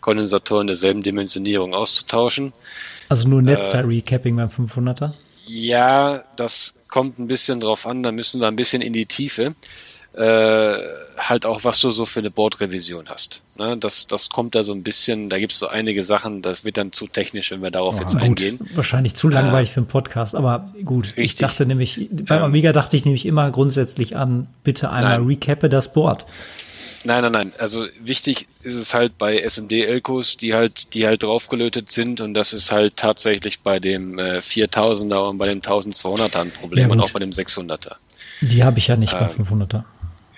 Kondensatoren 0.00 0.66
derselben 0.66 1.02
Dimensionierung 1.02 1.74
auszutauschen. 1.74 2.52
Also 3.08 3.26
Äh, 3.26 3.30
nur 3.30 3.42
Netzteil-Recapping 3.42 4.36
beim 4.36 4.48
500er. 4.48 5.12
Ja, 5.46 6.24
das 6.36 6.74
kommt 6.88 7.18
ein 7.18 7.26
bisschen 7.26 7.60
drauf 7.60 7.86
an, 7.86 8.02
da 8.02 8.10
müssen 8.12 8.40
wir 8.40 8.48
ein 8.48 8.56
bisschen 8.56 8.82
in 8.82 8.92
die 8.92 9.06
Tiefe. 9.06 9.54
Äh, 10.14 10.78
halt 11.16 11.46
auch, 11.46 11.62
was 11.64 11.80
du 11.80 11.90
so 11.90 12.04
für 12.04 12.20
eine 12.20 12.30
Bordrevision 12.30 13.08
hast. 13.08 13.42
Ne? 13.58 13.76
Das, 13.78 14.06
das 14.06 14.28
kommt 14.28 14.54
da 14.54 14.64
so 14.64 14.72
ein 14.72 14.82
bisschen, 14.82 15.28
da 15.30 15.38
gibt 15.38 15.52
es 15.52 15.58
so 15.58 15.68
einige 15.68 16.04
Sachen, 16.04 16.42
das 16.42 16.64
wird 16.64 16.76
dann 16.76 16.90
zu 16.92 17.06
technisch, 17.06 17.50
wenn 17.50 17.62
wir 17.62 17.70
darauf 17.70 18.00
jetzt 18.00 18.14
Gut, 18.14 18.22
eingehen. 18.22 18.58
wahrscheinlich 18.74 19.14
zu 19.14 19.28
langweilig 19.28 19.70
für 19.70 19.80
einen 19.80 19.86
Podcast, 19.86 20.34
aber 20.34 20.70
gut. 20.84 21.08
Ich 21.12 21.16
Richtig. 21.16 21.38
dachte 21.46 21.64
nämlich, 21.66 22.08
beim 22.10 22.38
Ähm, 22.38 22.44
Amiga 22.44 22.72
dachte 22.72 22.96
ich 22.96 23.04
nämlich 23.04 23.24
immer 23.26 23.50
grundsätzlich 23.50 24.16
an, 24.16 24.48
bitte 24.64 24.90
einmal 24.90 25.18
Nein. 25.18 25.26
recappe 25.28 25.68
das 25.68 25.92
Board. 25.92 26.26
Nein, 27.04 27.22
nein, 27.22 27.32
nein. 27.32 27.52
Also 27.58 27.86
wichtig 28.00 28.46
ist 28.62 28.74
es 28.76 28.94
halt 28.94 29.16
bei 29.18 29.38
SMD-Elkos, 29.38 30.36
die 30.36 30.54
halt, 30.54 30.94
die 30.94 31.06
halt 31.06 31.22
draufgelötet 31.22 31.90
sind 31.90 32.20
und 32.20 32.34
das 32.34 32.52
ist 32.52 32.70
halt 32.72 32.96
tatsächlich 32.96 33.60
bei 33.60 33.80
dem 33.80 34.18
äh, 34.18 34.38
4000er 34.38 35.28
und 35.30 35.38
bei 35.38 35.46
dem 35.46 35.60
1200er 35.60 36.40
ein 36.40 36.50
Problem 36.50 36.86
Ja, 36.88 36.92
und 36.92 37.00
auch 37.00 37.10
bei 37.10 37.18
dem 37.20 37.30
600er. 37.30 37.92
Die 38.40 38.64
habe 38.64 38.78
ich 38.78 38.88
ja 38.88 38.96
nicht 38.96 39.12
bei 39.12 39.30
Ähm, 39.36 39.44
500er. 39.46 39.84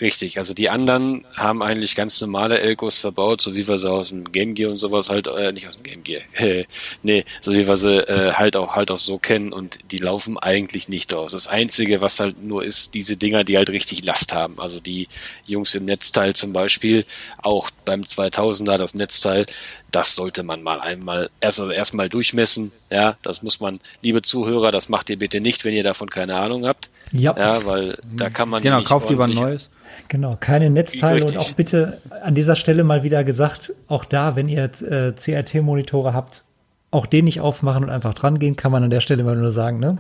Richtig, 0.01 0.39
also 0.39 0.55
die 0.55 0.71
anderen 0.71 1.25
haben 1.35 1.63
eigentlich 1.63 1.95
ganz 1.95 2.21
normale 2.21 2.59
Elkos 2.59 2.99
verbaut, 2.99 3.41
so 3.41 3.55
wie 3.55 3.69
wir 3.69 3.79
sie 3.79 3.91
aus 3.91 4.09
dem 4.09 4.33
Game 4.33 4.55
Gear 4.55 4.71
und 4.71 4.79
sowas 4.79 5.09
halt, 5.09 5.29
äh, 5.29 5.53
nicht 5.53 5.69
aus 5.69 5.77
dem 5.77 5.85
Game 5.85 6.03
Gear, 6.03 6.23
nee, 7.03 7.25
so 7.41 7.53
wie 7.53 7.67
wir 7.67 7.77
sie 7.77 7.99
äh, 8.09 8.33
halt 8.33 8.57
auch 8.57 8.75
halt 8.75 8.91
auch 8.91 8.99
so 8.99 9.19
kennen 9.19 9.53
und 9.53 9.79
die 9.93 9.99
laufen 9.99 10.37
eigentlich 10.39 10.89
nicht 10.89 11.13
draus. 11.13 11.33
Das 11.33 11.47
Einzige, 11.47 12.01
was 12.01 12.19
halt 12.19 12.43
nur 12.43 12.65
ist, 12.65 12.95
diese 12.95 13.17
Dinger, 13.17 13.45
die 13.45 13.57
halt 13.57 13.71
richtig 13.71 14.05
Last 14.05 14.35
haben. 14.35 14.59
Also 14.59 14.81
die 14.81 15.09
Jungs 15.47 15.75
im 15.75 15.85
Netzteil 15.85 16.35
zum 16.35 16.53
Beispiel, 16.53 17.05
auch 17.39 17.71
beim 17.85 18.03
2000er 18.03 18.79
das 18.79 18.95
Netzteil, 18.95 19.47
das 19.95 20.17
sollte 20.17 20.43
man 20.43 20.63
mal 20.63 20.81
einmal 20.81 21.31
erst 21.41 21.61
also 21.61 21.71
erstmal 21.71 22.09
durchmessen. 22.09 22.73
Ja, 22.91 23.17
das 23.23 23.43
muss 23.43 23.61
man, 23.61 23.79
liebe 24.03 24.23
Zuhörer, 24.23 24.73
das 24.73 24.89
macht 24.89 25.09
ihr 25.09 25.19
bitte 25.19 25.41
nicht, 25.41 25.65
wenn 25.65 25.73
ihr 25.73 25.85
davon 25.85 26.11
keine 26.11 26.35
Ahnung 26.35 26.67
habt. 26.67 26.91
Ja, 27.13 27.35
Ja, 27.39 27.65
weil 27.65 27.99
da 28.03 28.29
kann 28.29 28.49
man 28.49 28.61
Genau, 28.61 28.83
kauft 28.83 29.09
lieber 29.09 29.25
ein 29.25 29.31
neues. 29.31 29.69
Genau. 30.09 30.37
Keine 30.41 30.71
Netzteile 30.71 31.25
und 31.25 31.37
auch 31.37 31.53
bitte 31.53 32.01
an 32.23 32.35
dieser 32.35 32.57
Stelle 32.57 32.85
mal 32.85 33.03
wieder 33.03 33.25
gesagt, 33.25 33.73
auch 33.89 34.05
da, 34.05 34.37
wenn 34.37 34.49
ihr 34.49 34.65
äh, 34.65 35.13
CRT-Monitore 35.13 36.13
habt, 36.15 36.45
auch 36.91 37.07
den 37.07 37.25
nicht 37.25 37.41
aufmachen 37.41 37.83
und 37.85 37.91
einfach 37.91 38.15
dran 38.15 38.39
gehen, 38.39 38.55
kann 38.57 38.71
man 38.71 38.85
an 38.85 38.91
der 38.91 39.01
Stelle 39.01 39.25
mal 39.25 39.35
nur 39.35 39.51
sagen, 39.51 39.81
ne? 39.81 39.99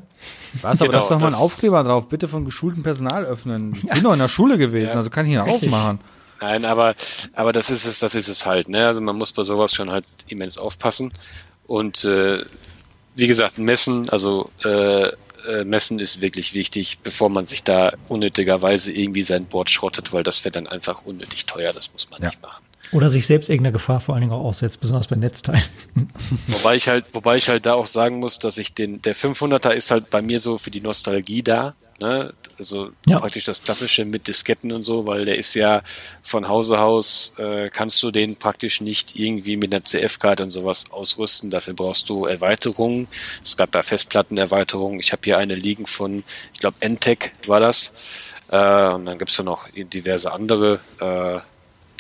Was, 0.63 0.81
aber 0.81 0.91
Genau, 0.91 0.93
da 0.93 0.99
ist 1.01 1.11
doch 1.11 1.19
mal 1.19 1.27
ein 1.27 1.33
das- 1.33 1.41
Aufkleber 1.41 1.83
drauf. 1.83 2.09
Bitte 2.09 2.29
von 2.29 2.45
geschultem 2.45 2.83
Personal 2.85 3.25
öffnen. 3.25 3.75
Ich 3.75 3.83
bin 3.89 4.03
doch 4.05 4.13
in 4.13 4.19
der 4.21 4.29
Schule 4.29 4.59
gewesen, 4.59 4.97
also 4.97 5.11
kann 5.11 5.27
ich 5.27 5.33
ihn 5.33 5.41
Richtig. 5.41 5.73
aufmachen. 5.73 5.99
Nein, 6.41 6.65
aber, 6.65 6.95
aber 7.35 7.53
das 7.53 7.71
ist 7.71 7.85
es, 7.87 7.99
das 7.99 8.15
ist 8.15 8.29
es 8.29 8.47
halt, 8.47 8.69
ne? 8.69 8.87
Also 8.87 9.01
man 9.01 9.17
muss 9.17 9.33
bei 9.33 9.43
sowas 9.43 9.73
schon 9.75 9.91
halt 9.91 10.07
immens 10.29 10.57
aufpassen. 10.59 11.13
Und 11.67 12.05
äh, 12.05 12.45
wie 13.17 13.27
gesagt, 13.27 13.59
messen, 13.59 14.09
also 14.11 14.51
äh, 14.65 15.09
äh, 15.49 15.65
messen 15.65 15.99
ist 15.99 16.21
wirklich 16.21 16.55
wichtig, 16.55 16.99
bevor 17.03 17.29
man 17.29 17.47
sich 17.47 17.63
da 17.65 17.93
unnötigerweise 18.09 18.93
irgendwie 18.93 19.23
sein 19.23 19.47
Board 19.47 19.71
schrottet, 19.71 20.13
weil 20.13 20.23
das 20.23 20.45
wird 20.45 20.57
dann 20.57 20.67
einfach 20.67 21.05
unnötig 21.05 21.47
teuer, 21.47 21.73
das 21.73 21.93
muss 21.93 22.11
man 22.11 22.21
Ja. 22.23 22.29
nicht 22.29 22.43
machen. 22.43 22.63
Oder 22.93 23.11
sich 23.11 23.27
selbst 23.27 23.49
irgendeiner 23.49 23.73
Gefahr 23.73 24.01
vor 24.01 24.15
allen 24.15 24.23
Dingen 24.23 24.35
auch 24.35 24.45
aussetzt, 24.45 24.81
besonders 24.81 25.09
bei 25.09 25.17
Netzteilen. 25.17 25.63
Wobei 26.49 26.77
ich 26.77 26.89
halt, 26.89 27.07
wobei 27.13 27.37
ich 27.37 27.49
halt 27.49 27.67
da 27.67 27.75
auch 27.75 27.87
sagen 27.87 28.19
muss, 28.21 28.39
dass 28.39 28.59
ich 28.59 28.75
den, 28.75 29.03
der 29.03 29.17
500er 29.17 29.71
ist 29.71 29.91
halt 29.91 30.11
bei 30.11 30.23
mir 30.23 30.39
so 30.41 30.59
für 30.59 30.71
die 30.71 30.81
Nostalgie 30.81 31.43
da, 31.43 31.75
ne? 32.01 32.33
Also 32.59 32.91
Ja. 33.07 33.19
praktisch 33.19 33.45
das 33.45 33.63
klassische 33.63 34.05
mit 34.05 34.27
Disketten 34.29 34.73
und 34.73 34.83
so, 34.85 35.07
weil 35.07 35.25
der 35.25 35.37
ist 35.39 35.55
ja 35.55 35.83
von 36.23 36.49
Hause 36.49 36.81
aus, 36.81 37.33
äh, 37.39 37.71
kannst 37.71 38.03
du 38.03 38.11
den 38.11 38.37
praktisch 38.37 38.81
nicht 38.81 39.17
irgendwie 39.17 39.57
mit 39.57 39.75
einer 39.75 39.85
CF-Karte 39.85 40.43
und 40.43 40.51
sowas 40.51 40.85
ausrüsten. 40.91 41.51
Dafür 41.51 41.75
brauchst 41.75 42.09
du 42.09 42.27
Erweiterungen. 42.27 43.09
Es 43.43 43.57
gab 43.57 43.75
ja 43.75 43.83
Festplattenerweiterungen. 43.83 45.01
Ich 45.01 45.13
habe 45.13 45.23
hier 45.25 45.39
eine 45.39 45.55
liegen 45.55 45.87
von, 45.87 46.25
ich 46.53 46.61
glaube, 46.61 46.77
Entec 46.81 47.33
war 47.47 47.61
das. 47.61 47.93
Äh, 48.49 48.89
und 48.93 49.07
dann 49.07 49.19
gibt's 49.19 49.37
ja 49.37 49.45
noch 49.45 49.69
diverse 49.75 50.33
andere 50.33 50.81
äh, 51.01 51.41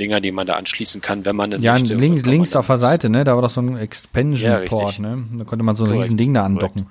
Dinger, 0.00 0.20
die 0.20 0.32
man 0.32 0.46
da 0.46 0.54
anschließen 0.54 1.00
kann, 1.00 1.24
wenn 1.24 1.36
man 1.36 1.52
Ja, 1.62 1.72
möchte. 1.78 1.94
links, 1.94 2.24
links 2.24 2.56
auf 2.56 2.66
der 2.66 2.78
Seite, 2.78 3.08
ne? 3.08 3.24
Da 3.24 3.34
war 3.34 3.42
doch 3.42 3.50
so 3.50 3.60
ein 3.60 3.74
Ja, 3.76 3.80
Expansion-Port, 3.82 4.82
richtig. 4.88 4.98
ne? 5.00 5.24
Da 5.38 5.44
konnte 5.44 5.64
man 5.64 5.76
so 5.76 5.84
ein 5.84 5.88
Korrekt, 5.90 6.04
riesen 6.04 6.16
Ding 6.16 6.34
da 6.34 6.44
andocken. 6.44 6.86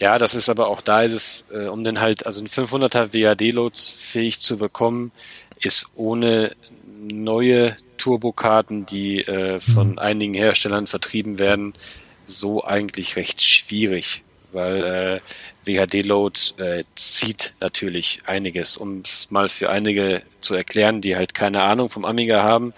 Ja, 0.00 0.18
das 0.18 0.34
ist 0.34 0.48
aber 0.48 0.68
auch 0.68 0.80
da 0.80 1.02
ist 1.02 1.12
es, 1.12 1.44
äh, 1.52 1.68
um 1.68 1.84
den 1.84 2.00
halt, 2.00 2.26
also 2.26 2.40
ein 2.40 2.48
500er 2.48 3.12
WAD-Loads 3.14 3.90
fähig 3.90 4.40
zu 4.40 4.58
bekommen, 4.58 5.12
ist 5.60 5.88
ohne 5.94 6.52
neue 6.98 7.76
Turbokarten, 7.96 8.86
die 8.86 9.20
äh, 9.20 9.60
von 9.60 9.98
einigen 9.98 10.34
Herstellern 10.34 10.86
vertrieben 10.86 11.38
werden, 11.38 11.74
so 12.26 12.64
eigentlich 12.64 13.16
recht 13.16 13.42
schwierig, 13.42 14.24
weil 14.52 14.84
äh, 14.84 15.20
WHD-Load 15.66 16.40
äh, 16.58 16.84
zieht 16.94 17.54
natürlich 17.60 18.20
einiges. 18.26 18.76
Um 18.76 19.00
es 19.04 19.30
mal 19.30 19.48
für 19.48 19.70
einige 19.70 20.22
zu 20.40 20.54
erklären, 20.54 21.00
die 21.00 21.16
halt 21.16 21.34
keine 21.34 21.62
Ahnung 21.62 21.88
vom 21.88 22.04
Amiga 22.04 22.42
haben, 22.42 22.72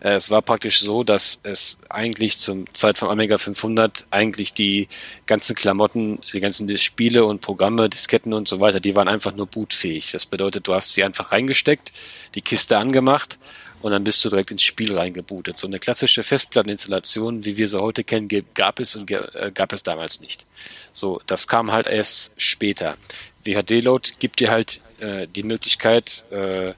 äh, 0.00 0.14
es 0.14 0.30
war 0.30 0.42
praktisch 0.42 0.80
so, 0.80 1.04
dass 1.04 1.40
es 1.44 1.78
eigentlich 1.88 2.38
zum 2.38 2.72
Zeit 2.74 2.98
vom 2.98 3.08
Amiga 3.08 3.38
500 3.38 4.06
eigentlich 4.10 4.54
die 4.54 4.88
ganzen 5.26 5.54
Klamotten, 5.54 6.20
die 6.32 6.40
ganzen 6.40 6.76
Spiele 6.78 7.24
und 7.24 7.40
Programme, 7.40 7.88
Disketten 7.88 8.32
und 8.32 8.48
so 8.48 8.60
weiter, 8.60 8.80
die 8.80 8.96
waren 8.96 9.08
einfach 9.08 9.34
nur 9.34 9.46
bootfähig. 9.46 10.12
Das 10.12 10.26
bedeutet, 10.26 10.66
du 10.68 10.74
hast 10.74 10.92
sie 10.92 11.04
einfach 11.04 11.32
reingesteckt, 11.32 11.92
die 12.34 12.42
Kiste 12.42 12.78
angemacht 12.78 13.38
und 13.82 13.90
dann 13.90 14.04
bist 14.04 14.24
du 14.24 14.30
direkt 14.30 14.50
ins 14.50 14.62
Spiel 14.62 14.96
reingebootet. 14.96 15.58
So 15.58 15.66
eine 15.66 15.80
klassische 15.80 16.22
Festplatteninstallation, 16.22 17.44
wie 17.44 17.56
wir 17.56 17.66
sie 17.66 17.80
heute 17.80 18.04
kennen, 18.04 18.28
gab 18.54 18.80
es 18.80 18.94
und 18.94 19.10
äh, 19.10 19.50
gab 19.52 19.72
es 19.72 19.82
damals 19.82 20.20
nicht. 20.20 20.46
So, 20.92 21.20
das 21.26 21.48
kam 21.48 21.72
halt 21.72 21.88
erst 21.88 22.32
später. 22.36 22.96
WHD-Load 23.44 24.12
gibt 24.20 24.40
dir 24.40 24.50
halt 24.50 24.80
äh, 25.00 25.26
die 25.26 25.42
Möglichkeit, 25.42 26.24
äh, 26.30 26.74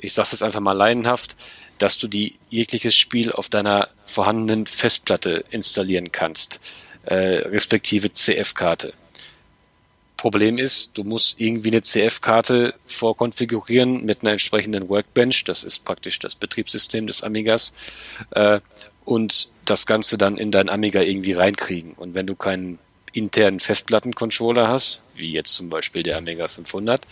ich 0.00 0.14
sag's 0.14 0.32
jetzt 0.32 0.42
einfach 0.42 0.60
mal 0.60 0.72
laienhaft, 0.72 1.36
dass 1.78 1.98
du 1.98 2.08
die 2.08 2.36
jegliches 2.48 2.96
Spiel 2.96 3.32
auf 3.32 3.50
deiner 3.50 3.88
vorhandenen 4.06 4.66
Festplatte 4.66 5.44
installieren 5.50 6.10
kannst, 6.10 6.60
äh, 7.04 7.14
respektive 7.14 8.10
CF-Karte. 8.10 8.94
Problem 10.26 10.58
ist, 10.58 10.98
du 10.98 11.04
musst 11.04 11.40
irgendwie 11.40 11.68
eine 11.68 11.82
CF-Karte 11.82 12.74
vorkonfigurieren 12.84 14.04
mit 14.04 14.22
einer 14.22 14.32
entsprechenden 14.32 14.88
Workbench. 14.88 15.44
Das 15.44 15.62
ist 15.62 15.84
praktisch 15.84 16.18
das 16.18 16.34
Betriebssystem 16.34 17.06
des 17.06 17.22
Amigas. 17.22 17.72
Äh, 18.32 18.58
und 19.04 19.48
das 19.66 19.86
Ganze 19.86 20.18
dann 20.18 20.36
in 20.36 20.50
dein 20.50 20.68
Amiga 20.68 21.00
irgendwie 21.00 21.34
reinkriegen. 21.34 21.92
Und 21.92 22.14
wenn 22.14 22.26
du 22.26 22.34
keinen 22.34 22.80
internen 23.12 23.60
Festplattencontroller 23.60 24.66
hast, 24.66 25.00
wie 25.14 25.30
jetzt 25.30 25.54
zum 25.54 25.70
Beispiel 25.70 26.02
der 26.02 26.16
Amiga 26.16 26.48
500, 26.48 27.06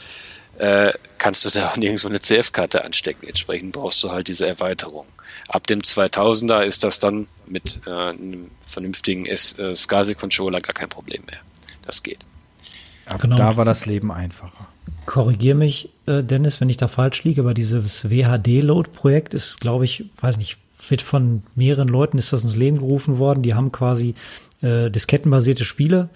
äh, 0.59 0.93
kannst 1.19 1.45
du 1.45 1.51
da 1.51 1.71
auch 1.71 1.77
nirgendwo 1.77 2.09
eine 2.09 2.21
CF-Karte 2.21 2.83
anstecken. 2.85 3.29
Entsprechend 3.29 3.75
brauchst 3.75 4.03
du 4.03 4.11
halt 4.11 4.27
diese 4.27 4.49
Erweiterung. 4.49 5.07
Ab 5.47 5.69
dem 5.69 5.83
2000er 5.83 6.63
ist 6.63 6.83
das 6.83 6.99
dann 6.99 7.29
mit 7.47 7.79
äh, 7.87 7.91
einem 7.91 8.51
vernünftigen 8.67 9.25
äh, 9.27 9.37
SCSI-Controller 9.37 10.61
gar 10.61 10.75
kein 10.75 10.89
Problem 10.89 11.23
mehr. 11.27 11.39
Das 11.87 12.03
geht. 12.03 12.27
Aber 13.07 13.19
Genau. 13.19 13.37
da 13.37 13.57
war 13.57 13.65
das 13.65 13.87
Leben 13.87 14.11
einfacher. 14.13 14.67
Korrigier 15.07 15.55
mich, 15.55 15.91
äh, 16.07 16.23
Dennis, 16.23 16.61
wenn 16.61 16.69
ich 16.71 16.77
da 16.77 16.89
falsch 16.89 17.25
liege, 17.25 17.43
aber 17.43 17.55
dieses 17.55 18.09
WHD-Load-Projekt 18.09 19.35
ist, 19.35 19.61
glaube 19.61 19.85
ich, 19.85 20.05
weiß 20.21 20.39
nicht, 20.39 20.59
wird 20.89 21.03
von 21.03 21.43
mehreren 21.55 21.89
Leuten 21.89 22.19
ist 22.19 22.33
das 22.33 22.45
ins 22.45 22.57
Leben 22.57 22.79
gerufen 22.79 23.19
worden. 23.19 23.43
Die 23.43 23.55
haben 23.55 23.73
quasi 23.73 24.15
äh, 24.63 24.91
diskettenbasierte 24.91 25.65
Spiele 25.65 26.09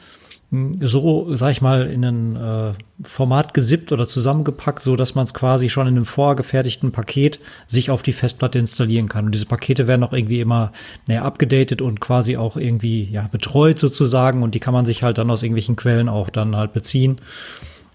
so, 0.81 1.37
sag 1.37 1.51
ich 1.51 1.61
mal, 1.61 1.91
in 1.91 2.05
ein 2.05 2.37
äh, 2.37 2.73
Format 3.03 3.53
gesippt 3.53 3.93
oder 3.93 4.09
zusammengepackt, 4.09 4.81
so 4.83 4.97
dass 4.97 5.15
man 5.15 5.25
es 5.25 5.35
quasi 5.35 5.69
schon 5.69 5.87
in 5.87 5.97
einem 5.97 6.07
vorgefertigten 6.07 6.91
Paket 6.91 7.39
sich 7.66 7.91
auf 7.91 8.03
die 8.03 8.15
Festplatte 8.15 8.59
installieren 8.59 9.11
kann. 9.11 9.27
Und 9.27 9.33
diese 9.33 9.45
Pakete 9.45 9.87
werden 9.87 10.03
auch 10.03 10.15
irgendwie 10.15 10.41
immer 10.41 10.73
naja, 11.07 11.23
abgedatet 11.23 11.83
und 11.83 12.01
quasi 12.01 12.39
auch 12.39 12.57
irgendwie 12.57 13.05
ja 13.05 13.29
betreut 13.31 13.79
sozusagen 13.79 14.43
und 14.43 14.55
die 14.55 14.61
kann 14.61 14.73
man 14.73 14.87
sich 14.87 15.03
halt 15.03 15.19
dann 15.19 15.31
aus 15.31 15.43
irgendwelchen 15.43 15.77
Quellen 15.77 16.09
auch 16.09 16.31
dann 16.31 16.57
halt 16.57 16.73
beziehen. 16.73 17.20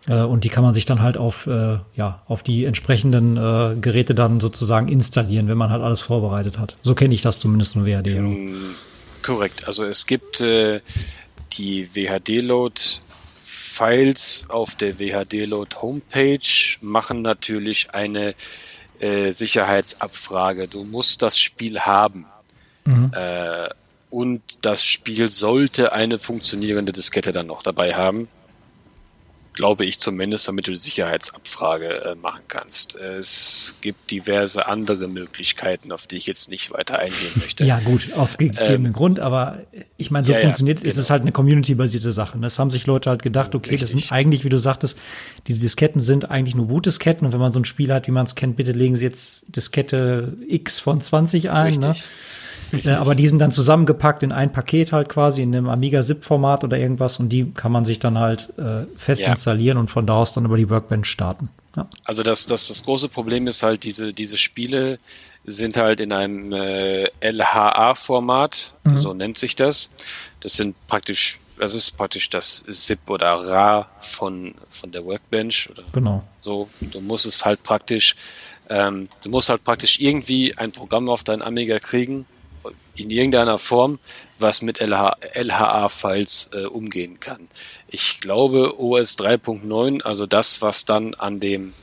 Äh, 0.07 0.21
und 0.21 0.43
die 0.43 0.49
kann 0.49 0.63
man 0.63 0.75
sich 0.75 0.85
dann 0.85 1.01
halt 1.01 1.17
auf, 1.17 1.47
äh, 1.47 1.79
ja, 1.95 2.19
auf 2.27 2.43
die 2.43 2.65
entsprechenden 2.65 3.35
äh, 3.35 3.75
Geräte 3.81 4.13
dann 4.13 4.39
sozusagen 4.39 4.89
installieren, 4.89 5.47
wenn 5.47 5.57
man 5.57 5.71
halt 5.71 5.81
alles 5.81 6.01
vorbereitet 6.01 6.59
hat. 6.59 6.75
So 6.83 6.93
kenne 6.93 7.15
ich 7.15 7.23
das 7.23 7.39
zumindest 7.39 7.75
in 7.75 7.85
WHD. 7.85 8.19
Korrekt. 9.23 9.65
Also 9.67 9.85
es 9.85 10.05
gibt 10.05 10.41
äh, 10.41 10.81
die 11.57 11.95
WHD-Load-Files 11.95 14.47
auf 14.49 14.75
der 14.75 14.99
WHD-Load-Homepage, 14.99 16.77
machen 16.81 17.21
natürlich 17.21 17.91
eine 17.91 18.35
äh, 18.99 19.31
Sicherheitsabfrage. 19.31 20.67
Du 20.67 20.83
musst 20.83 21.21
das 21.21 21.37
Spiel 21.37 21.79
haben. 21.81 22.25
Äh, 23.13 23.69
und 24.09 24.41
das 24.61 24.83
Spiel 24.85 25.29
sollte 25.29 25.93
eine 25.93 26.19
funktionierende 26.19 26.93
Diskette 26.93 27.31
dann 27.31 27.47
noch 27.47 27.63
dabei 27.63 27.95
haben. 27.95 28.27
Glaube 29.53 29.85
ich 29.85 29.99
zumindest, 29.99 30.47
damit 30.47 30.67
du 30.67 30.71
die 30.71 30.79
Sicherheitsabfrage 30.79 32.03
äh, 32.03 32.15
machen 32.15 32.41
kannst. 32.47 32.95
Es 32.95 33.75
gibt 33.81 34.11
diverse 34.11 34.67
andere 34.67 35.07
Möglichkeiten, 35.07 35.91
auf 35.91 36.07
die 36.07 36.15
ich 36.15 36.25
jetzt 36.25 36.49
nicht 36.49 36.71
weiter 36.71 36.99
eingehen 36.99 37.31
möchte. 37.35 37.63
Ja, 37.63 37.79
gut, 37.79 38.11
aus 38.13 38.37
gegebenem 38.37 38.93
Grund, 38.93 39.19
aber 39.19 39.59
ich 39.97 40.11
meine, 40.11 40.25
so 40.25 40.33
Ähm, 40.33 40.35
ja, 40.35 40.39
ja, 40.39 40.45
funktioniert, 40.47 40.81
ist 40.81 40.97
es 40.97 41.05
genau. 41.05 41.09
halt 41.11 41.21
eine 41.23 41.31
community-basierte 41.31 42.11
Sache. 42.11 42.37
Das 42.39 42.59
haben 42.59 42.71
sich 42.71 42.85
Leute 42.85 43.09
halt 43.09 43.21
gedacht, 43.21 43.55
okay, 43.55 43.77
das 43.77 43.89
Richtig. 43.89 44.07
sind 44.07 44.11
eigentlich, 44.11 44.43
wie 44.43 44.49
du 44.49 44.57
sagtest, 44.57 44.97
die 45.47 45.53
Disketten 45.53 46.01
sind 46.01 46.29
eigentlich 46.29 46.55
nur 46.55 46.67
Bootdisketten 46.67 47.25
und 47.25 47.33
wenn 47.33 47.39
man 47.39 47.53
so 47.53 47.59
ein 47.59 47.65
Spiel 47.65 47.93
hat, 47.93 48.07
wie 48.07 48.11
man 48.11 48.25
es 48.25 48.35
kennt, 48.35 48.55
bitte 48.55 48.71
legen 48.71 48.95
Sie 48.95 49.05
jetzt 49.05 49.45
Diskette 49.55 50.35
X 50.47 50.79
von 50.79 51.01
20 51.01 51.49
ein, 51.51 51.73
ne? 51.75 51.95
Richtig. 52.73 52.95
Aber 52.97 53.15
die 53.15 53.27
sind 53.27 53.39
dann 53.39 53.51
zusammengepackt 53.51 54.23
in 54.23 54.31
ein 54.31 54.51
Paket 54.51 54.91
halt 54.91 55.07
quasi 55.09 55.41
in 55.43 55.55
einem 55.55 55.69
Amiga 55.69 56.01
ZIP-Format 56.01 56.63
oder 56.63 56.77
irgendwas 56.77 57.19
und 57.19 57.29
die 57.29 57.51
kann 57.53 57.71
man 57.71 57.85
sich 57.85 57.99
dann 57.99 58.17
halt 58.17 58.51
äh, 58.57 58.85
fest 58.97 59.21
Ja. 59.21 59.29
installieren 59.29 59.77
und 59.77 59.89
von 59.91 60.05
da 60.07 60.15
aus 60.15 60.31
dann 60.33 60.45
über 60.45 60.57
die 60.57 60.69
Workbench 60.69 61.05
starten. 61.07 61.45
Ja. 61.75 61.87
Also 62.03 62.23
das, 62.23 62.45
das, 62.47 62.67
das 62.67 62.83
große 62.83 63.09
Problem 63.09 63.47
ist 63.47 63.63
halt, 63.63 63.83
diese, 63.83 64.13
diese 64.13 64.37
Spiele 64.37 64.99
sind 65.45 65.77
halt 65.77 65.99
in 65.99 66.11
einem 66.11 66.51
äh, 66.53 67.09
LHA-Format, 67.21 68.73
Mhm. 68.85 68.97
so 68.97 69.13
nennt 69.13 69.37
sich 69.37 69.55
das. 69.55 69.89
Das 70.41 70.53
sind 70.53 70.75
praktisch, 70.87 71.39
das 71.59 71.73
ist 71.75 71.95
praktisch 71.95 72.29
das 72.29 72.63
ZIP 72.69 73.09
oder 73.09 73.33
RA 73.35 73.87
von, 74.01 74.55
von 74.69 74.91
der 74.91 75.05
Workbench 75.05 75.69
oder 75.71 75.83
Genau. 75.93 76.23
so. 76.39 76.69
Du 76.81 76.99
musst 77.01 77.25
es 77.25 77.43
halt 77.45 77.63
praktisch, 77.63 78.15
ähm, 78.69 79.07
du 79.23 79.29
musst 79.29 79.49
halt 79.49 79.63
praktisch 79.63 79.99
irgendwie 79.99 80.57
ein 80.57 80.71
Programm 80.71 81.09
auf 81.09 81.23
deinen 81.23 81.41
Amiga 81.41 81.79
kriegen, 81.79 82.25
in 82.95 83.09
irgendeiner 83.09 83.57
Form, 83.57 83.99
was 84.39 84.61
mit 84.61 84.79
LH, 84.79 85.17
LHA-Files 85.33 86.51
äh, 86.53 86.65
umgehen 86.65 87.19
kann. 87.19 87.49
Ich 87.87 88.19
glaube 88.19 88.79
OS 88.79 89.17
3.9, 89.17 90.01
also 90.01 90.25
das, 90.25 90.61
was 90.61 90.85
dann 90.85 91.13
an 91.15 91.39
dem 91.39 91.73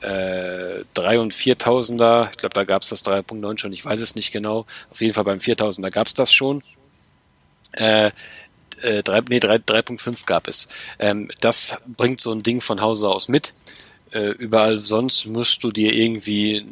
äh, 0.00 0.84
3 0.94 1.20
und 1.20 1.32
4000er, 1.32 2.30
ich 2.30 2.36
glaube, 2.36 2.54
da 2.54 2.64
gab 2.64 2.82
es 2.82 2.88
das 2.88 3.04
3.9 3.04 3.58
schon, 3.58 3.72
ich 3.72 3.84
weiß 3.84 4.00
es 4.00 4.14
nicht 4.14 4.32
genau. 4.32 4.66
Auf 4.90 5.00
jeden 5.00 5.14
Fall 5.14 5.24
beim 5.24 5.38
4000er 5.38 5.90
gab 5.90 6.06
es 6.06 6.14
das 6.14 6.32
schon. 6.32 6.62
Äh, 7.72 8.10
äh, 8.82 9.02
3, 9.02 9.22
nee, 9.28 9.40
3, 9.40 9.56
3.5 9.56 10.26
gab 10.26 10.48
es. 10.48 10.68
Ähm, 10.98 11.30
das 11.40 11.76
bringt 11.86 12.20
so 12.20 12.32
ein 12.32 12.42
Ding 12.42 12.60
von 12.60 12.80
Hause 12.80 13.08
aus 13.08 13.28
mit. 13.28 13.54
Äh, 14.10 14.30
überall 14.30 14.78
sonst 14.78 15.26
musst 15.26 15.64
du 15.64 15.70
dir 15.70 15.92
irgendwie 15.94 16.66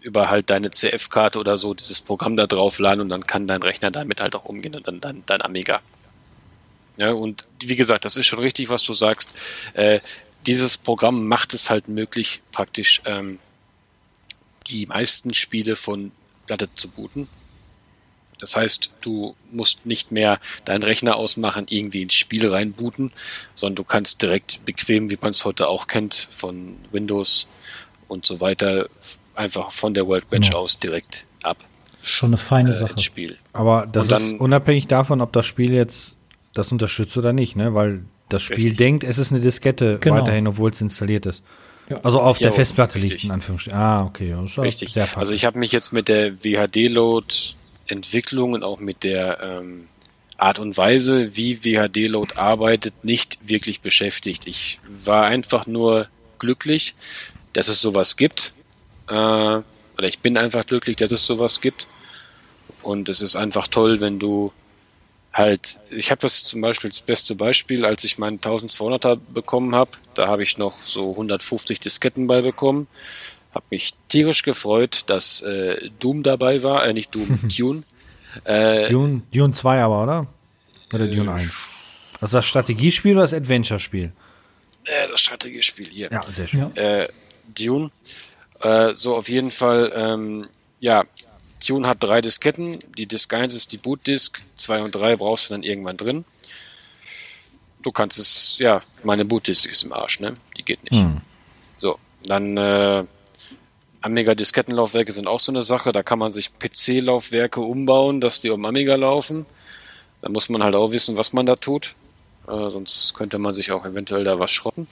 über 0.00 0.30
halt 0.30 0.50
deine 0.50 0.70
CF-Karte 0.70 1.38
oder 1.38 1.56
so 1.56 1.74
dieses 1.74 2.00
Programm 2.00 2.36
da 2.36 2.46
drauf 2.46 2.78
laden 2.78 3.00
und 3.00 3.08
dann 3.08 3.26
kann 3.26 3.46
dein 3.46 3.62
Rechner 3.62 3.90
damit 3.90 4.20
halt 4.20 4.34
auch 4.34 4.44
umgehen 4.44 4.74
und 4.74 4.86
dann 4.86 5.00
dein, 5.00 5.24
dein 5.26 5.42
Amiga. 5.42 5.80
Ja, 6.98 7.12
und 7.12 7.44
wie 7.60 7.76
gesagt, 7.76 8.04
das 8.04 8.16
ist 8.16 8.26
schon 8.26 8.40
richtig, 8.40 8.68
was 8.70 8.82
du 8.82 8.92
sagst. 8.92 9.34
Äh, 9.74 10.00
dieses 10.46 10.76
Programm 10.76 11.26
macht 11.26 11.54
es 11.54 11.70
halt 11.70 11.88
möglich, 11.88 12.42
praktisch 12.52 13.02
ähm, 13.04 13.38
die 14.66 14.86
meisten 14.86 15.34
Spiele 15.34 15.76
von 15.76 16.12
Platte 16.46 16.68
zu 16.74 16.88
booten. 16.88 17.28
Das 18.38 18.56
heißt, 18.56 18.90
du 19.00 19.36
musst 19.50 19.84
nicht 19.84 20.12
mehr 20.12 20.40
deinen 20.64 20.84
Rechner 20.84 21.16
ausmachen, 21.16 21.66
irgendwie 21.68 22.02
ins 22.02 22.14
Spiel 22.14 22.48
reinbooten, 22.48 23.12
sondern 23.54 23.76
du 23.76 23.84
kannst 23.84 24.22
direkt 24.22 24.64
bequem, 24.64 25.10
wie 25.10 25.18
man 25.20 25.32
es 25.32 25.44
heute 25.44 25.68
auch 25.68 25.88
kennt, 25.88 26.28
von 26.30 26.76
Windows 26.92 27.48
und 28.06 28.26
so 28.26 28.40
weiter, 28.40 28.88
einfach 29.38 29.72
von 29.72 29.94
der 29.94 30.06
Workbench 30.06 30.48
Genau. 30.48 30.60
aus 30.60 30.78
direkt 30.78 31.26
ab 31.42 31.58
Schon 32.02 32.30
eine 32.30 32.36
feine 32.36 32.70
äh, 32.70 32.72
Sache. 32.72 32.92
ins 32.92 33.02
Spiel. 33.04 33.36
Aber 33.52 33.86
das 33.86 34.08
dann- 34.08 34.22
ist 34.34 34.40
unabhängig 34.40 34.86
davon, 34.86 35.20
ob 35.20 35.32
das 35.32 35.46
Spiel 35.46 35.72
jetzt 35.72 36.16
das 36.54 36.72
unterstützt 36.72 37.16
oder 37.16 37.32
nicht, 37.32 37.56
ne? 37.56 37.74
Weil 37.74 38.02
das 38.28 38.42
Spiel 38.42 38.56
Richtig. 38.56 38.76
denkt, 38.78 39.04
es 39.04 39.18
ist 39.18 39.30
eine 39.32 39.40
Diskette 39.40 39.98
Genau. 40.00 40.16
weiterhin, 40.16 40.46
obwohl 40.46 40.70
es 40.70 40.80
installiert 40.80 41.26
ist. 41.26 41.42
Also 42.02 42.20
auf 42.20 42.38
der 42.38 42.48
Jawohl, 42.48 42.56
Festplatte 42.56 42.98
liegt, 42.98 43.12
richtig. 43.14 43.28
in 43.28 43.32
Anführungsstrichen. 43.32 43.78
Ah, 43.78 44.04
okay. 44.04 44.34
Das 44.36 44.44
ist 44.50 44.56
ja 44.56 44.62
Richtig. 44.62 44.94
Also 45.16 45.32
ich 45.32 45.44
habe 45.46 45.58
mich 45.58 45.72
jetzt 45.72 45.92
mit 45.92 46.08
der 46.08 46.42
WHD-Load-Entwicklung 46.44 48.52
und 48.52 48.62
auch 48.62 48.78
mit 48.80 49.02
der 49.04 49.38
ähm, 49.42 49.88
Art 50.36 50.58
und 50.58 50.76
Weise, 50.76 51.34
wie 51.36 51.64
WHD-Load 51.64 52.34
arbeitet, 52.36 53.04
nicht 53.04 53.38
wirklich 53.48 53.80
beschäftigt. 53.80 54.46
Ich 54.46 54.78
war 54.88 55.24
einfach 55.24 55.66
nur 55.66 56.08
glücklich, 56.38 56.94
dass 57.54 57.68
es 57.68 57.80
sowas 57.80 58.16
gibt. 58.16 58.52
Äh, 59.08 59.12
oder 59.12 60.06
ich 60.06 60.20
bin 60.20 60.36
einfach 60.36 60.66
glücklich, 60.66 60.96
dass 60.96 61.12
es 61.12 61.26
sowas 61.26 61.60
gibt. 61.60 61.86
Und 62.82 63.08
es 63.08 63.20
ist 63.20 63.36
einfach 63.36 63.68
toll, 63.68 64.00
wenn 64.00 64.18
du 64.18 64.52
halt, 65.32 65.78
ich 65.90 66.10
habe 66.10 66.20
das 66.20 66.44
zum 66.44 66.60
Beispiel 66.60 66.90
das 66.90 67.00
beste 67.00 67.34
Beispiel, 67.34 67.84
als 67.84 68.04
ich 68.04 68.18
meinen 68.18 68.40
1200er 68.40 69.18
bekommen 69.32 69.74
habe, 69.74 69.90
da 70.14 70.28
habe 70.28 70.42
ich 70.42 70.58
noch 70.58 70.78
so 70.84 71.10
150 71.12 71.80
Disketten 71.80 72.26
bei 72.26 72.40
bekommen, 72.42 72.86
habe 73.54 73.64
mich 73.70 73.94
tierisch 74.08 74.42
gefreut, 74.42 75.04
dass 75.06 75.42
äh, 75.42 75.90
Doom 75.98 76.22
dabei 76.22 76.62
war, 76.62 76.84
äh, 76.84 76.92
nicht 76.92 77.14
Doom, 77.14 77.40
Dune. 77.56 77.82
Äh, 78.44 78.88
Dune, 78.90 79.22
Dune 79.32 79.52
2 79.52 79.82
aber, 79.82 80.02
oder? 80.02 80.26
Oder 80.92 81.06
Dune 81.08 81.32
1? 81.32 81.50
Also 82.20 82.38
das 82.38 82.46
Strategiespiel 82.46 83.12
oder 83.12 83.22
das 83.22 83.34
Adventure-Spiel? 83.34 84.12
äh, 84.88 85.08
das 85.08 85.20
Strategiespiel 85.20 85.88
hier. 85.88 86.08
Ja, 86.10 86.22
sehr 86.22 86.46
schön. 86.46 86.72
Ja. 86.74 87.02
äh, 87.02 87.08
Dune. 87.54 87.90
Äh, 88.60 88.94
so 88.94 89.14
auf 89.14 89.28
jeden 89.28 89.50
Fall, 89.50 89.92
ähm, 89.94 90.48
ja, 90.80 91.04
Dune 91.66 91.86
hat 91.88 92.02
drei 92.02 92.20
Disketten. 92.20 92.78
Die 92.96 93.06
Disk 93.06 93.32
1 93.32 93.54
ist 93.54 93.72
die 93.72 93.78
Bootdisk, 93.78 94.40
2 94.56 94.82
und 94.82 94.94
3 94.94 95.16
brauchst 95.16 95.50
du 95.50 95.54
dann 95.54 95.62
irgendwann 95.62 95.96
drin. 95.96 96.24
Du 97.82 97.92
kannst 97.92 98.18
es, 98.18 98.56
ja, 98.58 98.82
meine 99.02 99.24
Bootdisk 99.24 99.70
ist 99.70 99.84
im 99.84 99.92
Arsch, 99.92 100.20
ne? 100.20 100.36
Die 100.56 100.62
geht 100.62 100.82
nicht. 100.84 101.00
Hm. 101.00 101.20
So, 101.76 101.98
dann 102.24 102.56
äh, 102.56 103.04
Amiga 104.00 104.34
Diskettenlaufwerke 104.34 105.12
sind 105.12 105.26
auch 105.26 105.40
so 105.40 105.52
eine 105.52 105.62
Sache. 105.62 105.92
Da 105.92 106.02
kann 106.02 106.18
man 106.18 106.32
sich 106.32 106.52
PC-Laufwerke 106.58 107.60
umbauen, 107.60 108.20
dass 108.20 108.40
die 108.40 108.50
um 108.50 108.64
Amiga 108.64 108.94
laufen. 108.94 109.46
Da 110.22 110.28
muss 110.28 110.48
man 110.48 110.62
halt 110.62 110.74
auch 110.74 110.92
wissen, 110.92 111.16
was 111.16 111.32
man 111.32 111.46
da 111.46 111.56
tut. 111.56 111.94
Äh, 112.46 112.70
sonst 112.70 113.14
könnte 113.14 113.38
man 113.38 113.54
sich 113.54 113.70
auch 113.72 113.84
eventuell 113.84 114.24
da 114.24 114.38
was 114.38 114.50
schrotten. 114.50 114.86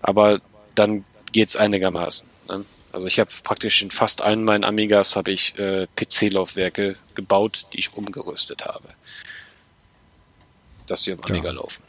Aber 0.00 0.40
dann 0.74 1.04
geht's 1.32 1.56
einigermaßen. 1.56 2.28
Also 2.92 3.06
ich 3.06 3.18
habe 3.18 3.30
praktisch 3.42 3.82
in 3.82 3.90
fast 3.90 4.22
allen 4.22 4.44
meinen 4.44 4.64
Amigas 4.64 5.16
habe 5.16 5.30
ich 5.32 5.58
äh, 5.58 5.86
PC-Laufwerke 5.96 6.96
gebaut, 7.14 7.66
die 7.72 7.78
ich 7.78 7.94
umgerüstet 7.94 8.64
habe. 8.64 8.88
Dass 10.86 11.04
sie 11.04 11.12
am 11.12 11.20
Amiga 11.20 11.50
laufen. 11.50 11.82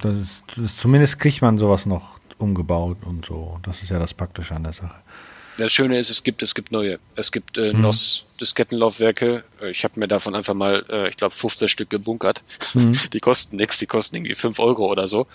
Das 0.00 0.16
ist, 0.16 0.30
das 0.56 0.76
zumindest 0.76 1.18
kriegt 1.18 1.42
man 1.42 1.58
sowas 1.58 1.86
noch 1.86 2.18
umgebaut 2.38 2.98
und 3.04 3.26
so. 3.26 3.58
Das 3.62 3.82
ist 3.82 3.90
ja 3.90 3.98
das 3.98 4.14
Praktische 4.14 4.54
an 4.54 4.64
der 4.64 4.72
Sache. 4.72 4.94
Das 5.58 5.70
Schöne 5.70 5.98
ist, 5.98 6.08
es 6.08 6.22
gibt, 6.22 6.42
es 6.42 6.54
gibt 6.54 6.72
neue. 6.72 6.98
Es 7.14 7.30
gibt 7.30 7.58
äh, 7.58 7.72
NOS 7.72 8.24
Diskettenlaufwerke. 8.40 9.44
Äh, 9.60 9.70
Ich 9.70 9.84
habe 9.84 10.00
mir 10.00 10.08
davon 10.08 10.34
einfach 10.34 10.54
mal, 10.54 10.84
äh, 10.88 11.10
ich 11.10 11.16
glaube, 11.16 11.34
15 11.34 11.68
Stück 11.68 11.90
gebunkert. 11.90 12.42
Die 13.12 13.20
kosten 13.20 13.56
nichts, 13.56 13.78
die 13.78 13.86
kosten 13.86 14.16
irgendwie 14.16 14.34
5 14.34 14.58
Euro 14.58 14.90
oder 14.90 15.06
so. 15.08 15.26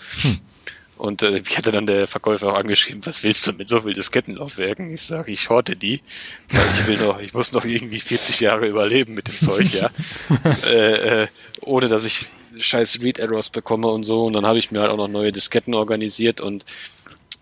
Und 0.98 1.22
äh, 1.22 1.30
mich 1.30 1.56
hatte 1.56 1.70
dann 1.70 1.86
der 1.86 2.06
Verkäufer 2.08 2.52
auch 2.52 2.56
angeschrieben, 2.58 3.00
was 3.06 3.22
willst 3.22 3.46
du 3.46 3.52
mit 3.52 3.68
so 3.68 3.80
viel 3.82 3.94
Diskettenlaufwerken? 3.94 4.92
Ich 4.92 5.02
sage, 5.02 5.30
ich 5.32 5.48
horte 5.48 5.76
die, 5.76 6.02
weil 6.50 6.66
ich 6.72 6.86
will 6.88 6.96
noch, 6.98 7.20
ich 7.20 7.32
muss 7.32 7.52
noch 7.52 7.64
irgendwie 7.64 8.00
40 8.00 8.40
Jahre 8.40 8.66
überleben 8.66 9.14
mit 9.14 9.28
dem 9.28 9.38
Zeug, 9.38 9.72
ja. 9.74 9.90
äh, 10.70 11.22
äh, 11.22 11.26
ohne 11.62 11.88
dass 11.88 12.04
ich 12.04 12.26
scheiß 12.58 13.00
Read-Errors 13.02 13.50
bekomme 13.50 13.86
und 13.88 14.02
so. 14.04 14.24
Und 14.26 14.32
dann 14.32 14.44
habe 14.44 14.58
ich 14.58 14.70
mir 14.72 14.80
halt 14.80 14.90
auch 14.90 14.96
noch 14.96 15.08
neue 15.08 15.30
Disketten 15.32 15.74
organisiert 15.74 16.40
und 16.40 16.64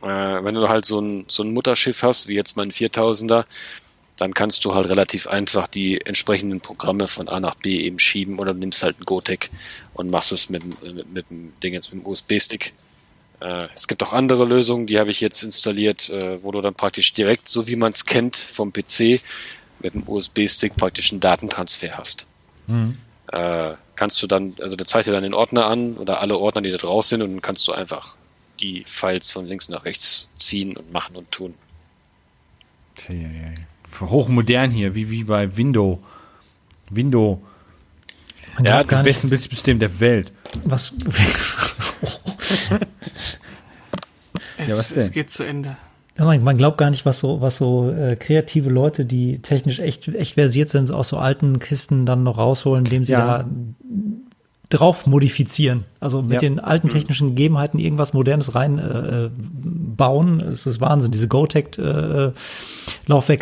äh, 0.03 0.07
wenn 0.07 0.55
du 0.55 0.69
halt 0.69 0.85
so 0.85 1.01
ein, 1.01 1.25
so 1.29 1.43
ein 1.43 1.55
Mutterschiff 1.55 2.03
hast, 2.03 2.29
wie 2.29 2.35
jetzt 2.35 2.57
mein 2.57 2.71
4000er, 2.73 3.47
dann 4.19 4.35
kannst 4.35 4.65
du 4.65 4.75
halt 4.75 4.89
relativ 4.89 5.27
einfach 5.27 5.67
die 5.67 6.01
entsprechenden 6.03 6.61
Programme 6.61 7.09
von 7.09 7.29
A 7.29 7.41
nach 7.41 7.55
B 7.55 7.79
eben 7.81 7.99
schieben 7.99 8.39
oder 8.39 8.53
nimmst 8.55 8.83
halt 8.83 8.97
einen 8.97 9.05
Gotek 9.07 9.51
und 9.95 10.11
machst 10.11 10.33
es 10.33 10.51
mit, 10.51 10.63
dem- 10.63 10.95
mit, 10.95 11.13
mit 11.13 11.31
dem 11.31 11.53
Ding 11.63 11.73
jetzt 11.73 11.93
mit 11.95 12.03
dem 12.03 12.07
USB-Stick. 12.07 12.73
Äh, 13.47 13.69
es 13.75 13.87
gibt 13.87 14.03
auch 14.03 14.13
andere 14.13 14.45
Lösungen, 14.45 14.87
die 14.87 14.99
habe 14.99 15.11
ich 15.11 15.21
jetzt 15.21 15.43
installiert, 15.43 16.11
äh, 16.11 16.43
wo 16.43 16.51
du 16.51 16.61
dann 16.61 16.75
praktisch 16.75 17.13
direkt, 17.13 17.49
so 17.49 17.69
wie 17.69 17.77
man 17.77 17.93
es 17.93 18.05
kennt 18.05 18.37
vom 18.37 18.73
PC, 18.73 19.21
mit 19.81 19.95
dem 19.95 20.03
USB-Stick 20.07 20.75
praktisch 20.77 21.13
einen 21.13 21.21
Datentransfer 21.21 21.97
hast. 21.97 22.27
Äh, 23.33 23.75
kannst 23.95 24.23
du 24.23 24.27
dann, 24.27 24.57
also 24.61 24.75
der 24.75 24.87
zeigt 24.87 25.07
dir 25.07 25.13
dann 25.13 25.23
den 25.23 25.35
Ordner 25.35 25.67
an 25.67 25.97
oder 25.97 26.21
alle 26.21 26.39
Ordner, 26.39 26.63
die 26.63 26.71
da 26.71 26.79
draus 26.79 27.09
sind 27.09 27.23
und 27.23 27.31
dann 27.31 27.43
kannst 27.43 27.69
du 27.69 27.73
einfach 27.73 28.17
die 28.61 28.83
Files 28.85 29.31
von 29.31 29.47
links 29.47 29.69
nach 29.69 29.85
rechts 29.85 30.29
ziehen 30.37 30.77
und 30.77 30.93
machen 30.93 31.15
und 31.15 31.31
tun. 31.31 31.55
Hochmodern 34.01 34.71
hier, 34.71 34.95
wie, 34.95 35.11
wie 35.11 35.25
bei 35.25 35.57
Windows. 35.57 35.99
Windows, 36.91 37.39
Man 38.55 38.65
Ja, 38.65 38.83
das 38.83 39.05
beste 39.05 39.29
Betriebssystem 39.29 39.79
der 39.79 40.01
Welt. 40.01 40.33
was. 40.65 40.95
Es, 44.67 44.73
Ja, 44.73 44.79
was 44.79 44.89
denn? 44.91 45.03
es 45.05 45.13
geht 45.13 45.31
zu 45.31 45.43
Ende. 45.45 45.77
Ja, 46.19 46.25
man, 46.25 46.43
man 46.43 46.57
glaubt 46.57 46.79
gar 46.79 46.91
nicht, 46.91 47.05
was 47.05 47.19
so, 47.19 47.41
was 47.43 47.59
so 47.59 47.91
äh, 47.91 48.17
kreative 48.17 48.71
Leute, 48.71 49.05
die 49.05 49.39
technisch 49.41 49.81
echt, 49.81 50.09
echt 50.09 50.35
versiert 50.35 50.69
sind, 50.71 50.91
aus 50.91 51.11
so 51.11 51.19
alten 51.19 51.59
Kisten 51.59 52.07
dann 52.07 52.23
noch 52.23 52.39
rausholen, 52.39 52.85
indem 52.87 53.05
sie 53.05 53.13
Ja. 53.13 53.39
da 53.43 53.45
drauf 54.69 55.07
modifizieren. 55.07 55.85
Also 56.01 56.23
mit 56.23 56.33
Ja. 56.33 56.39
den 56.41 56.59
alten 56.59 56.89
technischen 56.89 57.29
Gegebenheiten 57.29 57.79
irgendwas 57.79 58.13
Modernes 58.15 58.55
rein 58.55 58.79
äh, 58.79 59.27
äh, 59.27 59.31
bauen. 59.37 60.41
Es 60.41 60.67
ist 60.67 60.81
Wahnsinn. 60.81 61.13
Diese 61.13 61.29
Gotek 61.29 61.79
äh, 61.79 62.33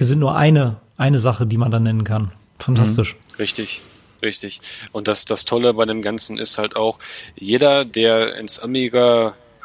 sind 0.01 0.19
nur 0.19 0.37
eine, 0.37 0.77
eine 0.97 1.19
Sache, 1.19 1.47
die 1.47 1.57
man 1.57 1.71
dann 1.71 1.85
nennen 1.85 2.05
kann. 2.05 2.33
Fantastisch. 2.59 3.17
Richtig, 3.39 3.81
richtig. 4.23 4.61
Und 4.93 5.09
das, 5.09 5.25
das 5.25 5.45
Tolle 5.45 5.75
bei 5.75 5.87
dem 5.87 6.03
Ganzen 6.03 6.39
ist 6.39 6.59
halt 6.59 6.77
auch, 6.77 6.99
jeder, 7.37 7.85
der 7.87 8.37
ins 8.37 8.59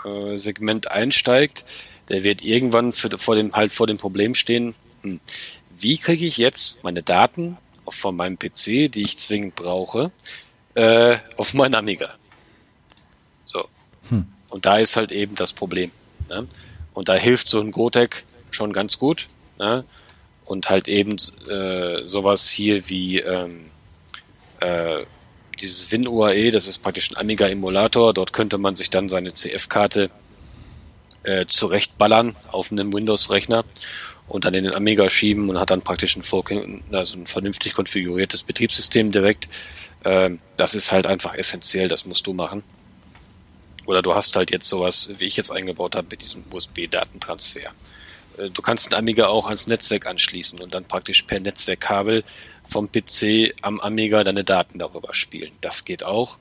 Amiga-Segment 0.03 0.91
einsteigt, 0.91 1.65
der 2.09 2.23
wird 2.23 2.43
irgendwann 2.43 2.91
für, 2.91 3.17
vor 3.17 3.35
dem, 3.35 3.53
halt 3.53 3.73
vor 3.73 3.87
dem 3.87 3.97
Problem 3.97 4.35
stehen, 4.35 4.75
hm, 5.01 5.19
wie 5.77 5.97
kriege 5.97 6.25
ich 6.25 6.37
jetzt 6.37 6.83
meine 6.83 7.03
Daten 7.03 7.57
von 7.87 8.15
meinem 8.15 8.37
PC, 8.37 8.91
die 8.91 9.01
ich 9.01 9.17
zwingend 9.17 9.55
brauche, 9.55 10.11
äh, 10.75 11.17
auf 11.37 11.53
meinen 11.53 11.75
Amiga? 11.75 12.13
So. 13.43 13.65
Und 14.49 14.65
da 14.65 14.77
ist 14.77 14.95
halt 14.95 15.11
eben 15.11 15.35
das 15.35 15.53
Problem. 15.53 15.91
Ne? 16.27 16.47
Und 16.93 17.09
da 17.09 17.15
hilft 17.15 17.47
so 17.47 17.59
ein 17.59 17.71
Gotek 17.71 18.25
schon 18.51 18.73
ganz 18.73 18.99
gut. 18.99 19.27
Ne? 19.57 19.85
und 20.49 20.69
halt 20.69 20.87
eben 20.87 21.17
äh, 21.47 22.05
sowas 22.05 22.49
hier 22.49 22.89
wie 22.89 23.19
ähm, 23.19 23.67
äh, 24.59 25.05
dieses 25.61 25.91
WinUAE, 25.91 26.51
das 26.51 26.67
ist 26.67 26.79
praktisch 26.79 27.11
ein 27.11 27.17
Amiga-Emulator. 27.17 28.13
Dort 28.13 28.33
könnte 28.33 28.57
man 28.57 28.75
sich 28.75 28.89
dann 28.89 29.09
seine 29.09 29.33
CF-Karte 29.33 30.09
äh, 31.23 31.45
zurechtballern 31.45 32.35
auf 32.51 32.71
einem 32.71 32.93
Windows-Rechner 32.93 33.65
und 34.27 34.45
dann 34.45 34.53
in 34.53 34.63
den 34.63 34.73
Amiga 34.73 35.09
schieben 35.09 35.49
und 35.49 35.59
hat 35.59 35.71
dann 35.71 35.81
praktisch 35.81 36.15
ein, 36.15 36.83
also 36.91 37.17
ein 37.17 37.27
vernünftig 37.27 37.73
konfiguriertes 37.73 38.43
Betriebssystem 38.43 39.11
direkt. 39.11 39.49
Ähm, 40.05 40.39
das 40.55 40.75
ist 40.75 40.91
halt 40.91 41.07
einfach 41.07 41.33
essentiell, 41.33 41.87
das 41.87 42.05
musst 42.05 42.27
du 42.27 42.33
machen. 42.33 42.63
Oder 43.85 44.01
du 44.01 44.13
hast 44.13 44.35
halt 44.35 44.51
jetzt 44.51 44.69
sowas, 44.69 45.09
wie 45.17 45.25
ich 45.25 45.35
jetzt 45.35 45.51
eingebaut 45.51 45.95
habe, 45.95 46.07
mit 46.11 46.21
diesem 46.21 46.43
USB-Datentransfer. 46.51 47.71
Äh, 48.37 48.49
du 48.51 48.61
kannst 48.61 48.93
ein 48.93 48.97
Amiga 48.97 49.27
auch 49.27 49.47
ans 49.47 49.67
Netzwerk 49.67 50.05
anschließen 50.05 50.59
und 50.59 50.73
dann 50.73 50.85
praktisch 50.85 51.23
per 51.23 51.39
Netzwerkkabel 51.39 52.23
vom 52.69 52.89
PC 52.91 53.53
am 53.61 53.79
Amiga 53.79 54.23
deine 54.23 54.43
Daten 54.43 54.79
darüber 54.79 55.13
spielen. 55.13 55.51
Das 55.61 55.83
geht 55.83 56.05
auch 56.05 56.37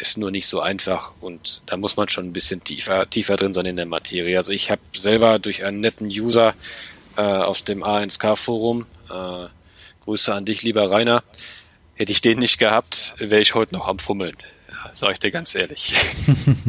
ist 0.00 0.18
nur 0.18 0.30
nicht 0.30 0.46
so 0.46 0.60
einfach 0.60 1.12
und 1.20 1.62
da 1.66 1.76
muss 1.76 1.96
man 1.96 2.08
schon 2.08 2.26
ein 2.26 2.32
bisschen 2.32 2.62
tiefer, 2.62 3.08
tiefer 3.10 3.36
drin 3.36 3.52
sein 3.52 3.66
in 3.66 3.76
der 3.76 3.86
Materie. 3.86 4.36
Also 4.36 4.52
ich 4.52 4.70
habe 4.70 4.80
selber 4.94 5.38
durch 5.38 5.64
einen 5.64 5.80
netten 5.80 6.08
User 6.08 6.54
äh, 7.16 7.22
aus 7.22 7.64
dem 7.64 7.82
A1K-Forum, 7.82 8.86
äh, 9.10 9.46
Grüße 10.04 10.32
an 10.34 10.44
dich, 10.44 10.62
lieber 10.62 10.90
Rainer, 10.90 11.22
hätte 11.94 12.12
ich 12.12 12.20
den 12.20 12.38
nicht 12.38 12.58
gehabt, 12.58 13.14
wäre 13.18 13.40
ich 13.40 13.54
heute 13.54 13.74
noch 13.74 13.88
am 13.88 13.98
Fummeln. 13.98 14.36
Ja, 14.68 14.90
sag 14.94 15.12
ich 15.12 15.18
dir 15.18 15.30
ganz 15.30 15.54
ehrlich. 15.54 15.94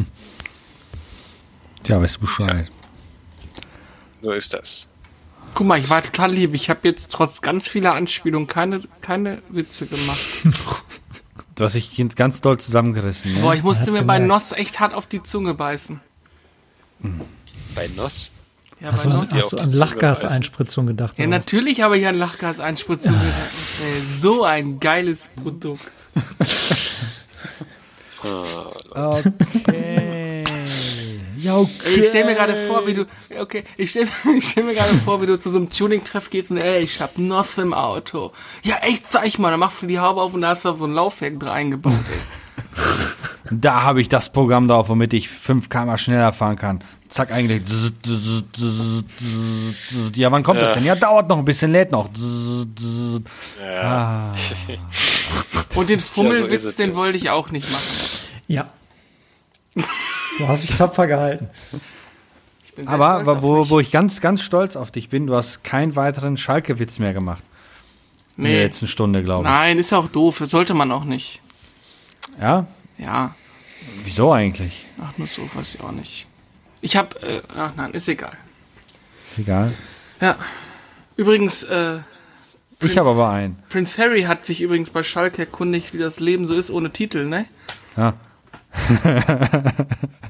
Tja, 1.82 2.00
weißt 2.00 2.16
du 2.16 2.20
Bescheid. 2.20 2.66
Ja. 2.66 2.72
So 4.22 4.32
ist 4.32 4.52
das. 4.52 4.89
Guck 5.54 5.66
mal, 5.66 5.78
ich 5.78 5.90
war 5.90 6.02
total 6.02 6.32
lieb. 6.32 6.54
Ich 6.54 6.70
habe 6.70 6.88
jetzt 6.88 7.12
trotz 7.12 7.40
ganz 7.40 7.68
vieler 7.68 7.94
Anspielungen 7.94 8.46
keine, 8.46 8.82
keine 9.00 9.42
Witze 9.48 9.86
gemacht. 9.86 10.20
Du 11.56 11.66
hast 11.66 11.74
dich 11.74 11.94
ganz 12.16 12.40
doll 12.40 12.58
zusammengerissen. 12.58 13.34
Ne? 13.34 13.40
Boah, 13.42 13.52
ich 13.52 13.62
musste 13.62 13.90
mir 13.90 13.98
gemerkt. 13.98 14.06
bei 14.06 14.18
Noss 14.18 14.52
echt 14.52 14.80
hart 14.80 14.94
auf 14.94 15.06
die 15.06 15.22
Zunge 15.22 15.52
beißen. 15.52 16.00
Bei 17.74 17.86
Noss? 17.88 18.32
Ja, 18.80 18.92
hast, 18.92 19.04
bei 19.04 19.10
du, 19.10 19.16
Noss? 19.16 19.30
hast 19.30 19.52
du 19.52 19.58
an 19.58 19.70
Lachgaseinspritzung 19.70 20.86
gedacht? 20.86 21.18
Ja, 21.18 21.26
natürlich 21.26 21.82
habe 21.82 21.98
ich 21.98 22.06
an 22.06 22.16
Lachgaseinspritzung 22.16 23.12
gedacht. 23.12 23.50
Ey, 23.84 24.00
so 24.08 24.44
ein 24.44 24.80
geiles 24.80 25.28
Produkt. 25.36 25.90
okay. 28.94 30.44
Ja, 31.40 31.58
okay. 31.58 31.70
Ich 31.96 32.08
stell 32.08 32.24
mir 32.24 32.34
gerade 32.34 32.54
vor, 32.66 32.86
wie 32.86 32.94
du, 32.94 33.06
okay, 33.38 33.64
ich 33.76 33.90
stell, 33.90 34.06
ich 34.36 34.50
stell 34.50 34.64
mir 34.64 34.74
gerade 34.74 34.94
vor, 35.04 35.22
wie 35.22 35.26
du 35.26 35.38
zu 35.38 35.50
so 35.50 35.58
einem 35.58 35.70
Tuning-Treff 35.70 36.30
gehst 36.30 36.50
und 36.50 36.58
ey, 36.58 36.80
ich 36.80 37.00
hab 37.00 37.18
Noss 37.18 37.58
im 37.58 37.72
Auto. 37.72 38.32
Ja, 38.62 38.76
echt, 38.82 39.10
zeig 39.10 39.38
mal, 39.38 39.50
dann 39.50 39.60
machst 39.60 39.82
du 39.82 39.86
die 39.86 39.98
Haube 39.98 40.20
auf 40.20 40.34
und 40.34 40.42
da 40.42 40.50
hast 40.50 40.64
du 40.64 40.74
so 40.74 40.84
ein 40.84 40.92
Laufwerk 40.92 41.38
drin 41.40 41.48
eingebaut, 41.48 41.92
ey. 41.92 42.84
Da 43.52 43.82
habe 43.82 44.00
ich 44.00 44.08
das 44.08 44.30
Programm 44.30 44.68
drauf, 44.68 44.88
womit 44.90 45.12
ich 45.12 45.28
5 45.28 45.68
km 45.68 45.96
schneller 45.96 46.32
fahren 46.32 46.54
kann. 46.54 46.84
Zack, 47.08 47.32
eigentlich. 47.32 47.62
Ja, 50.14 50.30
wann 50.30 50.44
kommt 50.44 50.60
ja. 50.60 50.66
das 50.66 50.74
denn? 50.74 50.84
Ja, 50.84 50.94
dauert 50.94 51.28
noch 51.28 51.38
ein 51.38 51.44
bisschen, 51.44 51.72
lädt 51.72 51.90
noch. 51.90 52.08
Ja. 53.60 54.32
Ah. 54.32 54.34
Und 55.74 55.88
den 55.88 55.98
Fummelwitz, 55.98 56.62
ja, 56.62 56.70
so 56.70 56.76
den 56.76 56.94
wollte 56.94 57.16
ich 57.16 57.30
auch 57.30 57.50
nicht 57.50 57.68
machen. 57.72 57.82
Ja. 58.46 58.66
Du 60.40 60.48
hast 60.48 60.68
dich 60.68 60.74
tapfer 60.74 61.06
gehalten. 61.06 61.48
Aber 62.86 63.42
wo, 63.42 63.68
wo 63.68 63.78
ich 63.78 63.90
ganz, 63.90 64.20
ganz 64.20 64.42
stolz 64.42 64.74
auf 64.74 64.90
dich 64.90 65.10
bin, 65.10 65.26
du 65.26 65.36
hast 65.36 65.62
keinen 65.64 65.96
weiteren 65.96 66.38
Schalke-Witz 66.38 66.98
mehr 66.98 67.12
gemacht. 67.12 67.42
Nee. 68.36 68.48
In 68.48 68.54
der 68.54 68.64
letzten 68.64 68.86
Stunde, 68.86 69.22
glaube 69.22 69.42
ich. 69.42 69.50
Nein, 69.50 69.78
ist 69.78 69.92
auch 69.92 70.08
doof. 70.08 70.42
Sollte 70.46 70.72
man 70.72 70.90
auch 70.92 71.04
nicht. 71.04 71.40
Ja? 72.40 72.66
Ja. 72.96 73.34
Wieso 74.04 74.32
eigentlich? 74.32 74.86
Ach, 75.02 75.12
nur 75.18 75.26
so, 75.26 75.42
weiß 75.54 75.74
ich 75.74 75.80
auch 75.82 75.92
nicht. 75.92 76.26
Ich 76.80 76.96
hab, 76.96 77.22
äh, 77.22 77.42
ach 77.54 77.72
nein, 77.76 77.90
ist 77.92 78.08
egal. 78.08 78.36
Ist 79.24 79.38
egal? 79.38 79.74
Ja. 80.22 80.38
Übrigens, 81.16 81.64
äh, 81.64 81.98
ich 82.80 82.96
habe 82.96 83.10
aber 83.10 83.28
einen. 83.28 83.58
Prince 83.68 84.00
Harry 84.00 84.22
hat 84.22 84.46
sich 84.46 84.62
übrigens 84.62 84.88
bei 84.88 85.02
Schalke 85.02 85.42
erkundigt, 85.42 85.92
wie 85.92 85.98
das 85.98 86.18
Leben 86.18 86.46
so 86.46 86.54
ist 86.54 86.70
ohne 86.70 86.90
Titel, 86.90 87.26
ne? 87.26 87.44
Ja. 87.94 88.14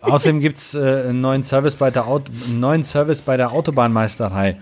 Außerdem 0.00 0.40
gibt 0.40 0.58
es 0.58 0.74
äh, 0.74 1.08
einen, 1.08 1.20
neuen 1.20 1.42
Service 1.42 1.74
bei 1.76 1.90
der 1.90 2.06
neuen 2.48 2.82
Service 2.82 3.20
bei 3.22 3.36
der 3.36 3.52
Autobahnmeisterei. 3.52 4.58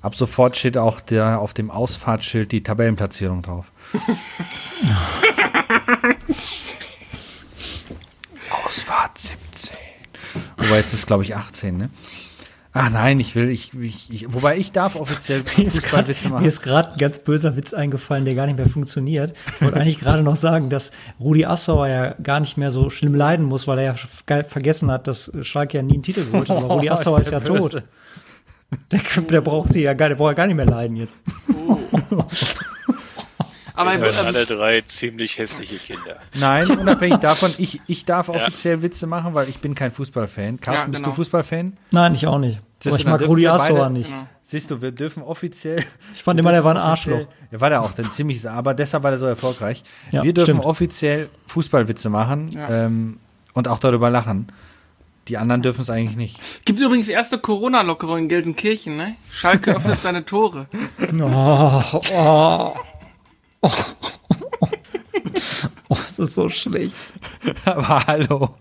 Ab 0.00 0.14
sofort 0.14 0.56
steht 0.56 0.78
auch 0.78 1.00
der, 1.00 1.40
auf 1.40 1.54
dem 1.54 1.70
Ausfahrtsschild 1.70 2.52
die 2.52 2.62
Tabellenplatzierung 2.62 3.42
drauf. 3.42 3.72
Ausfahrt 8.64 9.18
17. 9.18 9.76
Wobei 10.56 10.76
jetzt 10.76 10.94
ist, 10.94 11.06
glaube 11.06 11.24
ich, 11.24 11.36
18, 11.36 11.76
ne? 11.76 11.90
Ah 12.72 12.90
nein, 12.90 13.18
ich 13.18 13.34
will, 13.34 13.48
ich, 13.48 13.72
ich, 13.74 14.12
ich 14.12 14.32
wobei 14.32 14.58
ich 14.58 14.72
darf 14.72 14.94
offiziell 14.96 15.42
Fußballwitze 15.42 16.28
machen. 16.28 16.42
Mir 16.42 16.48
ist 16.48 16.60
gerade 16.60 16.92
ein 16.92 16.98
ganz 16.98 17.18
böser 17.18 17.56
Witz 17.56 17.72
eingefallen, 17.72 18.26
der 18.26 18.34
gar 18.34 18.46
nicht 18.46 18.58
mehr 18.58 18.68
funktioniert. 18.68 19.34
Ich 19.54 19.62
wollte 19.62 19.80
eigentlich 19.80 20.00
gerade 20.00 20.22
noch 20.22 20.36
sagen, 20.36 20.68
dass 20.68 20.92
Rudi 21.18 21.46
Assauer 21.46 21.88
ja 21.88 22.14
gar 22.22 22.40
nicht 22.40 22.58
mehr 22.58 22.70
so 22.70 22.90
schlimm 22.90 23.14
leiden 23.14 23.46
muss, 23.46 23.66
weil 23.66 23.78
er 23.78 23.84
ja 23.84 24.42
vergessen 24.44 24.90
hat, 24.90 25.06
dass 25.06 25.32
Schalke 25.40 25.78
ja 25.78 25.82
nie 25.82 25.94
einen 25.94 26.02
Titel 26.02 26.26
geholt 26.26 26.50
hat. 26.50 26.58
Aber 26.58 26.74
Rudi 26.74 26.90
Assauer 26.90 27.20
ist, 27.20 27.28
ist 27.28 27.32
ja 27.32 27.40
tot. 27.40 27.82
Der, 28.92 29.00
der, 29.22 29.40
braucht 29.40 29.72
sie 29.72 29.82
ja 29.82 29.94
gar, 29.94 30.10
der 30.10 30.16
braucht 30.16 30.32
ja 30.32 30.34
gar 30.34 30.46
nicht 30.46 30.56
mehr 30.56 30.66
leiden 30.66 30.96
jetzt. 30.96 31.18
Oh. 31.48 31.78
Aber 33.78 34.00
wir 34.00 34.10
sind 34.10 34.26
alle 34.26 34.44
drei 34.44 34.80
ziemlich 34.80 35.38
hässliche 35.38 35.76
Kinder. 35.76 36.16
Nein, 36.34 36.68
unabhängig 36.78 37.18
davon, 37.18 37.54
ich, 37.58 37.80
ich 37.86 38.04
darf 38.04 38.28
offiziell 38.28 38.78
ja. 38.78 38.82
Witze 38.82 39.06
machen, 39.06 39.34
weil 39.34 39.48
ich 39.48 39.58
bin 39.58 39.74
kein 39.74 39.92
Fußballfan. 39.92 40.58
Carsten, 40.60 40.66
ja, 40.66 40.74
genau. 40.74 40.90
bist 40.90 40.98
du 40.98 41.04
genau. 41.04 41.14
Fußballfan? 41.14 41.76
Nein, 41.92 42.14
ich 42.14 42.26
auch 42.26 42.38
nicht. 42.38 42.60
Das 42.80 42.92
Aber 42.92 43.00
ich 43.00 43.06
mag 43.06 43.22
Rudi 43.22 43.46
Assauer 43.46 43.90
nicht. 43.90 44.10
Genau. 44.10 44.26
Siehst 44.42 44.70
du, 44.70 44.82
wir 44.82 44.90
dürfen 44.92 45.22
offiziell. 45.22 45.84
Ich 46.14 46.22
fand 46.22 46.40
immer, 46.40 46.50
der 46.50 46.64
war 46.64 46.74
ein 46.74 46.80
Arschloch. 46.80 47.26
Ja, 47.52 47.60
war 47.60 47.70
der 47.70 47.82
auch, 47.82 47.92
dann 47.92 48.10
ziemlich, 48.10 48.48
aber 48.48 48.74
deshalb 48.74 49.02
war 49.04 49.10
der 49.10 49.18
so 49.18 49.26
erfolgreich. 49.26 49.84
Ja, 50.10 50.22
wir 50.22 50.32
dürfen 50.32 50.56
stimmt. 50.56 50.64
offiziell 50.64 51.28
Fußballwitze 51.46 52.08
machen 52.08 52.50
ja. 52.52 52.86
ähm, 52.86 53.18
und 53.52 53.68
auch 53.68 53.78
darüber 53.78 54.10
lachen. 54.10 54.50
Die 55.28 55.36
anderen 55.36 55.62
dürfen 55.62 55.82
es 55.82 55.90
eigentlich 55.90 56.16
nicht. 56.16 56.64
Gibt 56.64 56.80
übrigens 56.80 57.06
die 57.06 57.12
erste 57.12 57.38
Corona-Lockerung 57.38 58.18
in 58.18 58.28
Gelsenkirchen, 58.28 58.96
ne? 58.96 59.16
Schalke 59.30 59.76
öffnet 59.76 60.02
seine 60.02 60.24
Tore. 60.24 60.66
Oh, 61.20 62.00
oh. 62.14 62.72
Oh, 63.60 63.70
oh, 65.88 65.96
das 65.96 66.18
ist 66.18 66.34
so 66.34 66.48
schlecht. 66.48 66.94
Aber 67.64 68.06
hallo. 68.06 68.54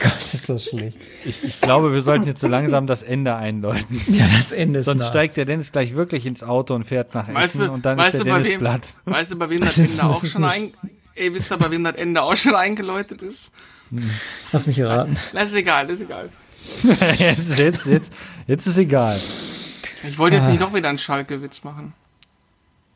Gott, 0.00 0.34
ist 0.34 0.48
das 0.48 0.64
schlecht. 0.64 0.98
Ich, 1.24 1.42
ich, 1.42 1.60
glaube, 1.60 1.92
wir 1.92 2.02
sollten 2.02 2.26
jetzt 2.26 2.40
so 2.40 2.48
langsam 2.48 2.86
das 2.86 3.02
Ende 3.02 3.34
einläuten. 3.34 4.00
Ja, 4.08 4.26
das 4.36 4.52
Ende 4.52 4.80
ist 4.80 4.86
Sonst 4.86 5.02
nah. 5.02 5.08
steigt 5.08 5.36
der 5.36 5.44
Dennis 5.44 5.72
gleich 5.72 5.94
wirklich 5.94 6.26
ins 6.26 6.42
Auto 6.42 6.74
und 6.74 6.84
fährt 6.84 7.14
nach 7.14 7.28
weißt 7.28 7.54
Essen 7.54 7.66
du, 7.66 7.72
und 7.72 7.84
dann 7.84 7.98
ist 7.98 8.14
der 8.14 8.24
Dennis 8.24 8.48
wem, 8.48 8.58
platt. 8.58 8.94
Weißt 9.04 9.32
du, 9.32 9.36
bei 9.36 9.48
wem 9.48 9.60
das, 9.60 9.76
das 9.76 9.98
Ende 9.98 10.04
auch 10.04 10.24
schon 10.24 10.44
ein, 10.44 10.72
ey, 11.14 11.32
wisst 11.32 11.50
ihr, 11.50 11.56
bei 11.56 11.70
wem 11.70 11.84
das 11.84 11.96
Ende 11.96 12.22
auch 12.22 12.36
schon 12.36 12.54
eingeläutet 12.54 13.22
ist? 13.22 13.52
Lass 14.52 14.66
mich 14.66 14.82
raten. 14.82 15.16
Das 15.32 15.48
ist 15.48 15.54
egal, 15.54 15.86
das 15.86 16.00
ist 16.00 16.02
egal. 16.02 16.30
jetzt, 17.18 17.58
jetzt, 17.58 17.86
jetzt, 17.86 18.12
jetzt 18.46 18.66
ist 18.66 18.78
egal. 18.78 19.20
Ich 20.08 20.18
wollte 20.18 20.36
jetzt 20.36 20.46
ah. 20.46 20.50
nicht 20.50 20.60
noch 20.60 20.74
wieder 20.74 20.88
einen 20.88 20.98
Schalke-Witz 20.98 21.64
machen. 21.64 21.94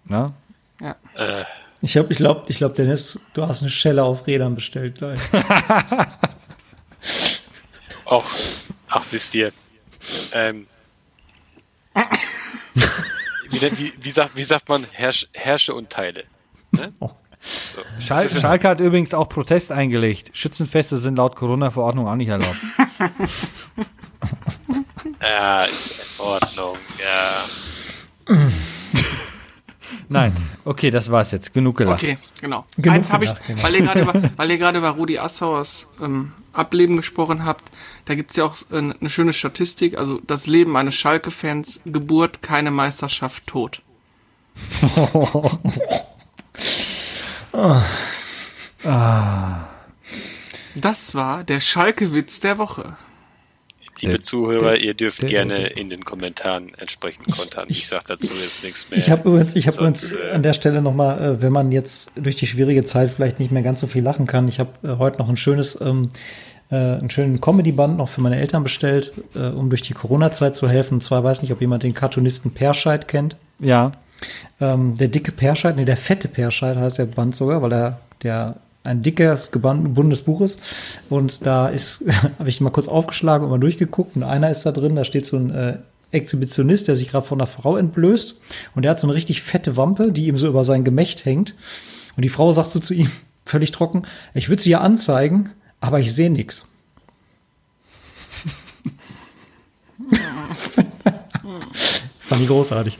Na? 0.04 0.32
Ja. 0.80 0.96
Äh. 1.14 1.44
Ich 1.82 1.92
glaube, 1.92 2.12
ich 2.12 2.18
glaube, 2.18 2.44
ich 2.48 2.58
glaube, 2.58 2.74
Dennis, 2.74 3.18
du 3.32 3.46
hast 3.46 3.62
eine 3.62 3.70
Schelle 3.70 4.02
auf 4.02 4.26
Rädern 4.26 4.54
bestellt 4.54 4.98
gleich. 4.98 5.18
Och, 8.04 8.30
ach, 8.88 9.04
wisst 9.10 9.34
ihr. 9.34 9.52
Ähm, 10.32 10.66
wie, 13.50 13.60
wie, 13.60 13.92
wie, 13.98 14.10
sagt, 14.10 14.36
wie 14.36 14.44
sagt 14.44 14.68
man 14.68 14.86
Herrsch, 14.92 15.26
Herrsche 15.32 15.74
und 15.74 15.90
Teile? 15.90 16.24
Ne? 16.72 16.92
Oh. 17.00 17.10
So. 17.40 17.80
Schal 17.98 18.28
Schalke 18.28 18.68
hat 18.68 18.80
übrigens 18.80 19.14
auch 19.14 19.30
Protest 19.30 19.72
eingelegt. 19.72 20.30
Schützenfeste 20.34 20.98
sind 20.98 21.16
laut 21.16 21.36
Corona-Verordnung 21.36 22.06
auch 22.06 22.14
nicht 22.14 22.28
erlaubt. 22.28 22.58
ja, 25.22 25.64
ist 25.64 26.18
in 26.18 26.24
Ordnung, 26.24 26.76
ja. 26.98 28.36
Nein, 30.12 30.36
okay, 30.64 30.90
das 30.90 31.10
war's 31.12 31.30
jetzt. 31.30 31.54
Genug 31.54 31.78
gelacht. 31.78 32.02
Okay, 32.02 32.18
genau. 32.40 32.64
Genug 32.76 32.96
Eins 32.96 33.12
habe 33.12 33.26
ich, 33.26 33.34
genau. 33.46 33.62
weil 33.62 33.74
ihr 33.76 33.82
gerade 33.82 34.00
über, 34.00 34.22
weil 34.36 34.50
ihr 34.50 34.58
gerade 34.58 34.78
über 34.78 34.90
Rudi 34.90 35.18
Assauers 35.18 35.86
ähm, 36.02 36.32
Ableben 36.52 36.96
gesprochen 36.96 37.44
habt, 37.44 37.62
da 38.06 38.16
gibt's 38.16 38.34
ja 38.34 38.44
auch 38.44 38.56
äh, 38.72 38.78
eine 38.78 39.08
schöne 39.08 39.32
Statistik, 39.32 39.96
also 39.96 40.20
das 40.26 40.48
Leben 40.48 40.76
eines 40.76 40.96
Schalke-Fans, 40.96 41.80
Geburt, 41.84 42.42
keine 42.42 42.72
Meisterschaft, 42.72 43.46
Tod. 43.46 43.82
oh. 45.14 45.48
ah. 48.84 49.60
Das 50.74 51.14
war 51.14 51.44
der 51.44 51.60
Schalke-Witz 51.60 52.40
der 52.40 52.58
Woche. 52.58 52.96
Liebe 54.00 54.12
Der- 54.14 54.22
Zuhörer, 54.22 54.70
der- 54.72 54.80
ihr 54.80 54.94
dürft 54.94 55.26
gerne 55.26 55.66
in 55.68 55.90
den 55.90 56.04
Kommentaren 56.04 56.72
entsprechend 56.78 57.26
kontern. 57.30 57.66
Ich 57.68 57.86
sag 57.86 58.04
dazu 58.06 58.32
jetzt 58.42 58.64
nichts 58.64 58.88
mehr. 58.90 58.98
Ich 58.98 59.10
habe 59.10 59.28
übrigens, 59.28 59.54
ich 59.56 59.66
habe 59.66 59.76
Sonst, 59.76 60.12
übrigens 60.12 60.30
äh, 60.30 60.34
an 60.34 60.42
der 60.42 60.52
Stelle 60.52 60.82
nochmal, 60.82 61.20
äh, 61.36 61.42
wenn 61.42 61.52
man 61.52 61.72
jetzt 61.72 62.12
durch 62.16 62.36
die 62.36 62.46
schwierige 62.46 62.84
Zeit 62.84 63.12
vielleicht 63.12 63.38
nicht 63.40 63.52
mehr 63.52 63.62
ganz 63.62 63.80
so 63.80 63.86
viel 63.86 64.02
lachen 64.02 64.26
kann, 64.26 64.48
ich 64.48 64.58
habe 64.60 64.70
äh, 64.82 64.96
heute 64.98 65.18
noch 65.18 65.28
ein 65.28 65.36
schönes, 65.36 65.80
ähm, 65.80 66.10
äh, 66.70 66.76
einen 66.76 67.10
schönen 67.10 67.40
Comedy-Band 67.40 67.96
noch 67.96 68.08
für 68.08 68.20
meine 68.20 68.38
Eltern 68.38 68.62
bestellt, 68.62 69.12
äh, 69.34 69.48
um 69.48 69.70
durch 69.70 69.82
die 69.82 69.92
Corona-Zeit 69.94 70.54
zu 70.54 70.68
helfen. 70.68 70.94
Und 70.94 71.00
zwar 71.02 71.24
weiß 71.24 71.42
nicht, 71.42 71.52
ob 71.52 71.60
jemand 71.60 71.82
den 71.82 71.94
Cartoonisten 71.94 72.52
Perscheid 72.52 73.08
kennt. 73.08 73.36
Ja. 73.58 73.92
Ähm, 74.60 74.94
der 74.96 75.08
dicke 75.08 75.32
Perscheid, 75.32 75.76
nee, 75.76 75.84
der 75.84 75.96
fette 75.96 76.28
Perscheid 76.28 76.76
heißt 76.76 76.98
der 76.98 77.06
Band 77.06 77.34
sogar, 77.34 77.62
weil 77.62 77.72
er 77.72 78.00
der 78.22 78.56
ein 78.82 79.02
dickes 79.02 79.50
gebundenes 79.50 80.22
Buch 80.22 80.40
ist. 80.40 80.58
Und 81.08 81.44
da 81.44 81.68
ist, 81.68 82.04
habe 82.38 82.48
ich 82.48 82.60
mal 82.60 82.70
kurz 82.70 82.88
aufgeschlagen 82.88 83.44
und 83.44 83.50
mal 83.50 83.58
durchgeguckt. 83.58 84.16
Und 84.16 84.22
einer 84.22 84.50
ist 84.50 84.64
da 84.64 84.72
drin, 84.72 84.96
da 84.96 85.04
steht 85.04 85.26
so 85.26 85.36
ein 85.36 85.50
äh, 85.50 85.78
Exhibitionist, 86.12 86.88
der 86.88 86.96
sich 86.96 87.08
gerade 87.08 87.26
von 87.26 87.40
einer 87.40 87.46
Frau 87.46 87.76
entblößt. 87.76 88.40
Und 88.74 88.82
der 88.82 88.92
hat 88.92 89.00
so 89.00 89.06
eine 89.06 89.14
richtig 89.14 89.42
fette 89.42 89.76
Wampe, 89.76 90.12
die 90.12 90.26
ihm 90.26 90.38
so 90.38 90.48
über 90.48 90.64
sein 90.64 90.84
Gemächt 90.84 91.24
hängt. 91.24 91.54
Und 92.16 92.22
die 92.22 92.28
Frau 92.28 92.52
sagt 92.52 92.70
so 92.70 92.80
zu 92.80 92.94
ihm, 92.94 93.10
völlig 93.44 93.72
trocken, 93.72 94.04
ich 94.34 94.48
würde 94.48 94.62
sie 94.62 94.70
ja 94.70 94.80
anzeigen, 94.80 95.50
aber 95.80 96.00
ich 96.00 96.14
sehe 96.14 96.30
nichts. 96.30 96.66
Fand 102.20 102.42
ich 102.42 102.48
großartig. 102.48 102.96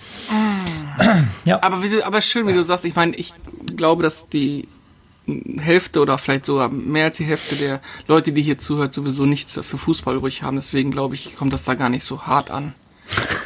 Aber, 1.60 1.82
wie, 1.82 2.02
aber 2.02 2.20
schön, 2.20 2.46
wie 2.48 2.52
du 2.52 2.64
sagst. 2.64 2.84
Ich 2.84 2.96
meine, 2.96 3.14
ich 3.16 3.32
glaube, 3.76 4.02
dass 4.02 4.28
die 4.28 4.66
Hälfte 5.58 6.00
oder 6.00 6.18
vielleicht 6.18 6.46
sogar 6.46 6.68
mehr 6.68 7.06
als 7.06 7.16
die 7.18 7.24
Hälfte 7.24 7.56
der 7.56 7.80
Leute, 8.06 8.32
die 8.32 8.42
hier 8.42 8.58
zuhört, 8.58 8.94
sowieso 8.94 9.26
nichts 9.26 9.54
für 9.62 9.78
Fußball 9.78 10.16
übrig 10.16 10.42
haben. 10.42 10.56
Deswegen 10.56 10.90
glaube 10.90 11.14
ich, 11.14 11.34
kommt 11.36 11.52
das 11.52 11.64
da 11.64 11.74
gar 11.74 11.88
nicht 11.88 12.04
so 12.04 12.22
hart 12.26 12.50
an. 12.50 12.74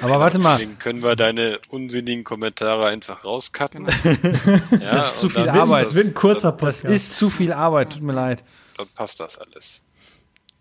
Aber 0.02 0.20
warte 0.20 0.38
mal. 0.38 0.54
Deswegen 0.54 0.78
können 0.78 1.02
wir 1.02 1.16
deine 1.16 1.58
unsinnigen 1.70 2.22
Kommentare 2.24 2.86
einfach 2.88 3.24
rauscutten. 3.24 3.86
Ja, 4.72 4.96
Das 4.96 5.14
ist 5.14 5.20
zu 5.20 5.28
viel 5.30 5.48
Arbeit. 5.48 5.86
Es 5.86 5.94
wird 5.94 6.08
ein 6.08 6.14
kurzer 6.14 6.52
Das 6.52 6.80
Podcast. 6.80 6.94
ist 6.94 7.16
zu 7.16 7.30
viel 7.30 7.52
Arbeit, 7.52 7.92
tut 7.94 8.02
mir 8.02 8.12
leid. 8.12 8.42
Dann 8.76 8.86
passt 8.94 9.20
das 9.20 9.38
alles. 9.38 9.82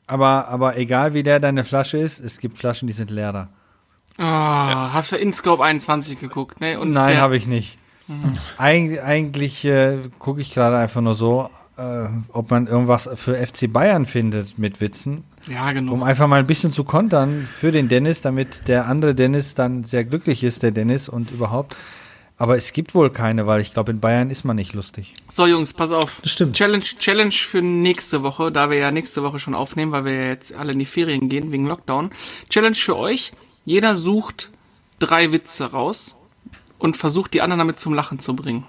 Aber, 0.07 0.47
aber 0.47 0.77
egal 0.77 1.13
wie 1.13 1.21
leer 1.21 1.39
deine 1.39 1.63
Flasche 1.63 1.97
ist, 1.97 2.19
es 2.19 2.37
gibt 2.39 2.57
Flaschen, 2.57 2.87
die 2.87 2.93
sind 2.93 3.09
leer 3.09 3.33
da. 3.33 3.49
Oh, 4.19 4.23
Hast 4.93 5.11
du 5.11 5.15
InScope 5.17 5.63
21 5.63 6.19
geguckt, 6.19 6.61
ne? 6.61 6.79
Und 6.79 6.91
Nein, 6.91 7.17
habe 7.17 7.35
ich 7.35 7.47
nicht. 7.47 7.79
Eig 8.57 9.01
eigentlich 9.03 9.63
äh, 9.65 9.97
gucke 10.19 10.41
ich 10.41 10.53
gerade 10.53 10.77
einfach 10.77 11.01
nur 11.01 11.15
so, 11.15 11.49
äh, 11.77 12.05
ob 12.31 12.51
man 12.51 12.67
irgendwas 12.67 13.09
für 13.15 13.35
FC 13.35 13.71
Bayern 13.71 14.05
findet 14.05 14.57
mit 14.59 14.81
Witzen, 14.81 15.23
Ja, 15.49 15.71
genau. 15.71 15.93
um 15.93 16.03
einfach 16.03 16.27
mal 16.27 16.39
ein 16.39 16.47
bisschen 16.47 16.71
zu 16.71 16.83
kontern 16.83 17.47
für 17.51 17.71
den 17.71 17.87
Dennis, 17.87 18.21
damit 18.21 18.67
der 18.67 18.87
andere 18.87 19.15
Dennis 19.15 19.55
dann 19.55 19.83
sehr 19.83 20.03
glücklich 20.03 20.43
ist, 20.43 20.63
der 20.63 20.71
Dennis 20.71 21.09
und 21.09 21.31
überhaupt. 21.31 21.75
Aber 22.37 22.57
es 22.57 22.73
gibt 22.73 22.93
wohl 22.95 23.09
keine, 23.09 23.45
weil 23.47 23.61
ich 23.61 23.73
glaube, 23.73 23.91
in 23.91 23.99
Bayern 23.99 24.29
ist 24.29 24.43
man 24.43 24.55
nicht 24.55 24.73
lustig. 24.73 25.13
So, 25.29 25.45
Jungs, 25.45 25.71
pass 25.71 25.91
auf. 25.91 26.19
Das 26.23 26.31
stimmt. 26.31 26.55
Challenge, 26.55 26.83
Challenge 26.83 27.31
für 27.31 27.61
nächste 27.61 28.23
Woche, 28.23 28.51
da 28.51 28.69
wir 28.69 28.77
ja 28.79 28.91
nächste 28.91 29.23
Woche 29.23 29.39
schon 29.39 29.53
aufnehmen, 29.55 29.91
weil 29.91 30.03
wir 30.05 30.13
ja 30.13 30.27
jetzt 30.27 30.53
alle 30.53 30.73
in 30.73 30.79
die 30.79 30.85
Ferien 30.85 31.29
gehen 31.29 31.51
wegen 31.51 31.67
Lockdown. 31.67 32.09
Challenge 32.49 32.75
für 32.75 32.97
euch. 32.97 33.31
Jeder 33.65 33.95
sucht 33.95 34.49
drei 34.99 35.31
Witze 35.31 35.71
raus 35.71 36.15
und 36.83 36.97
versucht 36.97 37.33
die 37.33 37.41
anderen 37.41 37.59
damit 37.59 37.79
zum 37.79 37.93
Lachen 37.93 38.19
zu 38.19 38.35
bringen. 38.35 38.65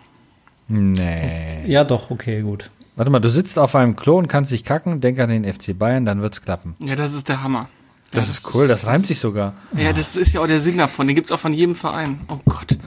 Nee. 0.69 1.67
Ja, 1.67 1.83
doch, 1.83 2.13
okay, 2.13 2.43
gut. 2.43 2.71
Warte 2.95 3.11
mal, 3.11 3.19
du 3.19 3.29
sitzt 3.29 3.59
auf 3.59 3.75
einem 3.75 3.97
Klo 3.97 4.19
und 4.19 4.29
kannst 4.29 4.53
dich 4.53 4.63
kacken, 4.63 5.01
denk 5.01 5.19
an 5.19 5.31
den 5.31 5.45
FC 5.45 5.77
Bayern, 5.77 6.05
dann 6.05 6.23
wird's 6.23 6.41
klappen. 6.41 6.77
Ja, 6.79 6.95
das 6.95 7.13
ist 7.13 7.29
der 7.29 7.43
Hammer. 7.43 7.69
Das, 8.13 8.29
ist 8.29 8.55
cool, 8.55 8.69
das 8.69 8.87
reimt 8.87 9.05
sich 9.07 9.19
sogar. 9.19 9.55
Ja, 9.77 9.93
das 9.93 10.17
ist 10.17 10.33
ja 10.33 10.41
auch 10.41 10.47
der 10.47 10.61
Sinn 10.61 10.79
davon. 10.79 11.09
Den 11.09 11.17
gibt's 11.17 11.33
auch 11.33 11.41
von 11.41 11.53
jedem 11.53 11.75
Verein. 11.75 12.21
Oh 12.29 12.39
Gott. 12.45 12.79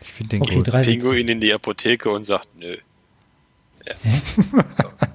Ich 0.00 0.12
finde 0.12 0.30
den 0.30 0.42
Okay, 0.42 0.56
gut. 0.56 0.72
Pinguin 0.82 1.28
in 1.28 1.38
die 1.38 1.52
Apotheke 1.52 2.10
und 2.10 2.24
sagt, 2.24 2.48
nö. 2.58 2.76
Ja. 3.86 3.94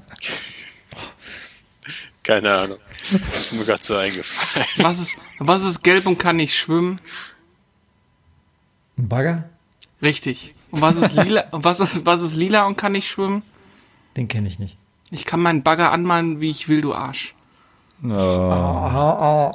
Keine 2.24 2.54
Ahnung. 2.54 2.78
Das 3.12 3.40
ist 3.40 3.54
mir 3.54 3.66
gerade 3.66 3.84
so 3.84 3.98
eingefallen. 3.98 4.68
Was 4.78 5.00
ist, 5.00 5.18
was 5.40 5.64
ist 5.64 5.84
gelb 5.84 6.06
und 6.08 6.18
kann 6.18 6.38
nicht 6.38 6.56
schwimmen? 6.58 7.02
Ein 8.98 9.08
Bagger? 9.08 9.50
Richtig. 10.02 10.54
Und 10.72 10.82
was 10.82 10.98
ist 10.98 11.16
lila, 11.16 11.46
und 11.52 11.64
was 11.64 11.80
ist, 11.80 12.06
was 12.06 12.22
ist 12.22 12.36
lila 12.36 12.66
und 12.66 12.78
kann 12.78 12.92
nicht 12.92 13.08
schwimmen? 13.08 13.44
Den 14.16 14.28
kenne 14.28 14.48
ich 14.48 14.60
nicht. 14.60 14.78
Ich 15.12 15.26
kann 15.26 15.40
meinen 15.40 15.64
Bagger 15.64 15.92
anmalen, 15.92 16.42
wie 16.42 16.50
ich 16.50 16.68
will, 16.68 16.82
du 16.82 16.94
Arsch. 16.94 17.34
Oh. 18.04 18.12
Ah, 18.12 19.18
ah. 19.20 19.52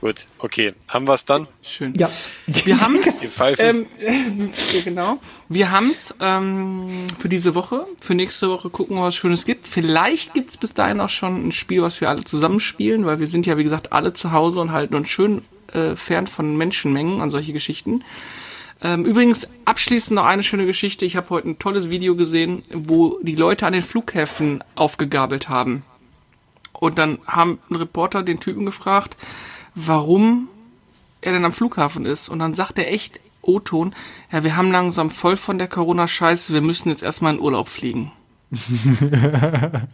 Gut, 0.00 0.26
okay. 0.38 0.74
Haben 0.88 1.06
wir 1.06 1.14
es 1.14 1.24
dann? 1.24 1.46
Schön. 1.62 1.94
Ja. 1.96 2.10
Wir 2.46 2.80
haben's. 2.80 3.20
Die 3.20 3.26
Pfeife. 3.26 3.62
Ähm, 3.62 3.86
ja, 4.74 4.80
genau. 4.82 5.18
Wir 5.48 5.70
haben's 5.70 6.14
ähm, 6.18 6.88
für 7.18 7.28
diese 7.28 7.54
Woche. 7.54 7.86
Für 8.00 8.14
nächste 8.14 8.48
Woche 8.50 8.70
gucken 8.70 8.96
wir, 8.96 9.02
was 9.02 9.14
Schönes 9.14 9.44
gibt. 9.44 9.66
Vielleicht 9.66 10.34
gibt's 10.34 10.56
bis 10.56 10.74
dahin 10.74 11.00
auch 11.00 11.08
schon 11.08 11.48
ein 11.48 11.52
Spiel, 11.52 11.82
was 11.82 12.00
wir 12.00 12.08
alle 12.08 12.24
zusammenspielen, 12.24 13.06
weil 13.06 13.20
wir 13.20 13.28
sind 13.28 13.46
ja, 13.46 13.56
wie 13.58 13.64
gesagt, 13.64 13.92
alle 13.92 14.12
zu 14.12 14.32
Hause 14.32 14.60
und 14.60 14.72
halten 14.72 14.94
uns 14.96 15.08
schön 15.08 15.42
äh, 15.72 15.94
fern 15.94 16.26
von 16.26 16.56
Menschenmengen 16.56 17.20
und 17.20 17.30
solche 17.30 17.52
Geschichten. 17.52 18.02
Ähm, 18.82 19.04
übrigens, 19.04 19.46
abschließend 19.64 20.16
noch 20.16 20.24
eine 20.24 20.42
schöne 20.42 20.66
Geschichte. 20.66 21.04
Ich 21.04 21.16
habe 21.16 21.30
heute 21.30 21.50
ein 21.50 21.58
tolles 21.58 21.88
Video 21.88 22.16
gesehen, 22.16 22.62
wo 22.72 23.18
die 23.22 23.36
Leute 23.36 23.66
an 23.66 23.72
den 23.72 23.82
Flughäfen 23.82 24.64
aufgegabelt 24.74 25.48
haben. 25.48 25.84
Und 26.72 26.98
dann 26.98 27.20
haben 27.26 27.60
ein 27.70 27.76
Reporter 27.76 28.24
den 28.24 28.40
Typen 28.40 28.66
gefragt, 28.66 29.16
warum 29.76 30.48
er 31.20 31.32
denn 31.32 31.44
am 31.44 31.52
Flughafen 31.52 32.04
ist. 32.06 32.28
Und 32.28 32.40
dann 32.40 32.54
sagt 32.54 32.76
er 32.78 32.92
echt, 32.92 33.20
O-Ton, 33.40 33.94
ja, 34.32 34.42
wir 34.42 34.56
haben 34.56 34.72
langsam 34.72 35.10
voll 35.10 35.36
von 35.36 35.58
der 35.58 35.68
Corona-Scheiße, 35.68 36.52
wir 36.52 36.60
müssen 36.60 36.88
jetzt 36.88 37.02
erstmal 37.02 37.34
in 37.34 37.40
Urlaub 37.40 37.68
fliegen. 37.68 38.12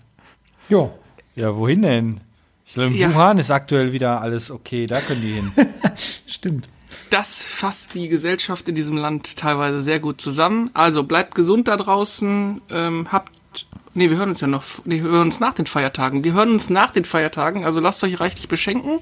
Ja. 0.69 0.91
Ja, 1.35 1.57
wohin 1.57 1.83
denn? 1.83 2.21
Ich 2.67 2.75
glaube, 2.75 2.91
im 2.91 2.95
Ja. 2.95 3.15
Wuhan 3.15 3.39
ist 3.39 3.51
aktuell 3.51 3.93
wieder 3.93 4.21
alles 4.21 4.51
okay, 4.51 4.87
da 4.87 5.01
können 5.01 5.23
die 5.23 5.33
hin. 5.33 5.53
Stimmt. 6.27 6.69
Das 7.11 7.43
fasst 7.43 7.95
die 7.95 8.09
Gesellschaft 8.09 8.69
in 8.69 8.75
diesem 8.75 8.97
Land 8.97 9.37
teilweise 9.37 9.83
sehr 9.83 10.01
gut 10.01 10.21
zusammen. 10.21 10.71
Also 10.75 11.03
bleibt 11.05 11.35
gesund 11.35 11.69
da 11.69 11.77
draußen, 11.77 12.61
ähm, 12.71 13.09
habt, 13.11 13.33
nee, 13.95 14.11
wir 14.11 14.17
hören 14.17 14.31
uns 14.31 14.41
ja 14.41 14.47
noch, 14.47 14.65
nee, 14.85 15.03
wir 15.03 15.11
hören 15.11 15.29
uns 15.29 15.41
nach 15.41 15.55
den 15.55 15.67
Feiertagen. 15.67 16.25
Wir 16.25 16.33
hören 16.33 16.53
uns 16.53 16.71
nach 16.71 16.93
den 16.93 17.05
Feiertagen, 17.05 17.65
also 17.65 17.81
lasst 17.81 18.03
euch 18.05 18.21
reichlich 18.21 18.49
beschenken. 18.49 19.01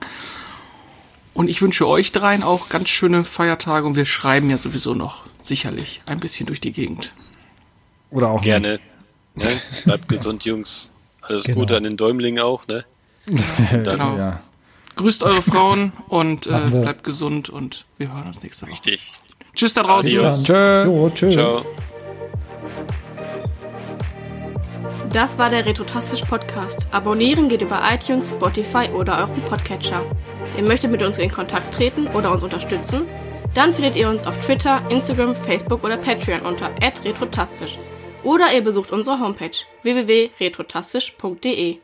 Und 1.34 1.48
ich 1.48 1.60
wünsche 1.60 1.86
euch 1.86 2.12
dreien 2.12 2.42
auch 2.42 2.70
ganz 2.70 2.88
schöne 2.88 3.22
Feiertage 3.22 3.86
und 3.86 3.94
wir 3.94 4.06
schreiben 4.06 4.48
ja 4.48 4.56
sowieso 4.56 4.94
noch 4.94 5.24
sicherlich 5.42 6.00
ein 6.06 6.18
bisschen 6.18 6.46
durch 6.46 6.60
die 6.60 6.72
Gegend. 6.72 7.12
Oder 8.10 8.30
auch 8.30 8.40
Gerne. 8.40 8.80
Ne? 9.34 9.46
Bleibt 9.84 10.08
gesund, 10.08 10.44
Jungs. 10.44 10.94
Alles 11.20 11.44
Genau. 11.44 11.60
Gute 11.60 11.76
an 11.76 11.82
den 11.82 11.96
Däumling 11.96 12.38
auch, 12.38 12.66
ne? 12.68 12.84
nicht. 13.26 13.44
Genau. 13.70 14.16
Ja. 14.16 14.42
Grüßt 14.97 15.23
eure 15.23 15.43
Frauen 15.43 15.93
und 16.09 16.47
äh, 16.47 16.59
bleibt 16.70 17.05
gesund 17.05 17.51
und 17.51 17.85
wir 17.98 18.12
hören 18.12 18.28
uns 18.28 18.43
nächste 18.43 18.62
Woche. 18.62 18.73
Richtig. 18.73 19.12
Tschüss 19.55 19.74
da 19.74 19.82
draußen. 19.82 20.10
Tschö. 20.44 20.85
Jo, 20.85 21.10
tschö. 21.14 21.31
Ciao. 21.31 21.64
Das 25.12 25.39
war 25.39 25.51
der 25.51 25.64
Retrotastisch 25.64 26.23
Podcast. 26.23 26.86
Abonnieren 26.90 27.48
geht 27.48 27.62
über 27.62 27.81
iTunes, 27.90 28.31
Spotify 28.31 28.90
oder 28.94 29.18
euren 29.18 29.40
Podcatcher. 29.48 30.02
Ihr 30.56 30.62
möchtet 30.62 30.90
mit 30.90 31.02
uns 31.02 31.18
in 31.18 31.31
Kontakt 31.31 31.73
treten 31.74 32.06
oder 32.09 32.32
uns 32.32 32.43
unterstützen? 32.43 33.02
Dann 33.55 33.73
findet 33.73 33.97
ihr 33.97 34.10
uns 34.10 34.27
auf 34.27 34.36
Twitter, 34.44 34.82
Instagram, 34.90 35.35
Facebook 35.36 35.85
oder 35.85 35.97
Patreon 35.97 36.40
unter 36.40 36.70
retrotastisch. 36.82 37.77
Oder 38.23 38.52
ihr 38.52 38.62
besucht 38.62 38.90
unsere 38.90 39.20
Homepage 39.20 39.56
www.retrotastisch.de. 39.82 41.78